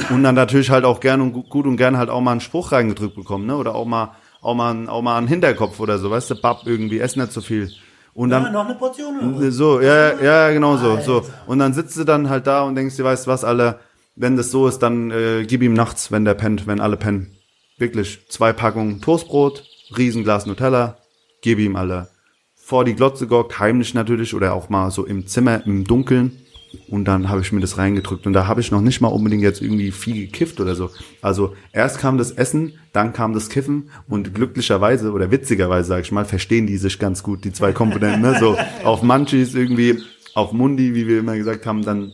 Und 0.10 0.24
dann 0.24 0.36
natürlich 0.36 0.70
halt 0.70 0.84
auch 0.84 1.00
gern 1.00 1.22
und 1.22 1.32
gut 1.50 1.66
und 1.66 1.78
gern 1.78 1.98
halt 1.98 2.10
auch 2.10 2.22
mal 2.22 2.32
einen 2.32 2.41
Spruch 2.41 2.72
reingedrückt 2.72 3.16
bekommen, 3.16 3.46
ne? 3.46 3.56
Oder 3.56 3.76
auch 3.76 3.86
mal, 3.86 4.16
auch 4.41 4.54
mal, 4.54 4.89
auch 4.89 5.02
mal 5.02 5.18
einen 5.18 5.28
Hinterkopf 5.28 5.80
oder 5.80 5.98
so, 5.98 6.12
weißt 6.12 6.32
du, 6.32 6.36
Bab 6.36 6.64
irgendwie, 6.66 7.00
ess 7.00 7.16
nicht 7.16 7.32
so 7.32 7.41
viel. 7.41 7.72
Und 8.14 8.30
dann, 8.30 8.43
ja, 8.43 8.52
noch 8.52 8.66
eine 8.66 8.76
Portion. 8.76 9.36
Oder? 9.36 9.52
So, 9.52 9.82
ja, 9.82 10.20
ja, 10.22 10.52
genau 10.52 10.78
so, 10.78 11.00
so. 11.02 11.26
Und 11.48 11.60
dann 11.60 11.74
sitzt 11.74 11.98
du 11.98 12.04
dann 12.04 12.30
halt 12.30 12.48
da 12.48 12.64
und 12.64 12.76
denkst 12.76 12.96
dir, 12.96 13.04
weißt 13.04 13.26
du 13.26 13.32
was, 13.32 13.43
alle, 13.43 13.80
wenn 14.16 14.38
das 14.38 14.52
so 14.52 14.68
ist, 14.68 14.80
dann 14.80 15.12
äh, 15.12 15.46
gib 15.46 15.62
ihm 15.62 15.74
nachts, 15.74 16.12
wenn 16.12 16.26
der 16.26 16.34
pennt, 16.34 16.68
wenn 16.68 16.80
alle 16.80 16.98
pennen. 16.98 17.36
Wirklich, 17.78 18.28
zwei 18.30 18.54
Packungen 18.54 19.02
Toastbrot, 19.02 19.64
Riesenglas 19.98 20.46
Nutella, 20.46 20.98
gib 21.41 21.60
ihm 21.60 21.76
alle. 21.76 22.10
Vor 22.54 22.86
die 22.86 22.96
Glotze 22.96 23.28
gockt, 23.28 23.60
heimlich 23.60 23.93
natürlich, 23.93 24.34
oder 24.34 24.54
auch 24.54 24.70
mal 24.70 24.91
so 24.91 25.06
im 25.06 25.28
Zimmer, 25.28 25.66
im 25.66 25.84
Dunkeln 25.84 26.45
und 26.88 27.05
dann 27.05 27.30
habe 27.30 27.41
ich 27.41 27.51
mir 27.51 27.61
das 27.61 27.78
reingedrückt 27.78 28.26
und 28.26 28.34
da 28.34 28.47
habe 28.47 28.61
ich 28.61 28.71
noch 28.71 28.82
nicht 28.82 29.01
mal 29.01 29.09
unbedingt 29.09 29.43
jetzt 29.43 29.61
irgendwie 29.61 29.91
viel 29.91 30.26
gekifft 30.26 30.59
oder 30.59 30.76
so. 30.76 30.89
Also 31.21 31.55
erst 31.73 31.99
kam 31.99 32.17
das 32.17 32.32
Essen, 32.32 32.73
dann 32.93 33.13
kam 33.13 33.34
das 33.34 33.49
Kiffen 33.49 33.89
und 34.07 34.34
glücklicherweise 34.34 35.11
oder 35.11 35.32
witzigerweise 35.32 35.88
sage 35.88 36.01
ich 36.01 36.11
mal 36.11 36.26
verstehen 36.26 36.67
die 36.67 36.78
sich 36.78 36.99
ganz 36.99 37.23
gut 37.23 37.43
die 37.43 37.53
zwei 37.53 37.73
Komponenten. 37.73 38.21
Ne? 38.21 38.38
So 38.39 38.57
auf 38.84 39.01
Munchies 39.03 39.55
irgendwie, 39.55 39.99
auf 40.34 40.51
Mundi, 40.51 40.93
wie 40.95 41.07
wir 41.07 41.19
immer 41.19 41.38
gesagt 41.38 41.65
haben, 41.65 41.84
dann 41.84 42.11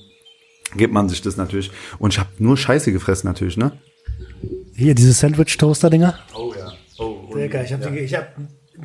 gibt 0.76 0.94
man 0.94 1.10
sich 1.10 1.22
das 1.22 1.38
natürlich. 1.38 1.72
Und 2.00 2.14
ich 2.14 2.20
habe 2.20 2.30
nur 2.38 2.58
Scheiße 2.58 2.92
gefressen 2.92 3.28
natürlich, 3.28 3.58
ne? 3.58 3.74
Hier 4.76 4.96
diese 4.96 5.14
Sandwich 5.14 5.58
Toaster 5.58 5.90
Dinger. 5.90 6.18
Oh 6.34 6.54
ja. 6.58 6.72
Oh. 6.98 7.34
Sehr 7.34 7.50
geil. 7.50 7.66
Ich 7.66 7.74
habe 7.74 8.00
ja. 8.00 8.20
hab 8.20 8.36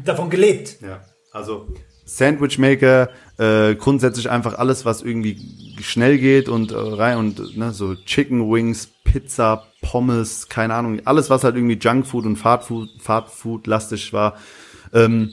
davon 0.04 0.30
gelebt. 0.30 0.78
Ja. 0.80 1.04
Also 1.32 1.68
Sandwich 2.06 2.58
Maker, 2.58 3.10
äh, 3.36 3.74
grundsätzlich 3.74 4.30
einfach 4.30 4.54
alles, 4.54 4.84
was 4.84 5.02
irgendwie 5.02 5.36
schnell 5.82 6.18
geht 6.18 6.48
und 6.48 6.70
äh, 6.70 6.76
rein 6.76 7.18
und 7.18 7.56
ne, 7.56 7.72
so 7.72 7.96
Chicken 7.96 8.50
Wings, 8.50 8.88
Pizza, 9.04 9.64
Pommes, 9.82 10.48
keine 10.48 10.74
Ahnung, 10.74 11.00
alles 11.04 11.30
was 11.30 11.44
halt 11.44 11.56
irgendwie 11.56 11.76
Junkfood 11.78 12.24
und 12.24 12.36
Fastfood, 12.36 12.88
Fastfood 13.00 13.66
lastig 13.66 14.12
war. 14.12 14.36
Ähm, 14.94 15.32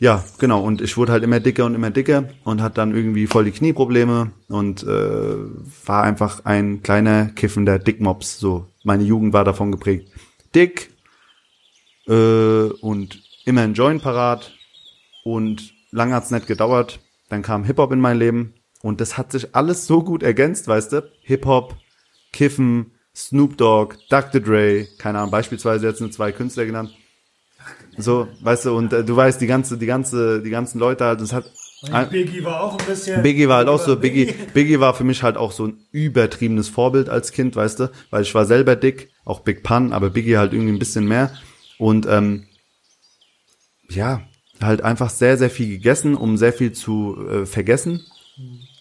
ja, 0.00 0.24
genau. 0.38 0.62
Und 0.62 0.80
ich 0.80 0.96
wurde 0.96 1.12
halt 1.12 1.24
immer 1.24 1.40
dicker 1.40 1.64
und 1.64 1.74
immer 1.74 1.90
dicker 1.90 2.28
und 2.44 2.62
hatte 2.62 2.76
dann 2.76 2.94
irgendwie 2.94 3.26
voll 3.26 3.44
die 3.44 3.50
Knieprobleme 3.52 4.32
und 4.48 4.82
äh, 4.82 5.36
war 5.86 6.02
einfach 6.02 6.44
ein 6.44 6.82
kleiner 6.82 7.26
kiffender 7.26 7.78
Dickmops. 7.78 8.38
So, 8.38 8.66
meine 8.84 9.04
Jugend 9.04 9.32
war 9.32 9.44
davon 9.44 9.72
geprägt. 9.72 10.10
Dick 10.54 10.90
äh, 12.08 12.12
und 12.80 13.22
immer 13.44 13.62
ein 13.62 13.74
Joint 13.74 14.02
parat 14.02 14.52
und 15.24 15.77
lange 15.90 16.14
hat's 16.14 16.30
nicht 16.30 16.46
gedauert. 16.46 17.00
Dann 17.28 17.42
kam 17.42 17.64
Hip-Hop 17.64 17.92
in 17.92 18.00
mein 18.00 18.18
Leben 18.18 18.54
und 18.82 19.00
das 19.00 19.18
hat 19.18 19.32
sich 19.32 19.54
alles 19.54 19.86
so 19.86 20.02
gut 20.02 20.22
ergänzt, 20.22 20.68
weißt 20.68 20.92
du? 20.92 21.10
Hip-Hop, 21.22 21.76
Kiffen, 22.32 22.92
Snoop 23.14 23.58
Dogg, 23.58 23.96
Dr. 24.08 24.40
Dre, 24.40 24.86
keine 24.98 25.18
Ahnung, 25.18 25.30
beispielsweise 25.30 25.86
jetzt 25.86 26.00
nur 26.00 26.10
zwei 26.10 26.32
Künstler 26.32 26.66
genannt. 26.66 26.94
So, 27.96 28.28
weißt 28.42 28.66
du, 28.66 28.76
und 28.76 28.92
äh, 28.92 29.04
du 29.04 29.16
weißt, 29.16 29.40
die 29.40 29.48
ganze, 29.48 29.76
die 29.76 29.86
ganze, 29.86 30.40
die 30.40 30.50
ganzen 30.50 30.78
Leute 30.78 31.04
halt, 31.04 31.20
das 31.20 31.32
hat. 31.32 31.50
Biggie 32.10 32.44
war 32.44 32.62
auch 32.62 32.78
ein 32.78 32.86
bisschen. 32.86 33.22
Biggie 33.22 33.48
war 33.48 33.58
halt 33.58 33.68
auch 33.68 33.80
so, 33.80 33.96
Biggie, 33.96 34.32
Biggie 34.54 34.80
war 34.80 34.94
für 34.94 35.04
mich 35.04 35.22
halt 35.22 35.36
auch 35.36 35.52
so 35.52 35.66
ein 35.66 35.78
übertriebenes 35.90 36.68
Vorbild 36.68 37.08
als 37.08 37.32
Kind, 37.32 37.56
weißt 37.56 37.80
du, 37.80 37.90
weil 38.10 38.22
ich 38.22 38.34
war 38.34 38.46
selber 38.46 38.76
dick, 38.76 39.10
auch 39.24 39.40
Big 39.40 39.64
Pun, 39.64 39.92
aber 39.92 40.10
Biggie 40.10 40.38
halt 40.38 40.52
irgendwie 40.52 40.72
ein 40.72 40.78
bisschen 40.78 41.06
mehr. 41.06 41.32
Und 41.78 42.06
ähm, 42.06 42.46
ja, 43.88 44.22
halt 44.60 44.82
einfach 44.82 45.10
sehr, 45.10 45.36
sehr 45.36 45.50
viel 45.50 45.68
gegessen, 45.68 46.14
um 46.14 46.36
sehr 46.36 46.52
viel 46.52 46.72
zu 46.72 47.16
äh, 47.28 47.46
vergessen. 47.46 48.04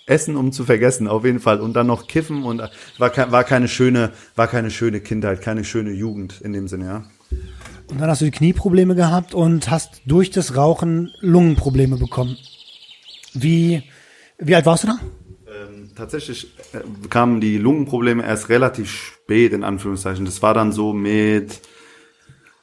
Essen, 0.07 0.37
um 0.37 0.53
zu 0.53 0.63
vergessen, 0.63 1.07
auf 1.07 1.25
jeden 1.25 1.39
Fall. 1.39 1.59
Und 1.59 1.73
dann 1.73 1.87
noch 1.87 2.07
kiffen 2.07 2.43
und 2.43 2.61
äh, 2.61 2.69
war, 2.97 3.09
ke 3.09 3.31
war 3.31 3.43
keine 3.43 3.67
schöne, 3.67 4.11
war 4.35 4.47
keine 4.47 4.71
schöne 4.71 5.01
Kindheit, 5.01 5.41
keine 5.41 5.63
schöne 5.63 5.91
Jugend 5.91 6.41
in 6.41 6.53
dem 6.53 6.67
Sinne, 6.67 6.85
ja. 6.85 7.03
Und 7.89 8.01
dann 8.01 8.09
hast 8.09 8.21
du 8.21 8.25
die 8.25 8.31
Knieprobleme 8.31 8.95
gehabt 8.95 9.33
und 9.33 9.69
hast 9.69 10.01
durch 10.05 10.31
das 10.31 10.55
Rauchen 10.55 11.11
Lungenprobleme 11.19 11.97
bekommen. 11.97 12.37
Wie, 13.33 13.83
wie 14.39 14.55
alt 14.55 14.65
warst 14.65 14.83
du 14.83 14.87
da? 14.87 14.99
Ähm, 15.47 15.89
tatsächlich 15.95 16.47
äh, 16.73 16.79
kamen 17.09 17.41
die 17.41 17.57
Lungenprobleme 17.57 18.23
erst 18.25 18.49
relativ 18.49 18.89
spät, 18.89 19.53
in 19.53 19.63
Anführungszeichen. 19.63 20.25
Das 20.25 20.41
war 20.41 20.53
dann 20.53 20.71
so 20.71 20.93
mit, 20.93 21.61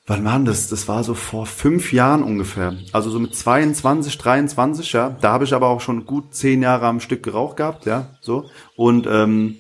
wann 0.07 0.25
war 0.25 0.39
das? 0.41 0.69
Das 0.69 0.89
war 0.89 1.03
so 1.05 1.15
vor 1.15 1.47
fünf 1.47 1.93
Jahren 1.93 2.23
ungefähr. 2.23 2.75
Also 2.93 3.11
so 3.11 3.19
mit 3.19 3.35
22, 3.35 4.19
23, 4.19 4.93
ja. 4.93 5.17
Da 5.21 5.33
habe 5.33 5.45
ich 5.45 5.55
aber 5.55 5.69
auch 5.69 5.81
schon 5.81 6.07
gut 6.07 6.35
zehn 6.35 6.63
Jahre 6.63 6.87
am 6.87 7.01
Stück 7.01 7.23
geraucht 7.23 7.57
gehabt, 7.57 7.87
ja, 7.87 8.07
so. 8.21 8.47
Und, 8.77 9.07
ähm, 9.07 9.57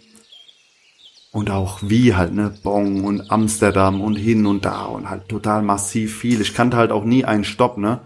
und 1.32 1.51
auch 1.51 1.80
wie 1.82 2.14
halt, 2.14 2.32
ne, 2.32 2.55
Bong 2.62 3.05
und 3.05 3.30
Amsterdam 3.30 4.01
und 4.01 4.14
hin 4.16 4.47
und 4.47 4.64
da 4.64 4.84
und 4.84 5.11
halt 5.11 5.28
total 5.28 5.62
massiv 5.62 6.16
viel. 6.18 6.40
Ich 6.40 6.55
kannte 6.55 6.76
halt 6.76 6.92
auch 6.92 7.05
nie 7.05 7.24
einen 7.24 7.45
Stopp, 7.45 7.76
ne. 7.78 8.01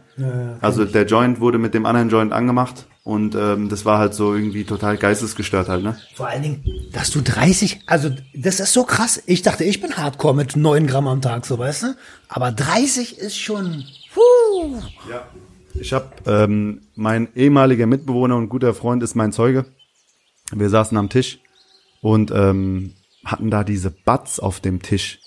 Also 0.61 0.85
der 0.85 1.07
Joint 1.07 1.41
wurde 1.41 1.59
mit 1.59 1.75
dem 1.75 1.87
anderen 1.87 2.09
Joint 2.09 2.33
angemacht 2.33 2.87
und 3.09 3.35
ähm, 3.35 3.71
das 3.71 3.87
war 3.87 3.99
halt 3.99 4.13
so 4.13 4.35
irgendwie 4.35 4.65
total 4.65 4.99
geistesgestört 4.99 5.71
halt, 5.71 5.83
ne? 5.83 5.97
Vor 6.15 6.29
allen 6.29 6.43
Dingen, 6.43 6.65
dass 6.93 7.11
du 7.11 7.23
30, 7.23 7.81
also 7.87 8.11
das 8.35 8.61
ist 8.61 8.75
so 8.75 8.85
krass. 8.85 9.23
Ich 9.25 9.41
dachte, 9.41 9.65
ich 9.65 9.81
bin 9.81 9.97
Hardcore 9.97 10.35
mit 10.35 10.57
9 10.57 10.87
Gramm 10.87 11.09
am 11.09 11.23
Tag, 11.23 11.47
so 11.47 11.59
weißt 11.59 11.85
du. 11.85 11.87
Aber 12.29 12.53
30 12.53 13.17
ist 13.17 13.39
schon. 13.39 13.87
Puh. 14.13 14.83
Ja. 15.09 15.27
Ich 15.73 15.95
habe 15.95 16.11
ähm, 16.27 16.83
mein 16.97 17.29
ehemaliger 17.35 17.87
Mitbewohner 17.87 18.37
und 18.37 18.51
guter 18.51 18.75
Freund 18.75 19.03
ist 19.03 19.15
mein 19.15 19.33
Zeuge. 19.33 19.65
Wir 20.53 20.69
saßen 20.69 20.99
am 20.99 21.09
Tisch 21.09 21.39
und 22.03 22.31
ähm, 22.31 22.93
hatten 23.25 23.51
da 23.51 23.65
diese 23.65 23.91
Butts 23.91 24.39
auf 24.39 24.61
dem 24.61 24.83
Tisch. 24.83 25.21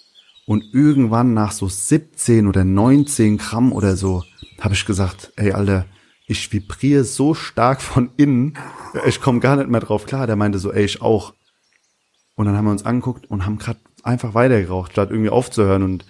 Und 0.45 0.63
irgendwann 0.71 1.33
nach 1.33 1.51
so 1.51 1.67
17 1.67 2.45
oder 2.45 2.63
19 2.63 3.39
Gramm 3.39 3.73
oder 3.73 3.95
so, 3.95 4.23
habe 4.59 4.75
ich 4.75 4.85
gesagt, 4.85 5.33
ey 5.35 5.53
Alter, 5.53 5.87
ich 6.31 6.51
vibriere 6.53 7.03
so 7.03 7.33
stark 7.33 7.81
von 7.81 8.09
innen, 8.15 8.57
ich 9.05 9.19
komme 9.19 9.41
gar 9.41 9.57
nicht 9.57 9.69
mehr 9.69 9.81
drauf 9.81 10.05
klar. 10.05 10.27
Der 10.27 10.37
meinte 10.37 10.59
so, 10.59 10.71
ey, 10.71 10.85
ich 10.85 11.01
auch. 11.01 11.33
Und 12.35 12.45
dann 12.45 12.55
haben 12.55 12.65
wir 12.65 12.71
uns 12.71 12.85
angeguckt 12.85 13.29
und 13.29 13.45
haben 13.45 13.57
gerade 13.57 13.79
einfach 14.03 14.33
weitergeraucht, 14.33 14.93
statt 14.93 15.11
irgendwie 15.11 15.29
aufzuhören 15.29 15.83
und 15.83 16.05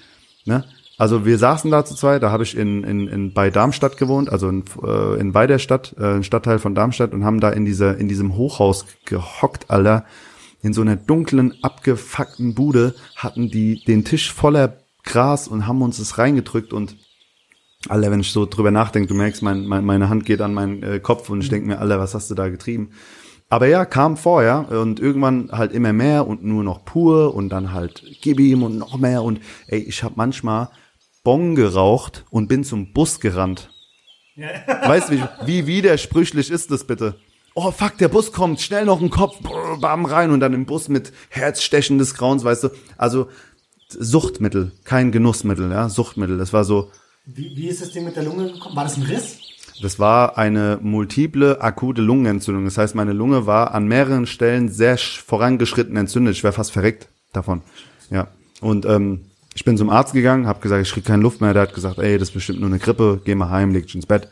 ne. 0.46 0.64
Also 0.98 1.26
wir 1.26 1.40
saßen 1.40 1.72
da 1.72 1.84
zu 1.84 1.96
zweit, 1.96 2.22
da 2.22 2.30
habe 2.30 2.44
ich 2.44 2.56
in, 2.56 2.84
in, 2.84 3.08
in 3.08 3.34
bei 3.34 3.50
Darmstadt 3.50 3.98
gewohnt, 3.98 4.30
also 4.30 4.48
in, 4.48 4.64
äh, 4.84 5.20
in 5.20 5.34
Weiderstadt, 5.34 5.96
äh, 5.98 6.18
ein 6.18 6.24
Stadtteil 6.24 6.60
von 6.60 6.76
Darmstadt 6.76 7.14
und 7.14 7.26
haben 7.26 7.40
da 7.40 7.50
in 7.50 7.66
dieser 7.66 7.98
in 7.98 8.08
diesem 8.08 8.36
Hochhaus 8.36 8.86
gehockt, 9.06 9.72
Alter, 9.72 10.06
in 10.62 10.74
so 10.74 10.82
einer 10.82 10.96
dunklen 10.96 11.56
abgefuckten 11.64 12.54
Bude 12.54 12.94
hatten 13.16 13.50
die 13.50 13.84
den 13.84 14.06
Tisch 14.06 14.32
voller 14.32 14.78
Gras 15.04 15.48
und 15.48 15.66
haben 15.66 15.82
uns 15.82 15.98
das 15.98 16.20
reingedrückt 16.20 16.72
und 16.72 16.96
Alter, 17.90 18.12
wenn 18.12 18.20
ich 18.20 18.32
so 18.32 18.46
drüber 18.46 18.72
nachdenke, 18.72 19.08
du 19.08 19.16
merkst, 19.16 19.42
mein, 19.42 19.66
mein, 19.66 19.84
meine 19.84 20.10
Hand 20.10 20.26
geht 20.26 20.42
an 20.42 20.54
meinen 20.54 20.84
äh, 20.84 21.00
Kopf 21.00 21.30
und 21.30 21.42
ich 21.42 21.50
denke 21.50 21.68
mir, 21.68 21.80
Alter, 21.80 22.00
was 22.00 22.14
hast 22.14 22.30
du 22.30 22.36
da 22.36 22.50
getrieben? 22.50 22.92
Aber 23.50 23.68
ja, 23.68 23.84
kam 23.84 24.16
vor, 24.16 24.44
ja, 24.44 24.60
und 24.60 25.00
irgendwann 25.00 25.50
halt 25.52 25.74
immer 25.74 25.92
mehr 25.92 26.26
und 26.26 26.44
nur 26.44 26.64
noch 26.64 26.86
pur 26.86 27.36
und 27.36 27.50
dann 27.50 27.74
halt 27.74 28.04
gib 28.22 28.40
ihm 28.40 28.64
und 28.64 28.78
noch 28.78 28.98
mehr 28.98 29.24
und 29.24 29.42
ey, 29.68 29.80
ich 29.80 30.04
habe 30.04 30.14
manchmal 30.16 30.70
Bon 31.24 31.54
geraucht 31.56 32.26
und 32.30 32.48
bin 32.48 32.64
zum 32.64 32.94
Bus 32.94 33.20
gerannt. 33.20 33.70
Weißt 34.36 35.10
du, 35.10 35.16
wie, 35.16 35.28
wie 35.46 35.68
widersprüchlich 35.68 36.50
ist 36.50 36.72
das 36.72 36.86
bitte? 36.86 37.16
Oh 37.54 37.72
fuck, 37.72 37.98
der 37.98 38.08
Bus 38.08 38.32
kommt, 38.32 38.62
schnell 38.62 38.86
noch 38.86 39.02
ein 39.02 39.10
Kopf, 39.10 39.38
bam 39.82 40.06
rein 40.06 40.32
und 40.32 40.40
dann 40.40 40.54
im 40.54 40.66
Bus 40.66 40.88
mit 40.88 41.12
Herzstechen 41.30 41.98
des 41.98 42.14
Grauens, 42.14 42.46
weißt 42.46 42.64
du? 42.64 42.70
Also 42.98 43.28
Suchtmittel, 43.90 44.72
kein 44.86 45.12
Genussmittel, 45.12 45.70
ja, 45.70 45.90
Suchtmittel. 45.90 46.38
Das 46.38 46.54
war 46.54 46.64
so, 46.64 46.90
Wie, 47.26 47.56
wie 47.56 47.68
ist 47.68 47.82
das 47.82 47.92
Ding 47.92 48.04
mit 48.06 48.16
der 48.16 48.24
Lunge 48.24 48.52
gekommen? 48.52 48.76
War 48.76 48.84
das 48.84 48.98
ein 48.98 49.04
Riss? 49.04 49.38
das 49.82 49.98
war 49.98 50.38
eine 50.38 50.78
multiple 50.82 51.60
akute 51.62 52.02
Lungenentzündung. 52.04 52.66
Das 52.66 52.78
heißt, 52.78 52.94
meine 52.94 53.14
Lunge 53.14 53.48
war 53.48 53.74
an 53.74 53.88
mehreren 53.88 54.28
Stellen 54.28 54.70
sehr 54.70 54.98
sch- 55.00 55.20
vorangeschritten 55.24 55.98
entzündet. 55.98 56.36
Ich 56.36 56.44
wäre 56.44 56.54
fast 56.54 56.72
verreckt 56.72 57.08
davon. 57.34 57.62
Ja. 58.12 58.28
Und 58.60 58.86
ähm, 58.86 59.22
ich 59.56 59.66
bin 59.66 59.78
zum 59.78 59.90
Arzt 59.90 60.14
gegangen, 60.14 60.46
habe 60.46 60.60
gesagt, 60.60 60.86
ich 60.86 60.92
krieg 60.94 61.04
keine 61.06 61.24
Luft 61.24 61.42
mehr. 61.42 61.54
Der 61.54 61.64
hat 61.64 61.74
gesagt, 61.74 61.98
ey, 61.98 62.20
das 62.20 62.30
ist 62.30 62.34
bestimmt 62.36 62.60
nur 62.60 62.70
eine 62.70 62.78
Grippe. 62.78 63.22
Geh 63.26 63.34
mal 63.34 63.50
heim, 63.50 63.72
leg 63.74 63.86
dich 63.88 63.96
ins 63.96 64.06
Bett. 64.06 64.30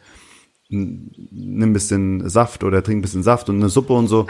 Nimm 0.69 1.61
ein 1.71 1.73
bisschen 1.73 2.29
Saft 2.29 2.63
oder 2.63 2.83
trink 2.83 2.99
ein 2.99 3.01
bisschen 3.01 3.23
Saft 3.23 3.49
und 3.49 3.55
eine 3.55 3.69
Suppe 3.69 3.93
und 3.93 4.07
so. 4.07 4.27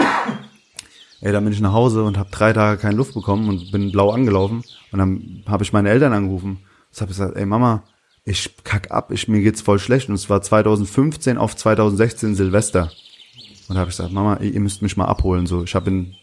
Ey, 1.19 1.33
dann 1.33 1.43
bin 1.43 1.51
ich 1.51 1.59
nach 1.59 1.73
Hause 1.73 2.03
und 2.05 2.17
habe 2.17 2.29
drei 2.31 2.53
Tage 2.53 2.79
keine 2.79 2.95
Luft 2.95 3.13
bekommen 3.13 3.49
und 3.49 3.71
bin 3.73 3.91
blau 3.91 4.11
angelaufen. 4.11 4.63
Und 4.93 4.99
dann 4.99 5.43
habe 5.47 5.63
ich 5.63 5.73
meine 5.73 5.89
Eltern 5.89 6.13
angerufen. 6.13 6.59
Ich 6.93 7.01
habe 7.01 7.09
gesagt, 7.09 7.35
ey 7.35 7.45
Mama, 7.45 7.83
ich 8.23 8.55
kack 8.63 8.91
ab, 8.91 9.11
ich, 9.11 9.27
mir 9.27 9.41
geht's 9.41 9.61
voll 9.61 9.79
schlecht. 9.79 10.09
Und 10.09 10.15
es 10.15 10.29
war 10.29 10.41
2015 10.41 11.37
auf 11.37 11.55
2016 11.55 12.35
Silvester. 12.35 12.91
Und 13.67 13.75
da 13.75 13.81
habe 13.81 13.89
ich 13.89 13.97
gesagt, 13.97 14.13
Mama, 14.13 14.37
ihr 14.37 14.59
müsst 14.59 14.81
mich 14.81 14.97
mal 14.97 15.05
abholen. 15.05 15.45
So, 15.45 15.63
ich 15.63 15.75
habe 15.75 15.89
in 15.89 16.15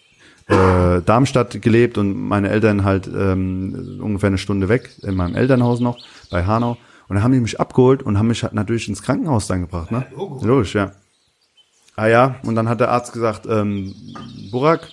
äh, 0.48 1.02
Darmstadt 1.02 1.60
gelebt 1.62 1.98
und 1.98 2.14
meine 2.14 2.48
Eltern 2.48 2.84
halt 2.84 3.06
ähm, 3.08 4.00
ungefähr 4.02 4.28
eine 4.28 4.38
Stunde 4.38 4.68
weg, 4.68 4.90
in 5.02 5.14
meinem 5.14 5.34
Elternhaus 5.34 5.80
noch, 5.80 5.98
bei 6.30 6.44
Hanau. 6.44 6.76
Und 7.08 7.14
dann 7.14 7.22
haben 7.22 7.32
die 7.32 7.40
mich 7.40 7.60
abgeholt 7.60 8.02
und 8.02 8.18
haben 8.18 8.28
mich 8.28 8.42
halt 8.42 8.52
natürlich 8.52 8.88
ins 8.88 9.02
Krankenhaus 9.02 9.46
dann 9.46 9.60
gebracht, 9.62 9.92
ne? 9.92 10.06
Logisch, 10.16 10.74
ja. 10.74 10.92
Ah 11.94 12.08
ja, 12.08 12.36
und 12.42 12.56
dann 12.56 12.68
hat 12.68 12.80
der 12.80 12.90
Arzt 12.90 13.12
gesagt, 13.12 13.46
ähm, 13.48 13.94
Burak, 14.50 14.88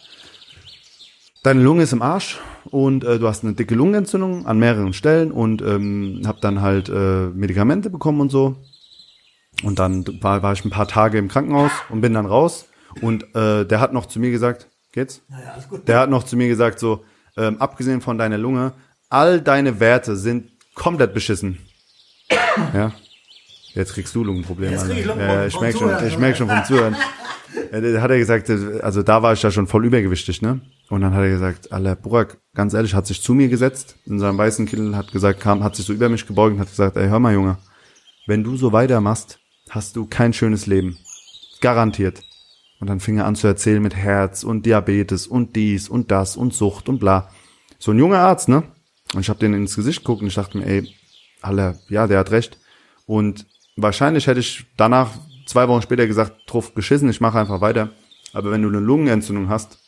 deine 1.44 1.62
Lunge 1.62 1.84
ist 1.84 1.94
im 1.94 2.02
Arsch 2.02 2.40
und 2.72 3.04
äh, 3.04 3.20
du 3.20 3.28
hast 3.28 3.44
eine 3.44 3.54
dicke 3.54 3.76
Lungenentzündung 3.76 4.46
an 4.46 4.58
mehreren 4.58 4.94
Stellen 4.94 5.32
und 5.32 5.62
ähm, 5.62 6.22
hab 6.26 6.42
dann 6.42 6.62
halt 6.62 6.90
äh, 6.90 7.28
Medikamente 7.28 7.90
bekommen 7.90 8.22
und 8.22 8.30
so. 8.30 8.56
Und 9.64 9.80
dann 9.80 10.06
war, 10.22 10.42
war 10.44 10.54
ich 10.54 10.66
ein 10.66 10.72
paar 10.72 10.88
Tage 10.88 11.18
im 11.18 11.28
Krankenhaus 11.28 11.72
und 11.90 12.02
bin 12.02 12.14
dann 12.14 12.26
raus. 12.26 12.66
Und 13.02 13.24
äh, 13.36 13.66
der 13.66 13.80
hat 13.80 13.94
noch 13.94 14.06
zu 14.06 14.20
mir 14.20 14.32
gesagt, 14.32 14.68
geht's? 14.92 15.22
Ja, 15.30 15.54
alles 15.54 15.70
gut. 15.70 15.88
Der 15.88 16.00
hat 16.00 16.10
noch 16.10 16.24
zu 16.24 16.36
mir 16.36 16.48
gesagt, 16.48 16.80
so, 16.80 17.04
ähm, 17.38 17.58
abgesehen 17.62 18.02
von 18.02 18.18
deiner 18.18 18.38
Lunge, 18.38 18.74
all 19.10 19.42
deine 19.42 19.80
Werte 19.80 20.16
sind 20.16 20.52
komplett 20.76 21.14
beschissen. 21.14 21.60
ja. 22.74 22.92
Jetzt 23.74 23.94
kriegst 23.94 24.14
du 24.16 24.24
Lungenprobleme. 24.24 24.74
Jetzt 24.74 24.86
krieg 24.86 25.00
ich. 25.00 25.06
Lungenprobleme 25.06 25.42
Ja, 25.42 25.48
ich 25.48 25.60
merk 25.60 25.78
schon, 25.78 26.08
ich 26.08 26.18
merk 26.18 26.38
schon 26.38 26.48
vom 26.48 26.64
Zuhören. 26.66 26.96
Hat 27.72 28.12
er 28.12 28.18
gesagt, 28.18 28.50
also 28.50 29.02
da 29.04 29.22
war 29.22 29.34
ich 29.34 29.42
ja 29.42 29.52
schon 29.52 29.68
voll 29.68 29.86
übergewichtig, 29.86 30.42
ne? 30.42 30.62
Und 30.90 31.02
dann 31.02 31.14
hat 31.14 31.22
er 31.22 31.30
gesagt, 31.30 31.72
Alter, 31.72 31.96
Burak, 31.96 32.38
ganz 32.54 32.74
ehrlich, 32.74 32.94
hat 32.94 33.08
sich 33.08 33.22
zu 33.22 33.34
mir 33.34 33.48
gesetzt 33.48 33.96
in 34.06 34.20
seinem 34.20 34.38
weißen 34.38 34.66
Kittel, 34.66 34.96
hat 34.96 35.12
gesagt, 35.12 35.40
kam, 35.40 35.64
hat 35.64 35.76
sich 35.76 35.86
so 35.86 35.94
über 35.94 36.10
mich 36.10 36.28
gebeugt 36.28 36.56
und 36.56 36.60
hat 36.60 36.70
gesagt, 36.70 36.98
ey, 36.98 37.08
hör 37.08 37.20
mal, 37.20 37.34
Junge, 37.34 37.58
wenn 38.28 38.44
du 38.44 38.56
so 38.58 38.72
weitermachst, 38.74 39.40
hast 39.70 39.96
du 39.96 40.06
kein 40.06 40.34
schönes 40.34 40.66
Leben. 40.68 40.98
Garantiert. 41.62 42.22
Und 42.80 42.88
dann 42.88 43.00
fing 43.00 43.18
er 43.18 43.26
an 43.26 43.36
zu 43.36 43.48
erzählen 43.48 43.82
mit 43.82 43.96
Herz 43.96 44.44
und 44.44 44.66
Diabetes 44.66 45.26
und 45.26 45.56
dies 45.56 45.88
und 45.88 46.12
das 46.12 46.36
und 46.36 46.54
Sucht 46.54 46.90
und 46.90 47.00
bla. 47.00 47.30
So 47.80 47.92
ein 47.92 48.00
junger 48.00 48.20
Arzt, 48.20 48.50
ne? 48.50 48.64
Und 49.14 49.22
ich 49.22 49.30
habe 49.30 49.40
den 49.40 49.54
ins 49.54 49.76
Gesicht 49.76 50.00
geguckt 50.00 50.22
und 50.22 50.28
ich 50.28 50.36
dachte 50.36 50.58
mir, 50.58 50.66
ey, 50.66 50.90
Alter, 51.42 51.76
ja, 51.90 52.08
der 52.08 52.20
hat 52.20 52.32
recht. 52.32 52.58
Und 53.06 53.46
wahrscheinlich 53.76 54.28
hätte 54.28 54.40
ich 54.40 54.66
danach 54.78 55.12
zwei 55.46 55.68
Wochen 55.68 55.82
später 55.82 56.08
gesagt, 56.08 56.34
drauf 56.48 56.74
geschissen, 56.74 57.10
ich 57.10 57.22
mache 57.22 57.40
einfach 57.40 57.62
weiter. 57.62 57.90
Aber 58.34 58.52
wenn 58.52 58.62
du 58.62 58.70
eine 58.70 58.80
Lungenentzündung 58.80 59.50
hast, 59.50 59.80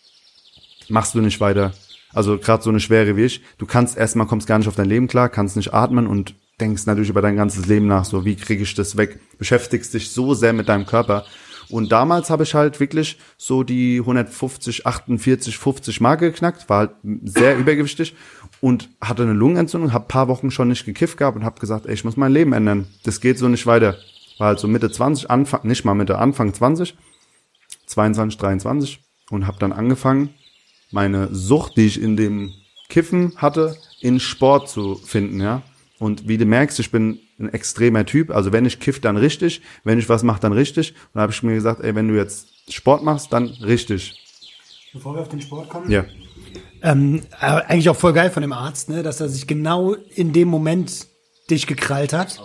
machst 0.90 1.16
du 1.16 1.22
nicht 1.22 1.40
weiter. 1.40 1.74
Also 2.14 2.38
gerade 2.38 2.64
so 2.64 2.70
eine 2.70 2.80
schwere 2.80 3.18
wie 3.18 3.26
ich, 3.26 3.42
du 3.58 3.66
kannst 3.66 3.98
erstmal 3.98 4.28
kommst 4.28 4.48
gar 4.48 4.58
nicht 4.58 4.68
auf 4.68 4.76
dein 4.76 4.88
Leben 4.88 5.08
klar, 5.08 5.30
kannst 5.30 5.58
nicht 5.58 5.74
atmen 5.74 6.08
und 6.08 6.36
denkst 6.62 6.86
natürlich 6.86 7.10
über 7.10 7.22
dein 7.22 7.36
ganzes 7.36 7.66
Leben 7.66 7.88
nach, 7.88 8.06
so 8.06 8.24
wie 8.24 8.36
kriege 8.36 8.64
ich 8.64 8.74
das 8.74 8.96
weg? 8.96 9.20
Beschäftigst 9.38 9.94
dich 9.94 10.12
so 10.12 10.34
sehr 10.34 10.54
mit 10.54 10.70
deinem 10.70 10.86
Körper. 10.86 11.26
Und 11.70 11.92
damals 11.92 12.30
habe 12.30 12.44
ich 12.44 12.54
halt 12.54 12.80
wirklich 12.80 13.18
so 13.38 13.64
die 13.64 14.00
150, 14.00 14.86
48, 14.86 15.58
50 15.58 16.00
Marke 16.00 16.32
geknackt, 16.32 16.70
war 16.70 16.80
halt 16.80 16.92
sehr 17.24 17.58
übergewichtig 17.58 18.16
und 18.62 18.90
hatte 19.02 19.24
eine 19.24 19.34
Lungenentzündung, 19.34 19.92
habe 19.92 20.06
paar 20.08 20.28
Wochen 20.28 20.52
schon 20.52 20.68
nicht 20.68 20.86
gekifft 20.86 21.18
gehabt 21.18 21.36
und 21.36 21.44
habe 21.44 21.60
gesagt, 21.60 21.86
ey, 21.88 21.94
ich 21.94 22.06
muss 22.06 22.18
mein 22.18 22.32
Leben 22.32 22.54
ändern. 22.54 22.88
Das 23.04 23.20
geht 23.20 23.40
so 23.40 23.48
nicht 23.48 23.66
weiter. 23.66 23.98
War 24.38 24.48
halt 24.48 24.60
so 24.60 24.68
Mitte 24.68 24.92
20, 24.92 25.30
Anfang, 25.30 25.62
nicht 25.64 25.86
mal 25.86 25.96
Mitte, 25.96 26.20
Anfang 26.20 26.54
20, 26.54 26.96
22, 27.88 28.38
23 28.38 29.00
und 29.32 29.48
habe 29.48 29.58
dann 29.60 29.72
angefangen, 29.72 30.30
meine 30.92 31.34
Sucht, 31.34 31.78
die 31.78 31.86
ich 31.86 32.02
in 32.02 32.18
dem 32.18 32.54
Kiffen 32.90 33.34
hatte, 33.38 33.78
in 34.02 34.20
Sport 34.20 34.70
zu 34.70 34.96
finden, 34.96 35.42
ja. 35.42 35.64
Und 35.98 36.28
wie 36.28 36.38
du 36.38 36.46
merkst, 36.46 36.80
ich 36.80 36.92
bin 36.92 37.20
ein 37.40 37.50
extremer 37.54 38.06
Typ. 38.06 38.32
Also 38.32 38.52
wenn 38.52 38.66
ich 38.66 38.80
kiff, 38.80 39.00
dann 39.00 39.18
richtig. 39.18 39.62
Wenn 39.84 39.98
ich 39.98 40.10
was 40.10 40.24
mache, 40.24 40.42
dann 40.42 40.54
richtig. 40.54 40.92
Und 40.92 41.16
da 41.16 41.22
habe 41.22 41.32
ich 41.32 41.42
mir 41.42 41.56
gesagt, 41.56 41.82
ey, 41.82 41.96
wenn 41.96 42.08
du 42.08 42.16
jetzt 42.16 42.48
Sport 42.70 43.04
machst, 43.04 43.32
dann 43.32 43.48
richtig. 43.48 44.22
Bevor 44.94 45.16
wir 45.16 45.22
auf 45.22 45.30
den 45.30 45.42
Sport 45.42 45.70
kommen. 45.70 45.90
Ja. 45.90 46.06
Ähm, 46.82 47.24
eigentlich 47.40 47.90
auch 47.90 47.96
voll 47.96 48.14
geil 48.14 48.30
von 48.30 48.42
dem 48.42 48.54
Arzt, 48.54 48.90
ne, 48.90 49.04
dass 49.04 49.20
er 49.20 49.30
sich 49.30 49.48
genau 49.48 49.94
in 49.94 50.34
dem 50.34 50.48
Moment 50.48 51.08
dich 51.50 51.68
gekrallt 51.68 52.14
hat. 52.14 52.40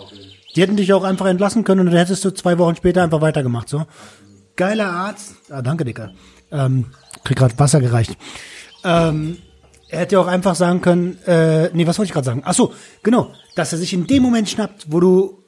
Die 0.55 0.61
hätten 0.61 0.77
dich 0.77 0.91
auch 0.93 1.03
einfach 1.03 1.27
entlassen 1.27 1.63
können 1.63 1.81
und 1.81 1.85
dann 1.87 1.97
hättest 1.97 2.25
du 2.25 2.31
zwei 2.31 2.57
Wochen 2.57 2.75
später 2.75 3.03
einfach 3.03 3.21
weitergemacht. 3.21 3.69
So. 3.69 3.85
Geiler 4.55 4.89
Arzt. 4.91 5.35
Ah, 5.49 5.61
danke, 5.61 5.85
Dicker. 5.85 6.13
Ähm, 6.51 6.87
krieg 7.23 7.37
gerade 7.37 7.57
Wasser 7.59 7.79
gereicht. 7.79 8.17
Ähm, 8.83 9.37
er 9.89 9.99
hätte 9.99 10.19
auch 10.19 10.27
einfach 10.27 10.55
sagen 10.55 10.81
können, 10.81 11.17
äh, 11.25 11.69
nee, 11.73 11.85
was 11.85 11.97
wollte 11.97 12.09
ich 12.09 12.13
gerade 12.13 12.25
sagen? 12.25 12.41
Ach 12.45 12.53
so, 12.53 12.73
genau, 13.03 13.33
dass 13.55 13.73
er 13.73 13.77
sich 13.77 13.93
in 13.93 14.07
dem 14.07 14.23
Moment 14.23 14.49
schnappt, 14.49 14.87
wo 14.89 14.99
du 14.99 15.43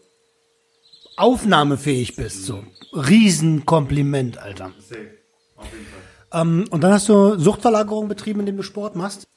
aufnahmefähig 1.15 2.15
bist. 2.15 2.45
So, 2.45 2.63
Riesenkompliment, 2.93 4.37
Alter. 4.37 4.71
Ähm, 6.33 6.65
und 6.69 6.83
dann 6.83 6.91
hast 6.91 7.07
du 7.09 7.37
Suchtverlagerung 7.39 8.07
betrieben, 8.07 8.41
indem 8.41 8.57
du 8.57 8.63
Sport 8.63 8.95
machst. 8.95 9.27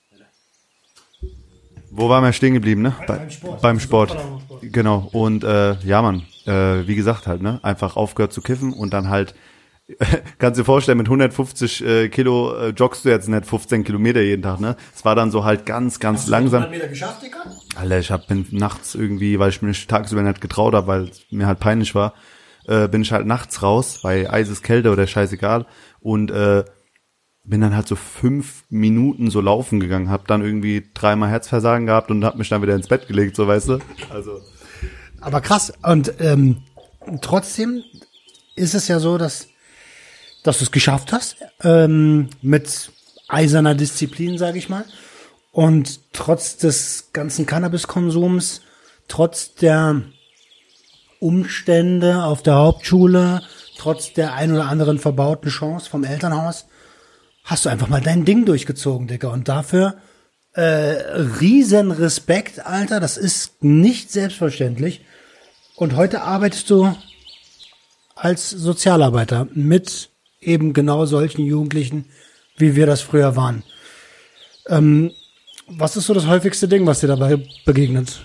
Wo 1.91 2.09
waren 2.09 2.25
wir 2.25 2.33
stehen 2.33 2.55
geblieben, 2.55 2.83
ne? 2.83 2.95
Bei, 3.07 3.17
beim 3.17 3.31
Sport. 3.31 3.63
Beim 3.63 3.81
Sport. 3.81 4.11
Sport. 4.11 4.43
Genau. 4.63 5.09
Und 5.13 5.45
äh, 5.45 5.75
ja, 5.81 6.03
Mann, 6.03 6.25
äh, 6.45 6.87
wie 6.87 6.95
gesagt 6.95 7.27
halt, 7.27 7.43
ne? 7.43 7.61
Einfach 7.63 7.97
aufgehört 7.97 8.33
zu 8.33 8.43
kiffen 8.43 8.73
und 8.73 8.93
dann 8.93 9.09
halt, 9.09 9.35
kannst 10.39 10.59
dir 10.59 10.65
vorstellen, 10.65 10.99
mit 10.99 11.07
150 11.07 11.85
äh, 11.85 12.09
Kilo 12.09 12.57
äh, 12.57 12.69
joggst 12.71 13.05
du 13.05 13.09
jetzt 13.09 13.29
nicht 13.29 13.47
15 13.47 13.85
Kilometer 13.85 14.21
jeden 14.21 14.43
Tag, 14.43 14.61
ne? 14.61 14.77
Es 14.95 15.05
war 15.05 15.15
dann 15.15 15.31
so 15.31 15.45
halt 15.45 15.65
ganz, 15.65 16.01
ganz 16.01 16.27
langsam. 16.27 16.69
Meter 16.71 16.89
geschafft, 16.89 17.23
Digga? 17.23 17.39
Alter, 17.77 17.99
ich 17.99 18.11
hab, 18.11 18.27
bin 18.27 18.47
nachts 18.51 18.95
irgendwie, 18.95 19.39
weil 19.39 19.51
ich 19.51 19.63
mich 19.63 19.87
tagsüber 19.87 20.23
nicht 20.23 20.41
getraut 20.41 20.75
habe, 20.75 20.87
weil 20.89 21.05
es 21.05 21.27
mir 21.31 21.47
halt 21.47 21.61
peinlich 21.61 21.95
war, 21.95 22.15
äh, 22.67 22.89
bin 22.89 23.03
ich 23.03 23.13
halt 23.13 23.27
nachts 23.27 23.63
raus, 23.63 24.01
bei 24.03 24.29
eises 24.29 24.63
Kälte 24.63 24.91
oder 24.91 25.07
scheißegal 25.07 25.67
und 26.01 26.33
äh, 26.33 26.65
bin 27.45 27.61
dann 27.61 27.77
halt 27.77 27.87
so 27.87 27.95
fünf 27.95 28.65
Minuten 28.71 29.31
so 29.31 29.41
laufen 29.41 29.79
gegangen, 29.79 30.11
hab 30.11 30.27
dann 30.27 30.43
irgendwie 30.43 30.91
dreimal 30.95 31.31
Herzversagen 31.31 31.87
gehabt 31.87 32.11
und 32.11 32.25
hab 32.25 32.37
mich 32.37 32.49
dann 32.49 32.61
wieder 32.61 32.75
ins 32.75 32.89
Bett 32.89 33.07
gelegt, 33.07 33.37
so 33.37 33.47
weißt 33.47 33.69
du. 33.69 33.79
Also 34.11 34.41
Aber 35.21 35.41
krass. 35.41 35.73
Und 35.85 36.15
ähm, 36.19 36.57
trotzdem 37.21 37.85
ist 38.57 38.75
es 38.75 38.89
ja 38.89 38.99
so, 38.99 39.17
dass, 39.17 39.49
dass 40.47 40.59
du 40.59 40.65
es 40.65 40.73
geschafft 40.73 41.13
hast, 41.13 41.37
ähm, 41.63 42.29
mit 42.43 42.91
eiserner 43.29 43.75
Disziplin, 43.75 44.39
sage 44.39 44.59
ich 44.59 44.69
mal. 44.69 44.85
Und 45.53 46.13
trotz 46.13 46.57
des 46.57 47.11
ganzen 47.13 47.47
Cannabiskonsums, 47.47 48.61
trotz 49.09 49.55
der 49.55 50.03
Umstände 51.19 52.25
auf 52.25 52.43
der 52.43 52.57
Hauptschule, 52.57 53.43
trotz 53.79 54.13
der 54.13 54.35
ein 54.35 54.53
oder 54.53 54.67
anderen 54.67 54.99
verbauten 54.99 55.51
Chance 55.51 55.89
vom 55.89 56.05
Elternhaus, 56.05 56.67
hast 57.45 57.65
du 57.65 57.69
einfach 57.69 57.89
mal 57.89 58.01
dein 58.01 58.25
Ding 58.25 58.45
durchgezogen, 58.45 59.07
Digga. 59.07 59.29
Und 59.29 59.49
dafür 59.49 59.97
äh, 60.53 60.63
riesen 60.63 61.91
Respekt, 61.91 62.65
Alter. 62.65 63.01
Das 63.01 63.17
ist 63.17 63.63
nicht 63.63 64.11
selbstverständlich. 64.11 65.03
Und 65.77 65.97
heute 65.97 66.23
arbeitest 66.23 66.71
du 66.71 66.95
als 68.15 68.51
Sozialarbeiter 68.51 69.49
mit 69.53 70.11
eben 70.41 70.73
genau 70.73 71.07
solchen 71.07 71.45
Jugendlichen, 71.45 72.07
wie 72.57 72.77
wir 72.77 72.87
das 72.87 73.01
früher 73.01 73.37
waren. 73.37 73.63
Ähm, 74.69 75.13
was 75.69 75.97
ist 75.97 76.07
so 76.07 76.15
das 76.15 76.27
häufigste 76.27 76.69
Ding, 76.69 76.87
was 76.87 77.01
dir 77.01 77.09
dabei 77.09 77.39
begegnet? 77.65 78.21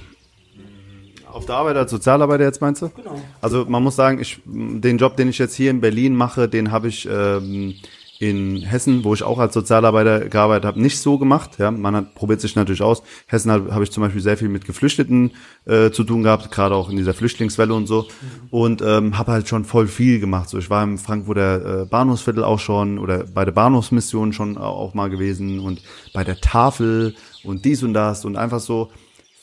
auf 1.31 1.45
der 1.45 1.55
Arbeit 1.55 1.77
als 1.77 1.91
Sozialarbeiter 1.91 2.43
jetzt 2.43 2.61
meinst 2.61 2.81
du? 2.81 2.89
Genau. 2.89 3.19
Also 3.41 3.65
man 3.67 3.83
muss 3.83 3.95
sagen, 3.95 4.19
ich 4.19 4.41
den 4.45 4.97
Job, 4.97 5.17
den 5.17 5.29
ich 5.29 5.37
jetzt 5.37 5.55
hier 5.55 5.71
in 5.71 5.81
Berlin 5.81 6.15
mache, 6.15 6.47
den 6.47 6.71
habe 6.71 6.87
ich 6.87 7.07
ähm, 7.11 7.75
in 8.21 8.57
Hessen, 8.57 9.03
wo 9.03 9.15
ich 9.15 9.23
auch 9.23 9.39
als 9.39 9.55
Sozialarbeiter 9.55 10.29
gearbeitet 10.29 10.65
habe, 10.65 10.79
nicht 10.79 10.99
so 10.99 11.17
gemacht. 11.17 11.57
Ja, 11.57 11.71
man 11.71 11.95
hat, 11.95 12.13
probiert 12.13 12.39
sich 12.39 12.55
natürlich 12.55 12.83
aus. 12.83 13.01
Hessen 13.25 13.49
habe 13.49 13.73
hab 13.73 13.81
ich 13.81 13.91
zum 13.91 14.03
Beispiel 14.03 14.21
sehr 14.21 14.37
viel 14.37 14.47
mit 14.47 14.63
Geflüchteten 14.63 15.31
äh, 15.65 15.89
zu 15.89 16.03
tun 16.03 16.21
gehabt, 16.21 16.51
gerade 16.51 16.75
auch 16.75 16.91
in 16.91 16.97
dieser 16.97 17.15
Flüchtlingswelle 17.15 17.73
und 17.73 17.87
so. 17.87 18.07
Und 18.51 18.83
ähm, 18.83 19.17
habe 19.17 19.31
halt 19.31 19.47
schon 19.47 19.65
voll 19.65 19.87
viel 19.87 20.19
gemacht. 20.19 20.49
So, 20.49 20.59
ich 20.59 20.69
war 20.69 20.83
im 20.83 20.99
Frankfurter 20.99 21.81
äh, 21.81 21.85
Bahnhofsviertel 21.85 22.43
auch 22.43 22.59
schon 22.59 22.99
oder 22.99 23.23
bei 23.23 23.43
der 23.43 23.53
Bahnhofsmission 23.53 24.33
schon 24.33 24.55
auch 24.55 24.93
mal 24.93 25.09
gewesen 25.09 25.59
und 25.59 25.81
bei 26.13 26.23
der 26.23 26.39
Tafel 26.39 27.15
und 27.43 27.65
dies 27.65 27.81
und 27.81 27.95
das 27.95 28.23
und 28.23 28.35
einfach 28.35 28.59
so 28.59 28.91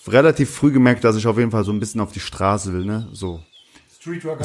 relativ 0.06 0.50
früh 0.50 0.70
gemerkt, 0.70 1.02
dass 1.02 1.16
ich 1.16 1.26
auf 1.26 1.36
jeden 1.36 1.50
Fall 1.50 1.64
so 1.64 1.72
ein 1.72 1.80
bisschen 1.80 2.00
auf 2.00 2.12
die 2.12 2.20
Straße 2.20 2.72
will, 2.72 2.84
ne? 2.84 3.08
So 3.10 3.40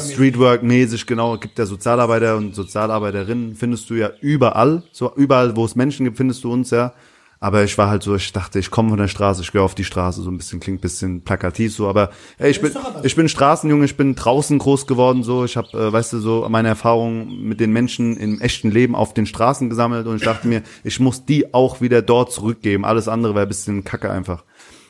Streetwork-mäßig, 0.00 1.06
genau, 1.06 1.36
gibt 1.38 1.58
ja 1.58 1.66
Sozialarbeiter 1.66 2.36
und 2.36 2.54
Sozialarbeiterinnen, 2.54 3.54
findest 3.54 3.88
du 3.90 3.94
ja 3.94 4.10
überall, 4.20 4.82
so 4.92 5.12
überall, 5.16 5.56
wo 5.56 5.64
es 5.64 5.74
Menschen 5.74 6.04
gibt, 6.04 6.16
findest 6.16 6.44
du 6.44 6.52
uns 6.52 6.70
ja. 6.70 6.92
Aber 7.40 7.62
ich 7.62 7.76
war 7.76 7.90
halt 7.90 8.02
so, 8.02 8.14
ich 8.14 8.32
dachte, 8.32 8.58
ich 8.58 8.70
komme 8.70 8.88
von 8.88 8.98
der 8.98 9.08
Straße, 9.08 9.42
ich 9.42 9.52
gehe 9.52 9.60
auf 9.60 9.74
die 9.74 9.84
Straße, 9.84 10.22
so 10.22 10.30
ein 10.30 10.38
bisschen, 10.38 10.60
klingt 10.60 10.78
ein 10.78 10.80
bisschen 10.80 11.20
plakativ 11.22 11.74
so, 11.74 11.88
aber 11.88 12.10
ey, 12.38 12.50
ich 12.50 12.62
bin, 12.62 12.72
ich 13.02 13.16
bin 13.16 13.28
Straßenjunge, 13.28 13.84
ich 13.84 13.98
bin 13.98 14.14
draußen 14.14 14.58
groß 14.58 14.86
geworden, 14.86 15.22
so, 15.22 15.44
ich 15.44 15.58
habe, 15.58 15.68
äh, 15.76 15.92
weißt 15.92 16.14
du, 16.14 16.20
so 16.20 16.46
meine 16.48 16.68
Erfahrungen 16.68 17.46
mit 17.46 17.60
den 17.60 17.70
Menschen 17.70 18.16
im 18.16 18.40
echten 18.40 18.70
Leben 18.70 18.94
auf 18.94 19.12
den 19.12 19.26
Straßen 19.26 19.68
gesammelt 19.68 20.06
und 20.06 20.16
ich 20.16 20.22
dachte 20.22 20.48
mir, 20.48 20.62
ich 20.84 21.00
muss 21.00 21.26
die 21.26 21.52
auch 21.52 21.82
wieder 21.82 22.00
dort 22.00 22.32
zurückgeben, 22.32 22.86
alles 22.86 23.08
andere 23.08 23.34
wäre 23.34 23.44
ein 23.44 23.48
bisschen 23.48 23.84
kacke 23.84 24.10
einfach. 24.10 24.44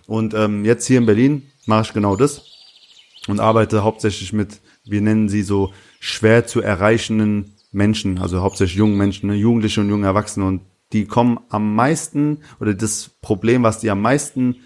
Und 0.06 0.34
ähm, 0.34 0.64
jetzt 0.64 0.86
hier 0.86 0.98
in 0.98 1.06
Berlin 1.06 1.42
mache 1.66 1.82
ich 1.82 1.92
genau 1.92 2.14
das 2.14 2.53
und 3.28 3.40
arbeite 3.40 3.84
hauptsächlich 3.84 4.32
mit, 4.32 4.60
wir 4.84 5.00
nennen 5.00 5.28
sie 5.28 5.42
so 5.42 5.72
schwer 6.00 6.46
zu 6.46 6.60
erreichenden 6.60 7.54
Menschen, 7.72 8.18
also 8.18 8.42
hauptsächlich 8.42 8.76
jungen 8.76 8.96
Menschen, 8.96 9.28
ne, 9.28 9.34
Jugendliche 9.34 9.80
und 9.80 9.88
junge 9.88 10.06
Erwachsene 10.06 10.46
und 10.46 10.62
die 10.92 11.06
kommen 11.06 11.40
am 11.48 11.74
meisten 11.74 12.38
oder 12.60 12.74
das 12.74 13.10
Problem, 13.20 13.62
was 13.62 13.80
die 13.80 13.90
am 13.90 14.00
meisten 14.00 14.56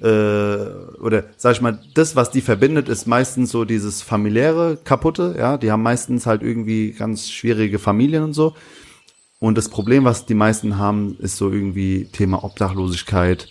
äh, 0.00 0.04
oder 0.04 1.24
sag 1.36 1.52
ich 1.52 1.60
mal, 1.60 1.80
das, 1.94 2.16
was 2.16 2.30
die 2.30 2.40
verbindet, 2.40 2.88
ist 2.88 3.06
meistens 3.06 3.50
so 3.50 3.64
dieses 3.64 4.02
familiäre 4.02 4.78
kaputte, 4.82 5.36
ja, 5.38 5.56
die 5.56 5.70
haben 5.70 5.82
meistens 5.82 6.26
halt 6.26 6.42
irgendwie 6.42 6.92
ganz 6.92 7.30
schwierige 7.30 7.78
Familien 7.78 8.24
und 8.24 8.32
so. 8.32 8.54
Und 9.38 9.58
das 9.58 9.68
Problem, 9.68 10.04
was 10.04 10.26
die 10.26 10.34
meisten 10.34 10.78
haben, 10.78 11.16
ist 11.18 11.36
so 11.36 11.50
irgendwie 11.50 12.06
Thema 12.06 12.42
Obdachlosigkeit, 12.42 13.48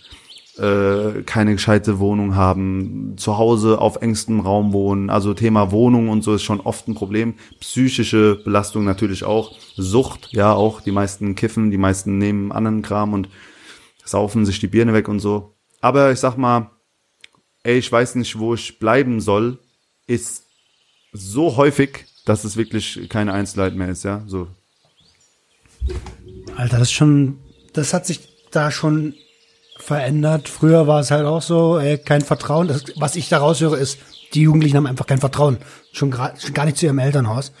äh, 0.58 1.22
keine 1.22 1.52
gescheite 1.52 1.98
Wohnung 1.98 2.34
haben, 2.34 3.14
zu 3.16 3.36
Hause 3.36 3.80
auf 3.80 3.96
engstem 4.00 4.40
Raum 4.40 4.72
wohnen. 4.72 5.10
Also 5.10 5.34
Thema 5.34 5.70
Wohnung 5.70 6.08
und 6.08 6.22
so 6.22 6.34
ist 6.34 6.42
schon 6.42 6.60
oft 6.60 6.88
ein 6.88 6.94
Problem. 6.94 7.34
Psychische 7.60 8.36
Belastung 8.42 8.84
natürlich 8.84 9.24
auch. 9.24 9.52
Sucht, 9.76 10.28
ja 10.32 10.52
auch. 10.52 10.80
Die 10.80 10.92
meisten 10.92 11.34
kiffen, 11.34 11.70
die 11.70 11.78
meisten 11.78 12.18
nehmen 12.18 12.52
anderen 12.52 12.82
Kram 12.82 13.12
und 13.12 13.28
saufen 14.04 14.46
sich 14.46 14.58
die 14.58 14.68
Birne 14.68 14.94
weg 14.94 15.08
und 15.08 15.20
so. 15.20 15.54
Aber 15.80 16.10
ich 16.10 16.20
sag 16.20 16.36
mal, 16.36 16.70
ey, 17.62 17.76
ich 17.78 17.90
weiß 17.90 18.14
nicht, 18.14 18.38
wo 18.38 18.54
ich 18.54 18.78
bleiben 18.78 19.20
soll, 19.20 19.58
ist 20.06 20.46
so 21.12 21.56
häufig, 21.56 22.06
dass 22.24 22.44
es 22.44 22.56
wirklich 22.56 23.08
keine 23.08 23.32
Einzelheit 23.32 23.74
mehr 23.74 23.88
ist, 23.88 24.04
ja. 24.04 24.22
So. 24.26 24.48
Alter, 26.56 26.78
das 26.78 26.88
ist 26.88 26.92
schon, 26.92 27.38
das 27.72 27.92
hat 27.92 28.06
sich 28.06 28.20
da 28.50 28.70
schon 28.70 29.14
verändert. 29.78 30.48
Früher 30.48 30.86
war 30.86 31.00
es 31.00 31.10
halt 31.10 31.26
auch 31.26 31.42
so, 31.42 31.78
ey, 31.78 31.98
kein 31.98 32.22
Vertrauen. 32.22 32.68
Das, 32.68 32.84
was 32.96 33.16
ich 33.16 33.28
daraus 33.28 33.60
höre, 33.60 33.78
ist, 33.78 33.98
die 34.34 34.42
Jugendlichen 34.42 34.76
haben 34.76 34.86
einfach 34.86 35.06
kein 35.06 35.20
Vertrauen. 35.20 35.58
Schon, 35.92 36.12
schon 36.12 36.54
gar 36.54 36.64
nicht 36.64 36.76
zu 36.76 36.86
ihrem 36.86 36.98
Elternhaus. 36.98 37.52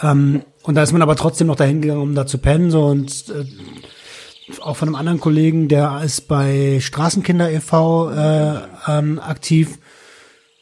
Ähm, 0.00 0.42
und 0.62 0.74
da 0.74 0.82
ist 0.82 0.92
man 0.92 1.02
aber 1.02 1.16
trotzdem 1.16 1.46
noch 1.46 1.56
dahin 1.56 1.80
gegangen, 1.82 2.02
um 2.02 2.14
da 2.14 2.26
zu 2.26 2.38
pennen. 2.38 2.70
So 2.70 2.86
und 2.86 3.28
äh, 3.30 3.44
auch 4.60 4.76
von 4.76 4.88
einem 4.88 4.96
anderen 4.96 5.20
Kollegen, 5.20 5.68
der 5.68 6.02
ist 6.04 6.28
bei 6.28 6.78
Straßenkinder 6.80 7.50
e.V. 7.50 8.10
Äh, 8.10 8.60
ähm, 8.88 9.18
aktiv. 9.20 9.78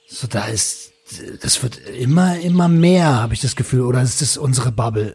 So, 0.06 0.26
da 0.26 0.44
ist, 0.44 0.92
das 1.40 1.62
wird 1.62 1.78
immer, 1.88 2.38
immer 2.40 2.68
mehr, 2.68 3.20
habe 3.20 3.34
ich 3.34 3.40
das 3.40 3.56
Gefühl. 3.56 3.82
Oder 3.82 4.02
ist 4.02 4.20
das 4.20 4.36
unsere 4.36 4.70
Bubble? 4.70 5.14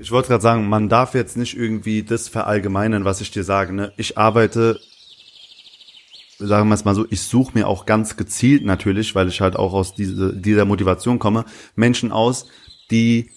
Ich 0.00 0.10
wollte 0.10 0.28
gerade 0.28 0.42
sagen, 0.42 0.68
man 0.68 0.88
darf 0.88 1.14
jetzt 1.14 1.36
nicht 1.36 1.56
irgendwie 1.56 2.02
das 2.02 2.28
verallgemeinern, 2.28 3.04
was 3.04 3.20
ich 3.20 3.30
dir 3.30 3.44
sage. 3.44 3.72
Ne? 3.72 3.92
Ich 3.96 4.18
arbeite 4.18 4.80
sagen 6.46 6.68
wir 6.68 6.74
es 6.74 6.84
mal 6.84 6.94
so, 6.94 7.06
ich 7.08 7.22
suche 7.22 7.52
mir 7.54 7.68
auch 7.68 7.86
ganz 7.86 8.16
gezielt 8.16 8.64
natürlich, 8.64 9.14
weil 9.14 9.28
ich 9.28 9.40
halt 9.40 9.56
auch 9.56 9.72
aus 9.72 9.94
diese, 9.94 10.34
dieser 10.34 10.64
Motivation 10.64 11.18
komme, 11.18 11.44
Menschen 11.76 12.12
aus, 12.12 12.46
die 12.90 13.30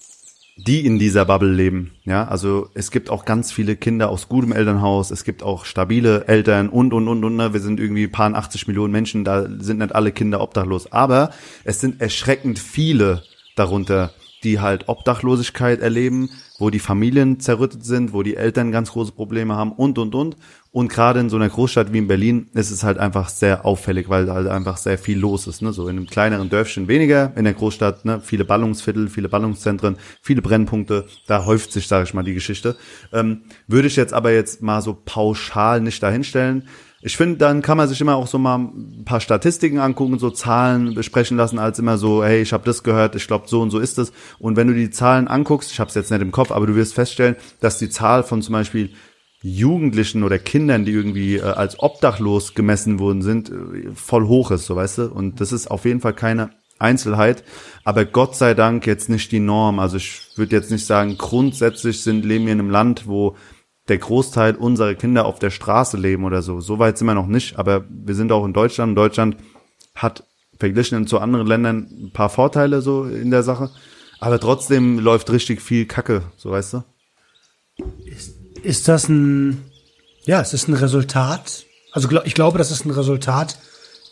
die 0.58 0.86
in 0.86 1.00
dieser 1.00 1.26
Bubble 1.26 1.52
leben. 1.52 1.92
Ja, 2.06 2.30
also 2.30 2.70
es 2.74 2.90
gibt 2.90 3.10
auch 3.10 3.26
ganz 3.26 3.52
viele 3.52 3.76
Kinder 3.76 4.10
aus 4.10 4.30
gutem 4.30 4.54
Elternhaus, 4.54 5.12
es 5.12 5.26
gibt 5.26 5.44
auch 5.44 5.66
stabile 5.66 6.28
Eltern 6.28 6.70
und 6.70 6.94
und 6.94 7.10
und 7.10 7.24
und. 7.26 7.36
Ne? 7.36 7.52
Wir 7.52 7.60
sind 7.60 7.78
irgendwie 7.78 8.08
paar 8.08 8.34
80 8.34 8.68
Millionen 8.68 8.94
Menschen, 8.94 9.26
da 9.26 9.48
sind 9.60 9.80
nicht 9.80 9.94
alle 9.94 10.14
Kinder 10.14 10.40
obdachlos, 10.40 10.92
aber 10.94 11.32
es 11.66 11.82
sind 11.82 12.00
erschreckend 12.00 12.58
viele 12.58 13.24
darunter, 13.58 14.14
die 14.46 14.60
halt 14.60 14.88
Obdachlosigkeit 14.88 15.82
erleben, 15.82 16.30
wo 16.60 16.70
die 16.70 16.80
Familien 16.80 17.40
zerrüttet 17.40 17.84
sind, 17.84 18.14
wo 18.14 18.24
die 18.24 18.38
Eltern 18.38 18.72
ganz 18.72 18.92
große 18.92 19.12
Probleme 19.12 19.56
haben 19.56 19.74
und 19.74 19.98
und 19.98 20.16
und. 20.16 20.38
Und 20.72 20.90
gerade 20.90 21.20
in 21.20 21.30
so 21.30 21.36
einer 21.36 21.50
Großstadt 21.50 21.94
wie 21.94 21.98
in 21.98 22.08
Berlin 22.08 22.48
ist 22.54 22.70
es 22.70 22.84
halt 22.84 22.98
einfach 22.98 23.30
sehr 23.30 23.66
auffällig, 23.66 24.08
weil 24.08 24.26
da 24.26 24.36
halt 24.36 24.48
einfach 24.48 24.78
sehr 24.78 24.98
viel 24.98 25.18
los 25.18 25.48
ist. 25.48 25.62
Ne? 25.62 25.74
So 25.74 25.88
in 25.88 25.98
einem 25.98 26.06
kleineren 26.06 26.50
Dörfchen 26.50 26.88
weniger, 26.88 27.34
in 27.36 27.46
der 27.46 27.54
Großstadt 27.54 28.06
ne? 28.06 28.22
viele 28.24 28.46
Ballungsviertel, 28.46 29.10
viele 29.10 29.28
Ballungszentren, 29.28 29.98
viele 30.22 30.42
Brennpunkte. 30.42 31.06
Da 31.28 31.46
häuft 31.46 31.72
sich, 31.72 31.88
sage 31.88 32.04
ich 32.04 32.14
mal, 32.14 32.24
die 32.24 32.34
Geschichte. 32.34 32.76
Ähm, 33.12 33.42
würde 33.68 33.88
ich 33.88 33.96
jetzt 33.96 34.14
aber 34.14 34.32
jetzt 34.32 34.62
mal 34.62 34.82
so 34.82 34.98
pauschal 35.06 35.82
nicht 35.82 36.04
dahinstellen. 36.04 36.68
Ich 37.06 37.18
finde, 37.18 37.38
dann 37.38 37.62
kann 37.62 37.78
man 37.78 37.88
sich 37.88 38.02
immer 38.02 38.16
auch 38.16 38.26
so 38.26 38.40
mal 38.40 38.58
ein 38.58 39.04
paar 39.06 39.22
Statistiken 39.22 39.78
angucken, 39.78 40.18
so 40.18 40.32
Zahlen 40.32 40.96
besprechen 40.96 41.38
lassen, 41.38 41.60
als 41.60 41.78
immer 41.78 42.00
so, 42.00 42.24
hey, 42.24 42.42
ich 42.42 42.52
habe 42.52 42.66
das 42.66 42.82
gehört, 42.82 43.16
ich 43.16 43.28
glaube, 43.28 43.48
so 43.48 43.62
und 43.62 43.70
so 43.70 43.78
ist 43.78 44.00
es. 44.00 44.12
Und 44.40 44.56
wenn 44.56 44.66
du 44.66 44.74
die 44.74 44.90
Zahlen 44.90 45.28
anguckst, 45.28 45.72
ich 45.72 45.80
habe 45.80 45.88
es 45.88 45.94
jetzt 45.94 46.10
nicht 46.10 46.24
im 46.24 46.32
Kopf, 46.32 46.50
aber 46.50 46.66
du 46.66 46.76
wirst 46.76 46.96
feststellen, 46.96 47.36
dass 47.60 47.78
die 47.78 47.92
Zahl 47.92 48.24
von 48.24 48.42
zum 48.42 48.54
Beispiel 48.54 48.90
Jugendlichen 49.44 50.24
oder 50.24 50.40
Kindern, 50.40 50.84
die 50.84 50.94
irgendwie 50.94 51.36
äh, 51.36 51.44
als 51.44 51.80
obdachlos 51.80 52.56
gemessen 52.56 52.98
wurden, 52.98 53.22
sind, 53.22 53.52
äh, 53.52 53.92
voll 53.94 54.26
hoch 54.26 54.50
ist, 54.50 54.66
so 54.66 54.76
weißt 54.76 54.98
du. 54.98 55.04
Und 55.12 55.40
das 55.42 55.52
ist 55.52 55.70
auf 55.70 55.86
jeden 55.86 56.02
Fall 56.02 56.14
keine 56.14 56.50
Einzelheit, 56.80 57.44
aber 57.84 58.06
Gott 58.06 58.36
sei 58.36 58.56
Dank 58.56 58.88
jetzt 58.88 59.10
nicht 59.10 59.32
die 59.32 59.40
Norm. 59.40 59.78
Also 59.78 59.98
ich 59.98 60.22
würde 60.38 60.56
jetzt 60.56 60.72
nicht 60.72 60.88
sagen, 60.88 61.20
grundsätzlich 61.20 62.02
sind 62.02 62.26
leben 62.26 62.48
wir 62.48 62.54
in 62.54 62.60
einem 62.62 62.72
Land, 62.72 63.06
wo 63.06 63.36
der 63.88 63.98
Großteil 63.98 64.56
unserer 64.56 64.96
Kinder 64.96 65.26
auf 65.26 65.40
der 65.40 65.52
Straße 65.52 65.98
leben 65.98 66.24
oder 66.24 66.42
so. 66.42 66.60
So 66.60 66.80
weit 66.80 66.98
sind 66.98 67.08
wir 67.08 67.14
noch 67.14 67.28
nicht, 67.28 67.60
aber 67.60 67.86
wir 67.90 68.16
sind 68.16 68.32
auch 68.32 68.46
in 68.46 68.54
Deutschland. 68.54 68.98
Deutschland 68.98 69.38
hat 69.94 70.24
verglichen 70.58 71.06
zu 71.08 71.20
anderen 71.20 71.48
Ländern 71.48 71.88
ein 71.92 72.12
paar 72.12 72.30
Vorteile 72.30 72.82
so 72.82 73.04
in 73.06 73.32
der 73.32 73.44
Sache, 73.44 73.70
aber 74.20 74.40
trotzdem 74.40 75.00
läuft 75.00 75.32
richtig 75.32 75.62
viel 75.62 75.86
Kacke, 75.86 76.24
so 76.38 76.52
weißt 76.52 76.74
du. 76.74 76.84
Ist 78.06 78.46
ist 78.66 78.88
das 78.88 79.08
ein, 79.08 79.64
ja, 80.26 80.42
es 80.42 80.54
ist 80.54 80.68
ein 80.68 80.74
Resultat. 80.74 81.66
Also 81.92 82.10
ich 82.24 82.34
glaube, 82.34 82.58
das 82.58 82.72
ist 82.72 82.86
ein 82.86 82.92
Resultat 82.92 83.58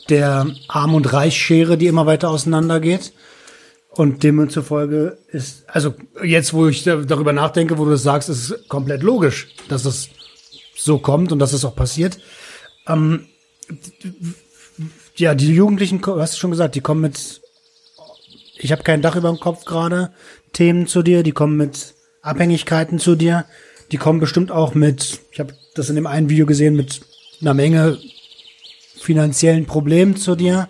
der 0.10 0.48
Arm- 0.68 0.96
und 0.96 1.12
Reichschere, 1.12 1.78
die 1.78 1.88
immer 1.88 2.06
weiter 2.06 2.30
auseinandergeht. 2.30 3.14
Und 3.96 4.24
demzufolge 4.24 5.18
ist, 5.32 5.70
also 5.70 5.94
jetzt, 6.24 6.54
wo 6.54 6.68
ich 6.68 6.84
darüber 6.84 7.32
nachdenke, 7.32 7.78
wo 7.78 7.86
du 7.86 7.92
das 7.92 8.04
sagst, 8.04 8.28
ist 8.28 8.50
es 8.50 8.68
komplett 8.68 9.04
logisch, 9.04 9.50
dass 9.70 9.86
es 9.86 10.10
so 10.76 10.98
kommt 10.98 11.32
und 11.32 11.40
dass 11.40 11.54
es 11.54 11.64
auch 11.64 11.76
passiert. 11.76 12.18
Ähm, 12.88 13.28
ja, 15.16 15.36
die 15.36 15.54
Jugendlichen, 15.54 16.02
du 16.02 16.20
hast 16.20 16.40
schon 16.40 16.50
gesagt, 16.50 16.74
die 16.74 16.82
kommen 16.82 17.02
mit, 17.02 17.42
ich 18.58 18.72
habe 18.72 18.82
kein 18.82 19.04
Dach 19.04 19.16
über 19.16 19.30
dem 19.30 19.40
Kopf 19.40 19.64
gerade, 19.66 20.12
Themen 20.54 20.88
zu 20.88 21.04
dir, 21.04 21.22
die 21.22 21.32
kommen 21.32 21.56
mit 21.56 21.94
Abhängigkeiten 22.24 22.98
zu 23.00 23.16
dir. 23.16 23.46
Die 23.92 23.98
kommen 23.98 24.20
bestimmt 24.20 24.52
auch 24.52 24.74
mit, 24.74 25.20
ich 25.32 25.40
habe 25.40 25.54
das 25.76 25.90
in 25.90 25.96
dem 25.96 26.08
einen 26.08 26.30
Video 26.30 26.48
gesehen, 26.48 26.76
mit 26.76 27.02
einer 27.42 27.54
Menge 27.54 28.00
finanziellen 28.98 29.66
Problemen 29.66 30.16
zu 30.16 30.36
dir. 30.36 30.70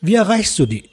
Wie 0.00 0.14
erreichst 0.14 0.58
du 0.58 0.66
die? 0.66 0.91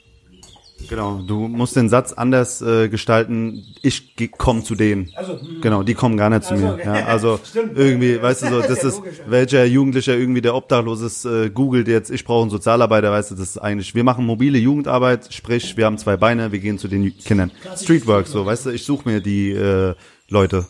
Genau, 0.88 1.20
du 1.26 1.48
musst 1.48 1.76
den 1.76 1.88
Satz 1.88 2.12
anders 2.12 2.62
äh, 2.62 2.88
gestalten. 2.88 3.64
Ich 3.82 4.16
komme 4.36 4.62
zu 4.64 4.74
denen. 4.74 5.10
Also, 5.14 5.38
genau, 5.60 5.82
die 5.82 5.94
kommen 5.94 6.16
gar 6.16 6.30
nicht 6.30 6.44
zu 6.44 6.54
also, 6.54 6.66
mir. 6.66 6.78
Ja, 6.84 7.06
also 7.06 7.38
irgendwie, 7.74 8.20
weißt 8.20 8.42
du 8.42 8.48
so, 8.48 8.60
das 8.60 8.82
ist 8.82 9.02
welcher 9.26 9.64
Jugendlicher 9.64 10.16
irgendwie 10.16 10.40
der 10.40 10.54
obdachlos 10.54 11.00
ist, 11.00 11.24
äh, 11.24 11.50
googelt 11.50 11.88
jetzt, 11.88 12.10
ich 12.10 12.24
brauche 12.24 12.42
einen 12.42 12.50
Sozialarbeiter, 12.50 13.10
weißt 13.10 13.30
du, 13.30 13.34
das 13.36 13.50
ist 13.50 13.58
eigentlich. 13.58 13.94
Wir 13.94 14.04
machen 14.04 14.26
mobile 14.26 14.58
Jugendarbeit, 14.58 15.32
sprich, 15.32 15.76
wir 15.76 15.86
haben 15.86 15.98
zwei 15.98 16.16
Beine, 16.16 16.52
wir 16.52 16.58
gehen 16.58 16.78
zu 16.78 16.88
den 16.88 17.16
Kindern. 17.18 17.50
Streetwork, 17.76 18.26
so, 18.26 18.44
weißt 18.44 18.66
du, 18.66 18.70
ich 18.70 18.84
suche 18.84 19.08
mir 19.08 19.20
die 19.20 19.50
äh, 19.50 19.94
Leute. 20.28 20.66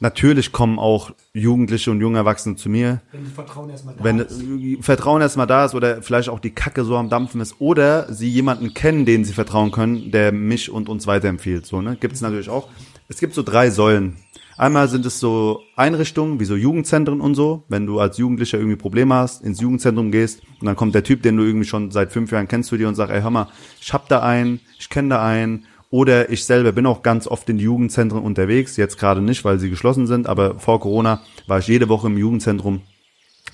Natürlich 0.00 0.52
kommen 0.52 0.78
auch 0.78 1.10
Jugendliche 1.32 1.90
und 1.90 2.00
junge 2.00 2.18
Erwachsene 2.18 2.54
zu 2.54 2.68
mir. 2.68 3.00
Wenn 3.10 3.24
das 3.24 3.32
Vertrauen 3.32 3.70
erstmal 3.70 3.96
da 3.96 4.04
wenn 4.04 4.18
ist. 4.20 4.40
Wenn 4.40 4.82
Vertrauen 4.82 5.22
erstmal 5.22 5.46
da 5.48 5.64
ist 5.64 5.74
oder 5.74 6.02
vielleicht 6.02 6.28
auch 6.28 6.38
die 6.38 6.50
Kacke 6.50 6.84
so 6.84 6.96
am 6.96 7.08
Dampfen 7.08 7.40
ist 7.40 7.60
oder 7.60 8.12
sie 8.12 8.28
jemanden 8.28 8.74
kennen, 8.74 9.06
den 9.06 9.24
sie 9.24 9.32
vertrauen 9.32 9.72
können, 9.72 10.12
der 10.12 10.30
mich 10.30 10.70
und 10.70 10.88
uns 10.88 11.06
weiterempfiehlt. 11.08 11.66
So, 11.66 11.82
ne? 11.82 11.96
Gibt 11.96 12.14
es 12.14 12.20
natürlich 12.20 12.48
auch. 12.48 12.68
Es 13.08 13.18
gibt 13.18 13.34
so 13.34 13.42
drei 13.42 13.70
Säulen. 13.70 14.16
Einmal 14.56 14.88
sind 14.88 15.06
es 15.06 15.20
so 15.20 15.62
Einrichtungen 15.76 16.40
wie 16.40 16.44
so 16.44 16.56
Jugendzentren 16.56 17.20
und 17.20 17.36
so. 17.36 17.64
Wenn 17.68 17.86
du 17.86 18.00
als 18.00 18.18
Jugendlicher 18.18 18.58
irgendwie 18.58 18.76
Probleme 18.76 19.14
hast, 19.14 19.42
ins 19.42 19.60
Jugendzentrum 19.60 20.10
gehst 20.10 20.42
und 20.60 20.66
dann 20.66 20.74
kommt 20.74 20.96
der 20.96 21.04
Typ, 21.04 21.22
den 21.22 21.36
du 21.36 21.44
irgendwie 21.44 21.66
schon 21.66 21.92
seit 21.92 22.12
fünf 22.12 22.32
Jahren 22.32 22.48
kennst, 22.48 22.68
zu 22.68 22.76
dir 22.76 22.88
und 22.88 22.96
sagt, 22.96 23.12
ey, 23.12 23.22
hör 23.22 23.30
mal, 23.30 23.48
ich 23.80 23.92
hab 23.92 24.08
da 24.08 24.20
einen, 24.20 24.60
ich 24.78 24.90
kenne 24.90 25.10
da 25.10 25.24
einen 25.24 25.66
oder 25.90 26.30
ich 26.30 26.44
selber 26.44 26.72
bin 26.72 26.86
auch 26.86 27.02
ganz 27.02 27.26
oft 27.26 27.48
in 27.48 27.58
Jugendzentren 27.58 28.22
unterwegs, 28.22 28.76
jetzt 28.76 28.98
gerade 28.98 29.22
nicht, 29.22 29.44
weil 29.44 29.58
sie 29.58 29.70
geschlossen 29.70 30.06
sind, 30.06 30.26
aber 30.26 30.58
vor 30.58 30.80
Corona 30.80 31.22
war 31.46 31.58
ich 31.58 31.68
jede 31.68 31.88
Woche 31.88 32.08
im 32.08 32.18
Jugendzentrum 32.18 32.82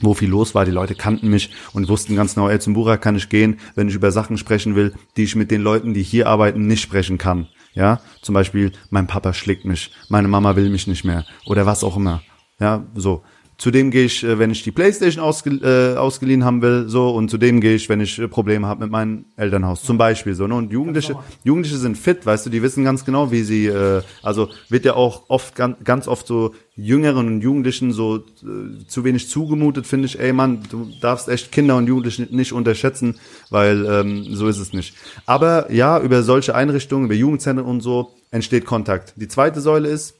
wo 0.01 0.15
viel 0.15 0.28
los 0.28 0.55
war. 0.55 0.65
Die 0.65 0.70
Leute 0.70 0.94
kannten 0.94 1.28
mich 1.28 1.51
und 1.73 1.89
wussten 1.89 2.16
ganz 2.16 2.35
genau, 2.35 2.48
ey, 2.48 2.59
zum 2.59 2.74
Burak 2.74 3.01
kann 3.01 3.16
ich 3.16 3.28
gehen, 3.28 3.61
wenn 3.74 3.89
ich 3.89 3.94
über 3.94 4.11
Sachen 4.11 4.39
sprechen 4.39 4.74
will, 4.74 4.93
die 5.16 5.24
ich 5.24 5.36
mit 5.36 5.51
den 5.51 5.62
Leuten, 5.62 5.94
die 5.94 6.02
hier 6.02 6.28
arbeiten, 6.28 6.66
nicht 6.66 6.82
sprechen 6.82 7.19
kann. 7.19 7.48
Ja, 7.74 8.01
zum 8.23 8.35
Beispiel, 8.35 8.73
mein 8.90 9.06
Papa 9.06 9.35
schlägt 9.35 9.65
mich, 9.65 9.90
meine 10.09 10.28
Mama 10.28 10.55
will 10.56 10.70
mich 10.70 10.86
nicht 10.86 11.05
mehr 11.05 11.24
oder 11.47 11.66
was 11.66 11.82
auch 11.82 11.97
immer. 11.97 12.23
Ja, 12.61 12.85
so. 12.94 13.23
Zudem 13.56 13.90
gehe 13.90 14.06
ich, 14.06 14.24
äh, 14.24 14.39
wenn 14.39 14.51
ich 14.51 14.62
die 14.62 14.72
Playstation 14.72 15.22
ausge, 15.22 15.51
äh, 15.51 15.97
ausgeliehen 15.97 16.44
haben 16.44 16.60
will, 16.60 16.89
so 16.89 17.10
und 17.10 17.31
zudem 17.31 17.60
gehe 17.60 17.76
ich, 17.76 17.89
wenn 17.89 18.01
ich 18.01 18.18
äh, 18.18 18.26
Probleme 18.26 18.66
habe 18.66 18.82
mit 18.82 18.90
meinem 18.90 19.26
Elternhaus, 19.36 19.82
zum 19.82 19.97
Beispiel 19.97 20.35
so. 20.35 20.47
Ne? 20.47 20.56
Und 20.56 20.72
Jugendliche, 20.72 21.16
Jugendliche 21.44 21.76
sind 21.76 21.97
fit, 21.97 22.26
weißt 22.26 22.47
du, 22.47 22.51
die 22.51 22.62
wissen 22.62 22.82
ganz 22.82 23.05
genau, 23.05 23.31
wie 23.31 23.43
sie, 23.43 23.66
äh, 23.66 24.02
also 24.22 24.48
wird 24.68 24.85
ja 24.85 24.94
auch 24.94 25.24
oft 25.28 25.55
ganz, 25.55 25.76
ganz 25.85 26.09
oft 26.09 26.26
so 26.26 26.55
Jüngeren 26.76 27.28
und 27.28 27.40
Jugendlichen 27.43 27.93
so 27.93 28.16
äh, 28.16 28.86
zu 28.89 29.05
wenig 29.05 29.28
zugemutet, 29.28 29.86
finde 29.86 30.06
ich. 30.06 30.18
Ey, 30.18 30.32
Mann, 30.32 30.64
du 30.68 30.90
darfst 31.01 31.28
echt 31.28 31.52
Kinder 31.52 31.76
und 31.76 31.86
Jugendliche 31.86 32.22
nicht 32.35 32.52
unterschätzen, 32.52 33.20
weil 33.51 33.86
ähm, 33.86 34.35
so 34.35 34.48
ist 34.48 34.59
es 34.59 34.72
nicht. 34.72 34.97
Aber 35.26 35.70
ja, 35.70 36.01
über 36.01 36.24
solche 36.24 36.56
Einrichtungen, 36.56 37.06
über 37.06 37.14
Jugendzentren 37.14 37.66
und 37.66 37.81
so 37.81 38.14
entsteht 38.32 38.64
Kontakt. 38.64 39.14
Die 39.16 39.28
zweite 39.28 39.60
Säule 39.60 39.89
ist 39.89 40.14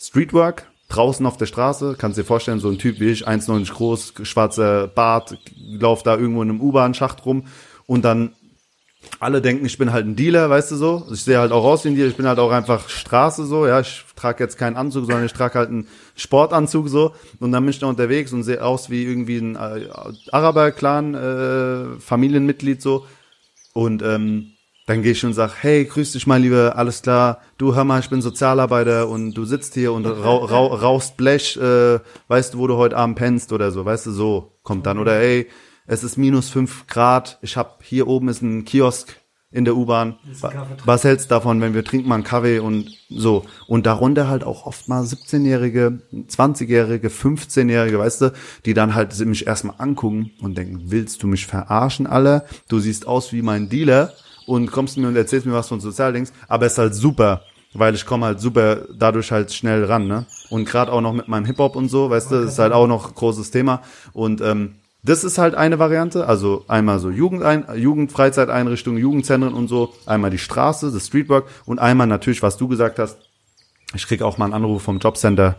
Streetwork 0.00 0.71
draußen 0.94 1.24
auf 1.26 1.36
der 1.36 1.46
Straße, 1.46 1.96
kannst 1.98 2.18
dir 2.18 2.24
vorstellen, 2.24 2.60
so 2.60 2.68
ein 2.68 2.78
Typ 2.78 3.00
wie 3.00 3.10
ich, 3.10 3.26
1,90 3.26 3.72
groß, 3.72 4.14
schwarzer 4.22 4.88
Bart, 4.88 5.38
lauf 5.56 6.02
da 6.02 6.16
irgendwo 6.16 6.42
in 6.42 6.50
einem 6.50 6.60
U-Bahn-Schacht 6.60 7.24
rum. 7.24 7.44
Und 7.86 8.04
dann 8.04 8.34
alle 9.18 9.42
denken, 9.42 9.66
ich 9.66 9.78
bin 9.78 9.92
halt 9.92 10.06
ein 10.06 10.16
Dealer, 10.16 10.48
weißt 10.48 10.70
du 10.70 10.76
so. 10.76 11.06
Ich 11.12 11.22
sehe 11.24 11.38
halt 11.38 11.52
auch 11.52 11.64
aus 11.64 11.84
wie 11.84 11.88
ein 11.88 11.94
Dealer, 11.94 12.08
ich 12.08 12.16
bin 12.16 12.26
halt 12.26 12.38
auch 12.38 12.50
einfach 12.50 12.88
Straße 12.88 13.46
so, 13.46 13.66
ja, 13.66 13.80
ich 13.80 14.04
trage 14.16 14.42
jetzt 14.42 14.58
keinen 14.58 14.76
Anzug, 14.76 15.06
sondern 15.06 15.26
ich 15.26 15.32
trage 15.32 15.58
halt 15.58 15.70
einen 15.70 15.88
Sportanzug 16.14 16.88
so. 16.88 17.14
Und 17.40 17.52
dann 17.52 17.62
bin 17.64 17.70
ich 17.70 17.78
da 17.78 17.86
unterwegs 17.86 18.32
und 18.32 18.42
sehe 18.42 18.62
aus 18.62 18.90
wie 18.90 19.02
irgendwie 19.04 19.38
ein 19.38 19.56
äh, 19.56 19.88
Araber-Clan, 20.30 21.14
äh, 21.14 22.00
Familienmitglied 22.00 22.80
so. 22.80 23.06
Und 23.72 24.02
ähm, 24.02 24.51
dann 24.92 25.02
gehe 25.02 25.12
ich 25.12 25.24
und 25.24 25.32
sag, 25.32 25.62
hey, 25.62 25.86
grüß 25.86 26.12
dich 26.12 26.26
mal 26.26 26.38
lieber, 26.38 26.76
alles 26.76 27.00
klar, 27.00 27.40
du 27.56 27.74
hör 27.74 27.82
mal, 27.82 28.00
ich 28.00 28.10
bin 28.10 28.20
Sozialarbeiter 28.20 29.08
und 29.08 29.32
du 29.32 29.46
sitzt 29.46 29.72
hier 29.72 29.90
und 29.94 30.04
rau, 30.04 30.36
rau, 30.44 30.66
rauchst 30.66 31.16
Blech, 31.16 31.56
äh, 31.56 31.98
weißt 32.28 32.52
du, 32.52 32.58
wo 32.58 32.66
du 32.66 32.76
heute 32.76 32.98
Abend 32.98 33.16
pennst 33.16 33.54
oder 33.54 33.70
so, 33.70 33.86
weißt 33.86 34.04
du, 34.04 34.10
so 34.10 34.52
kommt 34.62 34.84
dann. 34.84 34.98
Oder 34.98 35.14
hey, 35.14 35.48
es 35.86 36.04
ist 36.04 36.18
minus 36.18 36.50
fünf 36.50 36.86
Grad, 36.88 37.38
ich 37.40 37.56
hab, 37.56 37.82
hier 37.82 38.06
oben 38.06 38.28
ist 38.28 38.42
ein 38.42 38.66
Kiosk 38.66 39.16
in 39.50 39.64
der 39.64 39.76
U-Bahn. 39.76 40.16
Was 40.84 41.04
hältst 41.04 41.30
du 41.30 41.36
davon, 41.36 41.62
wenn 41.62 41.72
wir 41.72 41.84
trinken 41.84 42.10
mal 42.10 42.16
einen 42.16 42.24
Kaffee 42.24 42.58
und 42.58 42.90
so. 43.08 43.46
Und 43.66 43.86
darunter 43.86 44.28
halt 44.28 44.44
auch 44.44 44.66
oft 44.66 44.88
mal 44.88 45.02
17-Jährige, 45.02 46.02
20-Jährige, 46.12 47.08
15-Jährige, 47.08 47.98
weißt 47.98 48.20
du, 48.20 48.32
die 48.66 48.74
dann 48.74 48.94
halt 48.94 49.18
mich 49.20 49.46
erstmal 49.46 49.76
angucken 49.78 50.32
und 50.42 50.58
denken, 50.58 50.82
willst 50.88 51.22
du 51.22 51.26
mich 51.28 51.46
verarschen, 51.46 52.06
alle? 52.06 52.44
Du 52.68 52.78
siehst 52.78 53.06
aus 53.06 53.32
wie 53.32 53.40
mein 53.40 53.70
Dealer 53.70 54.12
und 54.52 54.70
kommst 54.70 54.98
mir 54.98 55.08
und 55.08 55.16
erzählst 55.16 55.46
mir 55.46 55.54
was 55.54 55.68
von 55.68 55.80
Sozialdings, 55.80 56.32
aber 56.46 56.66
es 56.66 56.72
ist 56.72 56.78
halt 56.78 56.94
super, 56.94 57.42
weil 57.72 57.94
ich 57.94 58.04
komme 58.04 58.26
halt 58.26 58.40
super 58.40 58.82
dadurch 58.94 59.32
halt 59.32 59.52
schnell 59.52 59.84
ran, 59.84 60.06
ne? 60.06 60.26
Und 60.50 60.66
gerade 60.66 60.92
auch 60.92 61.00
noch 61.00 61.14
mit 61.14 61.26
meinem 61.26 61.46
Hip-Hop 61.46 61.74
und 61.74 61.88
so, 61.88 62.10
weißt 62.10 62.30
du, 62.30 62.36
ist 62.36 62.58
halt 62.58 62.74
auch 62.74 62.86
noch 62.86 63.14
großes 63.14 63.50
Thema. 63.50 63.80
Und 64.12 64.42
ähm, 64.42 64.74
das 65.02 65.24
ist 65.24 65.38
halt 65.38 65.54
eine 65.54 65.78
Variante, 65.78 66.26
also 66.26 66.64
einmal 66.68 66.98
so 66.98 67.08
Jugendein 67.08 67.64
Jugendfreizeiteinrichtungen, 67.74 69.00
Jugendzentren 69.00 69.54
und 69.54 69.68
so, 69.68 69.94
einmal 70.04 70.30
die 70.30 70.38
Straße, 70.38 70.92
das 70.92 71.06
Streetwork 71.06 71.46
und 71.64 71.78
einmal 71.78 72.06
natürlich, 72.06 72.42
was 72.42 72.58
du 72.58 72.68
gesagt 72.68 72.98
hast, 72.98 73.18
ich 73.94 74.06
krieg 74.06 74.20
auch 74.20 74.36
mal 74.36 74.44
einen 74.44 74.54
Anruf 74.54 74.82
vom 74.82 74.98
Jobcenter 74.98 75.56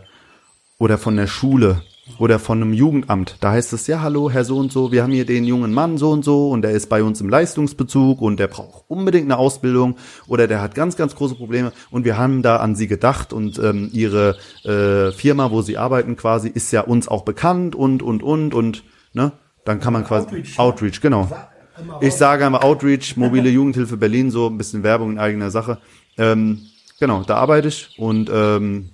oder 0.78 0.98
von 0.98 1.16
der 1.16 1.26
Schule, 1.26 1.82
oder 2.18 2.38
von 2.38 2.60
einem 2.60 2.72
Jugendamt. 2.72 3.36
Da 3.40 3.52
heißt 3.52 3.72
es, 3.72 3.86
ja, 3.86 4.00
hallo, 4.00 4.30
Herr 4.30 4.44
so 4.44 4.58
und 4.58 4.72
so, 4.72 4.92
wir 4.92 5.02
haben 5.02 5.12
hier 5.12 5.24
den 5.24 5.44
jungen 5.44 5.72
Mann 5.72 5.98
so 5.98 6.10
und 6.10 6.24
so 6.24 6.50
und 6.50 6.62
der 6.62 6.72
ist 6.72 6.88
bei 6.88 7.02
uns 7.02 7.20
im 7.20 7.28
Leistungsbezug 7.28 8.20
und 8.20 8.38
der 8.38 8.48
braucht 8.48 8.84
unbedingt 8.88 9.24
eine 9.24 9.38
Ausbildung 9.38 9.96
oder 10.26 10.46
der 10.46 10.60
hat 10.60 10.74
ganz, 10.74 10.96
ganz 10.96 11.14
große 11.14 11.34
Probleme 11.34 11.72
und 11.90 12.04
wir 12.04 12.18
haben 12.18 12.42
da 12.42 12.56
an 12.56 12.74
Sie 12.74 12.86
gedacht 12.86 13.32
und 13.32 13.58
ähm, 13.58 13.90
Ihre 13.92 14.36
äh, 14.64 15.12
Firma, 15.12 15.50
wo 15.50 15.62
Sie 15.62 15.78
arbeiten 15.78 16.16
quasi, 16.16 16.48
ist 16.48 16.70
ja 16.72 16.82
uns 16.82 17.08
auch 17.08 17.24
bekannt 17.24 17.74
und, 17.74 18.02
und, 18.02 18.22
und 18.22 18.54
und, 18.54 18.84
ne? 19.12 19.32
Dann 19.64 19.80
kann 19.80 19.94
man 19.94 20.04
quasi, 20.04 20.26
Outreach. 20.26 20.58
Outreach 20.58 21.00
genau. 21.00 21.28
Ich 22.00 22.14
sage 22.14 22.44
einmal 22.44 22.62
Outreach, 22.62 23.16
mobile 23.16 23.48
Jugendhilfe 23.48 23.96
Berlin, 23.96 24.30
so 24.30 24.46
ein 24.48 24.58
bisschen 24.58 24.82
Werbung 24.82 25.12
in 25.12 25.18
eigener 25.18 25.50
Sache. 25.50 25.78
Ähm, 26.18 26.60
genau, 27.00 27.22
da 27.22 27.36
arbeite 27.36 27.68
ich 27.68 27.98
und 27.98 28.30
ähm, 28.32 28.90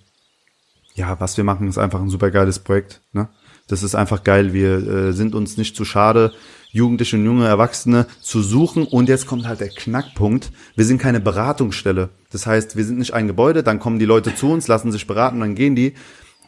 ja, 1.00 1.18
was 1.18 1.36
wir 1.38 1.44
machen, 1.44 1.66
ist 1.66 1.78
einfach 1.78 2.00
ein 2.00 2.10
super 2.10 2.30
geiles 2.30 2.58
Projekt. 2.58 3.00
Ne? 3.12 3.28
Das 3.68 3.82
ist 3.82 3.94
einfach 3.94 4.22
geil. 4.22 4.52
Wir 4.52 4.76
äh, 4.86 5.12
sind 5.12 5.34
uns 5.34 5.56
nicht 5.56 5.74
zu 5.74 5.86
schade, 5.86 6.32
Jugendliche 6.72 7.16
und 7.16 7.24
junge 7.24 7.46
Erwachsene 7.46 8.06
zu 8.20 8.42
suchen. 8.42 8.84
Und 8.84 9.08
jetzt 9.08 9.26
kommt 9.26 9.46
halt 9.46 9.60
der 9.60 9.70
Knackpunkt. 9.70 10.52
Wir 10.76 10.84
sind 10.84 11.00
keine 11.00 11.20
Beratungsstelle. 11.20 12.10
Das 12.30 12.46
heißt, 12.46 12.76
wir 12.76 12.84
sind 12.84 12.98
nicht 12.98 13.14
ein 13.14 13.26
Gebäude, 13.26 13.62
dann 13.62 13.80
kommen 13.80 13.98
die 13.98 14.04
Leute 14.04 14.34
zu 14.34 14.50
uns, 14.50 14.68
lassen 14.68 14.92
sich 14.92 15.06
beraten, 15.06 15.40
dann 15.40 15.54
gehen 15.54 15.74
die. 15.74 15.94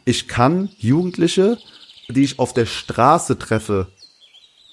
Ich 0.05 0.27
kann 0.27 0.69
Jugendliche, 0.77 1.57
die 2.09 2.23
ich 2.23 2.37
auf 2.37 2.53
der 2.53 2.67
Straße 2.67 3.39
treffe, 3.39 3.87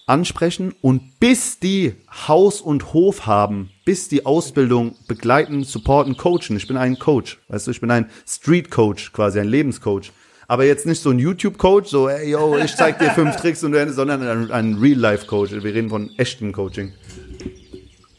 ansprechen 0.07 0.75
und 0.83 1.19
bis 1.21 1.59
die 1.59 1.95
Haus 2.29 2.61
und 2.61 2.93
Hof 2.93 3.27
haben, 3.27 3.71
bis 3.91 4.07
die 4.07 4.25
Ausbildung 4.25 4.95
begleiten, 5.09 5.65
supporten, 5.65 6.17
coachen. 6.17 6.57
Ich 6.57 6.69
bin 6.69 6.77
ein 6.77 6.97
Coach, 7.01 7.41
weißt 7.49 7.67
du, 7.67 7.73
ich 7.73 7.81
bin 7.81 7.91
ein 7.91 8.09
Street 8.25 8.71
Coach, 8.71 9.13
quasi 9.13 9.41
ein 9.41 9.49
Lebenscoach. 9.49 10.13
Aber 10.47 10.65
jetzt 10.65 10.87
nicht 10.87 11.03
so 11.03 11.11
ein 11.11 11.19
YouTube-Coach, 11.19 11.89
so, 11.91 12.09
ey, 12.09 12.31
yo, 12.31 12.57
ich 12.57 12.77
zeig 12.77 13.01
dir 13.01 13.11
fünf 13.11 13.35
Tricks 13.35 13.65
und 13.65 13.73
du, 13.73 13.93
sondern 13.93 14.23
ein, 14.23 14.51
ein 14.53 14.75
Real-Life-Coach. 14.75 15.51
Wir 15.51 15.65
reden 15.75 15.89
von 15.91 16.09
echtem 16.19 16.53
Coaching. 16.53 16.93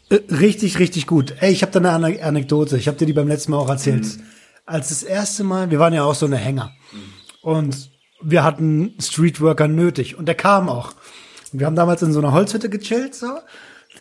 Äh, 0.09 0.19
Richtig, 0.29 0.77
richtig 0.77 1.07
gut. 1.07 1.35
Ey, 1.39 1.53
ich 1.53 1.61
habe 1.61 1.71
da 1.71 1.79
eine 1.79 1.91
Ane- 1.91 2.21
Anekdote. 2.21 2.75
Ich 2.77 2.89
habe 2.89 2.97
dir 2.97 3.05
die 3.05 3.13
beim 3.13 3.29
letzten 3.29 3.51
Mal 3.51 3.57
auch 3.59 3.69
erzählt. 3.69 4.05
Als 4.65 4.89
das 4.89 5.03
erste 5.03 5.45
Mal, 5.45 5.71
wir 5.71 5.79
waren 5.79 5.93
ja 5.93 6.03
auch 6.03 6.15
so 6.15 6.25
eine 6.25 6.35
Hänger. 6.35 6.73
Und 7.41 7.91
wir 8.21 8.43
hatten 8.43 8.93
Streetworker 8.99 9.69
nötig. 9.69 10.17
Und 10.17 10.25
der 10.25 10.35
kam 10.35 10.67
auch. 10.67 10.91
Und 11.53 11.59
wir 11.59 11.65
haben 11.65 11.77
damals 11.77 12.01
in 12.01 12.11
so 12.11 12.19
einer 12.19 12.33
Holzhütte 12.33 12.69
gechillt, 12.69 13.15
so. 13.15 13.27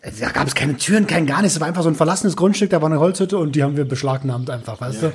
Da 0.03 0.31
gab 0.31 0.47
es 0.47 0.55
keine 0.55 0.79
Türen, 0.79 1.07
kein 1.07 1.27
gar 1.27 1.43
nichts. 1.43 1.57
Es 1.57 1.61
war 1.61 1.69
einfach 1.69 1.83
so 1.83 1.91
ein 1.91 1.95
verlassenes 1.95 2.35
Grundstück, 2.35 2.71
da 2.71 2.81
war 2.81 2.89
eine 2.89 3.01
Holzhütte 3.01 3.37
und 3.37 3.55
die 3.55 3.63
haben 3.63 3.77
wir 3.77 3.85
beschlagnahmt 3.85 4.49
einfach, 4.49 4.81
weißt 4.81 5.03
du? 5.03 5.13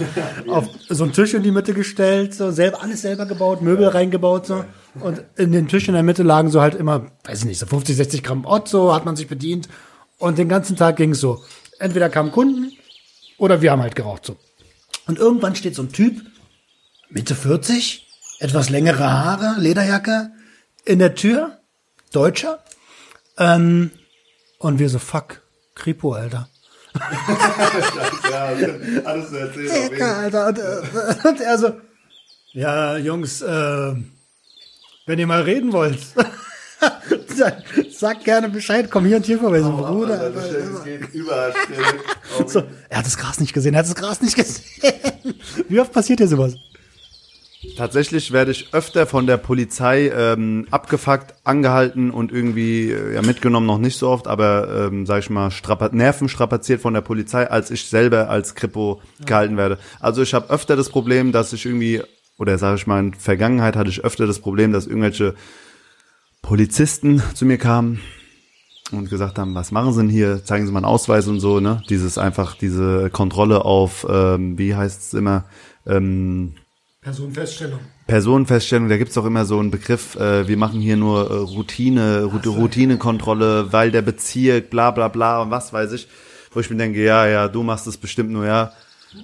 Auf 0.51 0.69
so 0.89 1.05
einen 1.05 1.13
Tisch 1.13 1.33
in 1.33 1.41
die 1.41 1.49
Mitte 1.49 1.73
gestellt, 1.73 2.35
so 2.35 2.51
selber, 2.51 2.83
alles 2.83 3.01
selber 3.01 3.25
gebaut, 3.25 3.63
Möbel 3.63 3.87
reingebaut, 3.87 4.45
so. 4.45 4.63
Und 4.99 5.23
in 5.37 5.51
den 5.51 5.67
Tisch 5.67 5.87
in 5.87 5.95
der 5.95 6.03
Mitte 6.03 6.21
lagen 6.21 6.51
so 6.51 6.61
halt 6.61 6.75
immer, 6.75 7.07
weiß 7.23 7.39
ich 7.39 7.45
nicht, 7.45 7.59
so 7.59 7.65
50, 7.65 7.95
60 7.95 8.23
Gramm 8.23 8.45
Ott, 8.45 8.67
so 8.67 8.93
hat 8.93 9.05
man 9.05 9.15
sich 9.15 9.27
bedient. 9.27 9.67
Und 10.19 10.37
den 10.37 10.49
ganzen 10.49 10.75
Tag 10.75 10.97
ging 10.97 11.11
es 11.11 11.19
so. 11.19 11.43
Entweder 11.79 12.09
kamen 12.09 12.31
Kunden 12.31 12.71
oder 13.39 13.63
wir 13.63 13.71
haben 13.71 13.81
halt 13.81 13.95
geraucht, 13.95 14.25
so. 14.27 14.37
Und 15.07 15.17
irgendwann 15.17 15.55
steht 15.55 15.75
so 15.75 15.81
ein 15.81 15.91
Typ, 15.91 16.21
Mitte 17.09 17.33
40, 17.33 18.07
etwas 18.39 18.69
längere 18.69 19.11
Haare, 19.11 19.59
Lederjacke, 19.59 20.31
in 20.85 20.99
der 20.99 21.15
Tür, 21.15 21.57
Deutscher. 22.11 22.59
Ähm, 23.37 23.89
und 24.65 24.79
wir 24.79 24.89
so, 24.89 24.99
fuck, 24.99 25.41
Kripo, 25.75 26.13
Alter. 26.13 26.49
Ja, 28.31 28.47
alles 29.03 29.29
zu 29.29 29.89
Dicker, 29.89 30.17
Alter. 30.17 30.47
Und, 30.47 30.57
äh, 30.57 31.27
und 31.27 31.41
er 31.41 31.57
so, 31.57 31.73
ja, 32.53 32.97
Jungs, 32.97 33.41
äh, 33.41 33.95
wenn 35.05 35.19
ihr 35.19 35.27
mal 35.27 35.41
reden 35.41 35.71
wollt, 35.73 35.99
sagt 37.91 38.23
gerne 38.23 38.49
Bescheid, 38.49 38.89
komm 38.89 39.05
hier 39.05 39.17
und 39.17 39.25
hier 39.25 39.39
vorbei, 39.39 39.61
so 39.61 39.71
Bruder. 39.71 40.19
Alter. 40.19 40.83
geht 40.83 41.13
überall 41.13 41.53
So, 42.47 42.63
er 42.89 42.97
hat 42.97 43.05
das 43.05 43.17
Gras 43.17 43.39
nicht 43.39 43.53
gesehen, 43.53 43.73
er 43.73 43.79
hat 43.79 43.87
das 43.87 43.95
Gras 43.95 44.21
nicht 44.21 44.35
gesehen. 44.35 45.35
Wie 45.69 45.79
oft 45.79 45.91
passiert 45.91 46.19
dir 46.19 46.27
sowas? 46.27 46.55
Tatsächlich 47.75 48.31
werde 48.31 48.51
ich 48.51 48.73
öfter 48.73 49.05
von 49.05 49.27
der 49.27 49.37
Polizei 49.37 50.09
ähm, 50.15 50.65
abgefuckt, 50.71 51.35
angehalten 51.43 52.09
und 52.11 52.31
irgendwie 52.31 52.91
äh, 52.91 53.15
ja, 53.15 53.21
mitgenommen, 53.21 53.65
noch 53.65 53.77
nicht 53.77 53.97
so 53.97 54.09
oft, 54.09 54.27
aber 54.27 54.87
ähm, 54.87 55.05
sag 55.05 55.19
ich 55.19 55.29
mal, 55.29 55.51
strapa 55.51 55.89
Nerven 55.91 56.29
strapaziert 56.29 56.81
von 56.81 56.93
der 56.93 57.01
Polizei, 57.01 57.49
als 57.49 57.71
ich 57.71 57.85
selber 57.85 58.29
als 58.29 58.55
Kripo 58.55 59.01
gehalten 59.25 59.57
werde. 59.57 59.77
Also 59.99 60.21
ich 60.21 60.33
habe 60.33 60.49
öfter 60.49 60.75
das 60.75 60.89
Problem, 60.89 61.31
dass 61.31 61.53
ich 61.53 61.65
irgendwie, 61.65 62.01
oder 62.37 62.57
sage 62.57 62.77
ich 62.77 62.87
mal, 62.87 62.99
in 62.99 63.13
Vergangenheit 63.13 63.75
hatte 63.75 63.89
ich 63.89 64.03
öfter 64.03 64.25
das 64.25 64.39
Problem, 64.39 64.71
dass 64.71 64.87
irgendwelche 64.87 65.35
Polizisten 66.41 67.21
zu 67.33 67.45
mir 67.45 67.57
kamen 67.57 67.99
und 68.91 69.09
gesagt 69.09 69.39
haben, 69.39 69.55
was 69.55 69.71
machen 69.71 69.93
Sie 69.93 70.01
denn 70.01 70.09
hier? 70.09 70.43
Zeigen 70.43 70.65
Sie 70.65 70.71
mal 70.71 70.79
einen 70.79 70.85
Ausweis 70.85 71.27
und 71.27 71.39
so, 71.39 71.59
ne? 71.59 71.81
Dieses 71.89 72.17
einfach, 72.17 72.55
diese 72.55 73.09
Kontrolle 73.09 73.65
auf, 73.65 74.05
ähm, 74.09 74.57
wie 74.57 74.75
heißt 74.75 75.01
es 75.01 75.13
immer, 75.13 75.45
ähm, 75.87 76.53
Personenfeststellung. 77.05 77.79
Personenfeststellung, 78.07 78.89
da 78.89 78.97
gibt's 78.97 79.13
doch 79.13 79.25
immer 79.25 79.45
so 79.45 79.59
einen 79.59 79.69
Begriff, 79.69 80.15
äh, 80.15 80.47
wir 80.47 80.57
machen 80.57 80.81
hier 80.81 80.97
nur 80.97 81.29
äh, 81.29 81.33
Routine, 81.35 82.23
Rout 82.23 82.49
Routinekontrolle, 82.49 83.71
weil 83.71 83.91
der 83.91 84.01
Bezirk, 84.01 84.71
bla 84.71 84.89
bla 84.89 85.07
bla 85.07 85.43
und 85.43 85.51
was 85.51 85.71
weiß 85.71 85.91
ich, 85.91 86.07
wo 86.51 86.61
ich 86.61 86.69
mir 86.71 86.77
denke, 86.77 87.03
ja, 87.03 87.27
ja, 87.27 87.47
du 87.47 87.61
machst 87.61 87.85
es 87.85 87.97
bestimmt 87.97 88.31
nur, 88.31 88.47
ja. 88.47 88.71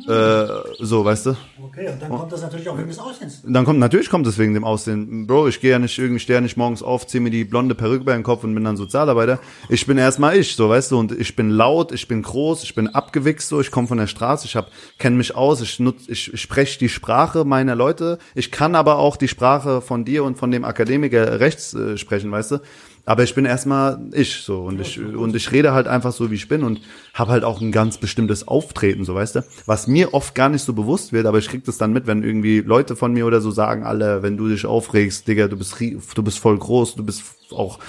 Äh, 0.08 0.48
so, 0.80 1.06
weißt 1.06 1.28
du? 1.28 1.36
Okay, 1.64 1.90
und 1.90 2.02
dann 2.02 2.10
kommt 2.10 2.32
das 2.32 2.42
natürlich 2.42 2.68
auch 2.68 2.78
wegen 2.78 2.88
des 2.88 3.00
Aussehens. 3.00 3.44
Dann 3.46 3.66
kommt, 3.66 3.80
natürlich 3.80 4.10
kommt 4.10 4.26
es 4.28 4.38
wegen 4.38 4.54
dem 4.54 4.64
Aussehen. 4.64 5.28
Bro, 5.28 5.48
ich 5.48 5.60
gehe 5.60 5.72
ja 5.72 5.80
nicht 5.80 5.98
irgendwie, 5.98 6.20
stehe 6.20 6.38
ja 6.38 6.42
nicht 6.42 6.58
morgens 6.58 6.82
auf, 6.82 7.06
ziehe 7.08 7.22
mir 7.22 7.30
die 7.30 7.44
blonde 7.44 7.76
Perücke 7.76 8.02
über 8.02 8.14
den 8.14 8.24
Kopf 8.24 8.44
und 8.44 8.54
bin 8.56 8.64
dann 8.64 8.78
Sozialarbeiter. 8.78 9.40
Ich 9.70 9.86
bin 9.86 9.98
erstmal 9.98 10.38
ich, 10.38 10.56
so, 10.56 10.70
weißt 10.70 10.92
du, 10.92 11.00
und 11.00 11.12
ich 11.12 11.36
bin 11.36 11.50
laut, 11.50 11.92
ich 11.92 12.08
bin 12.08 12.22
groß, 12.24 12.64
ich 12.64 12.76
bin 12.76 12.88
abgewichst, 12.88 13.48
so, 13.48 13.62
ich 13.62 13.72
komme 13.72 13.88
von 13.88 13.98
der 13.98 14.08
Straße, 14.08 14.46
ich 14.46 14.56
hab, 14.56 14.72
kenne 14.98 15.18
mich 15.18 15.36
aus, 15.36 15.62
ich 15.62 15.80
nutz, 15.80 16.08
ich, 16.08 16.34
ich 16.34 16.42
spreche 16.42 16.80
die 16.80 16.90
Sprache 16.90 17.46
meiner 17.46 17.76
Leute, 17.76 18.18
ich 18.34 18.52
kann 18.52 18.76
aber 18.76 18.98
auch 18.98 19.18
die 19.18 19.28
Sprache 19.28 19.82
von 19.82 20.06
dir 20.06 20.24
und 20.24 20.38
von 20.38 20.52
dem 20.52 20.66
Akademiker 20.66 21.40
rechts 21.40 21.74
äh, 21.74 21.98
sprechen, 21.98 22.32
weißt 22.32 22.52
du. 22.52 22.58
Aber 23.06 23.24
ich 23.24 23.34
bin 23.34 23.46
erstmal 23.46 24.00
ich 24.14 24.42
so. 24.44 24.62
Und 24.62 24.80
ich 24.80 25.00
und 25.00 25.36
ich 25.36 25.52
rede 25.52 25.74
halt 25.74 25.88
einfach 25.88 26.12
so 26.12 26.32
wie 26.32 26.36
ich 26.36 26.48
bin 26.48 26.64
und 26.64 26.82
habe 27.14 27.32
halt 27.32 27.44
auch 27.44 27.62
ein 27.62 27.72
ganz 27.72 27.98
bestimmtes 27.98 28.48
Auftreten, 28.48 29.06
so 29.06 29.16
weißt 29.16 29.36
du, 29.36 29.44
was 29.66 29.88
mir 29.88 30.14
oft 30.14 30.36
gar 30.36 30.50
nicht 30.50 30.64
so 30.64 30.74
bewusst 30.74 31.12
wird, 31.12 31.26
aber 31.26 31.40
ich 31.40 31.50
krieg 31.50 31.66
das 31.66 31.78
dann 31.78 31.94
mit, 31.94 32.08
wenn 32.08 32.24
irgendwie 32.24 32.62
Leute 32.62 32.96
von 32.96 33.12
mir 33.14 33.26
oder 33.26 33.42
so 33.42 33.52
sagen, 33.52 33.84
alle, 33.84 34.24
wenn 34.24 34.38
du 34.38 34.48
dich 34.48 34.66
aufregst, 34.66 35.28
Digga, 35.28 35.48
du 35.48 35.58
bist 35.58 35.76
du 35.80 36.24
bist 36.24 36.40
voll 36.40 36.58
groß, 36.58 36.96
du 36.96 37.04
bist 37.04 37.24
auch 37.52 37.80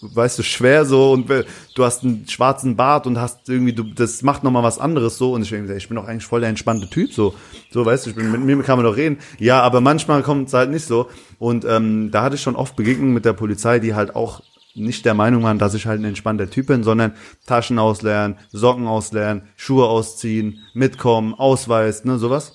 weißt 0.00 0.38
du 0.38 0.42
schwer 0.42 0.84
so. 0.84 1.12
Und 1.12 1.28
du 1.28 1.84
hast 1.84 2.02
einen 2.02 2.26
schwarzen 2.28 2.76
Bart 2.76 3.06
und 3.06 3.20
hast 3.20 3.48
irgendwie 3.48 3.72
du 3.72 3.82
das 3.82 4.22
macht 4.22 4.44
noch 4.44 4.50
mal 4.50 4.62
was 4.62 4.78
anderes 4.78 5.18
so. 5.18 5.32
Und 5.32 5.42
ich 5.42 5.50
denke, 5.50 5.74
ich 5.76 5.88
bin 5.88 5.96
doch 5.96 6.06
eigentlich 6.06 6.26
voll 6.26 6.40
der 6.40 6.50
entspannte 6.50 6.88
Typ 6.88 7.12
so. 7.12 7.34
So 7.70 7.84
weißt 7.84 8.06
du, 8.06 8.10
ich 8.10 8.16
bin 8.16 8.30
mit 8.30 8.40
mir 8.40 8.62
kann 8.62 8.78
man 8.78 8.84
doch 8.84 8.96
reden. 8.96 9.18
Ja, 9.38 9.60
aber 9.62 9.80
manchmal 9.80 10.22
kommt 10.22 10.48
es 10.48 10.54
halt 10.54 10.70
nicht 10.70 10.86
so. 10.86 11.08
Und 11.38 11.64
ähm, 11.64 12.10
da 12.10 12.22
hatte 12.22 12.36
ich 12.36 12.42
schon 12.42 12.56
oft 12.56 12.76
Begegnungen 12.76 13.14
mit 13.14 13.24
der 13.24 13.32
Polizei, 13.32 13.78
die 13.78 13.94
halt 13.94 14.14
auch 14.14 14.42
nicht 14.74 15.04
der 15.04 15.14
Meinung 15.14 15.42
waren, 15.42 15.58
dass 15.58 15.74
ich 15.74 15.86
halt 15.86 16.00
ein 16.00 16.04
entspannter 16.04 16.48
Typ 16.48 16.66
bin, 16.66 16.82
sondern 16.82 17.12
Taschen 17.46 17.78
ausleeren, 17.78 18.36
Socken 18.50 18.86
ausleeren, 18.86 19.42
Schuhe 19.56 19.86
ausziehen, 19.86 20.60
mitkommen, 20.74 21.34
Ausweis, 21.34 22.04
ne, 22.04 22.18
sowas. 22.18 22.54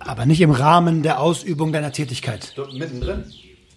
Aber 0.00 0.26
nicht 0.26 0.40
im 0.40 0.50
Rahmen 0.50 1.02
der 1.02 1.20
Ausübung 1.20 1.72
deiner 1.72 1.92
Tätigkeit. 1.92 2.54
Mittendrin. 2.72 3.24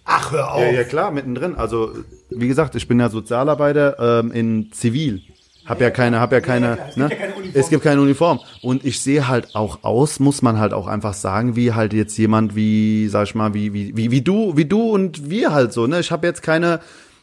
Ach, 0.04 0.32
hör 0.32 0.54
auf. 0.54 0.60
Ja, 0.60 0.70
ja 0.70 0.84
klar, 0.84 1.10
mittendrin. 1.10 1.54
Also 1.54 1.92
wie 2.30 2.48
gesagt, 2.48 2.74
ich 2.74 2.88
bin 2.88 2.98
ja 3.00 3.08
Sozialarbeiter 3.08 4.20
ähm, 4.20 4.32
in 4.32 4.72
Zivil. 4.72 5.22
Hab 5.64 5.80
ja 5.80 5.90
keine, 5.90 6.18
hab 6.18 6.32
ja 6.32 6.40
keine, 6.40 6.74
klar. 6.74 6.88
Es 6.88 6.96
ne? 6.96 7.08
gibt 7.08 7.12
ja 7.12 7.26
keine 7.26 7.34
Uniform. 7.36 7.60
es 7.60 7.70
gibt 7.70 7.82
keine 7.84 8.00
Uniform. 8.00 8.40
Und 8.62 8.84
ich 8.84 9.00
sehe 9.00 9.28
halt 9.28 9.54
auch 9.54 9.84
aus, 9.84 10.18
muss 10.18 10.42
man 10.42 10.58
halt 10.58 10.72
auch 10.72 10.88
einfach 10.88 11.14
sagen, 11.14 11.54
wie 11.54 11.72
halt 11.72 11.92
jetzt 11.92 12.16
jemand 12.18 12.56
wie, 12.56 13.06
sag 13.08 13.28
ich 13.28 13.34
mal, 13.36 13.54
wie 13.54 13.72
wie 13.72 13.96
wie, 13.96 14.10
wie 14.10 14.22
du, 14.22 14.56
wie 14.56 14.64
du 14.64 14.90
und 14.90 15.30
wir 15.30 15.52
halt 15.52 15.72
so. 15.72 15.86
Ne, 15.86 16.00
ich 16.00 16.10
habe 16.10 16.26
jetzt 16.26 16.42
keine 16.42 16.80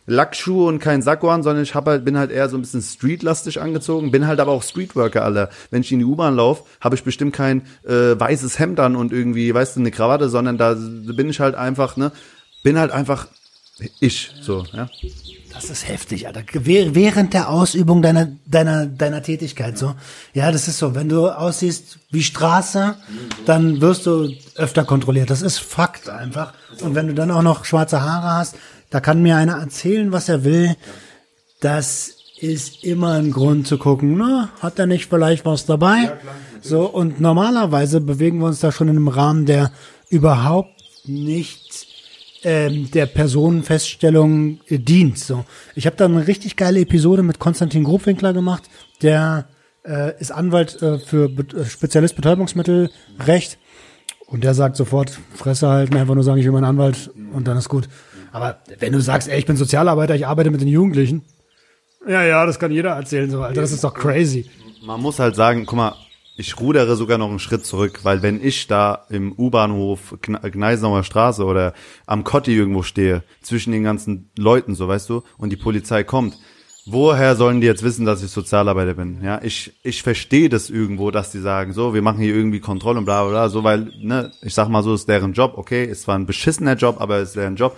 Lackschuhe 0.10 0.68
und 0.68 0.80
kein 0.80 1.02
Sakko 1.02 1.30
an, 1.30 1.44
sondern 1.44 1.64
ich 1.64 1.76
hab 1.76 1.86
halt, 1.88 2.03
bin 2.06 2.18
halt 2.18 2.31
eher 2.31 2.49
so 2.49 2.57
ein 2.57 2.61
bisschen 2.61 2.81
streetlastig 2.81 3.61
angezogen, 3.61 4.11
bin 4.11 4.27
halt 4.27 4.40
aber 4.40 4.52
auch 4.52 4.64
Streetworker, 4.64 5.23
Alter. 5.23 5.49
Wenn 5.72 5.81
ich 5.81 5.91
in 5.91 5.99
die 5.99 6.06
U-Bahn 6.06 6.36
laufe, 6.36 6.64
habe 6.81 6.95
ich 6.95 7.03
bestimmt 7.03 7.34
kein 7.34 7.61
äh, 7.88 8.19
weißes 8.19 8.60
Hemd 8.60 8.80
an 8.80 8.95
und 8.95 9.11
irgendwie, 9.14 9.53
weißt 9.53 9.76
du, 9.76 9.80
eine 9.81 9.91
Krawatte, 9.91 10.30
sondern 10.30 10.57
da 10.57 10.73
bin 10.76 11.30
ich 11.30 11.40
halt 11.40 11.56
einfach, 11.56 11.95
ne, 11.98 12.11
bin 12.64 12.77
halt 12.77 12.91
einfach 12.91 13.27
ich, 14.02 14.31
so, 14.41 14.65
ja. 14.73 14.90
Das 15.53 15.69
ist 15.69 15.88
heftig, 15.88 16.27
Alter. 16.27 16.41
Wäh- 16.53 16.94
Während 16.94 17.34
der 17.34 17.49
Ausübung 17.49 18.02
deiner, 18.02 18.27
deiner, 18.45 18.86
deiner 18.86 19.23
Tätigkeit, 19.23 19.77
so. 19.77 19.95
Ja, 20.34 20.52
das 20.52 20.68
ist 20.68 20.77
so. 20.77 20.94
Wenn 20.95 21.10
du 21.10 21.27
aussiehst 21.30 21.98
wie 22.11 22.22
Straße, 22.22 22.95
dann 23.45 23.81
wirst 23.81 24.06
du 24.06 24.30
öfter 24.56 24.84
kontrolliert. 24.84 25.30
Das 25.30 25.41
ist 25.41 25.57
Fakt 25.60 26.07
einfach. 26.10 26.53
Und 26.81 26.94
wenn 26.94 27.07
du 27.07 27.14
dann 27.15 27.31
auch 27.31 27.41
noch 27.41 27.65
schwarze 27.65 28.02
Haare 28.02 28.31
hast, 28.38 28.56
da 28.90 28.99
kann 28.99 29.22
mir 29.22 29.36
einer 29.36 29.57
erzählen, 29.57 30.11
was 30.11 30.30
er 30.30 30.44
will. 30.44 30.76
Das 31.60 32.16
ist 32.40 32.84
immer 32.84 33.14
ein 33.14 33.32
Grund 33.32 33.68
zu 33.68 33.78
gucken, 33.78 34.18
na, 34.18 34.49
hat 34.61 34.80
er 34.80 34.88
nicht 34.88 35.10
vielleicht 35.10 35.45
was 35.45 35.66
dabei? 35.66 36.14
so, 36.61 36.86
und 36.86 37.20
normalerweise 37.20 38.02
bewegen 38.02 38.40
wir 38.40 38.48
uns 38.48 38.61
da 38.61 38.72
schon 38.72 38.88
in 38.88 38.98
einem 38.98 39.07
Rahmen, 39.07 39.45
der 39.45 39.72
überhaupt 40.10 40.82
nicht 41.06 41.88
ähm, 42.44 42.90
der 42.91 43.06
Personenfeststellung 43.06 44.60
äh, 44.68 44.80
dient. 44.80 45.20
So, 45.20 45.45
ich 45.76 45.86
habe 45.86 45.98
da 45.98 46.06
eine 46.06 46.28
richtig 46.28 46.56
geile 46.56 46.80
Episode 46.80 47.24
mit 47.24 47.40
Konstantin 47.40 47.84
Grobwinkler 47.84 48.34
gemacht, 48.34 48.64
der 49.02 49.48
äh, 49.86 50.18
ist 50.20 50.32
Anwalt 50.32 50.82
äh, 50.82 50.99
für 50.99 51.30
Be 51.30 51.45
äh, 51.57 51.66
Spezialist 51.66 52.16
Betäubungsmittelrecht 52.16 53.57
und 54.28 54.44
der 54.44 54.53
sagt 54.53 54.78
sofort 54.78 55.20
Fresse 55.36 55.68
halten, 55.68 55.98
einfach 55.98 56.16
nur 56.16 56.24
sagen, 56.24 56.40
ich 56.40 56.45
bin 56.45 56.53
mein 56.53 56.64
Anwalt 56.64 57.11
und 57.34 57.48
dann 57.48 57.57
ist 57.57 57.70
gut. 57.70 57.90
Aber 58.31 58.60
wenn 58.80 58.93
du 58.93 59.01
sagst, 59.01 59.27
ey, 59.27 59.39
ich 59.39 59.45
bin 59.45 59.57
Sozialarbeiter, 59.57 60.15
ich 60.15 60.27
arbeite 60.27 60.51
mit 60.51 60.61
den 60.61 60.68
Jugendlichen, 60.68 61.23
ja, 62.07 62.23
ja, 62.23 62.45
das 62.45 62.60
kann 62.60 62.72
jeder 62.72 62.91
erzählen, 62.91 63.30
so, 63.30 63.41
Alter, 63.41 63.61
das 63.61 63.72
ist 63.72 63.84
doch 63.84 63.93
crazy. 63.93 64.49
Man 64.85 65.01
muss 65.01 65.19
halt 65.19 65.35
sagen, 65.35 65.65
guck 65.65 65.77
mal, 65.77 65.95
ich 66.38 66.57
rudere 66.57 66.95
sogar 66.95 67.18
noch 67.18 67.30
einen 67.30 67.39
Schritt 67.39 67.65
zurück, 67.65 67.99
weil 68.03 68.22
wenn 68.22 68.41
ich 68.41 68.68
da 68.68 69.06
im 69.10 69.34
U-Bahnhof 69.34 70.15
Gneisenauer 70.22 71.03
Straße 71.03 71.43
oder 71.43 71.73
am 72.06 72.23
Kotti 72.23 72.56
irgendwo 72.56 72.81
stehe, 72.81 73.23
zwischen 73.41 73.73
den 73.73 73.84
ganzen 73.84 74.31
Leuten, 74.38 74.73
so 74.73 74.88
weißt 74.88 75.10
du, 75.10 75.23
und 75.38 75.49
die 75.49 75.57
Polizei 75.57 76.06
kommt, 76.06 76.38
woher 76.85 77.35
sollen 77.35 77.60
die 77.60 77.68
jetzt 77.68 77.84
wissen, 77.84 78.06
dass 78.06 78.23
ich 78.23 78.31
Sozialarbeiter 78.31 78.93
bin? 78.93 79.22
Ja, 79.22 79.41
ich, 79.43 79.73
ich 79.84 80.01
verstehe 80.01 80.47
das 80.47 80.69
irgendwo, 80.69 81.11
dass 81.11 81.31
die 81.31 81.39
sagen, 81.39 81.73
so, 81.73 81.93
wir 81.93 82.01
machen 82.01 82.22
hier 82.22 82.34
irgendwie 82.34 82.61
Kontrolle 82.61 82.99
und 82.99 83.06
bla 83.06 83.23
bla 83.23 83.31
bla, 83.31 83.49
so, 83.49 83.65
weil, 83.65 83.91
ne, 84.01 84.31
ich 84.41 84.53
sag 84.53 84.69
mal 84.69 84.81
so, 84.81 84.93
ist 84.93 85.10
deren 85.10 85.34
Job, 85.34 85.56
okay, 85.57 85.84
ist 85.84 86.03
zwar 86.03 86.18
ein 86.18 86.26
beschissener 86.26 86.76
Job, 86.76 87.01
aber 87.01 87.19
ist 87.19 87.35
deren 87.35 87.57
Job. 87.57 87.76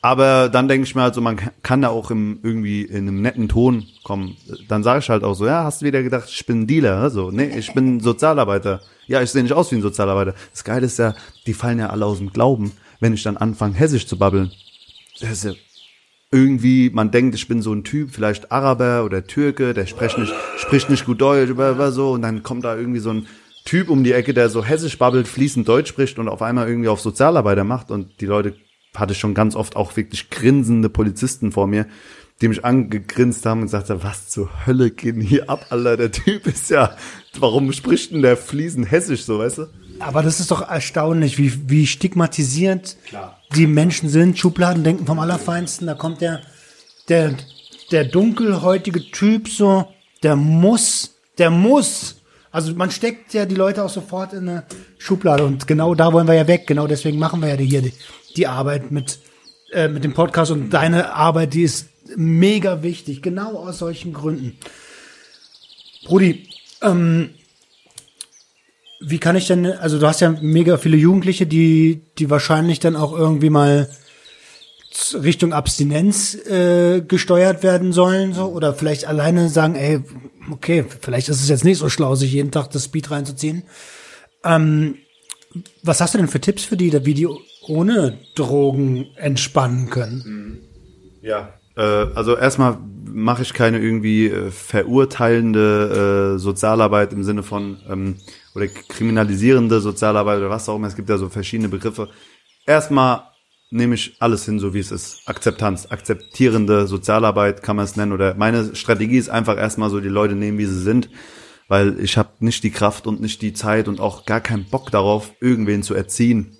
Aber 0.00 0.48
dann 0.48 0.68
denke 0.68 0.86
ich 0.86 0.94
mir 0.94 1.02
halt 1.02 1.14
so, 1.14 1.20
man 1.20 1.38
kann 1.62 1.82
da 1.82 1.88
auch 1.88 2.10
im, 2.10 2.38
irgendwie 2.42 2.82
in 2.82 3.08
einem 3.08 3.20
netten 3.20 3.48
Ton 3.48 3.86
kommen. 4.04 4.36
Dann 4.68 4.84
sage 4.84 5.00
ich 5.00 5.10
halt 5.10 5.24
auch 5.24 5.34
so, 5.34 5.46
ja, 5.46 5.64
hast 5.64 5.82
du 5.82 5.86
wieder 5.86 6.02
gedacht, 6.02 6.28
ich 6.30 6.46
bin 6.46 6.66
Dealer? 6.66 7.10
So, 7.10 7.30
nee, 7.30 7.58
ich 7.58 7.74
bin 7.74 7.98
Sozialarbeiter. 8.00 8.80
Ja, 9.06 9.22
ich 9.22 9.30
sehe 9.30 9.42
nicht 9.42 9.54
aus 9.54 9.72
wie 9.72 9.76
ein 9.76 9.82
Sozialarbeiter. 9.82 10.34
Das 10.52 10.62
Geile 10.62 10.86
ist 10.86 10.98
ja, 10.98 11.14
die 11.46 11.54
fallen 11.54 11.80
ja 11.80 11.90
alle 11.90 12.06
aus 12.06 12.18
dem 12.18 12.32
Glauben, 12.32 12.72
wenn 13.00 13.14
ich 13.14 13.24
dann 13.24 13.36
anfange, 13.36 13.74
hessisch 13.74 14.06
zu 14.06 14.18
babbeln. 14.18 14.52
Das 15.20 15.30
ist 15.30 15.44
ja 15.44 15.52
irgendwie, 16.30 16.90
man 16.90 17.10
denkt, 17.10 17.34
ich 17.34 17.48
bin 17.48 17.62
so 17.62 17.72
ein 17.72 17.84
Typ, 17.84 18.10
vielleicht 18.12 18.52
Araber 18.52 19.04
oder 19.04 19.26
Türke, 19.26 19.72
der 19.74 19.86
spricht 19.86 20.18
nicht, 20.18 20.32
spricht 20.58 20.90
nicht 20.90 21.06
gut 21.06 21.20
Deutsch 21.20 21.50
oder 21.50 21.90
so, 21.90 22.12
und 22.12 22.22
dann 22.22 22.42
kommt 22.42 22.64
da 22.64 22.76
irgendwie 22.76 23.00
so 23.00 23.10
ein 23.10 23.26
Typ 23.64 23.88
um 23.88 24.04
die 24.04 24.12
Ecke, 24.12 24.34
der 24.34 24.50
so 24.50 24.64
hessisch 24.64 24.98
babbelt, 24.98 25.26
fließend 25.26 25.66
Deutsch 25.66 25.88
spricht 25.88 26.18
und 26.18 26.28
auf 26.28 26.42
einmal 26.42 26.68
irgendwie 26.68 26.88
auf 26.88 27.00
Sozialarbeiter 27.00 27.64
macht 27.64 27.90
und 27.90 28.20
die 28.20 28.26
Leute 28.26 28.54
hatte 28.94 29.14
schon 29.14 29.34
ganz 29.34 29.54
oft 29.54 29.76
auch 29.76 29.96
wirklich 29.96 30.30
grinsende 30.30 30.88
Polizisten 30.88 31.52
vor 31.52 31.66
mir, 31.66 31.86
die 32.40 32.48
mich 32.48 32.64
angegrinst 32.64 33.44
haben 33.46 33.62
und 33.62 33.68
sagte, 33.68 34.02
was 34.02 34.28
zur 34.28 34.66
Hölle 34.66 34.90
geht 34.90 35.16
hier 35.16 35.50
ab, 35.50 35.66
Alter, 35.70 35.96
der 35.96 36.12
Typ 36.12 36.46
ist 36.46 36.70
ja, 36.70 36.96
warum 37.38 37.72
spricht 37.72 38.12
denn 38.12 38.22
der 38.22 38.36
fließend 38.36 38.90
hessisch 38.90 39.24
so, 39.24 39.38
weißt 39.38 39.58
du? 39.58 39.66
Aber 40.00 40.22
das 40.22 40.38
ist 40.38 40.50
doch 40.50 40.68
erstaunlich, 40.68 41.38
wie, 41.38 41.68
wie 41.68 41.86
stigmatisierend 41.86 42.96
Klar. 43.06 43.40
die 43.56 43.66
Menschen 43.66 44.08
sind. 44.08 44.38
Schubladen 44.38 44.84
denken 44.84 45.06
vom 45.06 45.18
Allerfeinsten. 45.18 45.88
Da 45.88 45.94
kommt 45.94 46.20
der, 46.20 46.40
der, 47.08 47.34
der 47.90 48.04
dunkelhäutige 48.04 49.10
Typ 49.10 49.48
so, 49.48 49.88
der 50.22 50.36
muss, 50.36 51.16
der 51.38 51.50
muss. 51.50 52.22
Also 52.50 52.74
man 52.74 52.90
steckt 52.90 53.34
ja 53.34 53.44
die 53.44 53.54
Leute 53.56 53.84
auch 53.84 53.90
sofort 53.90 54.32
in 54.32 54.48
eine 54.48 54.64
Schublade 54.98 55.44
und 55.44 55.66
genau 55.66 55.94
da 55.94 56.12
wollen 56.12 56.28
wir 56.28 56.34
ja 56.34 56.46
weg. 56.46 56.66
Genau 56.66 56.86
deswegen 56.86 57.18
machen 57.18 57.42
wir 57.42 57.48
ja 57.48 57.56
hier 57.56 57.82
die, 57.82 57.92
die 58.36 58.46
Arbeit 58.46 58.90
mit, 58.90 59.18
äh, 59.72 59.88
mit 59.88 60.04
dem 60.04 60.14
Podcast 60.14 60.50
und 60.50 60.70
deine 60.70 61.14
Arbeit, 61.14 61.54
die 61.54 61.62
ist 61.62 61.88
mega 62.16 62.82
wichtig, 62.82 63.22
genau 63.22 63.56
aus 63.56 63.78
solchen 63.78 64.12
Gründen. 64.12 64.58
Brudi, 66.04 66.48
ähm, 66.82 67.30
wie 69.00 69.18
kann 69.18 69.36
ich 69.36 69.46
denn, 69.46 69.66
also 69.66 69.98
du 69.98 70.06
hast 70.06 70.20
ja 70.20 70.30
mega 70.40 70.76
viele 70.76 70.96
Jugendliche, 70.96 71.46
die, 71.46 72.02
die 72.18 72.30
wahrscheinlich 72.30 72.80
dann 72.80 72.96
auch 72.96 73.12
irgendwie 73.12 73.50
mal 73.50 73.88
Richtung 75.14 75.52
Abstinenz 75.52 76.34
äh, 76.34 77.02
gesteuert 77.02 77.62
werden 77.62 77.92
sollen, 77.92 78.32
so 78.32 78.46
oder 78.46 78.74
vielleicht 78.74 79.06
alleine 79.06 79.48
sagen, 79.48 79.76
ey, 79.76 80.00
okay, 80.50 80.84
vielleicht 81.00 81.28
ist 81.28 81.40
es 81.40 81.48
jetzt 81.48 81.64
nicht 81.64 81.78
so 81.78 81.88
schlau, 81.88 82.14
sich 82.14 82.32
jeden 82.32 82.50
Tag 82.50 82.70
das 82.70 82.84
Speed 82.84 83.10
reinzuziehen. 83.10 83.62
Ähm, 84.44 84.96
was 85.82 86.00
hast 86.00 86.14
du 86.14 86.18
denn 86.18 86.28
für 86.28 86.40
Tipps 86.40 86.64
für 86.64 86.76
die, 86.76 86.92
wie 87.04 87.14
die 87.14 87.28
ohne 87.68 88.18
Drogen 88.34 89.06
entspannen 89.16 89.90
können? 89.90 90.58
Ja, 91.22 91.54
äh, 91.76 91.82
also 92.14 92.36
erstmal 92.36 92.78
mache 93.04 93.42
ich 93.42 93.54
keine 93.54 93.78
irgendwie 93.78 94.26
äh, 94.26 94.50
verurteilende 94.50 96.34
äh, 96.34 96.38
Sozialarbeit 96.38 97.12
im 97.12 97.24
Sinne 97.24 97.42
von 97.42 97.78
ähm, 97.88 98.16
oder 98.54 98.66
kriminalisierende 98.66 99.80
Sozialarbeit 99.80 100.38
oder 100.38 100.50
was 100.50 100.68
auch 100.68 100.76
immer. 100.76 100.88
Es 100.88 100.96
gibt 100.96 101.08
ja 101.08 101.18
so 101.18 101.28
verschiedene 101.28 101.68
Begriffe. 101.68 102.08
Erstmal 102.66 103.22
nehme 103.70 103.94
ich 103.94 104.16
alles 104.20 104.44
hin, 104.44 104.58
so 104.58 104.74
wie 104.74 104.78
es 104.78 104.90
ist. 104.90 105.22
Akzeptanz, 105.26 105.86
akzeptierende 105.90 106.86
Sozialarbeit 106.86 107.62
kann 107.62 107.76
man 107.76 107.84
es 107.84 107.96
nennen. 107.96 108.12
Oder 108.12 108.34
meine 108.34 108.74
Strategie 108.74 109.18
ist 109.18 109.28
einfach 109.28 109.56
erstmal 109.56 109.90
so 109.90 110.00
die 110.00 110.08
Leute 110.08 110.34
nehmen, 110.34 110.58
wie 110.58 110.66
sie 110.66 110.80
sind, 110.80 111.10
weil 111.68 112.00
ich 112.00 112.16
habe 112.16 112.30
nicht 112.40 112.64
die 112.64 112.70
Kraft 112.70 113.06
und 113.06 113.20
nicht 113.20 113.42
die 113.42 113.52
Zeit 113.52 113.88
und 113.88 114.00
auch 114.00 114.24
gar 114.24 114.40
keinen 114.40 114.64
Bock 114.64 114.90
darauf, 114.90 115.32
irgendwen 115.40 115.82
zu 115.82 115.94
erziehen. 115.94 116.56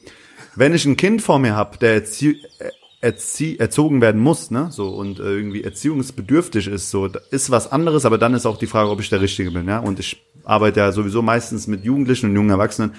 Wenn 0.59 0.74
ich 0.74 0.85
ein 0.86 0.97
Kind 0.97 1.22
vor 1.22 1.39
mir 1.39 1.55
habe, 1.55 1.78
der 1.78 1.94
erzie 1.94 2.43
erzie 3.01 3.60
erzogen 3.60 4.01
werden 4.01 4.20
muss, 4.20 4.51
ne, 4.51 4.70
so 4.72 4.89
und 4.89 5.20
äh, 5.20 5.22
irgendwie 5.22 5.62
erziehungsbedürftig 5.62 6.66
ist, 6.66 6.90
so 6.90 7.06
ist 7.30 7.52
was 7.52 7.70
anderes, 7.70 8.05
aber 8.05 8.18
dann 8.18 8.35
ist 8.35 8.44
auch 8.44 8.59
die 8.59 8.66
Frage, 8.66 8.90
ob 8.90 8.98
ich 8.98 9.09
der 9.09 9.20
Richtige 9.20 9.52
bin, 9.52 9.68
ja. 9.68 9.78
Und 9.78 10.01
ich 10.01 10.20
arbeite 10.43 10.80
ja 10.80 10.90
sowieso 10.90 11.22
meistens 11.22 11.68
mit 11.68 11.85
Jugendlichen 11.85 12.30
und 12.30 12.35
jungen 12.35 12.51
Erwachsenen 12.51 12.94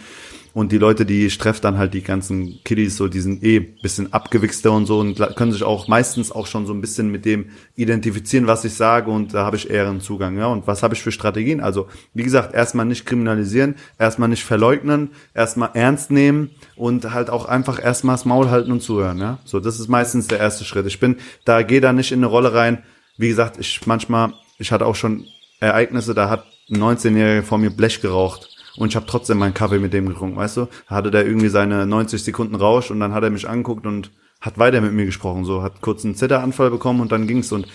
und 0.60 0.74
die 0.74 0.78
Leute, 0.78 1.06
die 1.06 1.30
streffen 1.30 1.62
dann 1.62 1.78
halt 1.78 1.94
die 1.94 2.02
ganzen 2.02 2.62
Kiddies, 2.66 2.98
so 2.98 3.08
die 3.08 3.22
sind 3.22 3.46
eh 3.46 3.62
bisschen 3.62 4.12
abgewichster 4.12 4.74
und 4.74 4.88
so 4.88 5.00
und 5.00 5.18
können 5.38 5.54
sich 5.54 5.64
auch 5.64 5.88
meistens 5.88 6.34
auch 6.34 6.48
schon 6.48 6.66
so 6.66 6.74
ein 6.74 6.82
bisschen 6.82 7.10
mit 7.10 7.24
dem 7.24 7.46
identifizieren, 7.78 8.46
was 8.46 8.66
ich 8.66 8.74
sage 8.74 9.10
und 9.10 9.34
da 9.34 9.46
habe 9.46 9.56
ich 9.56 9.70
eher 9.70 9.88
einen 9.88 10.02
Zugang. 10.02 10.38
Ja. 10.38 10.48
Und 10.48 10.68
was 10.68 10.84
habe 10.84 10.96
ich 10.96 11.02
für 11.02 11.14
Strategien? 11.14 11.62
Also, 11.62 11.88
wie 12.14 12.24
gesagt, 12.24 12.54
erstmal 12.54 12.86
nicht 12.86 13.06
kriminalisieren, 13.06 13.76
erstmal 13.98 14.28
nicht 14.28 14.44
verleugnen, 14.44 15.12
erstmal 15.34 15.70
ernst 15.76 16.12
nehmen 16.12 16.50
und 16.76 17.14
halt 17.14 17.30
auch 17.30 17.46
einfach 17.46 17.82
erstmal 17.82 18.16
das 18.16 18.26
Maul 18.26 18.50
halten 18.50 18.74
und 18.74 18.82
zuhören. 18.82 19.20
Ja. 19.20 19.40
So, 19.46 19.62
das 19.62 19.80
ist 19.80 19.88
meistens 19.88 20.28
der 20.28 20.40
erste 20.40 20.66
Schritt. 20.66 20.88
Ich 20.88 21.00
bin, 21.00 21.16
da 21.46 21.62
gehe 21.62 21.80
da 21.80 21.94
nicht 21.94 22.12
in 22.12 22.20
eine 22.20 22.28
Rolle 22.28 22.54
rein. 22.54 22.84
Wie 23.16 23.30
gesagt, 23.30 23.58
ich 23.62 23.88
manchmal, 23.88 24.34
ich 24.58 24.74
hatte 24.74 24.88
auch 24.88 24.96
schon 24.96 25.24
Ereignisse, 25.62 26.14
da 26.14 26.30
hat 26.30 26.44
ein 26.70 26.84
19-Jähriger 26.84 27.44
vor 27.44 27.60
mir 27.60 27.70
Blech 27.70 28.02
geraucht 28.02 28.49
und 28.78 28.90
ich 28.90 28.96
habe 28.96 29.06
trotzdem 29.06 29.38
meinen 29.38 29.54
Kaffee 29.54 29.80
mit 29.80 29.94
dem 29.94 30.08
getrunken, 30.08 30.38
weißt 30.38 30.58
du? 30.58 30.68
Da 30.88 30.96
hatte 30.96 31.12
der 31.12 31.26
irgendwie 31.26 31.50
seine 31.50 31.86
90 31.86 32.24
Sekunden 32.24 32.56
Rausch 32.56 32.92
und 32.92 33.00
dann 33.00 33.14
hat 33.14 33.24
er 33.24 33.30
mich 33.30 33.48
angeguckt 33.48 33.86
und 33.86 34.12
hat 34.42 34.58
weiter 34.58 34.82
mit 34.82 34.94
mir 34.94 35.06
gesprochen, 35.06 35.46
so 35.46 35.62
hat 35.62 35.82
kurz 35.82 36.06
einen 36.06 36.16
Zitteranfall 36.16 36.70
bekommen 36.70 37.02
und 37.02 37.12
dann 37.12 37.28
ging's 37.28 37.52
und 37.52 37.68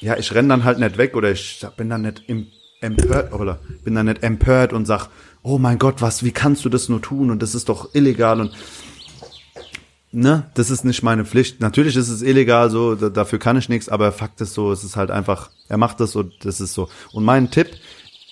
ja, 0.00 0.16
ich 0.16 0.34
renn 0.34 0.48
dann 0.48 0.64
halt 0.64 0.78
nicht 0.78 0.98
weg 0.98 1.16
oder 1.16 1.30
ich 1.30 1.64
bin 1.76 1.90
dann 1.90 2.02
nicht 2.02 2.24
im, 2.26 2.46
empört, 2.80 3.32
oder 3.32 3.58
bin 3.84 3.94
dann 3.94 4.06
nicht 4.06 4.22
empört 4.22 4.72
und 4.72 4.86
sag, 4.86 5.08
oh 5.42 5.58
mein 5.58 5.78
Gott, 5.78 6.00
was, 6.00 6.24
wie 6.24 6.32
kannst 6.32 6.64
du 6.64 6.68
das 6.68 6.88
nur 6.88 7.02
tun 7.02 7.30
und 7.30 7.42
das 7.42 7.54
ist 7.54 7.68
doch 7.68 7.94
illegal 7.94 8.40
und 8.40 8.52
ne, 10.12 10.50
das 10.54 10.70
ist 10.70 10.84
nicht 10.84 11.02
meine 11.02 11.24
Pflicht. 11.24 11.60
Natürlich 11.60 11.96
ist 11.96 12.08
es 12.08 12.22
illegal, 12.22 12.70
so 12.70 12.94
dafür 12.94 13.38
kann 13.38 13.56
ich 13.56 13.68
nichts, 13.68 13.88
aber 13.88 14.12
Fakt 14.12 14.40
ist 14.40 14.54
so, 14.54 14.72
es 14.72 14.84
ist 14.84 14.96
halt 14.96 15.10
einfach, 15.10 15.50
er 15.68 15.78
macht 15.78 16.00
das 16.00 16.16
und 16.16 16.44
das 16.44 16.60
ist 16.60 16.74
so. 16.74 16.88
Und 17.12 17.24
mein 17.24 17.50
Tipp, 17.50 17.68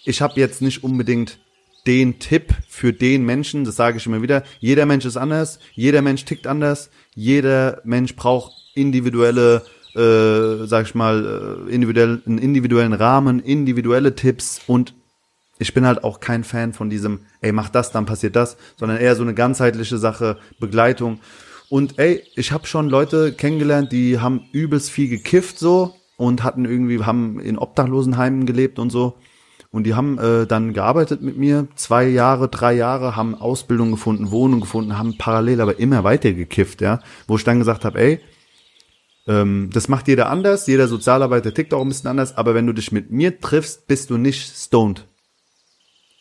ich 0.05 0.23
habe 0.23 0.41
jetzt 0.41 0.63
nicht 0.63 0.85
unbedingt 0.85 1.39
den 1.87 2.19
Tipp 2.19 2.55
für 2.69 2.93
den 2.93 3.25
Menschen, 3.25 3.65
das 3.65 3.77
sage 3.77 3.99
ich 3.99 4.07
immer 4.07 4.23
wieder, 4.23 4.43
jeder 4.59 4.87
Mensch 4.87 5.05
ist 5.05 5.17
anders, 5.17 5.59
jeder 5.75 6.03
Mensch 6.03 6.25
tickt 6.25 6.47
anders, 6.47 6.91
jeder 7.15 7.81
Mensch 7.85 8.17
braucht 8.17 8.53
individuelle, 8.75 9.63
äh, 9.95 10.67
sag 10.67 10.87
ich 10.87 10.95
mal, 10.95 11.67
äh, 11.69 11.73
individuell, 11.73 12.23
einen 12.27 12.39
individuellen 12.39 12.93
Rahmen, 12.93 13.41
individuelle 13.41 14.15
Tipps 14.15 14.61
und 14.67 14.95
ich 15.59 15.73
bin 15.73 15.87
halt 15.87 16.05
auch 16.05 16.21
kein 16.21 16.45
Fan 16.45 16.73
von 16.73 16.91
diesem, 16.91 17.21
ey, 17.41 17.53
mach 17.53 17.71
das, 17.71 17.91
dann 17.93 18.05
passiert 18.05 18.37
das, 18.37 18.57
sondern 18.77 18.99
eher 18.99 19.17
so 19.17 19.23
eine 19.23 19.35
ganzheitliche 19.35 19.97
Sache, 19.97 20.37
Begleitung. 20.61 21.21
Und 21.69 21.99
ey, 21.99 22.23
ich 22.37 22.53
habe 22.53 22.67
schon 22.67 22.89
Leute 22.89 23.33
kennengelernt, 23.33 23.91
die 23.91 24.21
haben 24.21 24.43
übelst 24.53 24.91
viel 24.91 25.09
gekifft 25.09 25.59
so 25.59 25.95
und 26.17 26.45
hatten 26.45 26.65
irgendwie, 26.65 27.03
haben 27.03 27.41
in 27.41 27.59
Obdachlosenheimen 27.59 28.45
gelebt 28.45 28.79
und 28.79 28.91
so. 28.91 29.17
Und 29.77 29.85
die 29.85 29.95
haben 29.95 30.17
äh, 30.19 30.47
dann 30.47 30.73
gearbeitet 30.73 31.21
mit 31.21 31.37
mir, 31.37 31.69
zwei 31.75 32.07
Jahre, 32.09 32.49
drei 32.49 32.73
Jahre, 32.73 33.15
haben 33.15 33.35
Ausbildung 33.35 33.91
gefunden, 33.91 34.31
Wohnung 34.31 34.61
gefunden, 34.61 34.97
haben 34.97 35.19
parallel 35.19 35.61
aber 35.61 35.79
immer 35.79 36.03
weiter 36.03 36.33
gekifft, 36.33 36.81
ja. 36.81 37.01
Wo 37.29 37.37
ich 37.37 37.45
dann 37.45 37.59
gesagt 37.59 37.85
habe, 37.85 38.01
ey, 38.01 38.21
ähm, 39.27 39.69
das 39.75 39.89
macht 39.89 40.09
jeder 40.09 40.31
anders, 40.31 40.67
jeder 40.67 40.89
Sozialarbeiter 40.89 41.53
tickt 41.53 41.75
auch 41.75 41.83
ein 41.83 41.89
bisschen 41.89 42.09
anders, 42.09 42.39
aber 42.39 42.55
wenn 42.55 42.67
du 42.67 42.73
dich 42.73 42.91
mit 42.91 43.11
mir 43.11 43.39
triffst, 43.39 43.87
bist 43.87 44.09
du 44.09 44.17
nicht 44.17 44.51
stoned. 44.57 45.05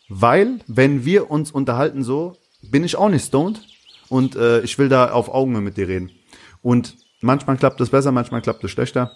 Weil, 0.10 0.60
wenn 0.68 1.06
wir 1.06 1.32
uns 1.32 1.50
unterhalten 1.50 2.04
so, 2.04 2.36
bin 2.62 2.84
ich 2.84 2.98
auch 2.98 3.08
nicht 3.08 3.26
stoned 3.26 3.62
und 4.10 4.36
äh, 4.36 4.64
ich 4.64 4.78
will 4.78 4.90
da 4.90 5.12
auf 5.12 5.34
Augenhöhe 5.34 5.62
mit 5.62 5.78
dir 5.78 5.88
reden. 5.88 6.12
Und 6.62 6.98
manchmal 7.22 7.56
klappt 7.56 7.80
das 7.80 7.92
besser, 7.92 8.12
manchmal 8.12 8.42
klappt 8.42 8.66
es 8.66 8.72
schlechter. 8.72 9.14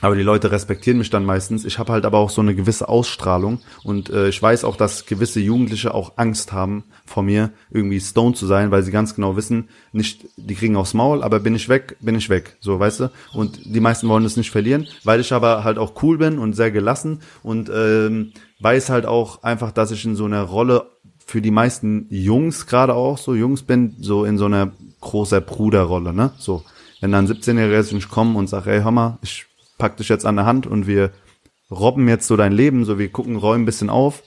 Aber 0.00 0.16
die 0.16 0.22
Leute 0.22 0.50
respektieren 0.50 0.98
mich 0.98 1.08
dann 1.08 1.24
meistens. 1.24 1.64
Ich 1.64 1.78
habe 1.78 1.92
halt 1.92 2.04
aber 2.04 2.18
auch 2.18 2.28
so 2.28 2.40
eine 2.42 2.54
gewisse 2.54 2.88
Ausstrahlung 2.88 3.60
und 3.84 4.10
äh, 4.10 4.28
ich 4.28 4.42
weiß 4.42 4.64
auch, 4.64 4.76
dass 4.76 5.06
gewisse 5.06 5.40
Jugendliche 5.40 5.94
auch 5.94 6.14
Angst 6.16 6.52
haben 6.52 6.84
vor 7.06 7.22
mir, 7.22 7.52
irgendwie 7.70 8.00
Stone 8.00 8.34
zu 8.34 8.46
sein, 8.46 8.70
weil 8.70 8.82
sie 8.82 8.90
ganz 8.90 9.14
genau 9.14 9.36
wissen, 9.36 9.68
nicht, 9.92 10.26
die 10.36 10.56
kriegen 10.56 10.76
aufs 10.76 10.94
Maul, 10.94 11.22
aber 11.22 11.38
bin 11.40 11.54
ich 11.54 11.68
weg, 11.68 11.96
bin 12.00 12.16
ich 12.16 12.28
weg, 12.28 12.56
so 12.60 12.78
weißt 12.78 13.00
du. 13.00 13.10
Und 13.32 13.60
die 13.64 13.80
meisten 13.80 14.08
wollen 14.08 14.24
das 14.24 14.36
nicht 14.36 14.50
verlieren, 14.50 14.88
weil 15.04 15.20
ich 15.20 15.32
aber 15.32 15.62
halt 15.62 15.78
auch 15.78 16.02
cool 16.02 16.18
bin 16.18 16.38
und 16.38 16.54
sehr 16.54 16.72
gelassen 16.72 17.20
und 17.42 17.70
ähm, 17.72 18.32
weiß 18.60 18.90
halt 18.90 19.06
auch 19.06 19.42
einfach, 19.44 19.70
dass 19.70 19.92
ich 19.92 20.04
in 20.04 20.16
so 20.16 20.24
einer 20.24 20.42
Rolle 20.42 20.90
für 21.24 21.40
die 21.40 21.52
meisten 21.52 22.06
Jungs 22.10 22.66
gerade 22.66 22.94
auch 22.94 23.16
so 23.16 23.34
Jungs 23.34 23.62
bin, 23.62 23.94
so 24.00 24.24
in 24.24 24.38
so 24.38 24.46
einer 24.46 24.72
großer 25.00 25.40
Bruderrolle, 25.40 26.12
ne? 26.12 26.32
So, 26.38 26.64
wenn 27.00 27.12
dann 27.12 27.26
17-Jährige 27.26 27.76
ist 27.76 27.92
und 27.92 27.98
ich 27.98 28.08
komme 28.08 28.38
und 28.38 28.48
sage, 28.48 28.72
ey, 28.72 28.82
hör 28.82 28.90
mal, 28.90 29.18
ich 29.22 29.46
pack 29.78 29.96
dich 29.96 30.08
jetzt 30.08 30.26
an 30.26 30.36
der 30.36 30.46
Hand 30.46 30.66
und 30.66 30.86
wir 30.86 31.10
robben 31.70 32.08
jetzt 32.08 32.26
so 32.26 32.36
dein 32.36 32.52
Leben, 32.52 32.84
so 32.84 32.98
wir 32.98 33.10
gucken, 33.10 33.36
räumen 33.36 33.62
ein 33.62 33.66
bisschen 33.66 33.90
auf, 33.90 34.22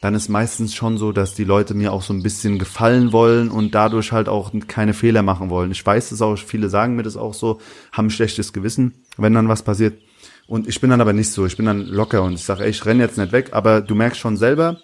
dann 0.00 0.14
ist 0.14 0.28
meistens 0.28 0.74
schon 0.74 0.96
so, 0.96 1.10
dass 1.10 1.34
die 1.34 1.44
Leute 1.44 1.74
mir 1.74 1.92
auch 1.92 2.02
so 2.02 2.12
ein 2.12 2.22
bisschen 2.22 2.58
gefallen 2.58 3.12
wollen 3.12 3.50
und 3.50 3.74
dadurch 3.74 4.12
halt 4.12 4.28
auch 4.28 4.52
keine 4.68 4.94
Fehler 4.94 5.22
machen 5.22 5.50
wollen. 5.50 5.72
Ich 5.72 5.84
weiß 5.84 6.12
es 6.12 6.22
auch, 6.22 6.36
viele 6.38 6.68
sagen 6.68 6.94
mir 6.94 7.02
das 7.02 7.16
auch 7.16 7.34
so, 7.34 7.60
haben 7.92 8.06
ein 8.06 8.10
schlechtes 8.10 8.52
Gewissen, 8.52 9.04
wenn 9.16 9.34
dann 9.34 9.48
was 9.48 9.62
passiert. 9.62 10.00
Und 10.46 10.68
ich 10.68 10.80
bin 10.80 10.90
dann 10.90 11.00
aber 11.00 11.12
nicht 11.12 11.30
so, 11.30 11.46
ich 11.46 11.56
bin 11.56 11.66
dann 11.66 11.80
locker 11.80 12.22
und 12.22 12.34
ich 12.34 12.44
sage, 12.44 12.64
ey, 12.64 12.70
ich 12.70 12.86
renne 12.86 13.02
jetzt 13.02 13.18
nicht 13.18 13.32
weg, 13.32 13.50
aber 13.52 13.80
du 13.80 13.94
merkst 13.94 14.20
schon 14.20 14.36
selber, 14.36 14.80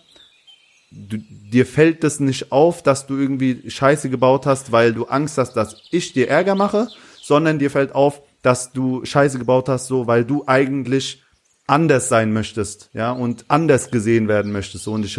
du, 0.90 1.18
dir 1.18 1.64
fällt 1.64 2.02
das 2.02 2.18
nicht 2.18 2.50
auf, 2.50 2.82
dass 2.82 3.06
du 3.06 3.16
irgendwie 3.16 3.70
Scheiße 3.70 4.10
gebaut 4.10 4.46
hast, 4.46 4.72
weil 4.72 4.92
du 4.92 5.04
Angst 5.04 5.38
hast, 5.38 5.54
dass 5.54 5.80
ich 5.90 6.12
dir 6.12 6.28
Ärger 6.28 6.56
mache, 6.56 6.88
sondern 7.22 7.58
dir 7.60 7.70
fällt 7.70 7.94
auf, 7.94 8.20
dass 8.44 8.72
du 8.72 9.04
Scheiße 9.04 9.38
gebaut 9.38 9.70
hast, 9.70 9.86
so, 9.86 10.06
weil 10.06 10.24
du 10.24 10.44
eigentlich 10.46 11.24
anders 11.66 12.10
sein 12.10 12.32
möchtest, 12.34 12.90
ja, 12.92 13.10
und 13.10 13.46
anders 13.48 13.90
gesehen 13.90 14.28
werden 14.28 14.52
möchtest, 14.52 14.84
so, 14.84 14.92
und 14.92 15.06
ich, 15.06 15.18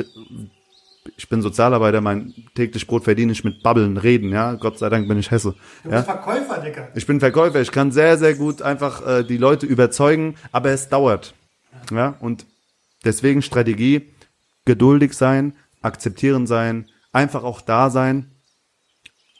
ich 1.17 1.27
bin 1.27 1.41
Sozialarbeiter, 1.41 2.01
mein 2.01 2.35
täglich 2.53 2.85
Brot 2.85 3.03
verdiene 3.03 3.31
ich 3.31 3.43
mit 3.43 3.63
Babbeln, 3.63 3.97
Reden, 3.97 4.29
ja, 4.29 4.53
Gott 4.53 4.77
sei 4.77 4.89
Dank 4.89 5.07
bin 5.07 5.17
ich 5.17 5.31
Hesse. 5.31 5.55
Du 5.83 5.89
ja? 5.89 5.95
bist 5.95 6.05
Verkäufer, 6.05 6.61
Digga. 6.61 6.89
Ich 6.93 7.07
bin 7.07 7.19
Verkäufer, 7.19 7.61
ich 7.61 7.71
kann 7.71 7.91
sehr, 7.91 8.19
sehr 8.19 8.35
gut 8.35 8.61
einfach 8.61 9.05
äh, 9.05 9.23
die 9.23 9.37
Leute 9.37 9.65
überzeugen, 9.65 10.35
aber 10.51 10.69
es 10.69 10.87
dauert, 10.89 11.33
ja, 11.91 12.15
und 12.19 12.45
deswegen 13.05 13.41
Strategie, 13.41 14.13
geduldig 14.65 15.13
sein, 15.13 15.55
akzeptieren 15.81 16.45
sein, 16.45 16.91
einfach 17.11 17.43
auch 17.43 17.61
da 17.61 17.89
sein, 17.89 18.35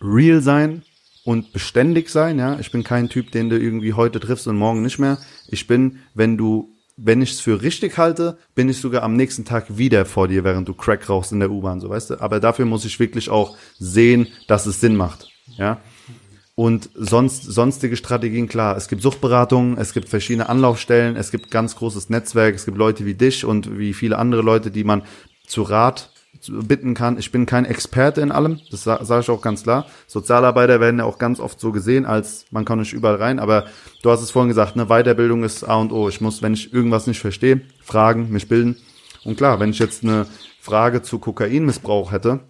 real 0.01 0.41
sein, 0.41 0.81
und 1.25 1.51
beständig 1.51 2.09
sein, 2.09 2.39
ja. 2.39 2.57
Ich 2.59 2.71
bin 2.71 2.83
kein 2.83 3.09
Typ, 3.09 3.31
den 3.31 3.49
du 3.49 3.59
irgendwie 3.59 3.93
heute 3.93 4.19
triffst 4.19 4.47
und 4.47 4.55
morgen 4.55 4.83
nicht 4.83 4.99
mehr. 4.99 5.17
Ich 5.47 5.67
bin, 5.67 5.97
wenn 6.13 6.37
du, 6.37 6.69
wenn 6.97 7.21
ich 7.21 7.31
es 7.31 7.39
für 7.41 7.63
richtig 7.63 7.97
halte, 7.97 8.37
bin 8.53 8.69
ich 8.69 8.77
sogar 8.77 9.01
am 9.01 9.15
nächsten 9.15 9.43
Tag 9.43 9.77
wieder 9.77 10.05
vor 10.05 10.27
dir, 10.27 10.43
während 10.43 10.69
du 10.69 10.75
Crack 10.75 11.09
rauchst 11.09 11.31
in 11.31 11.39
der 11.39 11.49
U-Bahn, 11.49 11.81
so 11.81 11.89
weißt 11.89 12.11
du. 12.11 12.21
Aber 12.21 12.39
dafür 12.39 12.65
muss 12.65 12.85
ich 12.85 12.99
wirklich 12.99 13.29
auch 13.29 13.57
sehen, 13.79 14.27
dass 14.47 14.67
es 14.67 14.79
Sinn 14.79 14.95
macht, 14.95 15.29
ja. 15.57 15.81
Und 16.53 16.89
sonst, 16.93 17.43
sonstige 17.43 17.97
Strategien, 17.97 18.47
klar. 18.47 18.77
Es 18.77 18.87
gibt 18.87 19.01
Suchtberatungen, 19.01 19.77
es 19.77 19.93
gibt 19.93 20.07
verschiedene 20.07 20.47
Anlaufstellen, 20.47 21.17
es 21.17 21.31
gibt 21.31 21.51
ganz 21.51 21.75
großes 21.75 22.09
Netzwerk, 22.09 22.55
es 22.55 22.65
gibt 22.65 22.77
Leute 22.77 23.05
wie 23.05 23.15
dich 23.15 23.43
und 23.43 23.77
wie 23.77 23.93
viele 23.93 24.17
andere 24.17 24.41
Leute, 24.41 24.71
die 24.71 24.85
man 24.85 25.01
zu 25.45 25.63
Rat 25.63 26.11
bitten 26.47 26.93
kann. 26.93 27.17
Ich 27.17 27.31
bin 27.31 27.45
kein 27.45 27.65
Experte 27.65 28.21
in 28.21 28.31
allem, 28.31 28.59
das 28.71 28.83
sa 28.83 29.03
sage 29.03 29.21
ich 29.21 29.29
auch 29.29 29.41
ganz 29.41 29.63
klar. 29.63 29.85
Sozialarbeiter 30.07 30.79
werden 30.79 30.99
ja 30.99 31.05
auch 31.05 31.17
ganz 31.17 31.39
oft 31.39 31.59
so 31.59 31.71
gesehen, 31.71 32.05
als 32.05 32.45
man 32.51 32.65
kann 32.65 32.79
nicht 32.79 32.93
überall 32.93 33.15
rein, 33.15 33.39
aber 33.39 33.65
du 34.01 34.11
hast 34.11 34.21
es 34.21 34.31
vorhin 34.31 34.49
gesagt, 34.49 34.75
ne, 34.75 34.85
Weiterbildung 34.87 35.43
ist 35.43 35.63
A 35.63 35.75
und 35.75 35.91
O. 35.91 36.09
Ich 36.09 36.21
muss, 36.21 36.41
wenn 36.41 36.53
ich 36.53 36.73
irgendwas 36.73 37.07
nicht 37.07 37.19
verstehe, 37.19 37.61
fragen, 37.83 38.29
mich 38.31 38.47
bilden. 38.47 38.77
Und 39.23 39.37
klar, 39.37 39.59
wenn 39.59 39.71
ich 39.71 39.79
jetzt 39.79 40.03
eine 40.03 40.27
Frage 40.59 41.01
zu 41.01 41.19
Kokainmissbrauch 41.19 42.11
hätte, 42.11 42.41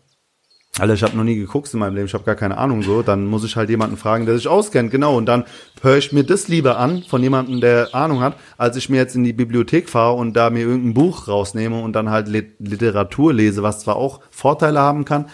Alter, 0.77 0.93
ich 0.93 1.03
habe 1.03 1.15
noch 1.15 1.23
nie 1.23 1.37
geguckt 1.37 1.73
in 1.73 1.79
meinem 1.79 1.95
Leben, 1.95 2.07
ich 2.07 2.13
habe 2.13 2.25
gar 2.25 2.35
keine 2.35 2.57
Ahnung 2.57 2.83
so, 2.83 3.01
dann 3.01 3.25
muss 3.25 3.45
ich 3.45 3.55
halt 3.55 3.69
jemanden 3.69 3.95
fragen, 3.95 4.25
der 4.25 4.35
sich 4.35 4.49
auskennt, 4.49 4.91
genau. 4.91 5.15
Und 5.15 5.25
dann 5.25 5.45
höre 5.81 5.97
ich 5.97 6.11
mir 6.11 6.25
das 6.25 6.49
lieber 6.49 6.77
an 6.77 7.03
von 7.03 7.23
jemandem, 7.23 7.61
der 7.61 7.95
Ahnung 7.95 8.19
hat, 8.19 8.35
als 8.57 8.75
ich 8.75 8.89
mir 8.89 8.97
jetzt 8.97 9.15
in 9.15 9.23
die 9.23 9.31
Bibliothek 9.31 9.89
fahre 9.89 10.15
und 10.15 10.33
da 10.33 10.49
mir 10.49 10.61
irgendein 10.61 10.93
Buch 10.93 11.29
rausnehme 11.29 11.81
und 11.81 11.93
dann 11.93 12.09
halt 12.09 12.27
Literatur 12.27 13.33
lese, 13.33 13.63
was 13.63 13.79
zwar 13.79 13.95
auch 13.95 14.19
Vorteile 14.29 14.79
haben 14.79 15.05
kann, 15.05 15.27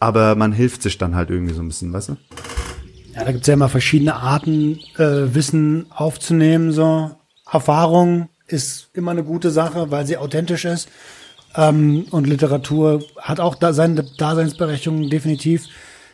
aber 0.00 0.34
man 0.34 0.52
hilft 0.52 0.82
sich 0.82 0.98
dann 0.98 1.14
halt 1.14 1.30
irgendwie 1.30 1.54
so 1.54 1.62
ein 1.62 1.68
bisschen, 1.68 1.92
weißt 1.92 2.08
du? 2.08 2.16
Ja, 3.14 3.24
da 3.24 3.30
gibt's 3.30 3.46
ja 3.46 3.54
immer 3.54 3.68
verschiedene 3.68 4.16
Arten, 4.16 4.80
äh, 4.96 5.32
Wissen 5.32 5.86
aufzunehmen. 5.90 6.72
So 6.72 7.12
Erfahrung 7.50 8.30
ist 8.48 8.90
immer 8.94 9.12
eine 9.12 9.22
gute 9.22 9.50
Sache, 9.50 9.92
weil 9.92 10.06
sie 10.06 10.16
authentisch 10.16 10.64
ist. 10.64 10.88
Ähm, 11.58 12.06
und 12.12 12.28
Literatur 12.28 13.02
hat 13.16 13.40
auch 13.40 13.56
da 13.56 13.72
seine 13.72 14.04
Daseinsberechtigung 14.04 15.10
definitiv. 15.10 15.66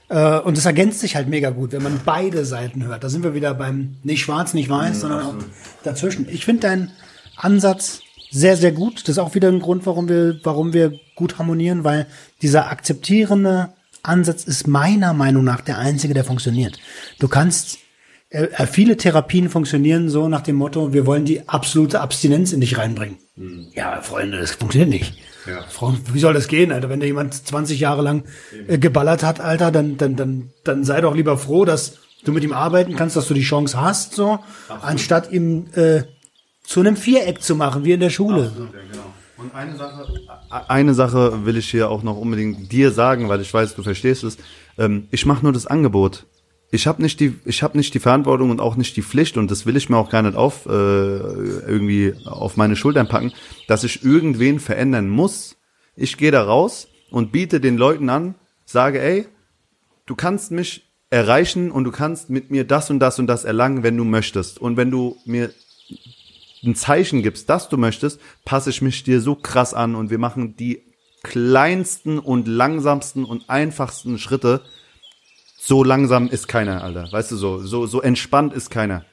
Äh, 0.09 0.41
und 0.41 0.57
es 0.57 0.65
ergänzt 0.65 1.01
sich 1.01 1.17
halt 1.17 1.29
mega 1.29 1.51
gut, 1.51 1.73
wenn 1.73 1.83
man 1.83 2.01
beide 2.05 2.47
Seiten 2.47 2.85
hört. 2.85 3.05
Da 3.05 3.11
sind 3.11 3.23
wir 3.23 3.35
wieder 3.35 3.53
beim 3.53 3.97
nicht 4.03 4.23
schwarz, 4.23 4.55
nicht 4.55 4.71
weiß, 4.71 5.01
sondern 5.01 5.23
auch 5.23 5.35
dazwischen. 5.83 6.27
Ich 6.31 6.47
finde 6.47 6.63
deinen 6.63 6.91
Ansatz 7.37 8.01
sehr, 8.31 8.57
sehr 8.57 8.73
gut. 8.73 9.03
Das 9.03 9.11
ist 9.11 9.19
auch 9.19 9.35
wieder 9.35 9.49
ein 9.49 9.61
Grund, 9.61 9.85
warum 9.85 10.09
wir, 10.09 10.41
warum 10.43 10.73
wir 10.73 10.99
gut 11.15 11.39
harmonieren, 11.39 11.85
weil 11.85 12.07
dieser 12.41 12.71
akzeptierende 12.71 13.75
Ansatz 14.03 14.45
ist 14.45 14.67
meiner 14.67 15.13
Meinung 15.13 15.45
nach 15.45 15.61
der 15.61 15.79
einzige, 15.79 16.15
der 16.15 16.25
funktioniert. 16.25 16.79
Du 17.19 17.29
kannst 17.29 17.79
äh, 18.31 18.45
äh, 18.45 18.67
viele 18.67 18.97
Therapien 18.97 19.51
funktionieren 19.51 20.09
so 20.09 20.29
nach 20.29 20.41
dem 20.41 20.57
Motto, 20.57 20.95
wir 20.95 21.07
wollen 21.07 21.27
die 21.27 21.49
absolute 21.49 22.01
Abstinenz 22.01 22.53
in 22.53 22.61
dich 22.61 22.79
reinbringen. 22.79 23.19
Hm. 23.37 23.69
Ja, 23.75 24.01
Freunde, 24.01 24.39
das 24.39 24.53
funktioniert 24.53 24.91
nicht. 24.91 25.15
Ja. 25.47 25.65
Wie 26.13 26.21
soll 26.21 26.35
das 26.35 26.49
gehen, 26.49 26.73
Alter? 26.73 26.89
Wenn 26.89 27.01
da 27.01 27.07
jemand 27.07 27.35
20 27.35 27.81
Jahre 27.81 28.03
lang 28.03 28.25
äh, 28.67 28.79
geballert 28.79 29.23
hat, 29.23 29.41
Alter, 29.41 29.71
dann, 29.71 29.97
dann, 29.97 30.17
dann, 30.17 30.51
dann 30.63 30.85
sei 30.85 31.01
doch 31.01 31.15
lieber 31.15 31.37
froh, 31.37 31.65
dass 31.65 31.99
du 32.25 32.33
mit 32.33 32.45
ihm 32.45 32.53
arbeiten 32.53 32.97
kannst, 32.97 33.17
dass 33.17 33.29
du 33.29 33.35
die 33.35 33.43
Chance 33.43 33.81
hast, 33.81 34.15
so, 34.15 34.39
anstatt 34.69 35.31
ihm 35.31 35.67
äh, 35.75 36.05
zu 36.63 36.81
einem 36.81 36.97
Viereck 36.97 37.43
zu 37.43 37.57
machen, 37.57 37.85
wie 37.85 37.93
in 37.93 38.01
der 38.01 38.11
Schule. 38.11 38.47
Absolut, 38.47 38.73
ja, 38.73 38.81
genau. 38.91 39.15
Und 39.37 39.55
eine 39.55 39.77
Sache, 39.77 40.07
eine 40.69 40.95
Sache 40.95 41.45
will 41.45 41.57
ich 41.59 41.71
hier 41.71 41.91
auch 41.91 42.03
noch 42.03 42.17
unbedingt 42.17 42.73
dir 42.73 42.93
sagen, 42.93 43.29
weil 43.29 43.41
ich 43.41 43.53
weiß, 43.53 43.75
du 43.75 43.83
verstehst 43.83 44.25
es. 44.25 44.39
Ähm, 44.79 45.09
ich 45.11 45.27
mache 45.27 45.43
nur 45.43 45.53
das 45.53 45.67
Angebot. 45.67 46.25
Ich 46.75 46.89
habe 46.89 47.01
nicht 47.01 47.21
die, 47.21 47.39
ich 47.45 47.63
habe 47.63 47.77
nicht 47.79 47.95
die 47.95 48.01
Verantwortung 48.01 48.51
und 48.51 48.61
auch 48.61 48.75
nicht 48.75 48.97
die 48.97 49.03
Pflicht 49.03 49.37
und 49.37 49.49
das 49.49 49.65
will 49.65 49.77
ich 49.77 49.89
mir 49.89 49.97
auch 49.97 50.11
gar 50.11 50.23
nicht 50.23 50.35
auf 50.35 50.67
äh, 50.67 50.71
irgendwie 50.71 52.15
auf 52.25 52.57
meine 52.57 52.75
Schultern 52.75 53.07
packen, 53.07 53.33
dass 53.69 53.85
ich 53.85 54.05
irgendwen 54.05 54.59
verändern 54.59 55.09
muss. 55.09 55.57
Ich 55.95 56.17
gehe 56.17 56.33
da 56.33 56.43
raus 56.43 56.89
und 57.13 57.31
biete 57.31 57.61
den 57.61 57.77
Leuten 57.77 58.11
an, 58.11 58.35
sage, 58.65 59.01
ey, 59.01 59.29
du 60.07 60.17
kannst 60.17 60.51
mich 60.51 60.91
erreichen 61.11 61.71
und 61.71 61.85
du 61.85 61.93
kannst 61.93 62.29
mit 62.29 62.51
mir 62.51 62.65
das 62.65 62.91
und 62.91 62.99
das 62.99 63.21
und 63.21 63.29
das 63.29 63.45
erlangen, 63.45 63.85
wenn 63.85 63.97
du 63.97 64.03
möchtest. 64.03 64.59
Und 64.59 64.77
wenn 64.77 64.91
du 64.91 65.17
mir 65.25 65.53
ein 66.65 66.75
Zeichen 66.75 67.23
gibst, 67.23 67.49
dass 67.49 67.69
du 67.69 67.77
möchtest, 67.77 68.21
passe 68.45 68.71
ich 68.71 68.83
mich 68.83 69.05
dir 69.05 69.21
so 69.21 69.37
krass 69.37 69.75
an 69.75 69.95
und 69.95 70.11
wir 70.11 70.19
machen 70.19 70.57
die 70.57 70.83
kleinsten 71.23 72.19
und 72.19 72.49
langsamsten 72.49 73.25
und 73.25 73.49
einfachsten 73.49 74.19
Schritte. 74.19 74.63
So 75.67 75.83
langsam 75.83 76.29
ist 76.29 76.47
keiner, 76.47 76.85
Alter. 76.85 77.09
Weißt 77.11 77.31
du, 77.31 77.37
so, 77.37 77.59
so, 77.61 77.87
so 77.87 78.03
entspannt 78.03 78.53
ist 78.53 78.69
keiner. 78.69 79.07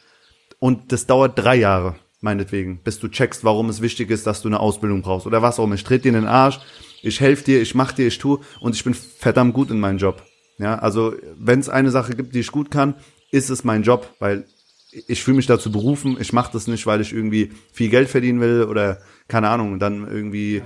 Und 0.59 0.91
das 0.91 1.05
dauert 1.05 1.39
drei 1.39 1.55
Jahre, 1.55 1.95
meinetwegen, 2.19 2.81
bis 2.83 2.99
du 2.99 3.07
checkst, 3.07 3.45
warum 3.45 3.69
es 3.69 3.81
wichtig 3.81 4.09
ist, 4.09 4.27
dass 4.27 4.41
du 4.41 4.49
eine 4.49 4.59
Ausbildung 4.59 5.01
brauchst 5.01 5.25
oder 5.25 5.41
was 5.41 5.59
auch 5.59 5.63
immer. 5.63 5.75
Ich 5.75 5.85
trete 5.85 6.03
dir 6.03 6.09
in 6.09 6.15
den 6.15 6.27
Arsch, 6.27 6.59
ich 7.03 7.21
helfe 7.21 7.45
dir, 7.45 7.61
ich 7.61 7.73
mach 7.73 7.93
dir, 7.93 8.05
ich 8.05 8.17
tu 8.17 8.39
und 8.59 8.75
ich 8.75 8.83
bin 8.83 8.93
verdammt 8.93 9.53
gut 9.53 9.71
in 9.71 9.79
meinem 9.79 9.97
Job. 9.97 10.23
Ja, 10.57 10.77
also 10.77 11.13
wenn 11.37 11.61
es 11.61 11.69
eine 11.69 11.89
Sache 11.89 12.17
gibt, 12.17 12.35
die 12.35 12.41
ich 12.41 12.51
gut 12.51 12.69
kann, 12.69 12.95
ist 13.31 13.49
es 13.49 13.63
mein 13.63 13.83
Job, 13.83 14.13
weil 14.19 14.43
ich 14.91 15.23
fühle 15.23 15.37
mich 15.37 15.47
dazu 15.47 15.71
berufen, 15.71 16.17
ich 16.19 16.33
mache 16.33 16.51
das 16.51 16.67
nicht, 16.67 16.85
weil 16.85 17.01
ich 17.01 17.13
irgendwie 17.13 17.51
viel 17.71 17.89
Geld 17.89 18.09
verdienen 18.09 18.41
will 18.41 18.63
oder 18.63 18.99
keine 19.27 19.49
Ahnung, 19.49 19.79
dann 19.79 20.05
irgendwie 20.05 20.61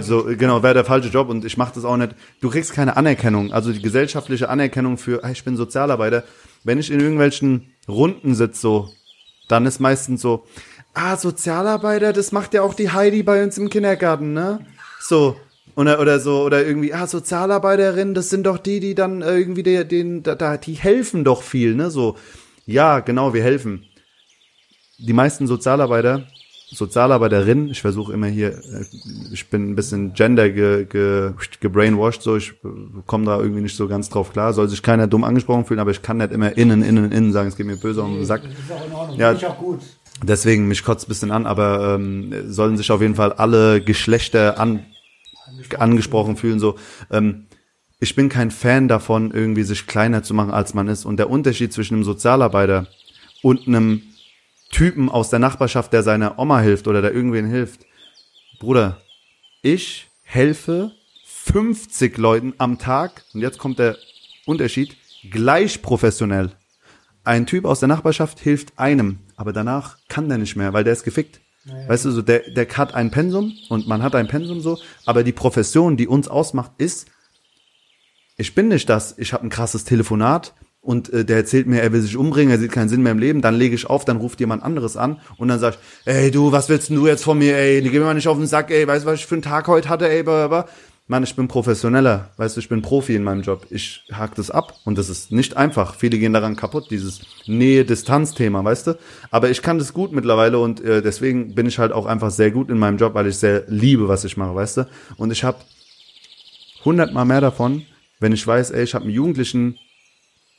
so 0.00 0.24
genau, 0.24 0.62
wäre 0.62 0.74
der 0.74 0.84
falsche 0.84 1.08
Job 1.08 1.28
und 1.28 1.44
ich 1.44 1.56
mache 1.56 1.74
das 1.74 1.84
auch 1.84 1.96
nicht. 1.96 2.14
Du 2.40 2.50
kriegst 2.50 2.72
keine 2.72 2.96
Anerkennung, 2.96 3.52
also 3.52 3.72
die 3.72 3.82
gesellschaftliche 3.82 4.48
Anerkennung 4.48 4.98
für, 4.98 5.20
hey, 5.24 5.32
ich 5.32 5.44
bin 5.44 5.56
Sozialarbeiter. 5.56 6.22
Wenn 6.62 6.78
ich 6.78 6.92
in 6.92 7.00
irgendwelchen 7.00 7.74
Runden 7.88 8.34
sitze, 8.34 8.60
so, 8.60 8.88
dann 9.48 9.66
ist 9.66 9.80
meistens 9.80 10.22
so, 10.22 10.44
ah, 10.94 11.16
Sozialarbeiter, 11.16 12.12
das 12.12 12.30
macht 12.30 12.54
ja 12.54 12.62
auch 12.62 12.74
die 12.74 12.90
Heidi 12.90 13.24
bei 13.24 13.42
uns 13.42 13.58
im 13.58 13.68
Kindergarten, 13.68 14.32
ne? 14.32 14.60
So, 15.00 15.36
oder, 15.74 15.98
oder 16.00 16.20
so, 16.20 16.44
oder 16.44 16.64
irgendwie, 16.64 16.94
ah, 16.94 17.08
Sozialarbeiterinnen, 17.08 18.14
das 18.14 18.30
sind 18.30 18.46
doch 18.46 18.58
die, 18.58 18.78
die 18.78 18.94
dann 18.94 19.22
irgendwie 19.22 19.64
der, 19.64 19.84
den, 19.84 20.22
da, 20.22 20.56
die 20.56 20.74
helfen 20.74 21.24
doch 21.24 21.42
viel, 21.42 21.74
ne? 21.74 21.90
So, 21.90 22.16
ja, 22.66 23.00
genau, 23.00 23.34
wir 23.34 23.42
helfen. 23.42 23.84
Die 24.98 25.12
meisten 25.12 25.46
Sozialarbeiter, 25.46 26.26
Sozialarbeiterinnen, 26.70 27.68
ich 27.68 27.80
versuche 27.80 28.12
immer 28.12 28.26
hier, 28.26 28.52
äh, 28.52 28.84
ich 29.32 29.48
bin 29.50 29.70
ein 29.70 29.76
bisschen 29.76 30.14
gender 30.14 30.50
ge, 30.50 30.84
ge, 30.84 31.32
gebrainwashed, 31.60 32.22
so 32.22 32.36
ich 32.36 32.54
komme 33.06 33.26
da 33.26 33.38
irgendwie 33.38 33.62
nicht 33.62 33.76
so 33.76 33.88
ganz 33.88 34.08
drauf 34.08 34.32
klar, 34.32 34.52
soll 34.52 34.68
sich 34.68 34.82
keiner 34.82 35.06
dumm 35.06 35.24
angesprochen 35.24 35.64
fühlen, 35.64 35.80
aber 35.80 35.90
ich 35.90 36.02
kann 36.02 36.18
nicht 36.18 36.32
immer 36.32 36.56
innen, 36.56 36.82
innen, 36.82 37.12
innen 37.12 37.32
sagen, 37.32 37.48
es 37.48 37.56
geht 37.56 37.66
mir 37.66 37.76
böse 37.76 38.02
um 38.02 38.14
den 38.14 38.24
Sack. 38.24 38.42
Das 38.42 38.52
ist 38.52 38.72
auch 38.72 38.86
in 38.86 38.92
Ordnung. 38.92 39.18
Ja. 39.18 39.32
Ich 39.32 39.46
auch 39.46 39.58
gut. 39.58 39.80
Deswegen, 40.22 40.68
mich 40.68 40.84
kotzt 40.84 41.06
ein 41.06 41.08
bisschen 41.08 41.30
an, 41.30 41.44
aber 41.44 41.96
ähm, 41.96 42.32
sollen 42.50 42.76
sich 42.76 42.90
auf 42.90 43.00
jeden 43.00 43.16
Fall 43.16 43.32
alle 43.32 43.80
Geschlechter 43.80 44.58
an, 44.58 44.86
angesprochen 45.78 46.36
fühlen. 46.36 46.60
So, 46.60 46.76
ähm, 47.10 47.46
ich 48.04 48.14
bin 48.14 48.28
kein 48.28 48.50
Fan 48.50 48.86
davon, 48.86 49.30
irgendwie 49.30 49.62
sich 49.62 49.86
kleiner 49.86 50.22
zu 50.22 50.34
machen, 50.34 50.50
als 50.50 50.74
man 50.74 50.88
ist. 50.88 51.06
Und 51.06 51.16
der 51.16 51.30
Unterschied 51.30 51.72
zwischen 51.72 51.94
einem 51.94 52.04
Sozialarbeiter 52.04 52.86
und 53.42 53.66
einem 53.66 54.02
Typen 54.70 55.08
aus 55.08 55.30
der 55.30 55.38
Nachbarschaft, 55.38 55.90
der 55.94 56.02
seiner 56.02 56.38
Oma 56.38 56.60
hilft 56.60 56.86
oder 56.86 57.00
der 57.00 57.14
irgendwen 57.14 57.48
hilft. 57.48 57.86
Bruder, 58.60 59.00
ich 59.62 60.10
helfe 60.20 60.92
50 61.24 62.18
Leuten 62.18 62.52
am 62.58 62.78
Tag, 62.78 63.24
und 63.32 63.40
jetzt 63.40 63.58
kommt 63.58 63.78
der 63.78 63.96
Unterschied, 64.44 64.98
gleich 65.30 65.80
professionell. 65.80 66.52
Ein 67.24 67.46
Typ 67.46 67.64
aus 67.64 67.80
der 67.80 67.88
Nachbarschaft 67.88 68.38
hilft 68.38 68.78
einem, 68.78 69.20
aber 69.36 69.54
danach 69.54 69.96
kann 70.08 70.28
der 70.28 70.36
nicht 70.36 70.56
mehr, 70.56 70.74
weil 70.74 70.84
der 70.84 70.92
ist 70.92 71.04
gefickt. 71.04 71.40
Naja. 71.64 71.88
Weißt 71.88 72.04
du, 72.04 72.10
so 72.10 72.20
der, 72.20 72.50
der 72.50 72.68
hat 72.68 72.92
ein 72.92 73.10
Pensum 73.10 73.54
und 73.70 73.88
man 73.88 74.02
hat 74.02 74.14
ein 74.14 74.28
Pensum 74.28 74.60
so, 74.60 74.78
aber 75.06 75.24
die 75.24 75.32
Profession, 75.32 75.96
die 75.96 76.06
uns 76.06 76.28
ausmacht, 76.28 76.72
ist, 76.76 77.08
ich 78.36 78.54
bin 78.54 78.68
nicht 78.68 78.88
das, 78.88 79.14
ich 79.18 79.32
habe 79.32 79.44
ein 79.44 79.50
krasses 79.50 79.84
Telefonat 79.84 80.54
und 80.80 81.12
äh, 81.12 81.24
der 81.24 81.36
erzählt 81.38 81.66
mir, 81.66 81.80
er 81.80 81.92
will 81.92 82.00
sich 82.00 82.16
umbringen, 82.16 82.50
er 82.50 82.58
sieht 82.58 82.72
keinen 82.72 82.88
Sinn 82.88 83.02
mehr 83.02 83.12
im 83.12 83.18
Leben, 83.18 83.42
dann 83.42 83.54
lege 83.54 83.74
ich 83.74 83.88
auf, 83.88 84.04
dann 84.04 84.18
ruft 84.18 84.40
jemand 84.40 84.62
anderes 84.62 84.96
an 84.96 85.20
und 85.36 85.48
dann 85.48 85.58
sag 85.58 85.74
ich, 85.74 85.78
ey 86.06 86.30
du, 86.30 86.52
was 86.52 86.68
willst 86.68 86.90
denn 86.90 86.96
du 86.96 87.06
jetzt 87.06 87.24
von 87.24 87.38
mir, 87.38 87.56
ey, 87.56 87.80
geh 87.82 87.98
mir 87.98 88.04
mal 88.04 88.14
nicht 88.14 88.28
auf 88.28 88.36
den 88.36 88.46
Sack, 88.46 88.70
ey, 88.70 88.86
weißt 88.86 89.04
du, 89.04 89.10
was 89.10 89.20
ich 89.20 89.26
für 89.26 89.36
einen 89.36 89.42
Tag 89.42 89.68
heute 89.68 89.88
hatte, 89.88 90.08
ey, 90.08 90.22
blablabla. 90.22 90.66
Mann, 91.06 91.22
ich 91.22 91.36
bin 91.36 91.48
professioneller, 91.48 92.30
weißt 92.38 92.56
du, 92.56 92.60
ich 92.60 92.70
bin 92.70 92.80
Profi 92.80 93.14
in 93.14 93.24
meinem 93.24 93.42
Job. 93.42 93.66
Ich 93.68 94.06
hake 94.10 94.36
das 94.36 94.50
ab 94.50 94.72
und 94.86 94.96
das 94.96 95.10
ist 95.10 95.32
nicht 95.32 95.54
einfach. 95.54 95.96
Viele 95.96 96.18
gehen 96.18 96.32
daran 96.32 96.56
kaputt, 96.56 96.90
dieses 96.90 97.20
Nähe-Distanz-Thema, 97.46 98.64
weißt 98.64 98.86
du. 98.86 98.98
Aber 99.30 99.50
ich 99.50 99.60
kann 99.60 99.78
das 99.78 99.92
gut 99.92 100.12
mittlerweile 100.12 100.58
und 100.58 100.80
äh, 100.80 101.02
deswegen 101.02 101.54
bin 101.54 101.66
ich 101.66 101.78
halt 101.78 101.92
auch 101.92 102.06
einfach 102.06 102.30
sehr 102.30 102.50
gut 102.50 102.70
in 102.70 102.78
meinem 102.78 102.96
Job, 102.96 103.12
weil 103.12 103.26
ich 103.26 103.36
sehr 103.36 103.64
liebe, 103.66 104.08
was 104.08 104.24
ich 104.24 104.38
mache, 104.38 104.54
weißt 104.54 104.78
du. 104.78 104.88
Und 105.18 105.30
ich 105.30 105.44
habe 105.44 105.58
hundertmal 106.86 107.26
mehr 107.26 107.42
davon, 107.42 107.84
wenn 108.20 108.32
ich 108.32 108.46
weiß, 108.46 108.70
ey, 108.70 108.84
ich 108.84 108.94
habe 108.94 109.04
einen 109.04 109.14
Jugendlichen, 109.14 109.78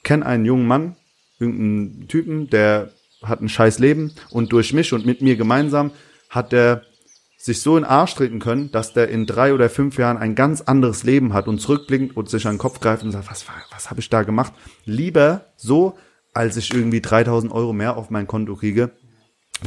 kenne 0.04 0.26
einen 0.26 0.46
jungen 0.46 0.68
Mann, 0.68 0.96
irgendeinen 1.40 2.08
Typen, 2.08 2.50
der 2.50 2.92
hat 3.24 3.42
ein 3.42 3.50
scheiß 3.50 3.80
Leben 3.80 4.14
und 4.30 4.52
durch 4.52 4.74
mich 4.74 4.94
und 4.94 5.06
mit 5.06 5.22
mir 5.22 5.36
gemeinsam 5.36 5.92
hat 6.30 6.52
der 6.52 6.84
sich 7.38 7.62
so 7.62 7.78
in 7.78 7.84
den 7.84 7.90
Arsch 7.90 8.16
treten 8.16 8.40
können, 8.40 8.72
dass 8.72 8.94
der 8.94 9.10
in 9.10 9.28
drei 9.28 9.54
oder 9.54 9.70
fünf 9.70 10.00
Jahren 10.00 10.18
ein 10.18 10.34
ganz 10.34 10.62
anderes 10.62 11.04
Leben 11.04 11.34
hat 11.34 11.48
und 11.48 11.60
zurückblinkt 11.60 12.18
und 12.18 12.28
sich 12.28 12.48
an 12.48 12.56
den 12.56 12.60
Kopf 12.60 12.80
greift 12.80 13.04
und 13.04 13.12
sagt, 13.12 13.30
was, 13.30 13.46
was 13.72 13.90
habe 13.92 14.00
ich 14.00 14.10
da 14.10 14.24
gemacht? 14.24 14.52
Lieber 14.86 15.46
so, 15.56 15.96
als 16.34 16.58
ich 16.58 16.74
irgendwie 16.74 17.02
3000 17.02 17.52
Euro 17.54 17.72
mehr 17.72 17.98
auf 17.98 18.10
mein 18.10 18.26
Konto 18.26 18.56
kriege, 18.56 18.92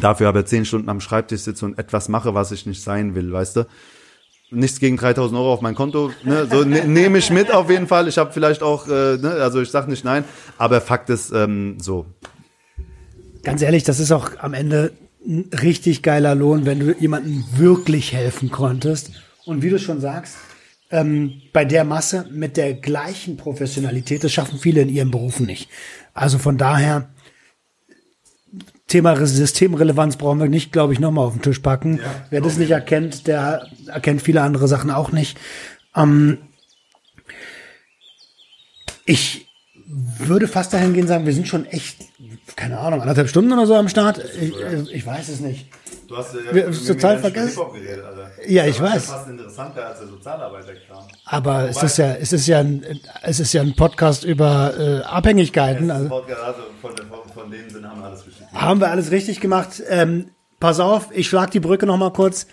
dafür 0.00 0.28
aber 0.28 0.44
zehn 0.44 0.64
Stunden 0.64 0.88
am 0.88 1.00
Schreibtisch 1.00 1.42
sitze 1.42 1.64
und 1.66 1.78
etwas 1.78 2.08
mache, 2.08 2.34
was 2.34 2.50
ich 2.50 2.66
nicht 2.66 2.82
sein 2.82 3.14
will, 3.14 3.32
weißt 3.32 3.56
du? 3.56 3.66
Nichts 4.50 4.80
gegen 4.80 4.96
3000 4.96 5.38
Euro 5.38 5.52
auf 5.52 5.60
mein 5.60 5.74
Konto, 5.74 6.10
ne? 6.24 6.46
so 6.50 6.64
ne, 6.64 6.86
nehme 6.86 7.18
ich 7.18 7.30
mit 7.30 7.52
auf 7.52 7.68
jeden 7.68 7.86
Fall. 7.86 8.08
Ich 8.08 8.16
habe 8.16 8.32
vielleicht 8.32 8.62
auch, 8.62 8.88
äh, 8.88 9.18
ne? 9.18 9.36
also 9.40 9.60
ich 9.60 9.70
sag 9.70 9.88
nicht 9.88 10.04
nein, 10.04 10.24
aber 10.56 10.80
Fakt 10.80 11.10
ist 11.10 11.32
ähm, 11.32 11.76
so. 11.80 12.06
Ganz 13.42 13.60
ehrlich, 13.60 13.82
das 13.82 14.00
ist 14.00 14.10
auch 14.10 14.30
am 14.38 14.54
Ende 14.54 14.92
ein 15.26 15.50
richtig 15.62 16.02
geiler 16.02 16.34
Lohn, 16.34 16.64
wenn 16.64 16.80
du 16.80 16.94
jemandem 16.98 17.44
wirklich 17.56 18.12
helfen 18.12 18.50
konntest. 18.50 19.12
Und 19.44 19.62
wie 19.62 19.70
du 19.70 19.78
schon 19.78 20.00
sagst, 20.00 20.36
ähm, 20.90 21.42
bei 21.52 21.64
der 21.64 21.84
Masse 21.84 22.26
mit 22.30 22.56
der 22.56 22.74
gleichen 22.74 23.36
Professionalität, 23.36 24.24
das 24.24 24.32
schaffen 24.32 24.58
viele 24.58 24.80
in 24.80 24.88
ihren 24.88 25.10
Berufen 25.10 25.46
nicht. 25.46 25.68
Also 26.14 26.38
von 26.38 26.56
daher, 26.56 27.10
Thema 28.88 29.14
Systemrelevanz 29.24 30.16
brauchen 30.16 30.40
wir 30.40 30.48
nicht, 30.48 30.72
glaube 30.72 30.92
ich, 30.92 30.98
nochmal 30.98 31.26
auf 31.26 31.34
den 31.34 31.42
Tisch 31.42 31.60
packen. 31.60 31.98
Ja, 31.98 32.04
Wer 32.30 32.40
das 32.40 32.56
nicht 32.56 32.70
erkennt, 32.70 33.26
der 33.26 33.66
erkennt 33.86 34.22
viele 34.22 34.42
andere 34.42 34.66
Sachen 34.66 34.90
auch 34.90 35.12
nicht. 35.12 35.38
Ähm, 35.94 36.38
ich 39.04 39.46
würde 39.86 40.48
fast 40.48 40.72
dahin 40.72 40.94
gehen 40.94 41.06
sagen, 41.06 41.26
wir 41.26 41.32
sind 41.32 41.48
schon 41.48 41.66
echt 41.66 42.08
keine 42.56 42.78
Ahnung, 42.78 43.00
anderthalb 43.00 43.28
Stunden 43.28 43.52
oder 43.52 43.66
so 43.66 43.74
am 43.74 43.88
Start. 43.88 44.20
Ich, 44.40 44.52
ich 44.92 45.06
weiß 45.06 45.28
es 45.28 45.40
nicht. 45.40 45.66
Du 46.08 46.16
hast 46.16 46.34
ja 46.34 46.54
Wir, 46.54 46.72
total 46.72 47.18
vergessen. 47.18 47.62
Geredet, 47.72 48.04
ja, 48.46 48.66
ich 48.66 48.80
weiß. 48.80 48.94
Das 48.94 49.04
ist 49.04 49.10
fast 49.10 49.28
interessanter 49.28 49.86
als 49.86 49.98
der 50.00 50.08
Sozialarbeiterkram. 50.08 51.04
Aber 51.26 51.54
Wobei, 51.54 51.68
es 51.68 51.82
ist 51.82 51.98
ja, 51.98 52.14
es 52.14 52.32
ist 52.32 52.46
ja 52.46 52.58
ein, 52.60 52.84
es 53.22 53.40
ist 53.40 53.52
ja 53.52 53.62
ein 53.62 53.76
Podcast 53.76 54.24
über 54.24 54.72
äh, 54.78 55.02
Abhängigkeiten. 55.02 55.90
Also, 55.90 56.08
Podcast, 56.08 56.42
also 56.42 56.60
von, 56.80 56.96
von, 56.96 57.32
von 57.32 57.50
dem 57.50 57.68
Sinne 57.68 57.90
haben 57.90 58.00
wir 58.00 58.06
alles 58.06 58.24
gemacht. 58.24 58.37
Haben 58.58 58.80
wir 58.80 58.90
alles 58.90 59.12
richtig 59.12 59.40
gemacht. 59.40 59.82
Ähm, 59.88 60.30
pass 60.58 60.80
auf, 60.80 61.10
ich 61.12 61.28
schlag 61.28 61.52
die 61.52 61.60
Brücke 61.60 61.86
noch 61.86 61.96
mal 61.96 62.12
kurz. 62.12 62.46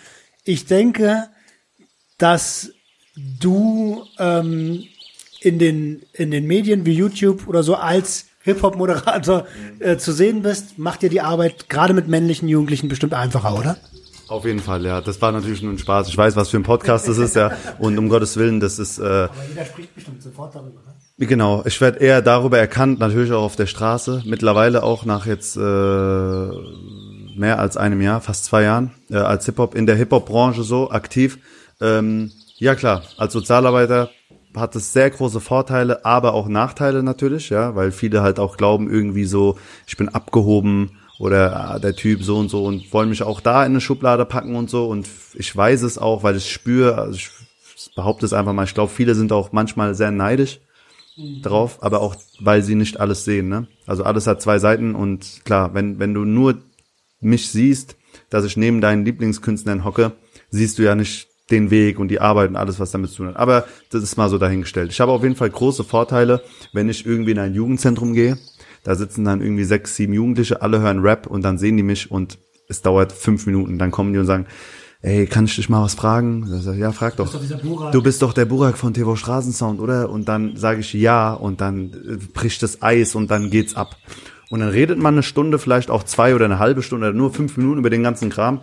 Ich 0.44 0.66
denke, 0.66 1.24
dass 2.16 2.70
du 3.16 4.04
ähm, 4.18 4.84
in 5.40 5.58
den 5.58 6.02
in 6.12 6.30
den 6.30 6.46
Medien 6.46 6.86
wie 6.86 6.92
YouTube 6.92 7.48
oder 7.48 7.62
so 7.62 7.74
als 7.74 8.26
Hip-Hop-Moderator 8.42 9.46
äh, 9.80 9.96
zu 9.96 10.12
sehen 10.12 10.42
bist, 10.42 10.78
macht 10.78 11.02
dir 11.02 11.10
die 11.10 11.20
Arbeit 11.20 11.68
gerade 11.68 11.92
mit 11.92 12.06
männlichen 12.06 12.48
Jugendlichen 12.48 12.88
bestimmt 12.88 13.12
einfacher, 13.12 13.58
oder? 13.58 13.76
Auf 14.28 14.44
jeden 14.44 14.60
Fall, 14.60 14.84
ja. 14.84 15.00
Das 15.00 15.20
war 15.20 15.32
natürlich 15.32 15.62
nur 15.62 15.72
ein 15.72 15.78
Spaß. 15.78 16.08
Ich 16.08 16.16
weiß, 16.16 16.36
was 16.36 16.50
für 16.50 16.56
ein 16.56 16.62
Podcast 16.62 17.08
das 17.08 17.18
ist, 17.18 17.34
ja. 17.34 17.56
Und 17.78 17.98
um 17.98 18.08
Gottes 18.08 18.36
Willen, 18.36 18.60
das 18.60 18.78
ist. 18.78 18.98
Äh, 18.98 19.02
Aber 19.02 19.30
jeder 19.48 19.64
spricht 19.64 19.94
bestimmt 19.94 20.22
sofort 20.22 20.54
darüber, 20.54 20.80
ne? 20.82 20.94
Genau, 21.18 21.62
ich 21.64 21.80
werde 21.80 21.98
eher 22.00 22.20
darüber 22.20 22.58
erkannt, 22.58 22.98
natürlich 22.98 23.32
auch 23.32 23.42
auf 23.42 23.56
der 23.56 23.66
Straße. 23.66 24.22
Mittlerweile 24.26 24.82
auch 24.82 25.06
nach 25.06 25.24
jetzt 25.24 25.56
äh, 25.56 25.60
mehr 25.60 27.58
als 27.58 27.78
einem 27.78 28.02
Jahr, 28.02 28.20
fast 28.20 28.44
zwei 28.44 28.64
Jahren, 28.64 28.90
äh, 29.10 29.16
als 29.16 29.46
Hip-Hop, 29.46 29.74
in 29.74 29.86
der 29.86 29.96
Hip-Hop-Branche 29.96 30.62
so 30.62 30.90
aktiv. 30.90 31.38
Ähm, 31.80 32.32
ja 32.58 32.74
klar, 32.74 33.02
als 33.16 33.32
Sozialarbeiter 33.32 34.10
hat 34.54 34.76
es 34.76 34.92
sehr 34.92 35.08
große 35.08 35.40
Vorteile, 35.40 36.04
aber 36.04 36.34
auch 36.34 36.48
Nachteile 36.48 37.02
natürlich, 37.02 37.48
ja, 37.48 37.74
weil 37.74 37.92
viele 37.92 38.20
halt 38.20 38.38
auch 38.38 38.58
glauben 38.58 38.90
irgendwie 38.90 39.24
so, 39.24 39.58
ich 39.86 39.96
bin 39.96 40.10
abgehoben 40.10 40.98
oder 41.18 41.56
ah, 41.56 41.78
der 41.78 41.96
Typ 41.96 42.22
so 42.24 42.36
und 42.36 42.50
so 42.50 42.64
und 42.64 42.92
wollen 42.92 43.08
mich 43.08 43.22
auch 43.22 43.40
da 43.40 43.64
in 43.64 43.72
eine 43.72 43.80
Schublade 43.80 44.26
packen 44.26 44.54
und 44.54 44.68
so 44.68 44.86
und 44.86 45.08
ich 45.32 45.54
weiß 45.54 45.80
es 45.80 45.96
auch, 45.96 46.22
weil 46.22 46.36
ich 46.36 46.52
spüre, 46.52 46.96
also 46.96 47.16
ich 47.16 47.30
behaupte 47.94 48.26
es 48.26 48.34
einfach 48.34 48.52
mal, 48.52 48.64
ich 48.64 48.74
glaube, 48.74 48.92
viele 48.92 49.14
sind 49.14 49.32
auch 49.32 49.52
manchmal 49.52 49.94
sehr 49.94 50.10
neidisch 50.10 50.60
drauf, 51.42 51.82
aber 51.82 52.00
auch, 52.00 52.16
weil 52.40 52.62
sie 52.62 52.74
nicht 52.74 53.00
alles 53.00 53.24
sehen, 53.24 53.48
ne? 53.48 53.66
Also 53.86 54.04
alles 54.04 54.26
hat 54.26 54.42
zwei 54.42 54.58
Seiten 54.58 54.94
und 54.94 55.42
klar, 55.44 55.74
wenn, 55.74 55.98
wenn 55.98 56.14
du 56.14 56.24
nur 56.24 56.58
mich 57.20 57.48
siehst, 57.48 57.96
dass 58.30 58.44
ich 58.44 58.56
neben 58.56 58.80
deinen 58.80 59.04
Lieblingskünstlern 59.04 59.84
hocke, 59.84 60.12
siehst 60.50 60.78
du 60.78 60.82
ja 60.82 60.94
nicht 60.94 61.28
den 61.50 61.70
Weg 61.70 61.98
und 61.98 62.08
die 62.08 62.20
Arbeit 62.20 62.50
und 62.50 62.56
alles, 62.56 62.80
was 62.80 62.90
damit 62.90 63.10
zu 63.10 63.18
tun 63.18 63.28
hat. 63.28 63.36
Aber 63.36 63.66
das 63.90 64.02
ist 64.02 64.16
mal 64.16 64.28
so 64.28 64.36
dahingestellt. 64.38 64.90
Ich 64.90 65.00
habe 65.00 65.12
auf 65.12 65.22
jeden 65.22 65.36
Fall 65.36 65.50
große 65.50 65.84
Vorteile, 65.84 66.42
wenn 66.72 66.88
ich 66.88 67.06
irgendwie 67.06 67.30
in 67.30 67.38
ein 67.38 67.54
Jugendzentrum 67.54 68.14
gehe. 68.14 68.36
Da 68.82 68.94
sitzen 68.94 69.24
dann 69.24 69.40
irgendwie 69.40 69.64
sechs, 69.64 69.96
sieben 69.96 70.12
Jugendliche, 70.12 70.62
alle 70.62 70.80
hören 70.80 71.00
Rap 71.00 71.26
und 71.26 71.42
dann 71.42 71.58
sehen 71.58 71.76
die 71.76 71.82
mich 71.82 72.10
und 72.10 72.38
es 72.68 72.82
dauert 72.82 73.12
fünf 73.12 73.46
Minuten. 73.46 73.78
Dann 73.78 73.90
kommen 73.90 74.12
die 74.12 74.18
und 74.18 74.26
sagen, 74.26 74.46
ey, 75.06 75.26
kann 75.26 75.44
ich 75.44 75.54
dich 75.54 75.68
mal 75.68 75.82
was 75.82 75.94
fragen? 75.94 76.44
Sag, 76.60 76.76
ja, 76.76 76.90
frag 76.90 77.16
doch. 77.16 77.32
doch 77.32 77.92
du 77.92 78.02
bist 78.02 78.22
doch 78.22 78.32
der 78.32 78.44
Burak 78.44 78.76
von 78.76 78.92
TV 78.92 79.14
Straßensound, 79.14 79.80
oder? 79.80 80.10
Und 80.10 80.26
dann 80.28 80.56
sage 80.56 80.80
ich 80.80 80.92
ja 80.92 81.32
und 81.32 81.60
dann 81.60 81.92
äh, 81.92 82.16
bricht 82.34 82.62
das 82.62 82.82
Eis 82.82 83.14
und 83.14 83.30
dann 83.30 83.50
geht's 83.50 83.76
ab. 83.76 83.96
Und 84.50 84.60
dann 84.60 84.68
redet 84.68 84.98
man 84.98 85.14
eine 85.14 85.22
Stunde, 85.22 85.60
vielleicht 85.60 85.90
auch 85.90 86.02
zwei 86.02 86.34
oder 86.34 86.44
eine 86.44 86.58
halbe 86.58 86.82
Stunde 86.82 87.08
oder 87.08 87.16
nur 87.16 87.32
fünf 87.32 87.56
Minuten 87.56 87.78
über 87.78 87.90
den 87.90 88.02
ganzen 88.02 88.30
Kram. 88.30 88.60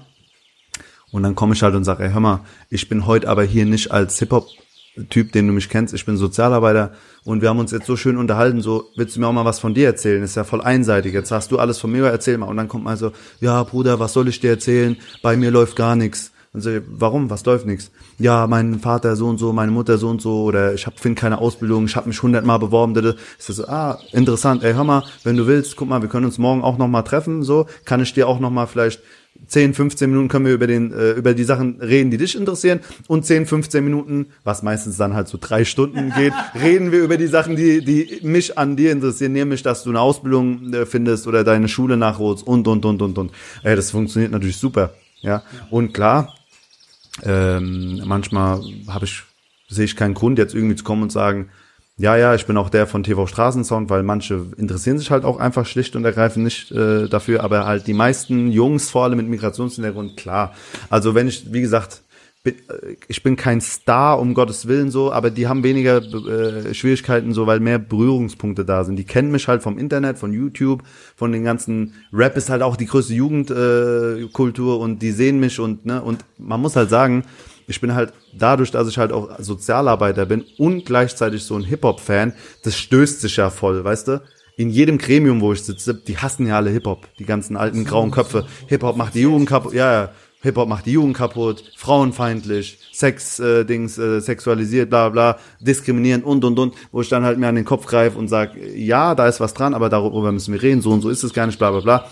Und 1.12 1.24
dann 1.24 1.36
komme 1.36 1.54
ich 1.54 1.64
halt 1.64 1.76
und 1.76 1.86
sage, 1.86 2.04
ey, 2.04 2.12
hör 2.12 2.20
mal, 2.20 2.42
ich 2.70 2.90
bin 2.90 3.06
heute 3.06 3.30
aber 3.30 3.44
hier 3.44 3.66
nicht 3.66 3.92
als 3.92 4.20
Hip-Hop-Typ, 4.20 5.32
den 5.32 5.48
du 5.48 5.54
mich 5.54 5.70
kennst, 5.70 5.94
ich 5.94 6.06
bin 6.06 6.18
Sozialarbeiter 6.18 6.92
und 7.24 7.42
wir 7.42 7.50
haben 7.50 7.60
uns 7.60 7.72
jetzt 7.72 7.86
so 7.86 7.96
schön 7.96 8.18
unterhalten, 8.18 8.62
so, 8.62 8.90
willst 8.98 9.16
du 9.16 9.22
mir 9.22 9.28
auch 9.28 9.34
mal 9.34 9.46
was 9.46 9.60
von 9.60 9.74
dir 9.74 9.88
erzählen? 9.88 10.24
Ist 10.24 10.36
ja 10.36 10.44
voll 10.44 10.62
einseitig. 10.62 11.14
Jetzt 11.14 11.32
hast 11.32 11.52
du 11.52 11.60
alles 11.60 11.78
von 11.78 11.92
mir, 11.92 12.06
erzähl 12.08 12.38
mal. 12.38 12.48
Und 12.48 12.58
dann 12.58 12.68
kommt 12.68 12.84
mal 12.84 12.98
so, 12.98 13.14
ja, 13.40 13.64
Bruder, 13.64 14.00
was 14.00 14.12
soll 14.12 14.28
ich 14.28 14.42
dir 14.42 14.50
erzählen? 14.50 14.98
Bei 15.22 15.38
mir 15.38 15.52
läuft 15.52 15.78
gar 15.78 15.96
nichts. 15.96 16.33
Und 16.54 16.62
so, 16.62 16.70
warum? 16.88 17.32
Was 17.32 17.44
läuft 17.46 17.66
nichts? 17.66 17.90
Ja, 18.20 18.46
mein 18.46 18.80
Vater 18.80 19.16
so 19.16 19.28
und 19.28 19.40
so, 19.40 19.54
meine 19.54 19.72
Mutter 19.72 19.98
so 19.98 20.10
und 20.10 20.22
so, 20.22 20.44
oder 20.44 20.74
ich 20.76 20.86
hab, 20.86 21.00
finde 21.00 21.20
keine 21.20 21.40
Ausbildung, 21.40 21.86
ich 21.86 21.96
habe 21.96 22.08
mich 22.08 22.22
hundertmal 22.22 22.60
beworben. 22.60 22.96
Ist 22.96 23.50
das 23.50 23.56
so, 23.56 23.68
ah, 23.68 23.98
interessant, 24.12 24.64
ey, 24.64 24.74
hör 24.74 24.84
mal, 24.84 25.04
wenn 25.24 25.36
du 25.36 25.48
willst, 25.48 25.76
guck 25.76 25.90
mal, 25.90 26.04
wir 26.04 26.10
können 26.10 26.26
uns 26.26 26.38
morgen 26.38 26.62
auch 26.62 26.78
nochmal 26.78 27.04
treffen, 27.04 27.42
so, 27.42 27.66
kann 27.86 28.02
ich 28.02 28.14
dir 28.14 28.28
auch 28.28 28.40
nochmal 28.40 28.68
vielleicht 28.68 29.02
10, 29.48 29.74
15 29.74 30.10
Minuten 30.10 30.28
können 30.30 30.46
wir 30.46 30.54
über 30.54 30.68
den 30.68 30.92
äh, 30.94 31.12
über 31.12 31.34
die 31.34 31.44
Sachen 31.44 31.82
reden, 31.82 32.12
die 32.12 32.18
dich 32.18 32.36
interessieren 32.36 32.80
und 33.08 33.26
10, 33.26 33.46
15 33.46 33.84
Minuten, 33.84 34.28
was 34.44 34.64
meistens 34.64 34.98
dann 34.98 35.16
halt 35.16 35.28
so 35.28 35.38
drei 35.42 35.66
Stunden 35.66 36.14
geht, 36.16 36.34
reden 36.56 36.92
wir 36.92 37.04
über 37.04 37.18
die 37.18 37.28
Sachen, 37.28 37.56
die 37.56 37.84
die 37.84 38.20
mich 38.22 38.58
an 38.58 38.76
dir 38.76 38.92
interessieren, 38.92 39.34
nämlich 39.34 39.64
dass 39.64 39.84
du 39.84 39.90
eine 39.90 40.00
Ausbildung 40.00 40.74
äh, 40.74 40.86
findest 40.86 41.28
oder 41.28 41.44
deine 41.44 41.68
Schule 41.68 41.98
nachholst 41.98 42.46
und 42.46 42.68
und 42.68 42.86
und 42.86 43.02
und 43.02 43.18
und. 43.18 43.32
Ey, 43.64 43.76
das 43.76 43.92
funktioniert 43.92 44.32
natürlich 44.32 44.58
super, 44.58 44.94
ja. 45.22 45.44
Und 45.72 45.94
klar, 45.94 46.34
ähm, 47.24 48.02
manchmal 48.06 48.62
habe 48.88 49.06
ich 49.06 49.24
sehe 49.70 49.86
ich 49.86 49.96
keinen 49.96 50.14
Grund 50.14 50.38
jetzt 50.38 50.54
irgendwie 50.56 50.76
zu 50.76 50.84
kommen 50.84 51.04
und 51.04 51.12
sagen, 51.12 51.50
Ja, 51.98 52.16
ja, 52.18 52.34
ich 52.34 52.46
bin 52.48 52.58
auch 52.58 52.70
der 52.70 52.88
von 52.88 53.04
TV 53.04 53.28
Straßensound, 53.28 53.90
weil 53.90 54.02
manche 54.04 54.48
interessieren 54.58 54.98
sich 54.98 55.12
halt 55.12 55.26
auch 55.26 55.38
einfach 55.38 55.66
schlicht 55.68 55.96
und 55.96 56.06
ergreifend 56.06 56.44
nicht 56.44 56.72
äh, 56.72 57.08
dafür, 57.08 57.44
aber 57.44 57.66
halt 57.66 57.86
die 57.88 57.94
meisten 57.94 58.52
Jungs, 58.52 58.90
vor 58.90 59.04
allem 59.04 59.18
mit 59.18 59.28
Migrationshintergrund, 59.28 60.18
klar. 60.18 60.54
Also 60.90 61.14
wenn 61.14 61.28
ich, 61.28 61.54
wie 61.54 61.62
gesagt, 61.62 62.03
bin, 62.44 62.56
äh, 62.70 62.96
ich 63.08 63.24
bin 63.24 63.36
kein 63.36 63.62
Star, 63.62 64.20
um 64.20 64.34
Gottes 64.34 64.68
Willen 64.68 64.92
so, 64.92 65.12
aber 65.12 65.30
die 65.30 65.48
haben 65.48 65.64
weniger 65.64 65.98
äh, 65.98 66.74
Schwierigkeiten 66.74 67.34
so, 67.34 67.48
weil 67.48 67.60
mehr 67.60 67.80
Berührungspunkte 67.80 68.66
da 68.66 68.84
sind. 68.84 68.98
Die 68.98 69.06
kennen 69.06 69.32
mich 69.32 69.48
halt 69.48 69.64
vom 69.64 69.78
Internet, 69.78 70.18
von 70.18 70.34
YouTube, 70.34 70.84
von 71.16 71.32
den 71.32 71.44
ganzen 71.44 71.94
Rap 72.12 72.38
ist 72.38 72.50
halt 72.50 72.62
auch 72.62 72.76
die 72.76 72.86
größte 72.86 73.14
Jugendkultur 73.14 74.76
äh, 74.76 74.84
und 74.84 75.02
die 75.02 75.12
sehen 75.12 75.40
mich 75.40 75.60
und 75.60 75.86
ne 75.86 76.02
und 76.02 76.26
man 76.38 76.62
muss 76.62 76.76
halt 76.76 76.90
sagen, 76.90 77.24
ich 77.68 77.80
bin 77.80 77.96
halt 77.96 78.14
dadurch, 78.38 78.72
dass 78.72 78.88
ich 78.88 78.98
halt 78.98 79.12
auch 79.12 79.40
Sozialarbeiter 79.40 80.26
bin 80.26 80.44
und 80.58 80.86
gleichzeitig 80.86 81.44
so 81.44 81.56
ein 81.56 81.64
Hip-Hop-Fan, 81.64 82.34
das 82.64 82.78
stößt 82.78 83.22
sich 83.22 83.38
ja 83.38 83.50
voll, 83.50 83.84
weißt 83.84 84.10
du? 84.10 84.22
In 84.56 84.70
jedem 84.70 85.00
Gremium, 85.00 85.42
wo 85.42 85.52
ich 85.54 85.64
sitze, 85.64 85.96
die 85.96 86.18
hassen 86.18 86.46
ja 86.46 86.58
alle 86.58 86.70
Hip-Hop, 86.70 87.08
die 87.18 87.26
ganzen 87.26 87.58
alten 87.58 87.86
grauen 87.86 88.12
Köpfe. 88.12 88.46
Hip-Hop 88.68 88.98
macht 88.98 89.16
die 89.16 89.22
Jugend 89.22 89.50
kaputt, 89.50 89.74
ja, 89.74 89.94
ja. 89.94 90.10
Hip-Hop 90.44 90.68
macht 90.68 90.86
die 90.86 90.92
Jugend 90.92 91.16
kaputt, 91.16 91.64
frauenfeindlich, 91.78 92.78
Sex, 92.92 93.40
äh, 93.40 93.64
Dings, 93.64 93.98
äh, 93.98 94.20
sexualisiert, 94.20 94.90
bla 94.90 95.10
bla, 95.10 95.40
diskriminierend 95.62 96.26
und 96.26 96.44
und 96.44 96.60
und, 96.60 96.76
wo 96.92 97.02
ich 97.02 97.08
dann 97.10 97.24
halt 97.24 97.40
mir 97.40 97.48
an 97.48 97.56
den 97.56 97.66
Kopf 97.66 97.86
greife 97.86 98.18
und 98.18 98.28
sag, 98.28 98.52
ja, 98.76 99.16
da 99.16 99.28
ist 99.28 99.40
was 99.40 99.54
dran, 99.54 99.74
aber 99.74 99.90
darüber 99.90 100.32
müssen 100.34 100.54
wir 100.54 100.62
reden, 100.62 100.82
so 100.82 100.92
und 100.92 101.02
so 101.02 101.10
ist 101.10 101.24
es 101.24 101.34
gar 101.34 101.48
nicht, 101.48 101.58
bla 101.58 101.72
bla 101.72 101.80
bla. 101.80 102.10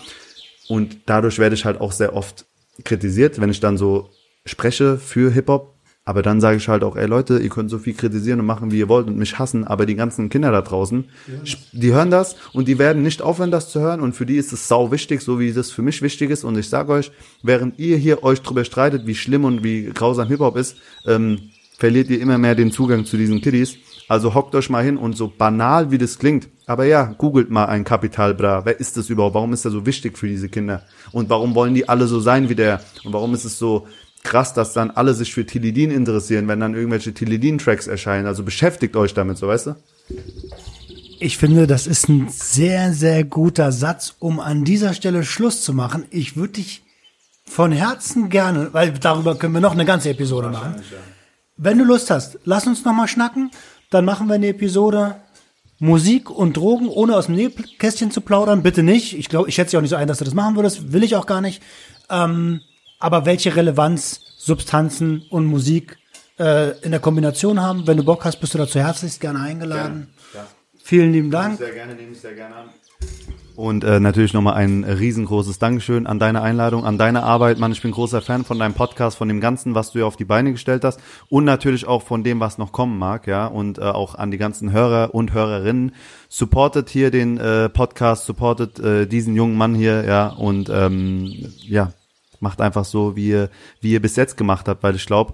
Und 0.68 0.96
dadurch 1.06 1.38
werde 1.38 1.54
ich 1.54 1.66
halt 1.66 1.80
auch 1.80 1.92
sehr 1.92 2.16
oft 2.16 2.46
kritisiert, 2.84 3.38
wenn 3.38 3.50
ich 3.50 3.60
dann 3.60 3.76
so 3.76 4.08
spreche 4.46 4.96
für 4.96 5.30
Hip-Hop, 5.30 5.71
aber 6.04 6.22
dann 6.22 6.40
sage 6.40 6.56
ich 6.56 6.68
halt 6.68 6.82
auch, 6.82 6.96
ey 6.96 7.06
Leute, 7.06 7.38
ihr 7.38 7.48
könnt 7.48 7.70
so 7.70 7.78
viel 7.78 7.94
kritisieren 7.94 8.40
und 8.40 8.46
machen, 8.46 8.72
wie 8.72 8.78
ihr 8.78 8.88
wollt 8.88 9.06
und 9.06 9.16
mich 9.16 9.38
hassen, 9.38 9.64
aber 9.64 9.86
die 9.86 9.94
ganzen 9.94 10.28
Kinder 10.28 10.50
da 10.50 10.62
draußen, 10.62 11.04
ja. 11.28 11.54
die 11.72 11.92
hören 11.92 12.10
das 12.10 12.36
und 12.52 12.66
die 12.66 12.78
werden 12.78 13.02
nicht 13.02 13.22
aufhören, 13.22 13.50
das 13.50 13.68
zu 13.68 13.80
hören 13.80 14.00
und 14.00 14.14
für 14.14 14.26
die 14.26 14.36
ist 14.36 14.52
es 14.52 14.66
sau 14.66 14.90
wichtig, 14.90 15.22
so 15.22 15.38
wie 15.38 15.52
das 15.52 15.70
für 15.70 15.82
mich 15.82 16.02
wichtig 16.02 16.30
ist 16.30 16.44
und 16.44 16.58
ich 16.58 16.68
sage 16.68 16.92
euch, 16.92 17.12
während 17.42 17.78
ihr 17.78 17.96
hier 17.96 18.24
euch 18.24 18.42
drüber 18.42 18.64
streitet, 18.64 19.06
wie 19.06 19.14
schlimm 19.14 19.44
und 19.44 19.62
wie 19.62 19.84
grausam 19.94 20.28
Hip-Hop 20.28 20.56
ist, 20.56 20.76
ähm, 21.06 21.38
verliert 21.82 22.10
ihr 22.10 22.20
immer 22.20 22.38
mehr 22.38 22.54
den 22.54 22.70
Zugang 22.70 23.04
zu 23.04 23.16
diesen 23.16 23.40
Kiddies. 23.40 23.76
Also 24.08 24.34
hockt 24.34 24.54
euch 24.54 24.70
mal 24.70 24.84
hin 24.84 24.96
und 24.96 25.16
so 25.16 25.32
banal 25.36 25.90
wie 25.90 25.98
das 25.98 26.18
klingt, 26.18 26.48
aber 26.66 26.84
ja, 26.84 27.06
googelt 27.18 27.50
mal 27.50 27.64
ein 27.64 27.82
Kapital 27.82 28.34
Bra. 28.34 28.64
Wer 28.64 28.78
ist 28.78 28.96
das 28.96 29.10
überhaupt? 29.10 29.34
Warum 29.34 29.52
ist 29.52 29.64
er 29.64 29.72
so 29.72 29.84
wichtig 29.84 30.16
für 30.16 30.28
diese 30.28 30.48
Kinder? 30.48 30.82
Und 31.10 31.28
warum 31.28 31.56
wollen 31.56 31.74
die 31.74 31.88
alle 31.88 32.06
so 32.06 32.20
sein 32.20 32.48
wie 32.48 32.54
der? 32.54 32.80
Und 33.04 33.12
warum 33.12 33.34
ist 33.34 33.44
es 33.44 33.58
so 33.58 33.88
krass, 34.22 34.54
dass 34.54 34.72
dann 34.72 34.90
alle 34.90 35.14
sich 35.14 35.34
für 35.34 35.44
Tilidin 35.44 35.90
interessieren, 35.90 36.48
wenn 36.48 36.60
dann 36.60 36.74
irgendwelche 36.74 37.12
Tilidin-Tracks 37.12 37.86
erscheinen. 37.86 38.26
Also 38.26 38.42
beschäftigt 38.42 38.96
euch 38.96 39.14
damit, 39.14 39.38
so 39.38 39.48
weißt 39.48 39.68
du? 39.68 39.76
Ich 41.18 41.38
finde, 41.38 41.66
das 41.66 41.86
ist 41.86 42.08
ein 42.08 42.28
sehr, 42.30 42.92
sehr 42.92 43.24
guter 43.24 43.70
Satz, 43.70 44.16
um 44.18 44.40
an 44.40 44.64
dieser 44.64 44.94
Stelle 44.94 45.24
Schluss 45.24 45.62
zu 45.62 45.72
machen. 45.72 46.04
Ich 46.10 46.36
würde 46.36 46.54
dich 46.54 46.82
von 47.44 47.70
Herzen 47.70 48.28
gerne, 48.28 48.70
weil 48.72 48.92
darüber 48.92 49.36
können 49.36 49.54
wir 49.54 49.60
noch 49.60 49.72
eine 49.72 49.84
ganze 49.84 50.10
Episode 50.10 50.48
machen. 50.48 50.76
Ja. 50.76 50.98
Wenn 51.56 51.78
du 51.78 51.84
Lust 51.84 52.10
hast, 52.10 52.38
lass 52.44 52.66
uns 52.66 52.84
noch 52.84 52.92
mal 52.92 53.08
schnacken. 53.08 53.50
Dann 53.90 54.04
machen 54.04 54.26
wir 54.26 54.34
eine 54.34 54.48
Episode 54.48 55.16
Musik 55.78 56.30
und 56.30 56.56
Drogen, 56.56 56.88
ohne 56.88 57.16
aus 57.16 57.26
dem 57.26 57.34
Nähkästchen 57.34 58.10
zu 58.10 58.20
plaudern. 58.20 58.62
Bitte 58.62 58.82
nicht. 58.82 59.18
Ich 59.18 59.28
glaube, 59.28 59.48
ich 59.48 59.54
schätze 59.54 59.76
auch 59.76 59.82
nicht 59.82 59.90
so 59.90 59.96
ein, 59.96 60.08
dass 60.08 60.18
du 60.18 60.24
das 60.24 60.34
machen 60.34 60.56
würdest. 60.56 60.92
Will 60.92 61.02
ich 61.02 61.16
auch 61.16 61.26
gar 61.26 61.40
nicht. 61.40 61.62
Ähm, 62.08 62.60
aber 63.02 63.26
welche 63.26 63.54
Relevanz 63.56 64.20
Substanzen 64.38 65.22
und 65.28 65.46
Musik 65.46 65.98
äh, 66.38 66.78
in 66.80 66.92
der 66.92 67.00
Kombination 67.00 67.60
haben. 67.60 67.86
Wenn 67.86 67.96
du 67.96 68.04
Bock 68.04 68.24
hast, 68.24 68.40
bist 68.40 68.54
du 68.54 68.58
dazu 68.58 68.78
herzlichst 68.78 69.20
gerne 69.20 69.40
eingeladen. 69.40 70.08
Gerne, 70.32 70.46
ja. 70.46 70.46
Vielen 70.82 71.12
lieben 71.12 71.30
Dank. 71.30 71.58
Sehr 71.58 71.72
gerne, 71.72 71.94
nehme 71.94 72.12
ich 72.12 72.20
sehr 72.20 72.34
gerne 72.34 72.54
an. 72.54 72.70
Und 73.54 73.84
äh, 73.84 74.00
natürlich 74.00 74.32
nochmal 74.32 74.54
ein 74.54 74.82
riesengroßes 74.84 75.58
Dankeschön 75.58 76.06
an 76.06 76.18
deine 76.18 76.42
Einladung, 76.42 76.84
an 76.86 76.96
deine 76.96 77.22
Arbeit. 77.22 77.58
Mann, 77.58 77.70
ich 77.72 77.82
bin 77.82 77.90
großer 77.90 78.22
Fan 78.22 78.44
von 78.44 78.58
deinem 78.58 78.74
Podcast, 78.74 79.18
von 79.18 79.28
dem 79.28 79.40
Ganzen, 79.40 79.74
was 79.74 79.92
du 79.92 79.98
ja 79.98 80.06
auf 80.06 80.16
die 80.16 80.24
Beine 80.24 80.52
gestellt 80.52 80.84
hast 80.84 80.98
und 81.28 81.44
natürlich 81.44 81.86
auch 81.86 82.02
von 82.02 82.24
dem, 82.24 82.40
was 82.40 82.56
noch 82.56 82.72
kommen 82.72 82.98
mag, 82.98 83.26
ja. 83.26 83.46
Und 83.46 83.78
äh, 83.78 83.82
auch 83.82 84.14
an 84.14 84.30
die 84.30 84.38
ganzen 84.38 84.72
Hörer 84.72 85.14
und 85.14 85.32
Hörerinnen. 85.32 85.92
Supportet 86.28 86.88
hier 86.88 87.10
den 87.10 87.36
äh, 87.36 87.68
Podcast, 87.68 88.24
supportet 88.26 88.78
äh, 88.78 89.06
diesen 89.06 89.36
jungen 89.36 89.56
Mann 89.56 89.74
hier, 89.74 90.04
ja. 90.04 90.28
Und 90.28 90.70
ähm, 90.70 91.52
ja, 91.60 91.92
macht 92.42 92.60
einfach 92.60 92.84
so, 92.84 93.16
wie 93.16 93.28
ihr, 93.28 93.50
wie 93.80 93.92
ihr 93.92 94.02
bis 94.02 94.16
jetzt 94.16 94.36
gemacht 94.36 94.68
habt, 94.68 94.82
weil 94.82 94.96
ich 94.96 95.06
glaube, 95.06 95.32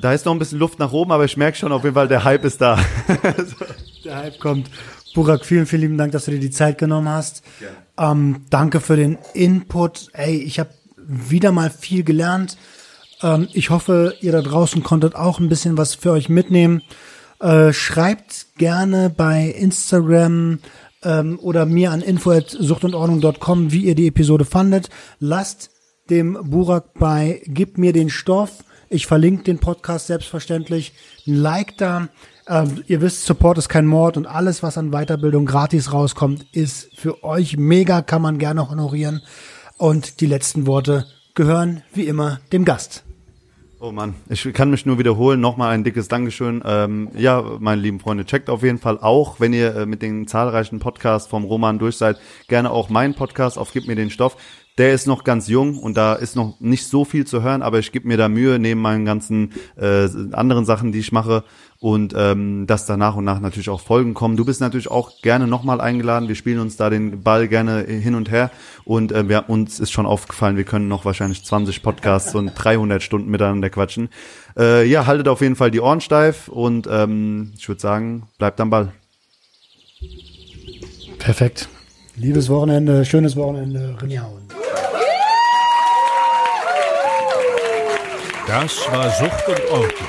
da 0.00 0.12
ist 0.12 0.26
noch 0.26 0.32
ein 0.32 0.38
bisschen 0.38 0.58
Luft 0.58 0.78
nach 0.78 0.92
oben, 0.92 1.12
aber 1.12 1.24
ich 1.24 1.36
merke 1.36 1.56
schon 1.56 1.70
auf 1.70 1.84
jeden 1.84 1.94
Fall, 1.94 2.08
der 2.08 2.24
Hype 2.24 2.44
ist 2.44 2.60
da. 2.60 2.78
der 4.04 4.16
Hype 4.16 4.40
kommt. 4.40 4.70
Burak, 5.14 5.44
vielen, 5.44 5.66
vielen 5.66 5.82
lieben 5.82 5.98
Dank, 5.98 6.12
dass 6.12 6.24
du 6.24 6.32
dir 6.32 6.40
die 6.40 6.50
Zeit 6.50 6.78
genommen 6.78 7.08
hast. 7.08 7.42
Ähm, 7.96 8.44
danke 8.50 8.80
für 8.80 8.96
den 8.96 9.18
Input. 9.34 10.08
Ey, 10.12 10.36
ich 10.36 10.58
habe 10.58 10.70
wieder 10.96 11.52
mal 11.52 11.70
viel 11.70 12.04
gelernt. 12.04 12.56
Ähm, 13.22 13.48
ich 13.52 13.70
hoffe, 13.70 14.14
ihr 14.20 14.32
da 14.32 14.42
draußen 14.42 14.82
konntet 14.82 15.14
auch 15.14 15.38
ein 15.38 15.48
bisschen 15.48 15.76
was 15.76 15.94
für 15.94 16.12
euch 16.12 16.28
mitnehmen. 16.28 16.82
Äh, 17.40 17.72
schreibt 17.72 18.46
gerne 18.58 19.10
bei 19.10 19.44
Instagram, 19.44 20.58
ähm, 21.02 21.38
oder 21.40 21.66
mir 21.66 21.90
an 21.92 22.00
info@suchtundordnung.com, 22.00 23.72
wie 23.72 23.84
ihr 23.84 23.94
die 23.94 24.08
Episode 24.08 24.44
fandet. 24.44 24.88
Lasst 25.18 25.70
dem 26.10 26.38
Burak 26.42 26.94
bei 26.94 27.42
Gib 27.46 27.78
mir 27.78 27.92
den 27.92 28.10
Stoff. 28.10 28.64
Ich 28.90 29.06
verlinke 29.06 29.44
den 29.44 29.58
Podcast 29.58 30.06
selbstverständlich. 30.06 30.92
Ein 31.26 31.34
Like 31.34 31.76
da. 31.76 32.08
Ähm, 32.48 32.82
ihr 32.86 33.02
wisst, 33.02 33.26
Support 33.26 33.58
ist 33.58 33.68
kein 33.68 33.86
Mord 33.86 34.16
und 34.16 34.26
alles, 34.26 34.62
was 34.62 34.78
an 34.78 34.90
Weiterbildung 34.90 35.44
gratis 35.44 35.92
rauskommt, 35.92 36.46
ist 36.52 36.88
für 36.96 37.22
euch 37.22 37.58
mega, 37.58 38.00
kann 38.00 38.22
man 38.22 38.38
gerne 38.38 38.70
honorieren. 38.70 39.20
Und 39.76 40.20
die 40.20 40.26
letzten 40.26 40.66
Worte 40.66 41.06
gehören 41.34 41.82
wie 41.92 42.06
immer 42.06 42.40
dem 42.52 42.64
Gast. 42.64 43.07
Oh 43.80 43.92
Mann, 43.92 44.16
ich 44.28 44.42
kann 44.54 44.70
mich 44.70 44.86
nur 44.86 44.98
wiederholen. 44.98 45.40
Nochmal 45.40 45.70
ein 45.70 45.84
dickes 45.84 46.08
Dankeschön. 46.08 46.62
Ähm, 46.64 47.10
ja, 47.16 47.44
meine 47.60 47.80
lieben 47.80 48.00
Freunde, 48.00 48.24
checkt 48.24 48.50
auf 48.50 48.64
jeden 48.64 48.78
Fall 48.78 48.98
auch, 48.98 49.38
wenn 49.38 49.52
ihr 49.52 49.76
äh, 49.76 49.86
mit 49.86 50.02
den 50.02 50.26
zahlreichen 50.26 50.80
Podcasts 50.80 51.28
vom 51.28 51.44
Roman 51.44 51.78
durch 51.78 51.96
seid, 51.96 52.18
gerne 52.48 52.72
auch 52.72 52.88
meinen 52.88 53.14
Podcast 53.14 53.56
auf 53.56 53.72
Gib 53.72 53.86
mir 53.86 53.94
den 53.94 54.10
Stoff. 54.10 54.36
Der 54.78 54.92
ist 54.92 55.06
noch 55.06 55.22
ganz 55.22 55.46
jung 55.46 55.78
und 55.78 55.96
da 55.96 56.14
ist 56.14 56.34
noch 56.34 56.58
nicht 56.58 56.88
so 56.88 57.04
viel 57.04 57.24
zu 57.24 57.42
hören, 57.42 57.62
aber 57.62 57.78
ich 57.78 57.92
gebe 57.92 58.08
mir 58.08 58.16
da 58.16 58.28
Mühe 58.28 58.58
neben 58.58 58.80
meinen 58.80 59.04
ganzen 59.04 59.52
äh, 59.76 60.08
anderen 60.32 60.64
Sachen, 60.64 60.90
die 60.90 60.98
ich 60.98 61.12
mache 61.12 61.44
und 61.80 62.12
ähm, 62.16 62.66
dass 62.66 62.86
da 62.86 62.96
nach 62.96 63.14
und 63.14 63.24
nach 63.24 63.40
natürlich 63.40 63.70
auch 63.70 63.80
Folgen 63.80 64.14
kommen. 64.14 64.36
Du 64.36 64.44
bist 64.44 64.60
natürlich 64.60 64.90
auch 64.90 65.22
gerne 65.22 65.46
nochmal 65.46 65.80
eingeladen. 65.80 66.28
Wir 66.28 66.34
spielen 66.34 66.58
uns 66.58 66.76
da 66.76 66.90
den 66.90 67.22
Ball 67.22 67.46
gerne 67.46 67.82
hin 67.82 68.14
und 68.14 68.30
her 68.30 68.50
und 68.84 69.12
äh, 69.12 69.28
wir, 69.28 69.48
uns 69.48 69.78
ist 69.78 69.92
schon 69.92 70.06
aufgefallen, 70.06 70.56
wir 70.56 70.64
können 70.64 70.88
noch 70.88 71.04
wahrscheinlich 71.04 71.44
20 71.44 71.82
Podcasts 71.82 72.34
und 72.34 72.52
300 72.54 73.02
Stunden 73.02 73.30
miteinander 73.30 73.70
quatschen. 73.70 74.08
Äh, 74.56 74.88
ja, 74.88 75.06
haltet 75.06 75.28
auf 75.28 75.40
jeden 75.40 75.56
Fall 75.56 75.70
die 75.70 75.80
Ohren 75.80 76.00
steif 76.00 76.48
und 76.48 76.88
ähm, 76.90 77.52
ich 77.56 77.68
würde 77.68 77.80
sagen, 77.80 78.24
bleibt 78.38 78.60
am 78.60 78.70
Ball. 78.70 78.92
Perfekt. 81.18 81.68
Liebes 82.16 82.48
Wochenende, 82.48 83.04
schönes 83.04 83.36
Wochenende, 83.36 83.96
Rinjauen. 84.02 84.42
Das 88.48 88.90
war 88.90 89.10
Sucht 89.10 89.48
und 89.48 89.70
Ordnung. 89.70 90.08